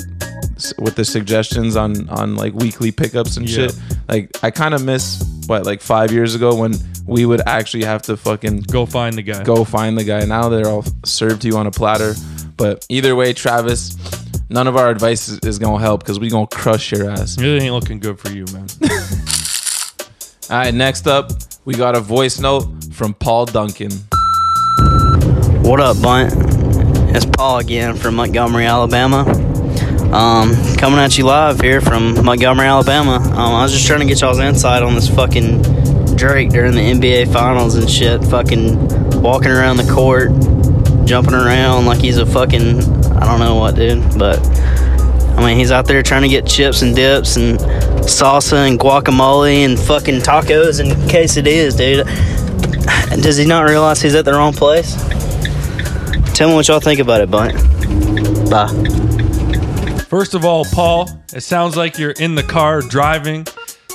with 0.79 0.95
the 0.95 1.05
suggestions 1.05 1.75
on 1.77 2.09
on 2.11 2.37
like 2.37 2.55
weekly 2.55 2.93
pickups 2.93 3.37
and 3.37 3.49
Yeah. 3.49 3.57
shit. 3.69 3.79
Like 4.09 4.31
I 4.43 4.51
kind 4.53 4.73
of 4.73 4.85
miss 4.85 5.23
what 5.47 5.67
like 5.67 5.81
5 5.83 6.13
years 6.13 6.35
ago 6.37 6.55
when 6.55 6.75
we 7.07 7.27
would 7.27 7.41
actually 7.47 7.85
have 7.85 8.03
to 8.03 8.17
fucking 8.17 8.61
Go 8.63 8.87
find 8.87 9.17
the 9.17 9.23
guy. 9.23 9.43
go 9.45 9.65
find 9.65 9.97
the 9.97 10.05
guy. 10.05 10.25
Now 10.25 10.49
they're 10.49 10.67
all 10.69 10.85
served 11.05 11.43
to 11.43 11.49
you 11.49 11.57
on 11.57 11.67
a 11.67 11.71
platter. 11.71 12.15
But 12.57 12.87
either 12.89 13.15
way, 13.17 13.33
Travis, 13.33 13.97
none 14.49 14.67
of 14.67 14.77
our 14.77 14.89
advice 14.91 15.29
is, 15.29 15.39
is 15.41 15.59
gonna 15.59 15.81
help 15.81 16.01
because 16.01 16.19
we 16.19 16.31
gonna 16.31 16.47
crush 16.47 16.93
your 16.93 17.11
ass. 17.11 17.37
It 17.39 17.63
ain't 17.63 17.75
looking 17.75 17.99
good 17.99 18.19
for 18.19 18.31
you, 18.31 18.45
man. 18.53 18.67
All 20.51 20.59
right, 20.59 20.75
next 20.75 21.07
up, 21.07 21.31
we 21.65 21.75
got 21.75 21.97
a 21.97 22.01
voice 22.01 22.39
note 22.39 22.67
from 22.93 23.15
Paul 23.15 23.47
Duncan. 23.47 23.91
What 25.63 25.81
up, 25.81 26.01
Bunt? 26.03 26.33
It's 27.17 27.25
Paul 27.25 27.59
again 27.59 27.97
from 27.97 28.15
Montgomery, 28.17 28.67
Alabama. 28.67 29.21
Um, 30.13 30.55
coming 30.77 30.99
at 31.01 31.17
you 31.19 31.25
live 31.25 31.61
here 31.61 31.81
from 31.81 32.25
Montgomery, 32.25 32.67
Alabama. 32.67 33.17
Um, 33.17 33.39
I 33.55 33.63
was 33.63 33.73
just 33.73 33.87
trying 33.87 34.01
to 34.01 34.07
get 34.07 34.21
y'all's 34.21 34.39
insight 34.39 34.83
on 34.83 34.95
this 34.95 35.09
fucking 35.09 35.63
Drake 36.17 36.51
during 36.51 36.73
the 36.73 36.81
NBA 36.81 37.33
Finals 37.33 37.75
and 37.75 37.89
shit. 37.91 38.25
Fucking 38.25 39.23
walking 39.23 39.51
around 39.51 39.77
the 39.77 39.91
court, 39.93 40.31
jumping 41.07 41.35
around 41.35 41.87
like 41.87 42.01
he's 42.01 42.19
a 42.19 42.27
fucking 42.27 42.81
I 43.15 43.27
don't 43.27 43.41
know 43.41 43.57
what, 43.57 43.75
dude. 43.77 44.19
But 44.19 44.39
I 45.37 45.45
mean, 45.45 45.59
he's 45.59 45.73
out 45.73 45.87
there 45.87 46.03
trying 46.03 46.23
to 46.23 46.29
get 46.29 46.47
chips 46.47 46.83
and 46.83 46.95
dips 46.95 47.37
and 47.37 47.59
salsa 47.59 48.69
and 48.69 48.79
guacamole 48.79 49.65
and 49.65 49.79
fucking 49.79 50.21
tacos 50.21 50.81
and 50.81 50.91
quesadillas, 51.11 51.77
dude. 51.77 52.07
Does 53.23 53.37
he 53.37 53.47
not 53.47 53.63
realize 53.63 54.03
he's 54.03 54.15
at 54.15 54.25
the 54.25 54.33
wrong 54.33 54.53
place? 54.53 54.95
Tell 56.35 56.49
me 56.49 56.55
what 56.55 56.69
y'all 56.69 56.81
think 56.81 57.01
about 57.01 57.21
it, 57.21 57.31
Bunt. 57.31 57.55
Bye. 58.51 58.69
First 60.09 60.35
of 60.35 60.45
all, 60.45 60.65
Paul, 60.65 61.09
it 61.33 61.43
sounds 61.43 61.77
like 61.77 61.99
you're 61.99 62.11
in 62.13 62.35
the 62.35 62.43
car 62.43 62.81
driving. 62.81 63.47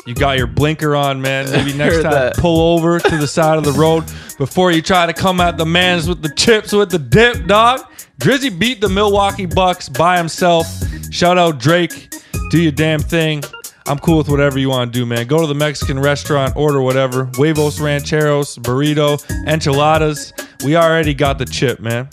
You 0.09 0.15
got 0.15 0.39
your 0.39 0.47
blinker 0.47 0.95
on, 0.95 1.21
man. 1.21 1.51
Maybe 1.51 1.71
next 1.71 2.01
time 2.01 2.11
that. 2.11 2.35
pull 2.35 2.73
over 2.73 2.97
to 2.97 3.17
the 3.17 3.27
side 3.27 3.59
of 3.59 3.63
the 3.63 3.73
road 3.73 4.05
before 4.39 4.71
you 4.71 4.81
try 4.81 5.05
to 5.05 5.13
come 5.13 5.39
at 5.39 5.55
the 5.55 5.67
mans 5.67 6.09
with 6.09 6.23
the 6.23 6.33
chips 6.33 6.71
with 6.73 6.89
the 6.89 6.97
dip, 6.97 7.45
dog. 7.45 7.81
Drizzy 8.17 8.57
beat 8.57 8.81
the 8.81 8.89
Milwaukee 8.89 9.45
Bucks 9.45 9.87
by 9.87 10.17
himself. 10.17 10.65
Shout 11.11 11.37
out 11.37 11.59
Drake. 11.59 12.11
Do 12.49 12.59
your 12.59 12.71
damn 12.71 13.01
thing. 13.01 13.43
I'm 13.85 13.99
cool 13.99 14.17
with 14.17 14.29
whatever 14.29 14.57
you 14.57 14.69
want 14.69 14.91
to 14.91 14.99
do, 14.99 15.05
man. 15.05 15.27
Go 15.27 15.41
to 15.41 15.47
the 15.47 15.53
Mexican 15.53 15.99
restaurant, 15.99 16.55
order 16.55 16.81
whatever. 16.81 17.25
Huevos 17.35 17.79
rancheros, 17.79 18.57
burrito, 18.57 19.23
enchiladas. 19.45 20.33
We 20.65 20.75
already 20.75 21.13
got 21.13 21.37
the 21.37 21.45
chip, 21.45 21.81
man. 21.81 22.09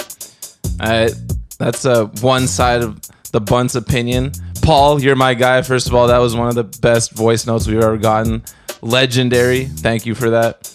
All 0.81 0.87
right, 0.87 1.15
that's 1.59 1.87
uh, 1.87 2.09
one 2.21 2.47
side 2.47 2.83
of 2.83 3.01
the 3.33 3.41
bunt's 3.41 3.75
opinion. 3.75 4.33
Paul, 4.63 5.03
you're 5.03 5.17
my 5.17 5.35
guy. 5.35 5.63
First 5.63 5.87
of 5.87 5.95
all, 5.95 6.09
that 6.09 6.19
was 6.19 6.35
one 6.35 6.49
of 6.49 6.55
the 6.55 6.65
best 6.81 7.13
voice 7.13 7.47
notes 7.47 7.67
we've 7.67 7.83
ever 7.83 7.97
gotten. 7.97 8.43
Legendary. 8.83 9.65
Thank 9.65 10.07
you 10.07 10.15
for 10.15 10.31
that. 10.31 10.73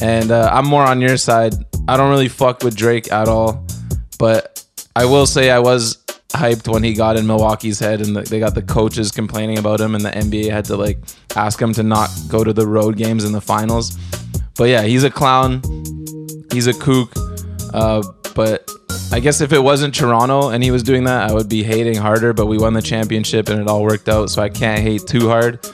And 0.00 0.30
uh, 0.30 0.50
I'm 0.52 0.66
more 0.66 0.82
on 0.82 1.00
your 1.00 1.16
side. 1.16 1.54
I 1.88 1.96
don't 1.96 2.10
really 2.10 2.28
fuck 2.28 2.62
with 2.62 2.76
Drake 2.76 3.12
at 3.12 3.28
all, 3.28 3.64
but 4.18 4.64
I 4.94 5.04
will 5.04 5.26
say 5.26 5.50
I 5.50 5.58
was 5.58 6.02
hyped 6.30 6.68
when 6.68 6.82
he 6.82 6.92
got 6.92 7.16
in 7.16 7.26
Milwaukee's 7.26 7.78
head 7.78 8.00
and 8.00 8.16
the, 8.16 8.22
they 8.22 8.38
got 8.38 8.54
the 8.54 8.62
coaches 8.62 9.10
complaining 9.10 9.58
about 9.58 9.80
him 9.80 9.94
and 9.94 10.04
the 10.04 10.10
NBA 10.10 10.50
had 10.50 10.64
to 10.66 10.76
like 10.76 10.98
ask 11.34 11.60
him 11.60 11.72
to 11.74 11.82
not 11.82 12.10
go 12.28 12.44
to 12.44 12.52
the 12.52 12.66
road 12.66 12.96
games 12.96 13.24
in 13.24 13.32
the 13.32 13.40
finals. 13.40 13.96
But 14.56 14.64
yeah, 14.64 14.82
he's 14.82 15.04
a 15.04 15.10
clown. 15.10 15.62
He's 16.52 16.66
a 16.66 16.74
kook. 16.74 17.12
Uh, 17.72 18.02
but 18.34 18.70
I 19.16 19.18
guess 19.18 19.40
if 19.40 19.54
it 19.54 19.60
wasn't 19.60 19.94
Toronto 19.94 20.50
and 20.50 20.62
he 20.62 20.70
was 20.70 20.82
doing 20.82 21.04
that, 21.04 21.30
I 21.30 21.32
would 21.32 21.48
be 21.48 21.62
hating 21.62 21.96
harder. 21.96 22.34
But 22.34 22.48
we 22.48 22.58
won 22.58 22.74
the 22.74 22.82
championship 22.82 23.48
and 23.48 23.58
it 23.58 23.66
all 23.66 23.82
worked 23.82 24.10
out, 24.10 24.28
so 24.28 24.42
I 24.42 24.50
can't 24.50 24.82
hate 24.82 25.06
too 25.06 25.26
hard. 25.26 25.66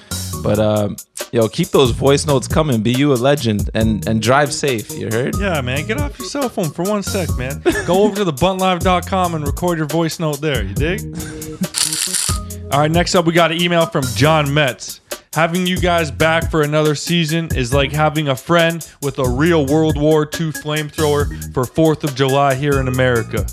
But 0.44 0.60
um, 0.60 0.94
yo, 1.32 1.48
keep 1.48 1.70
those 1.70 1.90
voice 1.90 2.24
notes 2.24 2.46
coming. 2.46 2.82
Be 2.82 2.92
you 2.92 3.12
a 3.12 3.14
legend 3.14 3.68
and 3.74 4.06
and 4.06 4.22
drive 4.22 4.52
safe. 4.52 4.92
You 4.92 5.08
heard? 5.10 5.36
Yeah, 5.40 5.60
man. 5.60 5.84
Get 5.88 5.98
off 5.98 6.16
your 6.20 6.28
cell 6.28 6.48
phone 6.48 6.70
for 6.70 6.84
one 6.84 7.02
sec, 7.02 7.36
man. 7.36 7.60
Go 7.84 8.04
over 8.04 8.14
to 8.14 8.24
the 8.24 8.32
buntlive.com 8.32 9.34
and 9.34 9.44
record 9.44 9.76
your 9.76 9.88
voice 9.88 10.20
note 10.20 10.40
there. 10.40 10.62
You 10.62 10.74
dig? 10.74 11.00
All 12.70 12.78
right, 12.78 12.92
next 12.92 13.16
up, 13.16 13.26
we 13.26 13.32
got 13.32 13.50
an 13.50 13.60
email 13.60 13.86
from 13.86 14.04
John 14.14 14.54
Metz. 14.54 15.01
Having 15.34 15.66
you 15.66 15.78
guys 15.78 16.10
back 16.10 16.50
for 16.50 16.60
another 16.60 16.94
season 16.94 17.48
is 17.54 17.72
like 17.72 17.90
having 17.90 18.28
a 18.28 18.36
friend 18.36 18.86
with 19.00 19.18
a 19.18 19.26
real 19.26 19.64
World 19.64 19.98
War 19.98 20.24
II 20.24 20.50
flamethrower 20.50 21.54
for 21.54 21.64
4th 21.64 22.04
of 22.04 22.14
July 22.14 22.54
here 22.54 22.78
in 22.80 22.86
America. 22.86 23.46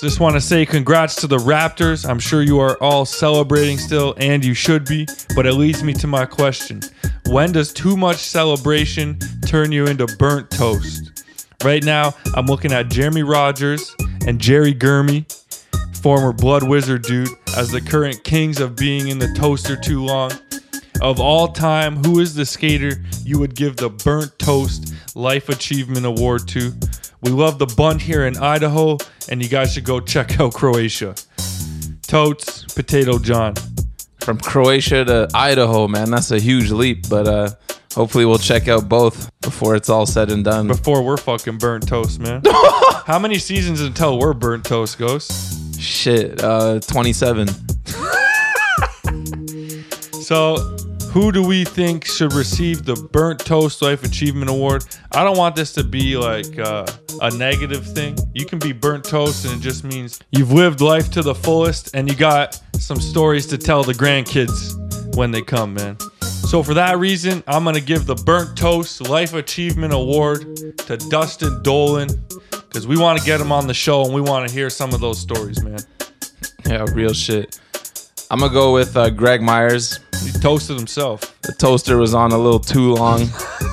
Just 0.00 0.20
want 0.20 0.34
to 0.36 0.40
say 0.40 0.64
congrats 0.64 1.16
to 1.16 1.26
the 1.26 1.38
Raptors. 1.38 2.08
I'm 2.08 2.20
sure 2.20 2.42
you 2.42 2.60
are 2.60 2.80
all 2.80 3.04
celebrating 3.04 3.76
still, 3.76 4.14
and 4.18 4.44
you 4.44 4.54
should 4.54 4.84
be. 4.84 5.08
But 5.34 5.46
it 5.46 5.54
leads 5.54 5.82
me 5.82 5.94
to 5.94 6.06
my 6.06 6.26
question 6.26 6.80
When 7.26 7.50
does 7.50 7.72
too 7.72 7.96
much 7.96 8.18
celebration 8.18 9.18
turn 9.46 9.72
you 9.72 9.86
into 9.86 10.06
burnt 10.18 10.48
toast? 10.50 11.24
Right 11.64 11.82
now, 11.82 12.14
I'm 12.36 12.46
looking 12.46 12.70
at 12.70 12.88
Jeremy 12.88 13.24
Rogers 13.24 13.96
and 14.28 14.38
Jerry 14.38 14.74
Gurmy, 14.74 15.24
former 16.02 16.32
Blood 16.32 16.68
Wizard 16.68 17.02
dude, 17.02 17.30
as 17.56 17.72
the 17.72 17.80
current 17.80 18.22
kings 18.22 18.60
of 18.60 18.76
being 18.76 19.08
in 19.08 19.18
the 19.18 19.34
toaster 19.34 19.74
too 19.74 20.04
long. 20.04 20.30
Of 21.04 21.20
all 21.20 21.48
time, 21.48 21.96
who 21.96 22.18
is 22.18 22.34
the 22.34 22.46
skater 22.46 22.92
you 23.24 23.38
would 23.38 23.54
give 23.54 23.76
the 23.76 23.90
Burnt 23.90 24.38
Toast 24.38 24.94
Life 25.14 25.50
Achievement 25.50 26.06
Award 26.06 26.48
to? 26.48 26.72
We 27.20 27.30
love 27.30 27.58
the 27.58 27.66
bunt 27.66 28.00
here 28.00 28.26
in 28.26 28.38
Idaho, 28.38 28.96
and 29.28 29.42
you 29.42 29.50
guys 29.50 29.74
should 29.74 29.84
go 29.84 30.00
check 30.00 30.40
out 30.40 30.54
Croatia. 30.54 31.14
Totes, 32.06 32.64
Potato 32.64 33.18
John. 33.18 33.52
From 34.20 34.38
Croatia 34.38 35.04
to 35.04 35.28
Idaho, 35.34 35.88
man, 35.88 36.10
that's 36.10 36.30
a 36.30 36.40
huge 36.40 36.70
leap. 36.70 37.06
But 37.10 37.28
uh, 37.28 37.50
hopefully 37.94 38.24
we'll 38.24 38.38
check 38.38 38.68
out 38.68 38.88
both 38.88 39.30
before 39.42 39.76
it's 39.76 39.90
all 39.90 40.06
said 40.06 40.30
and 40.30 40.42
done. 40.42 40.68
Before 40.68 41.02
we're 41.02 41.18
fucking 41.18 41.58
burnt 41.58 41.86
toast, 41.86 42.18
man. 42.18 42.40
How 43.04 43.18
many 43.18 43.38
seasons 43.38 43.82
until 43.82 44.18
we're 44.18 44.32
burnt 44.32 44.64
toast, 44.64 44.98
Ghost? 44.98 45.78
Shit, 45.78 46.42
uh, 46.42 46.80
27. 46.80 47.48
So, 50.24 50.74
who 51.14 51.30
do 51.30 51.46
we 51.46 51.64
think 51.64 52.04
should 52.04 52.32
receive 52.32 52.84
the 52.84 52.96
Burnt 52.96 53.38
Toast 53.38 53.80
Life 53.82 54.02
Achievement 54.02 54.50
Award? 54.50 54.84
I 55.12 55.22
don't 55.22 55.38
want 55.38 55.54
this 55.54 55.72
to 55.74 55.84
be 55.84 56.16
like 56.16 56.58
uh, 56.58 56.84
a 57.22 57.30
negative 57.30 57.86
thing. 57.86 58.18
You 58.32 58.44
can 58.44 58.58
be 58.58 58.72
burnt 58.72 59.04
toast, 59.04 59.44
and 59.44 59.54
it 59.54 59.60
just 59.60 59.84
means 59.84 60.18
you've 60.32 60.50
lived 60.50 60.80
life 60.80 61.12
to 61.12 61.22
the 61.22 61.32
fullest, 61.32 61.94
and 61.94 62.10
you 62.10 62.16
got 62.16 62.60
some 62.80 63.00
stories 63.00 63.46
to 63.46 63.56
tell 63.56 63.84
the 63.84 63.92
grandkids 63.92 65.14
when 65.14 65.30
they 65.30 65.40
come, 65.40 65.74
man. 65.74 65.96
So, 66.20 66.64
for 66.64 66.74
that 66.74 66.98
reason, 66.98 67.44
I'm 67.46 67.62
going 67.62 67.76
to 67.76 67.80
give 67.80 68.06
the 68.06 68.16
Burnt 68.16 68.58
Toast 68.58 69.00
Life 69.08 69.34
Achievement 69.34 69.92
Award 69.92 70.56
to 70.78 70.96
Dustin 70.96 71.62
Dollin 71.62 72.08
because 72.50 72.88
we 72.88 72.98
want 72.98 73.20
to 73.20 73.24
get 73.24 73.40
him 73.40 73.52
on 73.52 73.68
the 73.68 73.74
show 73.74 74.04
and 74.04 74.12
we 74.12 74.20
want 74.20 74.48
to 74.48 74.52
hear 74.52 74.68
some 74.68 74.92
of 74.92 75.00
those 75.00 75.20
stories, 75.20 75.62
man. 75.62 75.78
Yeah, 76.66 76.84
real 76.92 77.12
shit. 77.12 77.60
I'm 78.32 78.40
gonna 78.40 78.52
go 78.52 78.72
with 78.74 78.96
uh, 78.96 79.10
Greg 79.10 79.42
Myers. 79.42 80.00
He 80.24 80.32
toasted 80.40 80.76
himself. 80.76 81.40
The 81.42 81.52
toaster 81.52 81.96
was 81.96 82.14
on 82.14 82.32
a 82.32 82.38
little 82.38 82.58
too 82.60 82.94
long, 82.94 83.28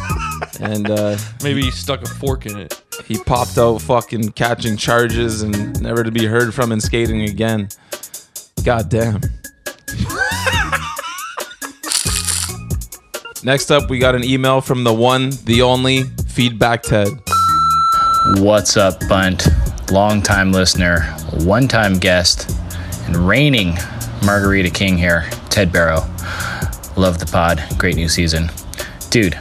and 0.59 0.89
uh, 0.89 1.17
Maybe 1.43 1.61
he 1.63 1.71
stuck 1.71 2.01
a 2.01 2.05
fork 2.09 2.45
in 2.45 2.57
it. 2.59 2.81
he 3.05 3.17
popped 3.17 3.57
out 3.57 3.81
fucking 3.81 4.29
catching 4.33 4.77
charges 4.77 5.41
and 5.41 5.81
never 5.81 6.03
to 6.03 6.11
be 6.11 6.25
heard 6.25 6.53
from 6.53 6.71
in 6.71 6.79
skating 6.81 7.21
again. 7.23 7.69
God 8.63 8.89
damn. 8.89 9.21
Next 13.43 13.71
up, 13.71 13.89
we 13.89 13.97
got 13.97 14.13
an 14.13 14.23
email 14.23 14.61
from 14.61 14.83
the 14.83 14.93
one, 14.93 15.31
the 15.45 15.63
only 15.63 16.03
Feedback 16.27 16.83
Ted. 16.83 17.07
What's 18.37 18.77
up, 18.77 18.99
Bunt? 19.09 19.47
Longtime 19.91 20.51
listener, 20.51 21.01
one 21.43 21.67
time 21.67 21.97
guest, 21.97 22.55
and 23.07 23.15
reigning 23.17 23.75
Margarita 24.23 24.69
King 24.69 24.95
here, 24.95 25.27
Ted 25.49 25.71
Barrow. 25.71 26.07
Love 26.95 27.19
the 27.19 27.25
pod. 27.25 27.63
Great 27.77 27.95
new 27.95 28.09
season. 28.09 28.49
Dude, 29.09 29.35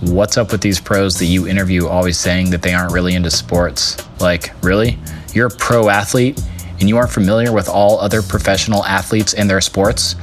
what's 0.00 0.36
up 0.36 0.52
with 0.52 0.60
these 0.60 0.80
pros 0.80 1.18
that 1.18 1.26
you 1.26 1.46
interview 1.46 1.86
always 1.86 2.18
saying 2.18 2.50
that 2.50 2.62
they 2.62 2.74
aren't 2.74 2.92
really 2.92 3.14
into 3.14 3.30
sports? 3.30 3.96
Like, 4.20 4.52
really? 4.62 4.98
You're 5.34 5.48
a 5.48 5.50
pro 5.50 5.90
athlete 5.90 6.40
and 6.80 6.88
you 6.88 6.96
aren't 6.96 7.10
familiar 7.10 7.52
with 7.52 7.68
all 7.68 7.98
other 8.00 8.22
professional 8.22 8.84
athletes 8.84 9.34
and 9.34 9.50
their 9.50 9.60
sports? 9.60 10.14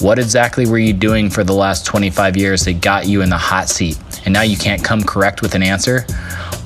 What 0.00 0.18
exactly 0.18 0.66
were 0.66 0.78
you 0.78 0.92
doing 0.92 1.30
for 1.30 1.44
the 1.44 1.52
last 1.52 1.84
25 1.84 2.36
years 2.36 2.64
that 2.64 2.80
got 2.80 3.06
you 3.06 3.22
in 3.22 3.28
the 3.28 3.38
hot 3.38 3.68
seat? 3.68 3.98
And 4.24 4.32
now 4.32 4.42
you 4.42 4.56
can't 4.56 4.82
come 4.82 5.02
correct 5.02 5.42
with 5.42 5.54
an 5.54 5.62
answer? 5.62 6.06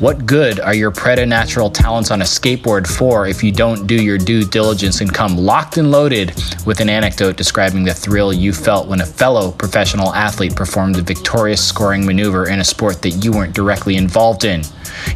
What 0.00 0.24
good 0.24 0.60
are 0.60 0.72
your 0.72 0.90
preternatural 0.90 1.68
talents 1.68 2.10
on 2.10 2.22
a 2.22 2.24
skateboard 2.24 2.86
for 2.86 3.26
if 3.26 3.44
you 3.44 3.52
don't 3.52 3.86
do 3.86 4.02
your 4.02 4.16
due 4.16 4.46
diligence 4.46 5.02
and 5.02 5.12
come 5.12 5.36
locked 5.36 5.76
and 5.76 5.90
loaded 5.90 6.32
with 6.64 6.80
an 6.80 6.88
anecdote 6.88 7.36
describing 7.36 7.84
the 7.84 7.92
thrill 7.92 8.32
you 8.32 8.54
felt 8.54 8.88
when 8.88 9.02
a 9.02 9.06
fellow 9.06 9.50
professional 9.52 10.14
athlete 10.14 10.56
performed 10.56 10.96
a 10.96 11.02
victorious 11.02 11.62
scoring 11.62 12.06
maneuver 12.06 12.48
in 12.48 12.60
a 12.60 12.64
sport 12.64 13.02
that 13.02 13.10
you 13.10 13.30
weren't 13.30 13.54
directly 13.54 13.96
involved 13.96 14.44
in? 14.44 14.62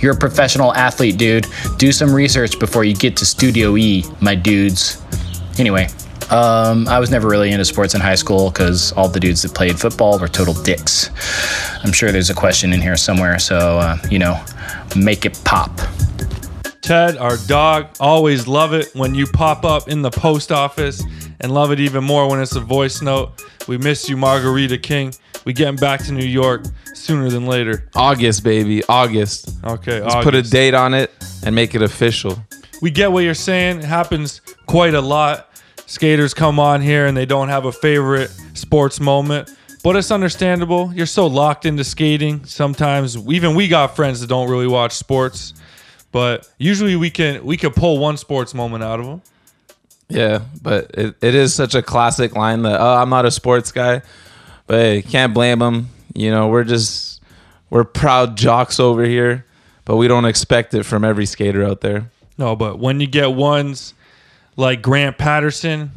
You're 0.03 0.13
a 0.13 0.19
professional 0.19 0.75
athlete, 0.75 1.17
dude. 1.17 1.47
Do 1.79 1.91
some 1.91 2.15
research 2.15 2.59
before 2.59 2.85
you 2.85 2.95
get 2.95 3.17
to 3.17 3.25
Studio 3.25 3.79
E, 3.79 4.05
my 4.21 4.35
dudes. 4.35 5.01
Anyway, 5.59 5.89
um, 6.31 6.89
I 6.89 6.99
was 6.99 7.11
never 7.11 7.27
really 7.27 7.53
into 7.53 7.65
sports 7.65 7.95
in 7.95 8.03
high 8.03 8.17
school 8.17 8.51
because 8.51 8.93
all 8.93 9.09
the 9.09 9.21
dudes 9.21 9.41
that 9.43 9.55
played 9.55 9.81
football 9.81 10.19
were 10.19 10.29
total 10.29 10.53
dicks. 10.53 11.09
I'm 11.83 11.93
sure 11.93 12.13
there's 12.13 12.29
a 12.29 12.35
question 12.35 12.75
in 12.75 12.83
here 12.83 12.99
somewhere, 12.99 13.39
so, 13.39 13.79
uh, 13.79 13.97
you 14.11 14.19
know, 14.19 14.39
make 14.97 15.25
it 15.27 15.41
pop. 15.45 15.71
Ted, 16.81 17.17
our 17.17 17.39
dog, 17.47 17.87
always 17.99 18.47
love 18.47 18.75
it 18.75 18.91
when 18.95 19.15
you 19.15 19.27
pop 19.27 19.65
up 19.65 19.89
in 19.89 20.03
the 20.03 20.11
post 20.11 20.53
office 20.53 21.03
and 21.41 21.53
love 21.53 21.73
it 21.73 21.81
even 21.81 22.05
more 22.05 22.29
when 22.29 22.41
it's 22.41 22.57
a 22.57 22.61
voice 22.61 23.01
note. 23.01 23.43
We 23.67 23.79
miss 23.79 24.09
you, 24.09 24.17
Margarita 24.19 24.77
King. 24.77 25.15
We 25.47 25.55
getting 25.55 25.77
back 25.77 26.05
to 26.05 26.13
New 26.13 26.27
York 26.27 26.65
sooner 26.93 27.31
than 27.31 27.47
later. 27.47 27.89
August, 27.95 28.45
baby, 28.45 28.83
August. 28.85 29.51
Okay, 29.65 30.03
Let's 30.03 30.25
put 30.25 30.35
a 30.35 30.43
date 30.43 30.75
on 30.75 30.93
it 30.93 31.11
and 31.45 31.55
make 31.55 31.75
it 31.75 31.81
official. 31.81 32.39
we 32.83 32.91
get 32.91 33.11
what 33.11 33.25
you're 33.25 33.33
saying. 33.35 33.79
It 33.79 33.85
happens 33.85 34.43
quite 34.67 34.93
a 34.95 35.01
lot. 35.01 35.51
Skaters 35.87 36.35
come 36.35 36.59
on 36.61 36.83
here 36.83 37.07
and 37.07 37.17
they 37.17 37.27
don't 37.27 37.49
have 37.49 37.65
a 37.65 37.73
favorite 37.73 38.31
sports 38.55 39.01
moment, 39.01 39.51
but 39.85 39.97
it's 39.97 40.11
understandable. 40.11 40.91
You're 40.95 41.05
so 41.05 41.27
locked 41.27 41.67
into 41.67 41.85
skating. 41.85 42.47
Sometimes 42.47 43.19
even 43.29 43.55
we 43.55 43.69
got 43.69 43.95
friends 43.95 44.23
that 44.23 44.29
don't 44.29 44.49
really 44.49 44.67
watch 44.67 44.93
sports, 44.93 45.53
but 46.11 46.51
usually 46.57 46.97
we 46.97 47.11
can 47.11 47.45
we 47.45 47.59
can 47.59 47.71
pull 47.71 47.99
one 47.99 48.17
sports 48.17 48.55
moment 48.55 48.83
out 48.83 48.99
of 48.99 49.05
them. 49.05 49.23
Yeah, 50.09 50.41
but 50.63 50.91
it, 50.95 51.17
it 51.21 51.35
is 51.35 51.55
such 51.55 51.75
a 51.75 51.83
classic 51.83 52.35
line 52.35 52.63
that 52.63 52.81
oh, 52.81 52.95
I'm 52.95 53.11
not 53.11 53.27
a 53.27 53.31
sports 53.31 53.73
guy, 53.73 54.01
but 54.67 54.81
hey, 54.81 55.03
can't 55.03 55.35
blame 55.35 55.59
them. 55.59 55.91
You 56.15 56.31
know, 56.31 56.49
we're 56.49 56.65
just 56.65 57.23
we're 57.69 57.85
proud 57.85 58.39
jocks 58.39 58.81
over 58.81 59.05
here, 59.05 59.45
but 59.85 59.97
we 59.97 60.09
don't 60.09 60.25
expect 60.25 60.73
it 60.73 60.85
from 60.85 61.05
every 61.05 61.27
skater 61.27 61.63
out 61.63 61.83
there. 61.83 62.11
No, 62.39 62.57
but 62.57 62.79
when 62.79 63.01
you 63.01 63.07
get 63.07 63.35
ones 63.35 63.93
like 64.57 64.81
Grant 64.81 65.19
Patterson 65.19 65.91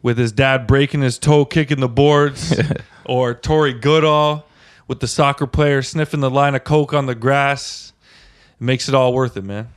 with 0.00 0.16
his 0.16 0.32
dad 0.32 0.66
breaking 0.66 1.02
his 1.02 1.18
toe 1.18 1.44
kicking 1.44 1.80
the 1.80 1.88
boards, 1.88 2.58
or 3.06 3.34
Torey 3.34 3.80
Goodall 3.80 4.46
with 4.88 5.00
the 5.00 5.08
soccer 5.08 5.46
player 5.46 5.82
sniffing 5.82 6.20
the 6.20 6.30
line 6.30 6.54
of 6.54 6.64
coke 6.64 6.92
on 6.92 7.06
the 7.06 7.14
grass, 7.14 7.92
it 8.60 8.64
makes 8.64 8.88
it 8.88 8.94
all 8.94 9.12
worth 9.12 9.36
it, 9.36 9.44
man. 9.44 9.68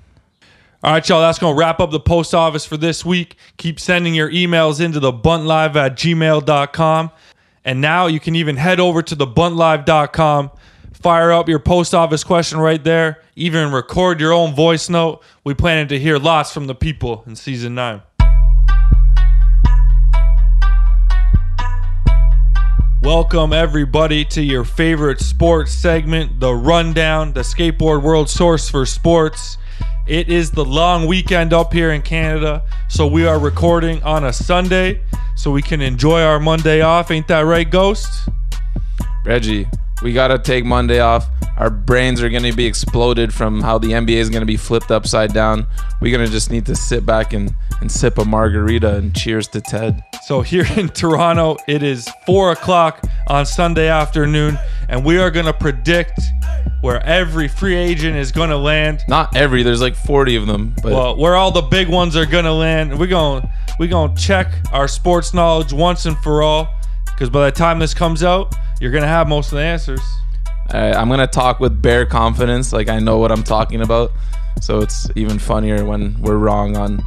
All 0.83 0.93
right, 0.93 1.09
y'all, 1.09 1.21
that's 1.21 1.39
going 1.39 1.55
to 1.55 1.59
wrap 1.59 1.79
up 1.79 1.89
the 1.89 1.99
post 1.99 2.35
office 2.35 2.65
for 2.65 2.77
this 2.77 3.03
week. 3.03 3.35
Keep 3.57 3.79
sending 3.79 4.13
your 4.13 4.29
emails 4.29 4.79
into 4.79 4.99
the 4.99 5.11
buntlive 5.11 5.75
at 5.75 5.95
gmail.com. 5.95 7.11
And 7.65 7.81
now 7.81 8.07
you 8.07 8.19
can 8.19 8.35
even 8.35 8.55
head 8.55 8.79
over 8.79 9.01
to 9.01 9.15
the 9.15 9.25
buntlive.com, 9.25 10.51
fire 10.93 11.31
up 11.33 11.49
your 11.49 11.59
post 11.59 11.93
office 11.93 12.23
question 12.23 12.59
right 12.59 12.81
there, 12.81 13.21
even 13.35 13.73
record 13.73 14.21
your 14.21 14.31
own 14.31 14.53
voice 14.53 14.87
note. 14.87 15.23
We 15.43 15.53
planning 15.53 15.87
to 15.89 15.99
hear 15.99 16.17
lots 16.17 16.53
from 16.53 16.67
the 16.67 16.75
people 16.75 17.23
in 17.27 17.35
season 17.35 17.75
nine. 17.75 18.03
Welcome, 23.03 23.53
everybody, 23.53 24.25
to 24.25 24.41
your 24.41 24.63
favorite 24.63 25.19
sports 25.19 25.71
segment, 25.71 26.39
The 26.39 26.53
Rundown, 26.53 27.31
the 27.31 27.41
skateboard 27.41 28.01
world 28.01 28.27
source 28.27 28.69
for 28.69 28.87
sports. 28.87 29.59
It 30.07 30.29
is 30.29 30.49
the 30.49 30.65
long 30.65 31.05
weekend 31.05 31.53
up 31.53 31.71
here 31.71 31.91
in 31.91 32.01
Canada, 32.01 32.63
so 32.89 33.05
we 33.05 33.27
are 33.27 33.37
recording 33.37 34.01
on 34.01 34.25
a 34.25 34.33
Sunday 34.33 35.03
so 35.35 35.51
we 35.51 35.61
can 35.61 35.79
enjoy 35.79 36.21
our 36.23 36.39
Monday 36.39 36.81
off. 36.81 37.11
Ain't 37.11 37.27
that 37.27 37.41
right, 37.41 37.69
Ghost? 37.69 38.27
Reggie, 39.23 39.67
we 40.01 40.11
gotta 40.11 40.39
take 40.39 40.65
Monday 40.65 40.99
off. 40.99 41.29
Our 41.57 41.71
brains 41.71 42.21
are 42.21 42.29
gonna 42.29 42.53
be 42.53 42.65
exploded 42.65 43.33
from 43.33 43.61
how 43.61 43.79
the 43.79 43.87
NBA 43.89 44.17
is 44.17 44.29
gonna 44.29 44.45
be 44.45 44.57
flipped 44.57 44.91
upside 44.91 45.33
down. 45.33 45.65
We're 45.99 46.11
gonna 46.11 46.29
just 46.29 46.51
need 46.51 46.65
to 46.67 46.75
sit 46.75 47.05
back 47.05 47.33
and, 47.33 47.53
and 47.81 47.91
sip 47.91 48.19
a 48.19 48.25
margarita 48.25 48.95
and 48.95 49.15
cheers 49.15 49.47
to 49.49 49.61
Ted. 49.61 50.03
So 50.27 50.41
here 50.41 50.67
in 50.77 50.89
Toronto, 50.89 51.57
it 51.67 51.81
is 51.81 52.07
four 52.27 52.51
o'clock 52.51 53.03
on 53.27 53.45
Sunday 53.45 53.87
afternoon, 53.89 54.59
and 54.87 55.03
we 55.03 55.17
are 55.17 55.31
gonna 55.31 55.53
predict 55.53 56.19
where 56.81 57.03
every 57.03 57.47
free 57.47 57.75
agent 57.75 58.15
is 58.15 58.31
gonna 58.31 58.57
land. 58.57 59.01
Not 59.07 59.35
every, 59.35 59.63
there's 59.63 59.81
like 59.81 59.95
40 59.95 60.35
of 60.35 60.45
them, 60.45 60.75
but 60.83 60.93
Well, 60.93 61.17
where 61.17 61.35
all 61.35 61.51
the 61.51 61.63
big 61.63 61.87
ones 61.89 62.15
are 62.15 62.27
gonna 62.27 62.53
land. 62.53 62.99
We're 62.99 63.07
gonna 63.07 63.49
we're 63.79 63.89
gonna 63.89 64.15
check 64.15 64.51
our 64.71 64.87
sports 64.87 65.33
knowledge 65.33 65.73
once 65.73 66.05
and 66.05 66.17
for 66.19 66.43
all, 66.43 66.67
because 67.05 67.31
by 67.31 67.45
the 67.49 67.51
time 67.51 67.79
this 67.79 67.95
comes 67.95 68.21
out, 68.23 68.53
you're 68.79 68.91
gonna 68.91 69.07
have 69.07 69.27
most 69.27 69.51
of 69.51 69.57
the 69.57 69.63
answers. 69.63 70.01
I, 70.69 70.93
I'm 70.93 71.09
gonna 71.09 71.27
talk 71.27 71.59
with 71.59 71.81
bare 71.81 72.05
confidence, 72.05 72.73
like 72.73 72.89
I 72.89 72.99
know 72.99 73.17
what 73.17 73.31
I'm 73.31 73.43
talking 73.43 73.81
about. 73.81 74.11
So 74.61 74.79
it's 74.79 75.07
even 75.15 75.39
funnier 75.39 75.85
when 75.85 76.19
we're 76.21 76.37
wrong 76.37 76.75
on 76.75 77.03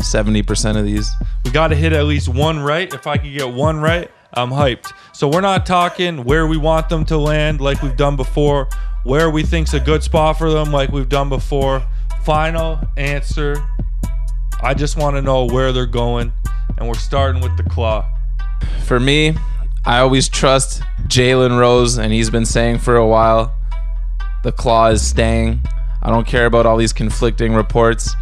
70% 0.00 0.76
of 0.76 0.84
these. 0.84 1.10
We 1.44 1.50
got 1.50 1.68
to 1.68 1.76
hit 1.76 1.92
at 1.92 2.04
least 2.04 2.28
one 2.28 2.60
right. 2.60 2.92
If 2.92 3.06
I 3.06 3.16
could 3.16 3.32
get 3.32 3.52
one 3.52 3.80
right, 3.80 4.10
I'm 4.34 4.50
hyped. 4.50 4.92
So 5.12 5.28
we're 5.28 5.40
not 5.40 5.66
talking 5.66 6.24
where 6.24 6.46
we 6.46 6.56
want 6.56 6.88
them 6.88 7.04
to 7.06 7.16
land 7.16 7.60
like 7.60 7.82
we've 7.82 7.96
done 7.96 8.16
before, 8.16 8.68
where 9.04 9.30
we 9.30 9.42
think's 9.42 9.74
a 9.74 9.80
good 9.80 10.02
spot 10.02 10.38
for 10.38 10.50
them 10.50 10.72
like 10.72 10.90
we've 10.90 11.08
done 11.08 11.28
before. 11.28 11.82
Final 12.22 12.78
answer. 12.96 13.56
I 14.62 14.74
just 14.74 14.96
want 14.96 15.16
to 15.16 15.22
know 15.22 15.44
where 15.46 15.72
they're 15.72 15.86
going, 15.86 16.32
and 16.78 16.88
we're 16.88 16.94
starting 16.94 17.42
with 17.42 17.56
the 17.56 17.62
claw. 17.64 18.08
For 18.84 18.98
me, 18.98 19.34
I 19.86 20.00
always 20.00 20.28
trust 20.28 20.82
Jalen 21.06 21.60
Rose, 21.60 21.96
and 21.96 22.12
he's 22.12 22.28
been 22.28 22.44
saying 22.44 22.80
for 22.80 22.96
a 22.96 23.06
while 23.06 23.54
the 24.42 24.50
claw 24.50 24.88
is 24.88 25.06
staying. 25.06 25.60
I 26.02 26.10
don't 26.10 26.26
care 26.26 26.46
about 26.46 26.66
all 26.66 26.76
these 26.76 26.92
conflicting 26.92 27.54
reports. 27.54 28.14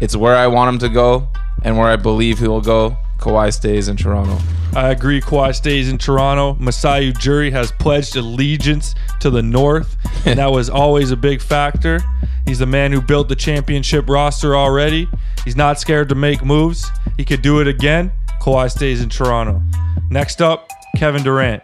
It's 0.00 0.16
where 0.16 0.34
I 0.34 0.46
want 0.46 0.74
him 0.74 0.78
to 0.78 0.88
go 0.88 1.28
and 1.62 1.76
where 1.76 1.88
I 1.88 1.96
believe 1.96 2.38
he 2.38 2.48
will 2.48 2.62
go. 2.62 2.96
Kawhi 3.18 3.52
stays 3.52 3.88
in 3.88 3.98
Toronto. 3.98 4.38
I 4.74 4.88
agree. 4.92 5.20
Kawhi 5.20 5.54
stays 5.54 5.90
in 5.90 5.98
Toronto. 5.98 6.54
Masai 6.54 7.12
Ujiri 7.12 7.52
has 7.52 7.70
pledged 7.70 8.16
allegiance 8.16 8.94
to 9.20 9.28
the 9.28 9.42
North, 9.42 9.98
and 10.24 10.38
that 10.38 10.50
was 10.50 10.70
always 10.70 11.10
a 11.10 11.18
big 11.18 11.42
factor. 11.42 12.00
He's 12.46 12.60
the 12.60 12.66
man 12.66 12.92
who 12.92 13.02
built 13.02 13.28
the 13.28 13.36
championship 13.36 14.08
roster 14.08 14.56
already. 14.56 15.06
He's 15.44 15.56
not 15.56 15.78
scared 15.78 16.08
to 16.08 16.14
make 16.14 16.42
moves. 16.42 16.90
He 17.18 17.26
could 17.26 17.42
do 17.42 17.60
it 17.60 17.68
again. 17.68 18.10
Kawhi 18.40 18.70
stays 18.70 19.02
in 19.02 19.10
Toronto. 19.10 19.62
Next 20.10 20.40
up, 20.40 20.70
Kevin 20.96 21.22
Durant. 21.22 21.62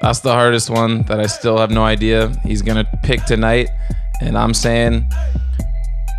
That's 0.00 0.20
the 0.20 0.32
hardest 0.32 0.70
one 0.70 1.02
that 1.04 1.20
I 1.20 1.26
still 1.26 1.58
have 1.58 1.70
no 1.70 1.84
idea. 1.84 2.28
He's 2.42 2.62
going 2.62 2.84
to 2.84 2.98
pick 3.02 3.24
tonight, 3.24 3.68
and 4.20 4.36
I'm 4.36 4.54
saying 4.54 5.08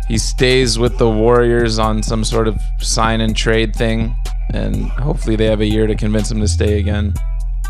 he 0.08 0.18
stays 0.18 0.78
with 0.78 0.98
the 0.98 1.08
Warriors 1.08 1.78
on 1.78 2.02
some 2.02 2.24
sort 2.24 2.48
of 2.48 2.60
sign 2.78 3.20
and 3.20 3.36
trade 3.36 3.74
thing, 3.74 4.14
and 4.52 4.90
hopefully 4.90 5.36
they 5.36 5.46
have 5.46 5.60
a 5.60 5.66
year 5.66 5.86
to 5.86 5.94
convince 5.94 6.30
him 6.30 6.40
to 6.40 6.48
stay 6.48 6.78
again. 6.78 7.14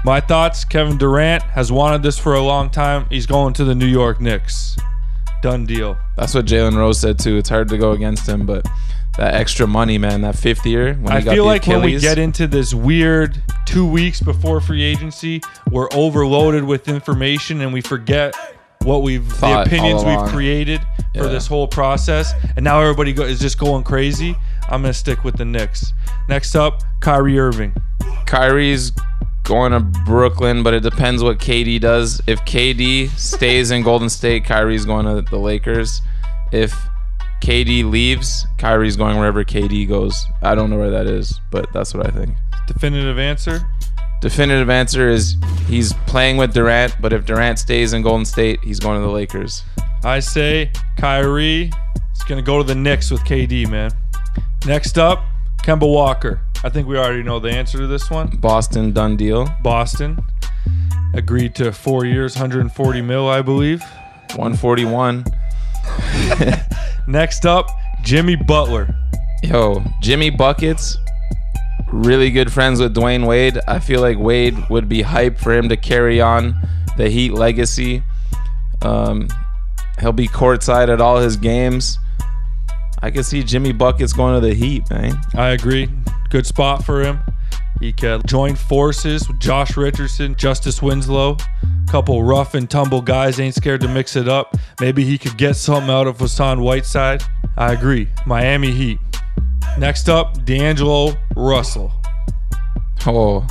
My 0.05 0.21
thoughts 0.21 0.65
Kevin 0.65 0.99
Durant 0.99 1.43
has 1.45 1.73
wanted 1.73 2.03
this 2.03 2.19
for 2.19 2.35
a 2.35 2.41
long 2.41 2.71
time. 2.71 3.07
He's 3.11 3.27
going 3.27 3.55
to 3.55 3.65
the 3.65 3.75
New 3.75 3.87
York 3.87 4.21
Knicks. 4.21 4.77
Done 5.43 5.67
deal. 5.67 5.99
That's 6.17 6.35
what 6.35 6.47
Jalen 6.47 6.77
Rose 6.77 7.01
said 7.01 7.19
too. 7.19 7.37
It's 7.37 7.49
hard 7.49 7.69
to 7.69 7.79
go 7.79 7.93
against 7.93 8.29
him, 8.29 8.47
but 8.47 8.67
that 9.19 9.35
extra 9.35 9.67
money, 9.67 9.99
man, 9.99 10.21
that 10.23 10.37
fifth 10.37 10.67
year 10.67 10.95
when 10.95 11.13
I 11.13 11.21
feel 11.21 11.45
like 11.45 11.67
when 11.67 11.83
we 11.83 11.99
get 11.99 12.19
into 12.19 12.47
this 12.47 12.75
weird 12.75 13.43
two 13.65 13.87
weeks 13.87 14.21
before 14.21 14.61
free 14.61 14.83
agency, 14.83 15.43
we're 15.71 15.89
overloaded 15.93 16.65
with 16.65 16.89
information 16.89 17.61
and 17.61 17.73
we 17.73 17.81
forget 17.81 18.35
what 18.83 19.03
we've 19.03 19.29
the 19.41 19.63
opinions 19.63 20.05
we've 20.05 20.29
created 20.29 20.81
for 21.15 21.29
this 21.29 21.47
whole 21.47 21.67
process, 21.67 22.33
and 22.57 22.65
now 22.65 22.81
everybody 22.81 23.13
go, 23.13 23.25
is 23.25 23.41
just 23.41 23.59
going 23.59 23.83
crazy. 23.83 24.37
I'm 24.69 24.83
gonna 24.83 24.95
stick 24.95 25.25
with 25.25 25.37
the 25.37 25.45
Knicks. 25.45 25.93
Next 26.29 26.55
up, 26.55 26.83
Kyrie 27.01 27.39
Irving. 27.39 27.75
Kyrie's 28.27 28.93
going 29.45 29.73
to 29.73 29.81
Brooklyn, 29.81 30.63
but 30.63 30.75
it 30.75 30.83
depends 30.83 31.23
what 31.23 31.39
KD 31.39 31.81
does. 31.81 32.21
If 32.27 32.41
KD 32.41 33.09
stays 33.17 33.71
in 33.71 33.83
Golden 33.83 34.09
State, 34.09 34.45
Kyrie's 34.45 34.85
going 34.85 35.07
to 35.07 35.23
the 35.23 35.39
Lakers. 35.39 36.03
If 36.53 36.77
KD 37.47 37.89
leaves, 37.89 38.44
Kyrie's 38.59 38.97
going 38.97 39.16
wherever 39.16 39.44
KD 39.44 39.86
goes. 39.89 40.27
I 40.43 40.56
don't 40.56 40.68
know 40.68 40.78
where 40.78 40.90
that 40.90 41.06
is, 41.06 41.40
but 41.52 41.73
that's 41.73 41.94
what 41.94 42.05
I 42.05 42.10
think. 42.10 42.35
Definitive 42.66 43.20
answer. 43.20 43.64
Definitive 44.20 44.68
answer 44.68 45.09
is 45.09 45.36
he's 45.68 45.93
playing 46.09 46.39
with 46.39 46.52
Durant, 46.52 47.01
but 47.01 47.12
if 47.12 47.24
Durant 47.24 47.60
stays 47.60 47.93
in 47.93 48.02
Golden 48.02 48.24
State, 48.24 48.59
he's 48.64 48.81
going 48.81 49.01
to 49.01 49.06
the 49.06 49.12
Lakers. 49.12 49.62
I 50.02 50.18
say 50.18 50.73
Kyrie 50.97 51.70
is 52.16 52.24
gonna 52.24 52.43
go 52.43 52.59
to 52.59 52.64
the 52.64 52.74
Knicks 52.74 53.12
with 53.12 53.20
KD, 53.20 53.70
man. 53.70 53.93
Next 54.66 54.98
up, 54.98 55.24
Kemba 55.62 55.89
Walker. 55.89 56.40
I 56.64 56.68
think 56.68 56.89
we 56.89 56.98
already 56.98 57.23
know 57.23 57.39
the 57.39 57.52
answer 57.52 57.78
to 57.78 57.86
this 57.86 58.10
one. 58.10 58.27
Boston 58.39 58.90
done 58.90 59.16
deal. 59.16 59.48
Boston 59.62 60.18
agreed 61.14 61.55
to 61.55 61.70
four 61.70 62.06
years, 62.06 62.35
140 62.35 63.02
mil, 63.02 63.28
I 63.28 63.40
believe. 63.40 63.82
141. 64.35 65.24
Next 67.07 67.47
up, 67.47 67.69
Jimmy 68.03 68.37
Butler. 68.37 68.89
Yo, 69.43 69.83
Jimmy 70.01 70.31
Buckets, 70.31 70.99
really 71.93 72.31
good 72.31 72.53
friends 72.53 72.81
with 72.81 72.95
Dwyane 72.95 73.27
Wade. 73.27 73.59
I 73.69 73.79
feel 73.79 74.01
like 74.01 74.19
Wade 74.19 74.57
would 74.71 74.89
be 74.89 75.03
hyped 75.03 75.39
for 75.39 75.53
him 75.53 75.69
to 75.69 75.77
carry 75.77 76.21
on 76.21 76.55
the 76.97 77.09
Heat 77.09 77.33
legacy. 77.33 78.03
Um, 78.83 79.29
he'll 80.01 80.13
be 80.13 80.29
courtside 80.29 80.89
at 80.89 81.01
all 81.01 81.19
his 81.19 81.37
games. 81.37 81.99
I 83.03 83.11
can 83.11 83.23
see 83.23 83.43
Jimmy 83.43 83.73
Buckets 83.73 84.13
going 84.13 84.41
to 84.41 84.47
the 84.47 84.55
Heat, 84.55 84.89
man. 84.91 85.21
I 85.35 85.51
agree. 85.51 85.89
Good 86.31 86.47
spot 86.47 86.85
for 86.85 87.03
him. 87.03 87.21
He 87.81 87.93
could 87.93 88.27
join 88.27 88.57
forces 88.57 89.28
with 89.28 89.39
Josh 89.39 89.77
Richardson, 89.77 90.35
Justice 90.35 90.81
Winslow. 90.81 91.36
Couple 91.89 92.23
rough 92.23 92.55
and 92.55 92.69
tumble 92.69 93.03
guys 93.03 93.39
ain't 93.39 93.55
scared 93.55 93.81
to 93.82 93.89
mix 93.89 94.16
it 94.16 94.28
up. 94.28 94.57
Maybe 94.81 95.05
he 95.05 95.19
could 95.19 95.36
get 95.36 95.55
something 95.55 95.90
out 95.90 96.07
of 96.07 96.19
Hassan 96.19 96.61
Whiteside. 96.61 97.23
I 97.57 97.73
agree. 97.73 98.09
Miami 98.27 98.73
Heat. 98.73 98.98
Next 99.78 100.09
up, 100.09 100.44
D'Angelo 100.44 101.15
Russell. 101.36 101.93
Oh, 103.07 103.47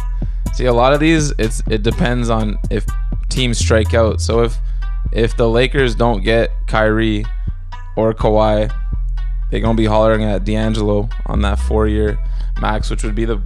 see, 0.54 0.66
a 0.66 0.74
lot 0.74 0.94
of 0.94 1.00
these, 1.00 1.32
it's 1.38 1.62
it 1.70 1.84
depends 1.84 2.30
on 2.30 2.58
if 2.70 2.86
teams 3.30 3.58
strike 3.58 3.94
out. 3.94 4.20
So 4.22 4.44
if 4.44 4.58
if 5.12 5.38
the 5.38 5.48
Lakers 5.48 5.96
don't 5.96 6.24
get 6.24 6.52
Kyrie 6.68 7.26
or 7.96 8.14
Kawhi, 8.14 8.74
they're 9.50 9.62
gonna 9.62 9.78
be 9.78 9.86
hollering 9.86 10.24
at 10.24 10.44
D'Angelo 10.44 11.10
on 11.28 11.42
that 11.42 11.60
four-year 11.60 12.18
max, 12.60 12.90
which 12.90 13.04
would 13.04 13.16
be 13.16 13.26
the 13.26 13.42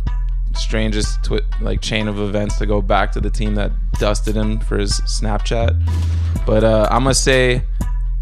strangest 0.56 1.24
twi- 1.24 1.42
like 1.62 1.82
chain 1.82 2.08
of 2.08 2.20
events 2.20 2.58
to 2.58 2.66
go 2.66 2.82
back 2.82 3.12
to 3.14 3.22
the 3.22 3.30
team 3.30 3.56
that 3.56 3.72
dusted 3.94 4.36
him 4.36 4.60
for 4.60 4.78
his 4.78 5.00
Snapchat. 5.02 5.80
But 6.46 6.64
uh, 6.64 6.88
I'm 6.92 7.04
gonna 7.04 7.14
say 7.14 7.64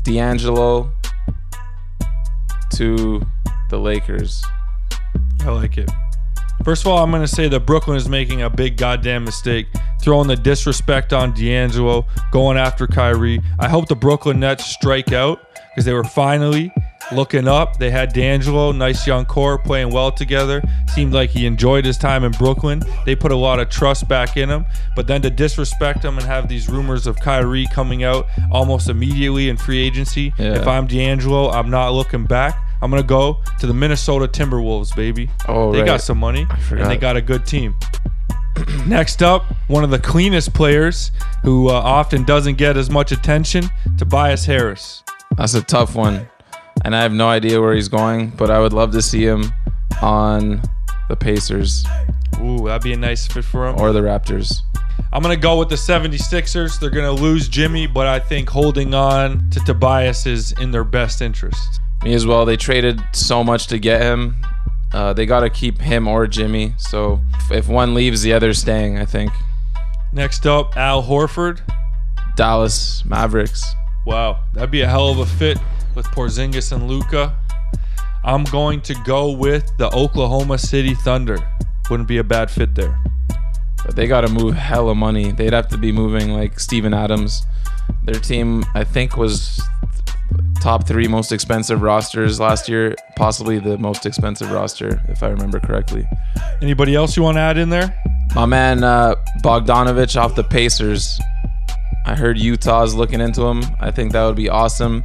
D'Angelo 0.04 0.92
to 2.76 3.22
the 3.70 3.78
Lakers. 3.80 4.44
I 5.42 5.52
like 5.52 5.78
it. 5.78 5.90
First 6.64 6.84
of 6.84 6.92
all, 6.92 7.04
I'm 7.04 7.12
to 7.12 7.28
say 7.28 7.48
that 7.48 7.62
Brooklyn 7.62 7.98
is 7.98 8.10
making 8.10 8.42
a 8.42 8.50
big 8.50 8.78
goddamn 8.78 9.24
mistake, 9.24 9.68
throwing 10.02 10.28
the 10.28 10.36
disrespect 10.36 11.14
on 11.14 11.34
D'Angelo, 11.34 12.06
going 12.32 12.58
after 12.58 12.88
Kyrie. 12.88 13.42
I 13.60 13.70
hope 13.70 13.88
the 13.88 13.96
Brooklyn 13.96 14.40
Nets 14.40 14.66
strike 14.66 15.14
out 15.14 15.47
because 15.78 15.86
they 15.86 15.94
were 15.94 16.04
finally 16.04 16.72
looking 17.12 17.48
up. 17.48 17.78
They 17.78 17.92
had 17.92 18.12
D'Angelo, 18.12 18.72
nice 18.72 19.06
young 19.06 19.26
core, 19.26 19.60
playing 19.60 19.92
well 19.92 20.12
together. 20.12 20.60
Seemed 20.96 21.14
like 21.14 21.30
he 21.30 21.46
enjoyed 21.46 21.86
his 21.86 22.00
time 22.00 22.24
in 22.24 22.32
Brooklyn. 22.32 22.82
They 23.06 23.16
put 23.16 23.32
a 23.32 23.36
lot 23.36 23.60
of 23.60 23.70
trust 23.70 24.08
back 24.08 24.38
in 24.38 24.50
him. 24.50 24.66
But 24.96 25.06
then 25.06 25.22
to 25.22 25.30
disrespect 25.30 26.04
him 26.04 26.18
and 26.18 26.26
have 26.26 26.48
these 26.48 26.68
rumors 26.68 27.06
of 27.06 27.20
Kyrie 27.20 27.68
coming 27.72 28.04
out 28.04 28.26
almost 28.52 28.90
immediately 28.90 29.50
in 29.50 29.58
free 29.58 29.78
agency. 29.78 30.34
Yeah. 30.40 30.60
If 30.60 30.68
I'm 30.68 30.88
D'Angelo, 30.88 31.52
I'm 31.52 31.70
not 31.70 31.94
looking 31.94 32.26
back. 32.26 32.58
I'm 32.82 32.90
gonna 32.90 33.04
go 33.04 33.38
to 33.60 33.68
the 33.68 33.74
Minnesota 33.76 34.28
Timberwolves, 34.28 34.96
baby. 34.96 35.30
Oh, 35.48 35.72
they 35.72 35.82
right. 35.82 35.86
got 35.86 36.02
some 36.02 36.18
money 36.18 36.48
and 36.72 36.90
they 36.90 36.98
got 36.98 37.18
a 37.18 37.22
good 37.22 37.46
team. 37.46 37.76
Next 38.88 39.22
up, 39.22 39.46
one 39.68 39.84
of 39.84 39.92
the 39.92 40.00
cleanest 40.00 40.56
players 40.56 41.12
who 41.44 41.70
uh, 41.70 41.74
often 41.74 42.24
doesn't 42.24 42.56
get 42.56 42.78
as 42.78 42.90
much 42.90 43.12
attention, 43.12 43.70
Tobias 44.00 44.44
Harris. 44.44 45.04
That's 45.38 45.54
a 45.54 45.62
tough 45.62 45.96
one. 45.96 46.28
And 46.84 46.96
I 46.96 47.02
have 47.02 47.12
no 47.14 47.28
idea 47.28 47.60
where 47.62 47.74
he's 47.74 47.88
going, 47.90 48.30
but 48.32 48.52
I 48.52 48.60
would 48.60 48.74
love 48.74 48.92
to 48.92 49.02
see 49.02 49.24
him 49.26 49.52
on 50.02 50.62
the 51.10 51.16
Pacers 51.16 51.86
Ooh, 52.42 52.66
that'd 52.66 52.84
be 52.84 52.94
a 52.94 52.98
nice 52.98 53.26
fit 53.26 53.44
for 53.46 53.68
him. 53.68 53.80
or 53.80 53.92
the 53.94 54.02
Raptors. 54.02 54.60
I'm 55.12 55.24
going 55.24 55.36
to 55.36 55.42
go 55.42 55.58
with 55.58 55.70
the 55.70 55.76
76ers. 55.76 56.80
They're 56.80 56.90
going 56.92 57.16
to 57.16 57.22
lose 57.24 57.48
Jimmy, 57.48 57.88
but 57.88 58.06
I 58.08 58.20
think 58.20 58.50
holding 58.50 58.94
on 58.94 59.50
to 59.52 59.60
Tobias 59.62 60.26
is 60.28 60.52
in 60.60 60.70
their 60.72 60.84
best 60.84 61.22
interest. 61.22 61.80
Me 62.04 62.14
as 62.14 62.26
well. 62.28 62.46
They 62.46 62.58
traded 62.58 63.02
so 63.14 63.44
much 63.44 63.68
to 63.68 63.80
get 63.80 64.02
him. 64.02 64.36
Uh, 64.94 65.14
they 65.14 65.26
got 65.26 65.40
to 65.42 65.50
keep 65.50 65.80
him 65.80 66.08
or 66.08 66.28
Jimmy. 66.28 66.74
So 66.78 67.22
if- 67.40 67.52
if 67.52 67.68
one 67.68 67.94
leaves, 67.96 68.22
the 68.22 68.34
other's 68.34 68.60
staying, 68.60 69.00
I 69.00 69.06
think. 69.06 69.32
Next 70.14 70.46
up, 70.46 70.78
Al 70.78 71.02
Horford. 71.04 71.62
Dallas 72.36 73.04
Mavericks. 73.06 73.64
Wow, 74.08 74.40
that'd 74.54 74.72
be 74.72 74.80
a 74.80 74.88
hell 74.88 75.10
of 75.10 75.20
a 75.20 75.26
fit 75.26 75.60
with 75.94 76.06
Porzingis 76.06 76.72
and 76.72 76.88
Luka. 76.88 77.38
I'm 78.24 78.46
going 78.46 78.80
to 78.84 78.96
go 79.06 79.32
with 79.32 79.70
the 79.78 79.94
Oklahoma 79.94 80.60
City 80.60 80.94
Thunder. 80.94 81.38
Wouldn't 81.90 82.08
be 82.08 82.20
a 82.20 82.24
bad 82.24 82.50
fit 82.50 82.74
there. 82.74 82.98
But 83.86 83.98
they 83.98 84.08
got 84.08 84.22
to 84.22 84.30
move 84.30 84.56
hella 84.56 84.96
money. 84.96 85.34
They'd 85.34 85.52
have 85.52 85.68
to 85.68 85.78
be 85.78 85.92
moving 85.92 86.32
like 86.32 86.58
Steven 86.58 86.94
Adams. 86.94 87.44
Their 88.06 88.22
team, 88.22 88.64
I 88.76 88.86
think, 88.86 89.18
was 89.18 89.62
top 90.62 90.88
three 90.88 91.10
most 91.10 91.34
expensive 91.34 91.82
rosters 91.82 92.40
last 92.40 92.70
year, 92.70 92.96
possibly 93.18 93.60
the 93.60 93.78
most 93.78 94.06
expensive 94.06 94.50
roster, 94.52 95.04
if 95.10 95.22
I 95.22 95.28
remember 95.28 95.60
correctly. 95.60 96.08
Anybody 96.62 96.96
else 96.96 97.18
you 97.18 97.24
want 97.24 97.36
to 97.36 97.42
add 97.42 97.58
in 97.58 97.72
there? 97.72 97.94
My 98.34 98.46
man 98.46 98.86
uh, 98.86 99.16
Bogdanovich 99.44 100.16
off 100.16 100.34
the 100.34 100.46
Pacers. 100.46 101.20
I 102.08 102.16
heard 102.16 102.40
Utah's 102.40 102.96
looking 102.96 103.20
into 103.20 103.44
him. 103.44 103.62
I 103.82 103.92
think 103.92 104.14
that 104.14 104.24
would 104.24 104.38
be 104.38 104.48
awesome. 104.48 105.04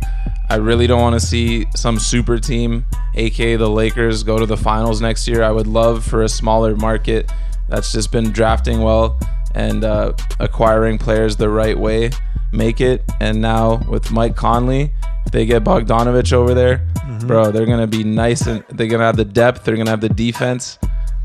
I 0.48 0.54
really 0.54 0.86
don't 0.86 1.00
want 1.00 1.20
to 1.20 1.26
see 1.26 1.66
some 1.74 1.98
super 1.98 2.38
team, 2.38 2.86
aka 3.16 3.56
the 3.56 3.68
Lakers, 3.68 4.22
go 4.22 4.38
to 4.38 4.46
the 4.46 4.56
finals 4.56 5.00
next 5.00 5.26
year. 5.26 5.42
I 5.42 5.50
would 5.50 5.66
love 5.66 6.04
for 6.04 6.22
a 6.22 6.28
smaller 6.28 6.76
market 6.76 7.28
that's 7.68 7.90
just 7.90 8.12
been 8.12 8.30
drafting 8.30 8.82
well 8.82 9.18
and 9.56 9.82
uh, 9.82 10.12
acquiring 10.38 10.96
players 10.96 11.36
the 11.36 11.48
right 11.48 11.76
way, 11.76 12.10
make 12.52 12.80
it. 12.80 13.02
And 13.20 13.40
now 13.40 13.82
with 13.88 14.12
Mike 14.12 14.36
Conley, 14.36 14.92
if 15.26 15.32
they 15.32 15.44
get 15.44 15.64
Bogdanovich 15.64 16.32
over 16.32 16.54
there, 16.54 16.86
bro, 17.26 17.50
they're 17.50 17.66
gonna 17.66 17.88
be 17.88 18.04
nice 18.04 18.46
and 18.46 18.62
they're 18.68 18.86
gonna 18.86 19.04
have 19.04 19.16
the 19.16 19.24
depth. 19.24 19.64
They're 19.64 19.76
gonna 19.76 19.90
have 19.90 20.00
the 20.00 20.08
defense. 20.08 20.78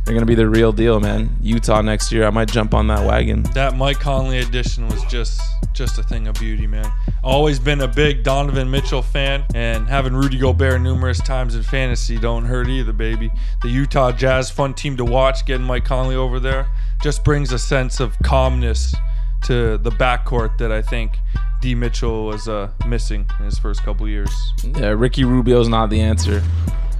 They're 0.05 0.15
gonna 0.15 0.25
be 0.25 0.35
the 0.35 0.49
real 0.49 0.71
deal, 0.71 0.99
man. 0.99 1.37
Utah 1.39 1.81
next 1.81 2.11
year, 2.11 2.25
I 2.25 2.31
might 2.31 2.47
jump 2.47 2.73
on 2.73 2.87
that 2.87 3.05
wagon. 3.05 3.43
That 3.53 3.75
Mike 3.75 3.99
Conley 3.99 4.39
edition 4.39 4.87
was 4.87 5.03
just 5.03 5.39
just 5.77 5.99
a 5.99 6.03
thing 6.03 6.27
of 6.27 6.35
beauty, 6.35 6.65
man. 6.65 6.91
Always 7.23 7.59
been 7.59 7.81
a 7.81 7.87
big 7.87 8.23
Donovan 8.23 8.69
Mitchell 8.69 9.03
fan, 9.03 9.45
and 9.53 9.87
having 9.87 10.13
Rudy 10.13 10.39
Gobert 10.39 10.81
numerous 10.81 11.19
times 11.19 11.53
in 11.53 11.61
fantasy 11.61 12.17
don't 12.17 12.45
hurt 12.45 12.67
either, 12.67 12.93
baby. 12.93 13.31
The 13.61 13.69
Utah 13.69 14.11
Jazz, 14.11 14.49
fun 14.49 14.73
team 14.73 14.97
to 14.97 15.05
watch. 15.05 15.45
Getting 15.45 15.67
Mike 15.67 15.85
Conley 15.85 16.15
over 16.15 16.39
there 16.39 16.67
just 17.01 17.23
brings 17.23 17.51
a 17.51 17.59
sense 17.59 17.99
of 17.99 18.17
calmness 18.23 18.95
to 19.43 19.77
the 19.77 19.91
backcourt 19.91 20.57
that 20.57 20.71
I 20.71 20.81
think 20.81 21.17
D. 21.61 21.75
Mitchell 21.75 22.25
was 22.25 22.47
uh, 22.47 22.71
missing 22.87 23.27
in 23.37 23.45
his 23.45 23.59
first 23.59 23.83
couple 23.83 24.07
years. 24.07 24.31
Yeah, 24.63 24.89
Ricky 24.89 25.25
Rubio's 25.25 25.69
not 25.69 25.91
the 25.91 26.01
answer. 26.01 26.41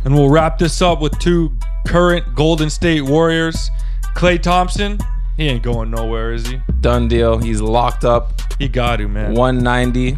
And 0.06 0.14
we'll 0.14 0.30
wrap 0.30 0.60
this 0.60 0.82
up 0.84 1.02
with 1.02 1.18
two 1.18 1.58
current 1.88 2.36
Golden 2.36 2.70
State 2.70 3.02
Warriors. 3.02 3.72
Klay 4.16 4.42
Thompson, 4.42 5.00
he 5.38 5.48
ain't 5.48 5.64
going 5.64 5.92
nowhere, 5.92 6.34
is 6.34 6.48
he? 6.48 6.60
Done 6.82 7.08
deal. 7.08 7.38
He's 7.38 7.62
locked 7.62 8.04
up. 8.04 8.42
He 8.60 8.68
got 8.68 8.98
to, 8.98 9.08
man. 9.08 9.34
190 9.34 10.18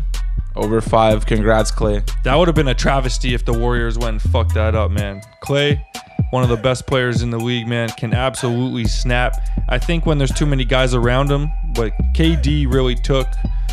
over 0.55 0.81
five. 0.81 1.25
Congrats, 1.25 1.71
Klay. 1.71 2.09
That 2.23 2.35
would 2.35 2.47
have 2.47 2.55
been 2.55 2.69
a 2.69 2.73
travesty 2.73 3.33
if 3.33 3.45
the 3.45 3.53
Warriors 3.53 3.97
went 3.97 4.21
and 4.21 4.31
fucked 4.31 4.53
that 4.53 4.75
up, 4.75 4.91
man. 4.91 5.21
Klay, 5.43 5.83
one 6.31 6.43
of 6.43 6.49
the 6.49 6.57
best 6.57 6.87
players 6.87 7.21
in 7.21 7.31
the 7.31 7.37
league, 7.37 7.67
man, 7.67 7.89
can 7.89 8.13
absolutely 8.13 8.85
snap. 8.85 9.35
I 9.67 9.77
think 9.77 10.05
when 10.05 10.17
there's 10.17 10.31
too 10.31 10.45
many 10.45 10.65
guys 10.65 10.93
around 10.93 11.29
him, 11.29 11.49
but 11.75 11.91
KD 12.15 12.71
really 12.71 12.95
took 12.95 13.27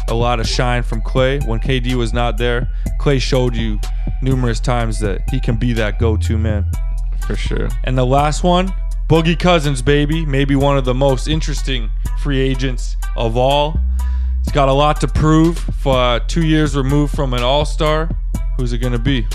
a 0.08 0.14
lot 0.14 0.40
of 0.40 0.48
shine 0.48 0.82
from 0.82 1.00
Klay. 1.02 1.46
When 1.46 1.60
KD 1.60 1.94
was 1.94 2.12
not 2.12 2.38
there, 2.38 2.68
Klay 3.00 3.20
showed 3.20 3.54
you 3.54 3.78
numerous 4.22 4.60
times 4.60 4.98
that 5.00 5.28
he 5.30 5.40
can 5.40 5.56
be 5.56 5.72
that 5.74 5.98
go-to 5.98 6.38
man. 6.38 6.66
For 7.26 7.36
sure. 7.36 7.68
And 7.84 7.98
the 7.98 8.06
last 8.06 8.44
one, 8.44 8.72
Boogie 9.08 9.38
Cousins, 9.38 9.82
baby. 9.82 10.26
Maybe 10.26 10.56
one 10.56 10.76
of 10.76 10.84
the 10.84 10.94
most 10.94 11.28
interesting 11.28 11.90
free 12.20 12.40
agents 12.40 12.96
of 13.16 13.36
all. 13.36 13.78
He's 14.42 14.52
got 14.52 14.68
a 14.68 14.72
lot 14.72 15.00
to 15.00 15.08
prove. 15.08 15.58
For 15.58 15.96
uh, 15.96 16.18
two 16.26 16.44
years 16.44 16.76
removed 16.76 17.14
from 17.14 17.32
an 17.32 17.42
All 17.42 17.64
Star, 17.64 18.08
who's 18.56 18.72
it 18.72 18.78
gonna 18.78 18.98
be? 18.98 19.26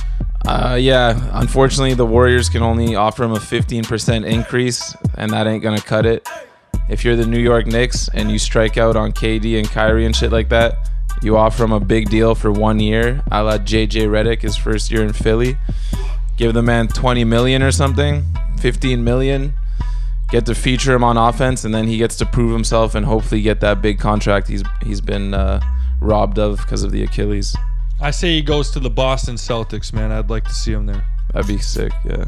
Uh, 0.45 0.77
yeah, 0.79 1.29
unfortunately, 1.33 1.93
the 1.93 2.05
Warriors 2.05 2.49
can 2.49 2.63
only 2.63 2.95
offer 2.95 3.23
him 3.23 3.31
a 3.31 3.37
15% 3.37 4.25
increase, 4.25 4.95
and 5.15 5.31
that 5.31 5.47
ain't 5.47 5.61
going 5.61 5.77
to 5.77 5.85
cut 5.85 6.05
it. 6.05 6.27
If 6.89 7.05
you're 7.05 7.15
the 7.15 7.27
New 7.27 7.39
York 7.39 7.67
Knicks 7.67 8.09
and 8.13 8.31
you 8.31 8.39
strike 8.39 8.75
out 8.75 8.95
on 8.95 9.11
KD 9.11 9.59
and 9.59 9.69
Kyrie 9.69 10.05
and 10.05 10.15
shit 10.15 10.31
like 10.31 10.49
that, 10.49 10.89
you 11.21 11.37
offer 11.37 11.63
him 11.63 11.71
a 11.71 11.79
big 11.79 12.09
deal 12.09 12.33
for 12.33 12.51
one 12.51 12.79
year, 12.79 13.21
a 13.31 13.43
la 13.43 13.59
JJ 13.59 14.09
Redick, 14.09 14.41
his 14.41 14.57
first 14.57 14.89
year 14.89 15.03
in 15.03 15.13
Philly. 15.13 15.57
Give 16.37 16.53
the 16.55 16.63
man 16.63 16.87
20 16.87 17.23
million 17.23 17.61
or 17.61 17.71
something, 17.71 18.25
15 18.59 19.03
million. 19.03 19.53
Get 20.31 20.45
to 20.45 20.55
feature 20.55 20.95
him 20.95 21.03
on 21.03 21.17
offense, 21.17 21.65
and 21.65 21.73
then 21.75 21.87
he 21.87 21.97
gets 21.97 22.15
to 22.17 22.25
prove 22.25 22.51
himself 22.53 22.95
and 22.95 23.05
hopefully 23.05 23.41
get 23.41 23.59
that 23.59 23.81
big 23.81 23.99
contract 23.99 24.47
he's 24.47 24.63
he's 24.81 25.01
been 25.01 25.33
uh, 25.33 25.59
robbed 25.99 26.39
of 26.39 26.57
because 26.57 26.83
of 26.83 26.91
the 26.91 27.03
Achilles. 27.03 27.55
I 27.99 28.11
say 28.11 28.29
he 28.35 28.41
goes 28.41 28.71
to 28.71 28.79
the 28.79 28.89
Boston 28.89 29.35
Celtics, 29.35 29.91
man. 29.93 30.11
I'd 30.11 30.29
like 30.29 30.45
to 30.45 30.53
see 30.53 30.71
him 30.71 30.85
there. 30.85 31.05
That'd 31.33 31.47
be 31.47 31.57
sick, 31.59 31.91
yeah. 32.05 32.25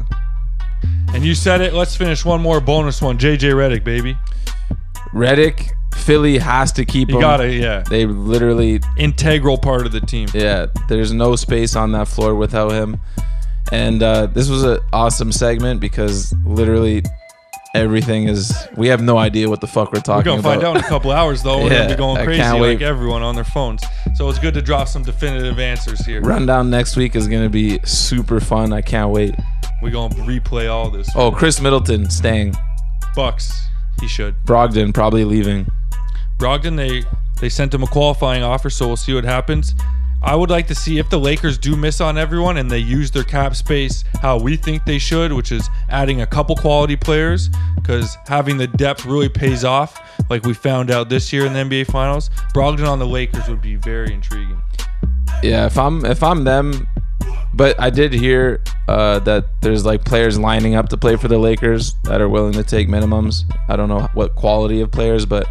And 1.14 1.24
you 1.24 1.34
said 1.34 1.60
it. 1.62 1.72
Let's 1.72 1.96
finish 1.96 2.24
one 2.24 2.40
more 2.42 2.60
bonus 2.60 3.00
one. 3.00 3.18
JJ 3.18 3.54
Redick, 3.54 3.84
baby. 3.84 4.16
Redick 5.12 5.70
Philly 5.94 6.38
has 6.38 6.72
to 6.72 6.84
keep 6.84 7.08
You 7.08 7.16
him. 7.16 7.20
gotta, 7.22 7.50
yeah. 7.52 7.82
They 7.88 8.04
literally, 8.06 8.80
Integral 8.98 9.56
part 9.58 9.86
of 9.86 9.92
the 9.92 10.00
team. 10.00 10.28
yeah. 10.34 10.66
There's 10.88 11.12
no 11.12 11.36
space 11.36 11.74
on 11.76 11.92
that 11.92 12.08
floor 12.08 12.34
without 12.34 12.72
him. 12.72 12.98
And 13.72 14.02
uh, 14.02 14.26
this 14.26 14.48
was 14.50 14.64
an 14.64 14.78
awesome 14.92 15.32
segment 15.32 15.80
because 15.80 16.34
literally 16.44 17.02
everything 17.74 18.28
is. 18.28 18.54
We 18.76 18.88
have 18.88 19.02
no 19.02 19.18
idea 19.18 19.48
what 19.50 19.60
the 19.60 19.66
fuck 19.66 19.92
we're 19.92 20.00
talking 20.00 20.04
about. 20.04 20.16
We're 20.16 20.24
gonna 20.24 20.40
about. 20.40 20.54
find 20.54 20.64
out 20.64 20.76
in 20.78 20.84
a 20.84 20.88
couple 20.88 21.10
hours 21.10 21.42
though. 21.42 21.58
We're 21.58 21.72
Yeah, 21.72 21.78
gonna 21.82 21.88
be 21.90 21.94
going 21.98 22.24
crazy 22.24 22.42
like 22.58 22.80
everyone 22.80 23.22
on 23.22 23.34
their 23.34 23.44
phones. 23.44 23.82
So 24.14 24.28
it's 24.28 24.38
good 24.38 24.54
to 24.54 24.62
drop 24.62 24.88
some 24.88 25.02
definitive 25.02 25.58
answers 25.58 26.00
here. 26.06 26.20
Rundown 26.22 26.70
next 26.70 26.96
week 26.96 27.16
is 27.16 27.28
gonna 27.28 27.50
be 27.50 27.80
super 27.84 28.40
fun. 28.40 28.72
I 28.72 28.80
can't 28.80 29.10
wait. 29.10 29.34
We're 29.82 29.90
gonna 29.90 30.14
replay 30.14 30.70
all 30.70 30.88
this. 30.90 31.08
Oh, 31.14 31.30
Khris 31.30 31.60
Middleton 31.60 32.08
staying. 32.08 32.54
Bucks. 33.14 33.52
He 34.00 34.08
should. 34.08 34.34
Brogdon 34.44 34.92
probably 34.94 35.24
leaving. 35.24 35.66
Brogdon, 36.38 36.76
they 36.76 37.02
they 37.40 37.48
sent 37.48 37.74
him 37.74 37.82
a 37.82 37.86
qualifying 37.86 38.42
offer, 38.42 38.70
so 38.70 38.86
we'll 38.86 38.96
see 38.96 39.14
what 39.14 39.24
happens. 39.24 39.74
I 40.24 40.34
would 40.34 40.48
like 40.48 40.66
to 40.68 40.74
see 40.74 40.98
if 40.98 41.10
the 41.10 41.18
Lakers 41.18 41.58
do 41.58 41.76
miss 41.76 42.00
on 42.00 42.16
everyone 42.16 42.56
and 42.56 42.70
they 42.70 42.78
use 42.78 43.10
their 43.10 43.24
cap 43.24 43.54
space 43.54 44.04
how 44.22 44.38
we 44.38 44.56
think 44.56 44.86
they 44.86 44.98
should, 44.98 45.34
which 45.34 45.52
is 45.52 45.68
adding 45.90 46.22
a 46.22 46.26
couple 46.26 46.56
quality 46.56 46.96
players, 46.96 47.50
because 47.76 48.16
having 48.26 48.56
the 48.56 48.66
depth 48.66 49.04
really 49.04 49.28
pays 49.28 49.64
off, 49.64 50.00
like 50.30 50.42
we 50.44 50.54
found 50.54 50.90
out 50.90 51.10
this 51.10 51.30
year 51.30 51.44
in 51.44 51.52
the 51.52 51.58
NBA 51.58 51.90
Finals. 51.90 52.30
Brogdon 52.54 52.88
on 52.88 52.98
the 52.98 53.06
Lakers 53.06 53.48
would 53.48 53.60
be 53.60 53.76
very 53.76 54.14
intriguing. 54.14 54.62
Yeah, 55.42 55.66
if 55.66 55.76
I'm 55.76 56.06
if 56.06 56.22
I'm 56.22 56.44
them, 56.44 56.88
but 57.52 57.78
I 57.78 57.90
did 57.90 58.14
hear 58.14 58.62
uh, 58.88 59.18
that 59.20 59.60
there's 59.60 59.84
like 59.84 60.06
players 60.06 60.38
lining 60.38 60.74
up 60.74 60.88
to 60.88 60.96
play 60.96 61.16
for 61.16 61.28
the 61.28 61.38
Lakers 61.38 61.96
that 62.04 62.22
are 62.22 62.30
willing 62.30 62.54
to 62.54 62.64
take 62.64 62.88
minimums. 62.88 63.42
I 63.68 63.76
don't 63.76 63.90
know 63.90 64.08
what 64.14 64.36
quality 64.36 64.80
of 64.80 64.90
players, 64.90 65.26
but 65.26 65.46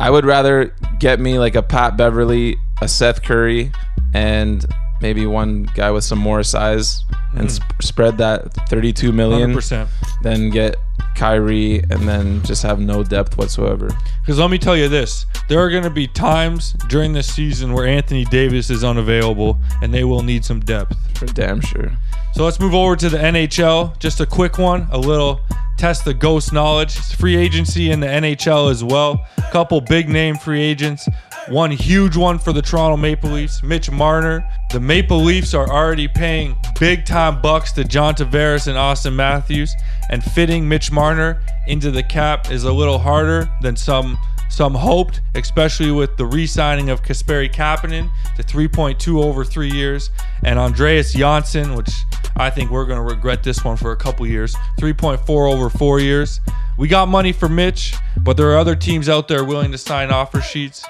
I 0.00 0.08
would 0.10 0.24
rather 0.24 0.74
get 0.98 1.20
me 1.20 1.38
like 1.38 1.54
a 1.54 1.62
Pat 1.62 1.96
Beverley, 1.96 2.56
a 2.80 2.88
Seth 2.88 3.22
Curry, 3.22 3.70
and 4.14 4.64
maybe 5.02 5.26
one 5.26 5.64
guy 5.74 5.90
with 5.90 6.04
some 6.04 6.18
more 6.18 6.42
size 6.42 7.04
and 7.34 7.48
mm-hmm. 7.48 7.62
sp- 7.62 7.82
spread 7.82 8.18
that 8.18 8.52
32 8.68 9.12
million 9.12 9.52
100%. 9.52 9.88
than 10.22 10.50
get 10.50 10.76
Kyrie 11.14 11.80
and 11.90 12.08
then 12.08 12.42
just 12.44 12.62
have 12.62 12.80
no 12.80 13.02
depth 13.02 13.36
whatsoever. 13.36 13.88
Because 14.22 14.38
let 14.38 14.50
me 14.50 14.58
tell 14.58 14.76
you 14.76 14.88
this 14.88 15.26
there 15.48 15.58
are 15.60 15.68
going 15.70 15.84
to 15.84 15.90
be 15.90 16.06
times 16.06 16.72
during 16.88 17.12
this 17.12 17.32
season 17.32 17.74
where 17.74 17.86
Anthony 17.86 18.24
Davis 18.24 18.70
is 18.70 18.82
unavailable 18.82 19.58
and 19.82 19.92
they 19.92 20.04
will 20.04 20.22
need 20.22 20.44
some 20.44 20.60
depth. 20.60 20.96
For 21.18 21.26
damn 21.26 21.60
sure. 21.60 21.92
So 22.34 22.44
let's 22.44 22.60
move 22.60 22.74
over 22.74 22.96
to 22.96 23.08
the 23.08 23.18
NHL. 23.18 23.98
Just 23.98 24.20
a 24.20 24.26
quick 24.26 24.58
one, 24.58 24.88
a 24.90 24.98
little 24.98 25.40
test 25.76 26.04
the 26.04 26.14
ghost 26.14 26.52
knowledge. 26.52 26.96
It's 26.96 27.14
free 27.14 27.36
agency 27.36 27.90
in 27.90 28.00
the 28.00 28.06
NHL 28.06 28.70
as 28.70 28.84
well. 28.84 29.26
Couple 29.50 29.80
big 29.80 30.08
name 30.08 30.36
free 30.36 30.60
agents. 30.60 31.08
One 31.48 31.70
huge 31.70 32.16
one 32.16 32.38
for 32.38 32.52
the 32.52 32.62
Toronto 32.62 32.96
Maple 32.96 33.30
Leafs, 33.30 33.62
Mitch 33.62 33.90
Marner. 33.90 34.46
The 34.70 34.78
Maple 34.78 35.20
Leafs 35.22 35.54
are 35.54 35.68
already 35.68 36.06
paying 36.06 36.54
big 36.78 37.06
time 37.06 37.40
bucks 37.40 37.72
to 37.72 37.84
John 37.84 38.14
Tavares 38.14 38.68
and 38.68 38.76
Auston 38.76 39.14
Matthews, 39.14 39.74
and 40.10 40.22
fitting 40.22 40.68
Mitch 40.68 40.92
Marner 40.92 41.42
into 41.66 41.90
the 41.90 42.02
cap 42.02 42.50
is 42.50 42.64
a 42.64 42.72
little 42.72 42.98
harder 42.98 43.50
than 43.62 43.74
some 43.74 44.18
some 44.50 44.74
hoped, 44.74 45.22
especially 45.36 45.92
with 45.92 46.16
the 46.16 46.26
re-signing 46.26 46.90
of 46.90 47.02
Kasperi 47.02 47.50
Kapanen 47.50 48.10
to 48.36 48.42
3.2 48.42 49.22
over 49.22 49.44
three 49.44 49.70
years, 49.70 50.10
and 50.44 50.58
Andreas 50.58 51.12
Johnsson, 51.12 51.74
which 51.76 51.90
I 52.36 52.50
think 52.50 52.70
we're 52.70 52.86
going 52.86 52.98
to 52.98 53.14
regret 53.14 53.42
this 53.42 53.64
one 53.64 53.76
for 53.76 53.92
a 53.92 53.96
couple 53.96 54.26
years, 54.26 54.54
3.4 54.80 55.28
over 55.52 55.68
four 55.70 56.00
years. 56.00 56.40
We 56.78 56.88
got 56.88 57.08
money 57.08 57.32
for 57.32 57.48
Mitch, 57.48 57.94
but 58.22 58.36
there 58.36 58.50
are 58.52 58.56
other 58.58 58.74
teams 58.74 59.08
out 59.08 59.28
there 59.28 59.44
willing 59.44 59.72
to 59.72 59.78
sign 59.78 60.10
offer 60.10 60.40
sheets. 60.40 60.84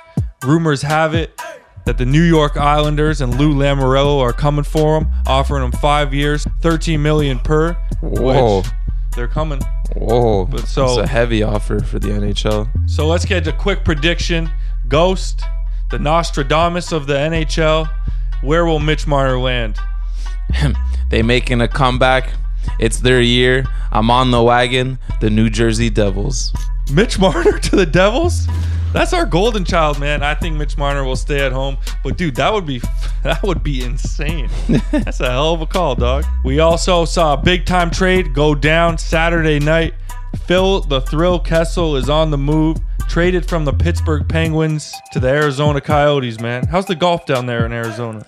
Rumors 0.45 0.83
have 0.83 1.15
it 1.15 1.41
that 1.87 1.99
the 1.99 2.07
New 2.07 2.23
York 2.23 2.57
Islanders 2.57 3.21
and 3.21 3.37
Lou 3.39 3.55
Lamoriello 3.55 4.21
are 4.21 4.33
coming 4.33 4.65
for 4.65 4.99
him, 4.99 5.09
offering 5.27 5.65
him 5.65 5.73
five 5.73 6.15
years, 6.15 6.47
13 6.61 7.03
million 7.03 7.39
per. 7.39 7.73
Whoa. 8.01 8.59
Which 8.59 8.71
they're 9.17 9.27
coming. 9.29 9.61
Whoa. 9.97 10.45
But 10.47 10.69
so- 10.69 10.87
it's 10.87 10.99
a 10.99 11.07
heavy 11.07 11.43
offer 11.43 11.81
for 11.81 11.99
the 11.99 12.09
NHL. 12.09 12.69
So 12.89 13.07
let's 13.07 13.25
get 13.25 13.47
a 13.49 13.53
quick 13.53 13.85
prediction. 13.85 14.51
Ghost, 14.89 15.43
the 15.91 15.99
Nostradamus 15.99 16.93
of 16.93 17.07
the 17.07 17.15
NHL. 17.15 17.89
Where 18.43 18.65
will 18.65 18.79
Mitch 18.79 19.07
Marner 19.07 19.39
land? 19.39 19.79
they 21.11 21.23
making 21.23 21.61
a 21.61 21.69
comeback. 21.69 22.31
It's 22.79 23.01
their 23.01 23.21
year. 23.21 23.65
I'm 23.93 24.11
on 24.11 24.31
the 24.31 24.43
wagon. 24.43 24.99
The 25.21 25.29
New 25.29 25.51
Jersey 25.51 25.91
Devils. 25.91 26.53
Mitch 26.93 27.19
Marner 27.19 27.59
to 27.59 27.77
the 27.77 27.87
Devils? 27.87 28.47
That's 28.93 29.13
our 29.13 29.25
golden 29.25 29.65
child, 29.65 30.01
man. 30.01 30.23
I 30.25 30.35
think 30.35 30.57
Mitch 30.57 30.77
Marner 30.77 31.05
will 31.05 31.17
stay 31.17 31.41
at 31.47 31.53
home. 31.53 31.77
But 32.03 32.17
dude, 32.17 32.35
that 32.37 32.53
would 32.53 32.67
be 32.67 32.81
that 33.23 33.43
would 33.43 33.63
be 33.63 33.85
insane. 33.85 34.49
That's 34.91 35.21
a 35.21 35.31
hell 35.31 35.55
of 35.55 35.61
a 35.61 35.67
call, 35.67 35.95
dog. 35.95 36.25
We 36.45 36.59
also 36.59 37.05
saw 37.05 37.35
a 37.35 37.37
big 37.37 37.67
time 37.67 37.91
trade 37.91 38.35
go 38.35 38.55
down 38.55 38.99
Saturday 38.99 39.61
night. 39.61 39.95
Phil 40.47 40.81
the 40.81 41.01
Thrill 41.03 41.39
Kessel 41.39 41.97
is 41.97 42.09
on 42.09 42.31
the 42.31 42.39
move. 42.39 42.79
Traded 43.09 43.49
from 43.49 43.65
the 43.65 43.73
Pittsburgh 43.73 44.29
Penguins 44.29 44.95
to 45.13 45.19
the 45.19 45.29
Arizona 45.29 45.81
Coyotes, 45.81 46.41
man. 46.41 46.67
How's 46.67 46.87
the 46.87 46.95
golf 46.95 47.27
down 47.27 47.47
there 47.47 47.67
in 47.67 47.73
Arizona? 47.73 48.25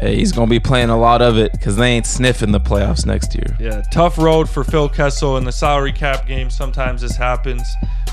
Hey, 0.00 0.16
he's 0.16 0.32
gonna 0.32 0.48
be 0.50 0.58
playing 0.60 0.90
a 0.90 0.98
lot 0.98 1.22
of 1.22 1.38
it 1.38 1.52
because 1.52 1.76
they 1.76 1.88
ain't 1.90 2.06
sniffing 2.06 2.50
the 2.52 2.60
playoffs 2.60 3.06
next 3.06 3.34
year. 3.34 3.56
Yeah, 3.60 3.82
tough 3.92 4.18
road 4.18 4.48
for 4.48 4.64
Phil 4.64 4.88
Kessel 4.88 5.36
in 5.36 5.44
the 5.44 5.52
salary 5.52 5.92
cap 5.92 6.26
game. 6.26 6.50
Sometimes 6.50 7.00
this 7.00 7.16
happens, 7.16 7.62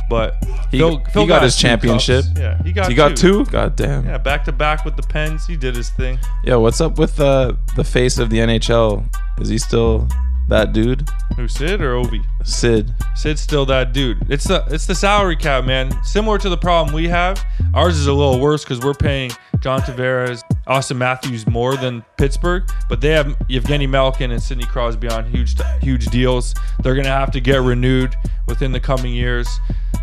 but 0.10 0.36
He, 0.70 0.78
Phil, 0.78 1.00
he 1.00 1.06
Phil 1.12 1.26
got 1.28 1.42
his 1.42 1.56
championship. 1.58 2.26
cups. 2.26 2.40
Yeah, 2.40 2.62
he 2.64 2.72
got 2.72 2.88
He 2.90 2.94
got 2.96 3.18
two. 3.18 3.44
two. 3.46 3.52
God 3.52 3.76
damn. 3.76 4.06
Yeah, 4.06 4.20
back 4.20 4.46
to 4.46 4.52
back 4.52 4.86
with 4.86 4.96
the 4.96 5.04
Pens. 5.04 5.48
He 5.48 5.58
did 5.58 5.76
his 5.76 5.90
thing. 5.90 6.20
Yeah, 6.44 6.56
what's 6.58 6.82
up 6.82 6.98
with 7.00 7.20
uh, 7.20 7.54
the 7.76 7.84
face 7.84 8.20
of 8.20 8.30
the 8.30 8.38
NHL? 8.38 9.04
Is 9.42 9.50
he 9.50 9.58
still 9.58 10.08
that 10.52 10.74
dude? 10.74 11.10
Who 11.38 11.48
Sid 11.48 11.82
or 11.82 11.96
Obi? 11.96 12.22
Sid. 12.44 12.94
Sid's 13.16 13.42
still 13.42 13.66
that 13.68 13.94
dude. 13.94 14.30
It's 14.30 14.44
the 14.44 14.64
it's 14.70 14.86
the 14.86 14.94
salary 14.94 15.36
cap, 15.36 15.66
man. 15.66 15.92
Similar 16.04 16.38
to 16.40 16.50
the 16.50 16.58
problem 16.58 16.94
we 16.94 17.08
have. 17.08 17.44
Ours 17.74 17.98
is 17.98 18.08
a 18.08 18.14
little 18.14 18.40
worse 18.40 18.64
because 18.64 18.82
we're 18.82 18.94
paying 18.94 19.32
John 19.62 19.82
Tavares, 19.82 20.42
Auston 20.68 20.98
Matthews 20.98 21.48
more 21.48 21.78
than 21.78 22.04
Pittsburgh, 22.18 22.70
but 22.90 23.00
they 23.00 23.10
have 23.10 23.28
Evgeny 23.50 23.90
Malkin 23.90 24.32
and 24.32 24.44
Sidney 24.44 24.66
Crosby 24.66 25.08
on 25.08 25.26
huge 25.26 25.56
huge 25.82 26.08
deals. 26.08 26.54
They're 26.84 26.96
gonna 26.96 27.08
have 27.08 27.32
to 27.32 27.40
get 27.40 27.62
renewed 27.62 28.14
within 28.48 28.72
the 28.72 28.80
coming 28.80 29.14
years. 29.14 29.48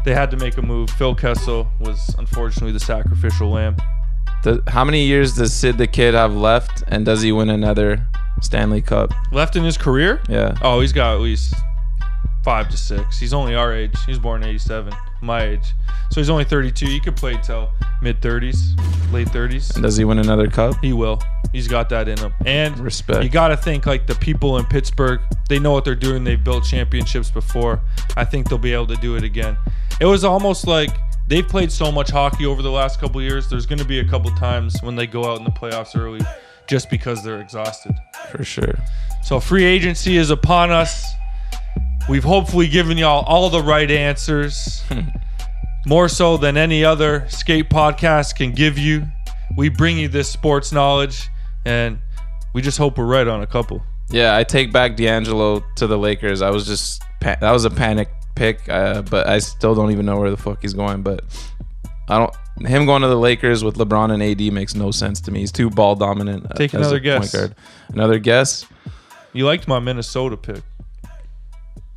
They 0.04 0.14
had 0.14 0.30
to 0.30 0.36
make 0.38 0.56
a 0.56 0.62
move. 0.62 0.90
Phil 0.90 1.14
Kessel 1.14 1.68
was 1.78 2.14
unfortunately 2.18 2.72
the 2.72 2.80
sacrificial 2.80 3.50
lamb. 3.50 3.76
The, 4.44 4.62
how 4.68 4.84
many 4.84 5.04
years 5.04 5.34
does 5.36 5.52
Sid 5.52 5.76
the 5.76 5.86
Kid 5.86 6.14
have 6.14 6.34
left, 6.34 6.84
and 6.88 7.04
does 7.04 7.22
he 7.22 7.32
win 7.32 7.50
another 7.50 8.06
Stanley 8.42 8.82
Cup? 8.82 9.12
Left 9.32 9.56
in 9.56 9.64
his 9.64 9.76
career? 9.78 10.20
Yeah. 10.28 10.56
Oh, 10.62 10.80
he's 10.80 10.92
got 10.92 11.14
at 11.14 11.20
least 11.20 11.54
five 12.44 12.68
to 12.70 12.76
six. 12.76 13.18
He's 13.18 13.34
only 13.34 13.54
our 13.54 13.74
age. 13.74 13.94
He 14.06 14.10
was 14.12 14.18
born 14.18 14.42
in 14.42 14.48
'87, 14.50 14.92
my 15.22 15.42
age. 15.42 15.74
So 16.10 16.20
he's 16.20 16.30
only 16.30 16.44
32. 16.44 16.86
He 16.86 17.00
could 17.00 17.16
play 17.16 17.38
till 17.42 17.70
mid 18.00 18.20
30s, 18.20 18.56
late 19.12 19.28
30s. 19.28 19.74
And 19.74 19.82
does 19.82 19.96
he 19.96 20.04
win 20.04 20.18
another 20.18 20.48
cup? 20.48 20.76
He 20.82 20.92
will. 20.92 21.20
He's 21.52 21.68
got 21.68 21.88
that 21.90 22.08
in 22.08 22.18
him. 22.18 22.32
And 22.44 22.78
Respect. 22.78 23.22
you 23.22 23.28
got 23.30 23.48
to 23.48 23.56
think 23.56 23.86
like 23.86 24.06
the 24.06 24.14
people 24.14 24.58
in 24.58 24.64
Pittsburgh, 24.66 25.20
they 25.48 25.58
know 25.58 25.72
what 25.72 25.84
they're 25.84 25.94
doing. 25.94 26.24
They've 26.24 26.42
built 26.42 26.64
championships 26.64 27.30
before. 27.30 27.80
I 28.16 28.24
think 28.24 28.48
they'll 28.48 28.58
be 28.58 28.72
able 28.72 28.86
to 28.88 28.96
do 28.96 29.16
it 29.16 29.24
again. 29.24 29.56
It 30.00 30.04
was 30.06 30.24
almost 30.24 30.66
like 30.66 30.90
they've 31.26 31.46
played 31.46 31.72
so 31.72 31.90
much 31.90 32.10
hockey 32.10 32.46
over 32.46 32.62
the 32.62 32.70
last 32.70 33.00
couple 33.00 33.20
years. 33.22 33.48
There's 33.48 33.66
going 33.66 33.78
to 33.78 33.84
be 33.84 33.98
a 34.00 34.04
couple 34.04 34.30
times 34.32 34.76
when 34.82 34.94
they 34.94 35.06
go 35.06 35.30
out 35.30 35.38
in 35.38 35.44
the 35.44 35.50
playoffs 35.50 35.98
early 35.98 36.20
just 36.68 36.90
because 36.90 37.22
they're 37.22 37.40
exhausted. 37.40 37.94
For 38.30 38.44
sure. 38.44 38.74
So 39.22 39.40
free 39.40 39.64
agency 39.64 40.16
is 40.16 40.30
upon 40.30 40.70
us. 40.70 41.04
We've 42.08 42.24
hopefully 42.24 42.68
given 42.68 42.96
y'all 42.96 43.24
all 43.24 43.50
the 43.50 43.62
right 43.62 43.90
answers. 43.90 44.82
More 45.86 46.08
so 46.08 46.36
than 46.36 46.56
any 46.56 46.84
other 46.84 47.26
skate 47.28 47.70
podcast 47.70 48.36
can 48.36 48.52
give 48.52 48.78
you. 48.78 49.06
We 49.56 49.68
bring 49.68 49.98
you 49.98 50.08
this 50.08 50.30
sports 50.30 50.72
knowledge 50.72 51.28
and 51.64 51.98
we 52.54 52.62
just 52.62 52.78
hope 52.78 52.98
we're 52.98 53.06
right 53.06 53.26
on 53.26 53.42
a 53.42 53.46
couple. 53.46 53.82
Yeah, 54.10 54.36
I 54.36 54.44
take 54.44 54.72
back 54.72 54.96
D'Angelo 54.96 55.62
to 55.76 55.86
the 55.86 55.98
Lakers. 55.98 56.40
I 56.42 56.50
was 56.50 56.66
just 56.66 57.02
that 57.20 57.42
was 57.42 57.64
a 57.64 57.70
panic 57.70 58.08
pick, 58.34 58.68
uh, 58.68 59.02
but 59.02 59.26
I 59.26 59.38
still 59.38 59.74
don't 59.74 59.90
even 59.90 60.06
know 60.06 60.18
where 60.18 60.30
the 60.30 60.36
fuck 60.36 60.62
he's 60.62 60.72
going. 60.72 61.02
But 61.02 61.24
I 62.08 62.18
don't. 62.18 62.66
Him 62.66 62.86
going 62.86 63.02
to 63.02 63.08
the 63.08 63.16
Lakers 63.16 63.62
with 63.62 63.76
LeBron 63.76 64.12
and 64.12 64.22
AD 64.22 64.52
makes 64.52 64.74
no 64.74 64.90
sense 64.90 65.20
to 65.22 65.30
me. 65.30 65.40
He's 65.40 65.52
too 65.52 65.70
ball 65.70 65.94
dominant. 65.94 66.46
uh, 66.50 66.54
Take 66.54 66.74
as 66.74 66.80
another 66.80 66.96
a 66.96 67.00
guess. 67.00 67.34
Another 67.92 68.18
guess. 68.18 68.66
You 69.32 69.46
liked 69.46 69.68
my 69.68 69.78
Minnesota 69.78 70.36
pick. 70.36 70.62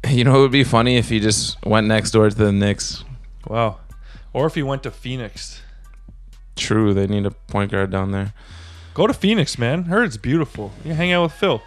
You 0.10 0.24
know, 0.24 0.38
it 0.38 0.40
would 0.42 0.52
be 0.52 0.64
funny 0.64 0.98
if 0.98 1.10
he 1.10 1.20
just 1.20 1.64
went 1.64 1.86
next 1.86 2.10
door 2.10 2.28
to 2.28 2.36
the 2.36 2.52
Knicks. 2.52 3.04
Wow. 3.48 3.78
Or 4.34 4.48
if 4.48 4.56
he 4.56 4.64
went 4.64 4.82
to 4.84 4.90
Phoenix. 4.92 5.62
True, 6.56 6.94
they 6.96 7.06
need 7.06 7.28
a 7.28 7.32
point 7.32 7.72
guard 7.72 7.92
down 7.92 8.12
there. 8.12 8.34
Go 8.96 9.06
to 9.06 9.14
Phoenix, 9.14 9.60
man. 9.60 9.84
Heard 9.84 10.06
it's 10.06 10.18
beautiful. 10.18 10.72
You 10.84 10.94
hang 10.96 11.12
out 11.14 11.22
with 11.24 11.34
Phil. 11.34 11.62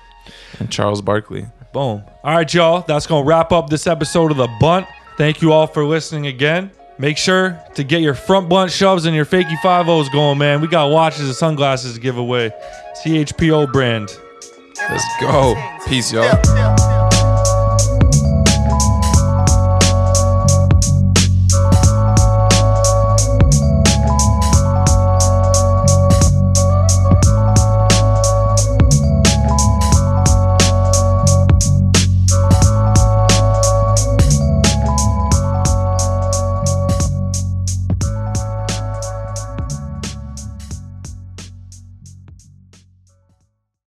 And 0.59 0.69
Charles 0.71 1.01
Barkley. 1.01 1.47
Boom. 1.73 2.03
All 2.25 2.35
right, 2.35 2.53
y'all. 2.53 2.81
That's 2.81 3.07
going 3.07 3.23
to 3.23 3.29
wrap 3.29 3.53
up 3.53 3.71
this 3.71 3.87
episode 3.87 4.33
of 4.33 4.37
The 4.37 4.49
Bunt. 4.61 4.89
Thank 5.17 5.41
you 5.41 5.53
all 5.53 5.69
for 5.69 5.85
listening 5.85 6.27
again. 6.27 6.73
Make 6.97 7.19
sure 7.19 7.61
to 7.75 7.83
get 7.83 8.03
your 8.03 8.15
front 8.15 8.49
blunt 8.49 8.71
shoves 8.71 9.05
and 9.05 9.17
your 9.17 9.27
fakey 9.27 9.59
5 9.61 9.87
going, 10.11 10.39
man. 10.39 10.61
We 10.61 10.69
got 10.69 10.91
watches 10.91 11.27
and 11.27 11.35
sunglasses 11.35 11.95
to 11.95 12.01
give 12.01 12.19
away. 12.19 12.53
CHPO 13.03 13.73
brand. 13.73 14.17
Let's 14.89 15.05
go. 15.21 15.55
Peace, 15.87 16.13
y'all. 16.13 16.94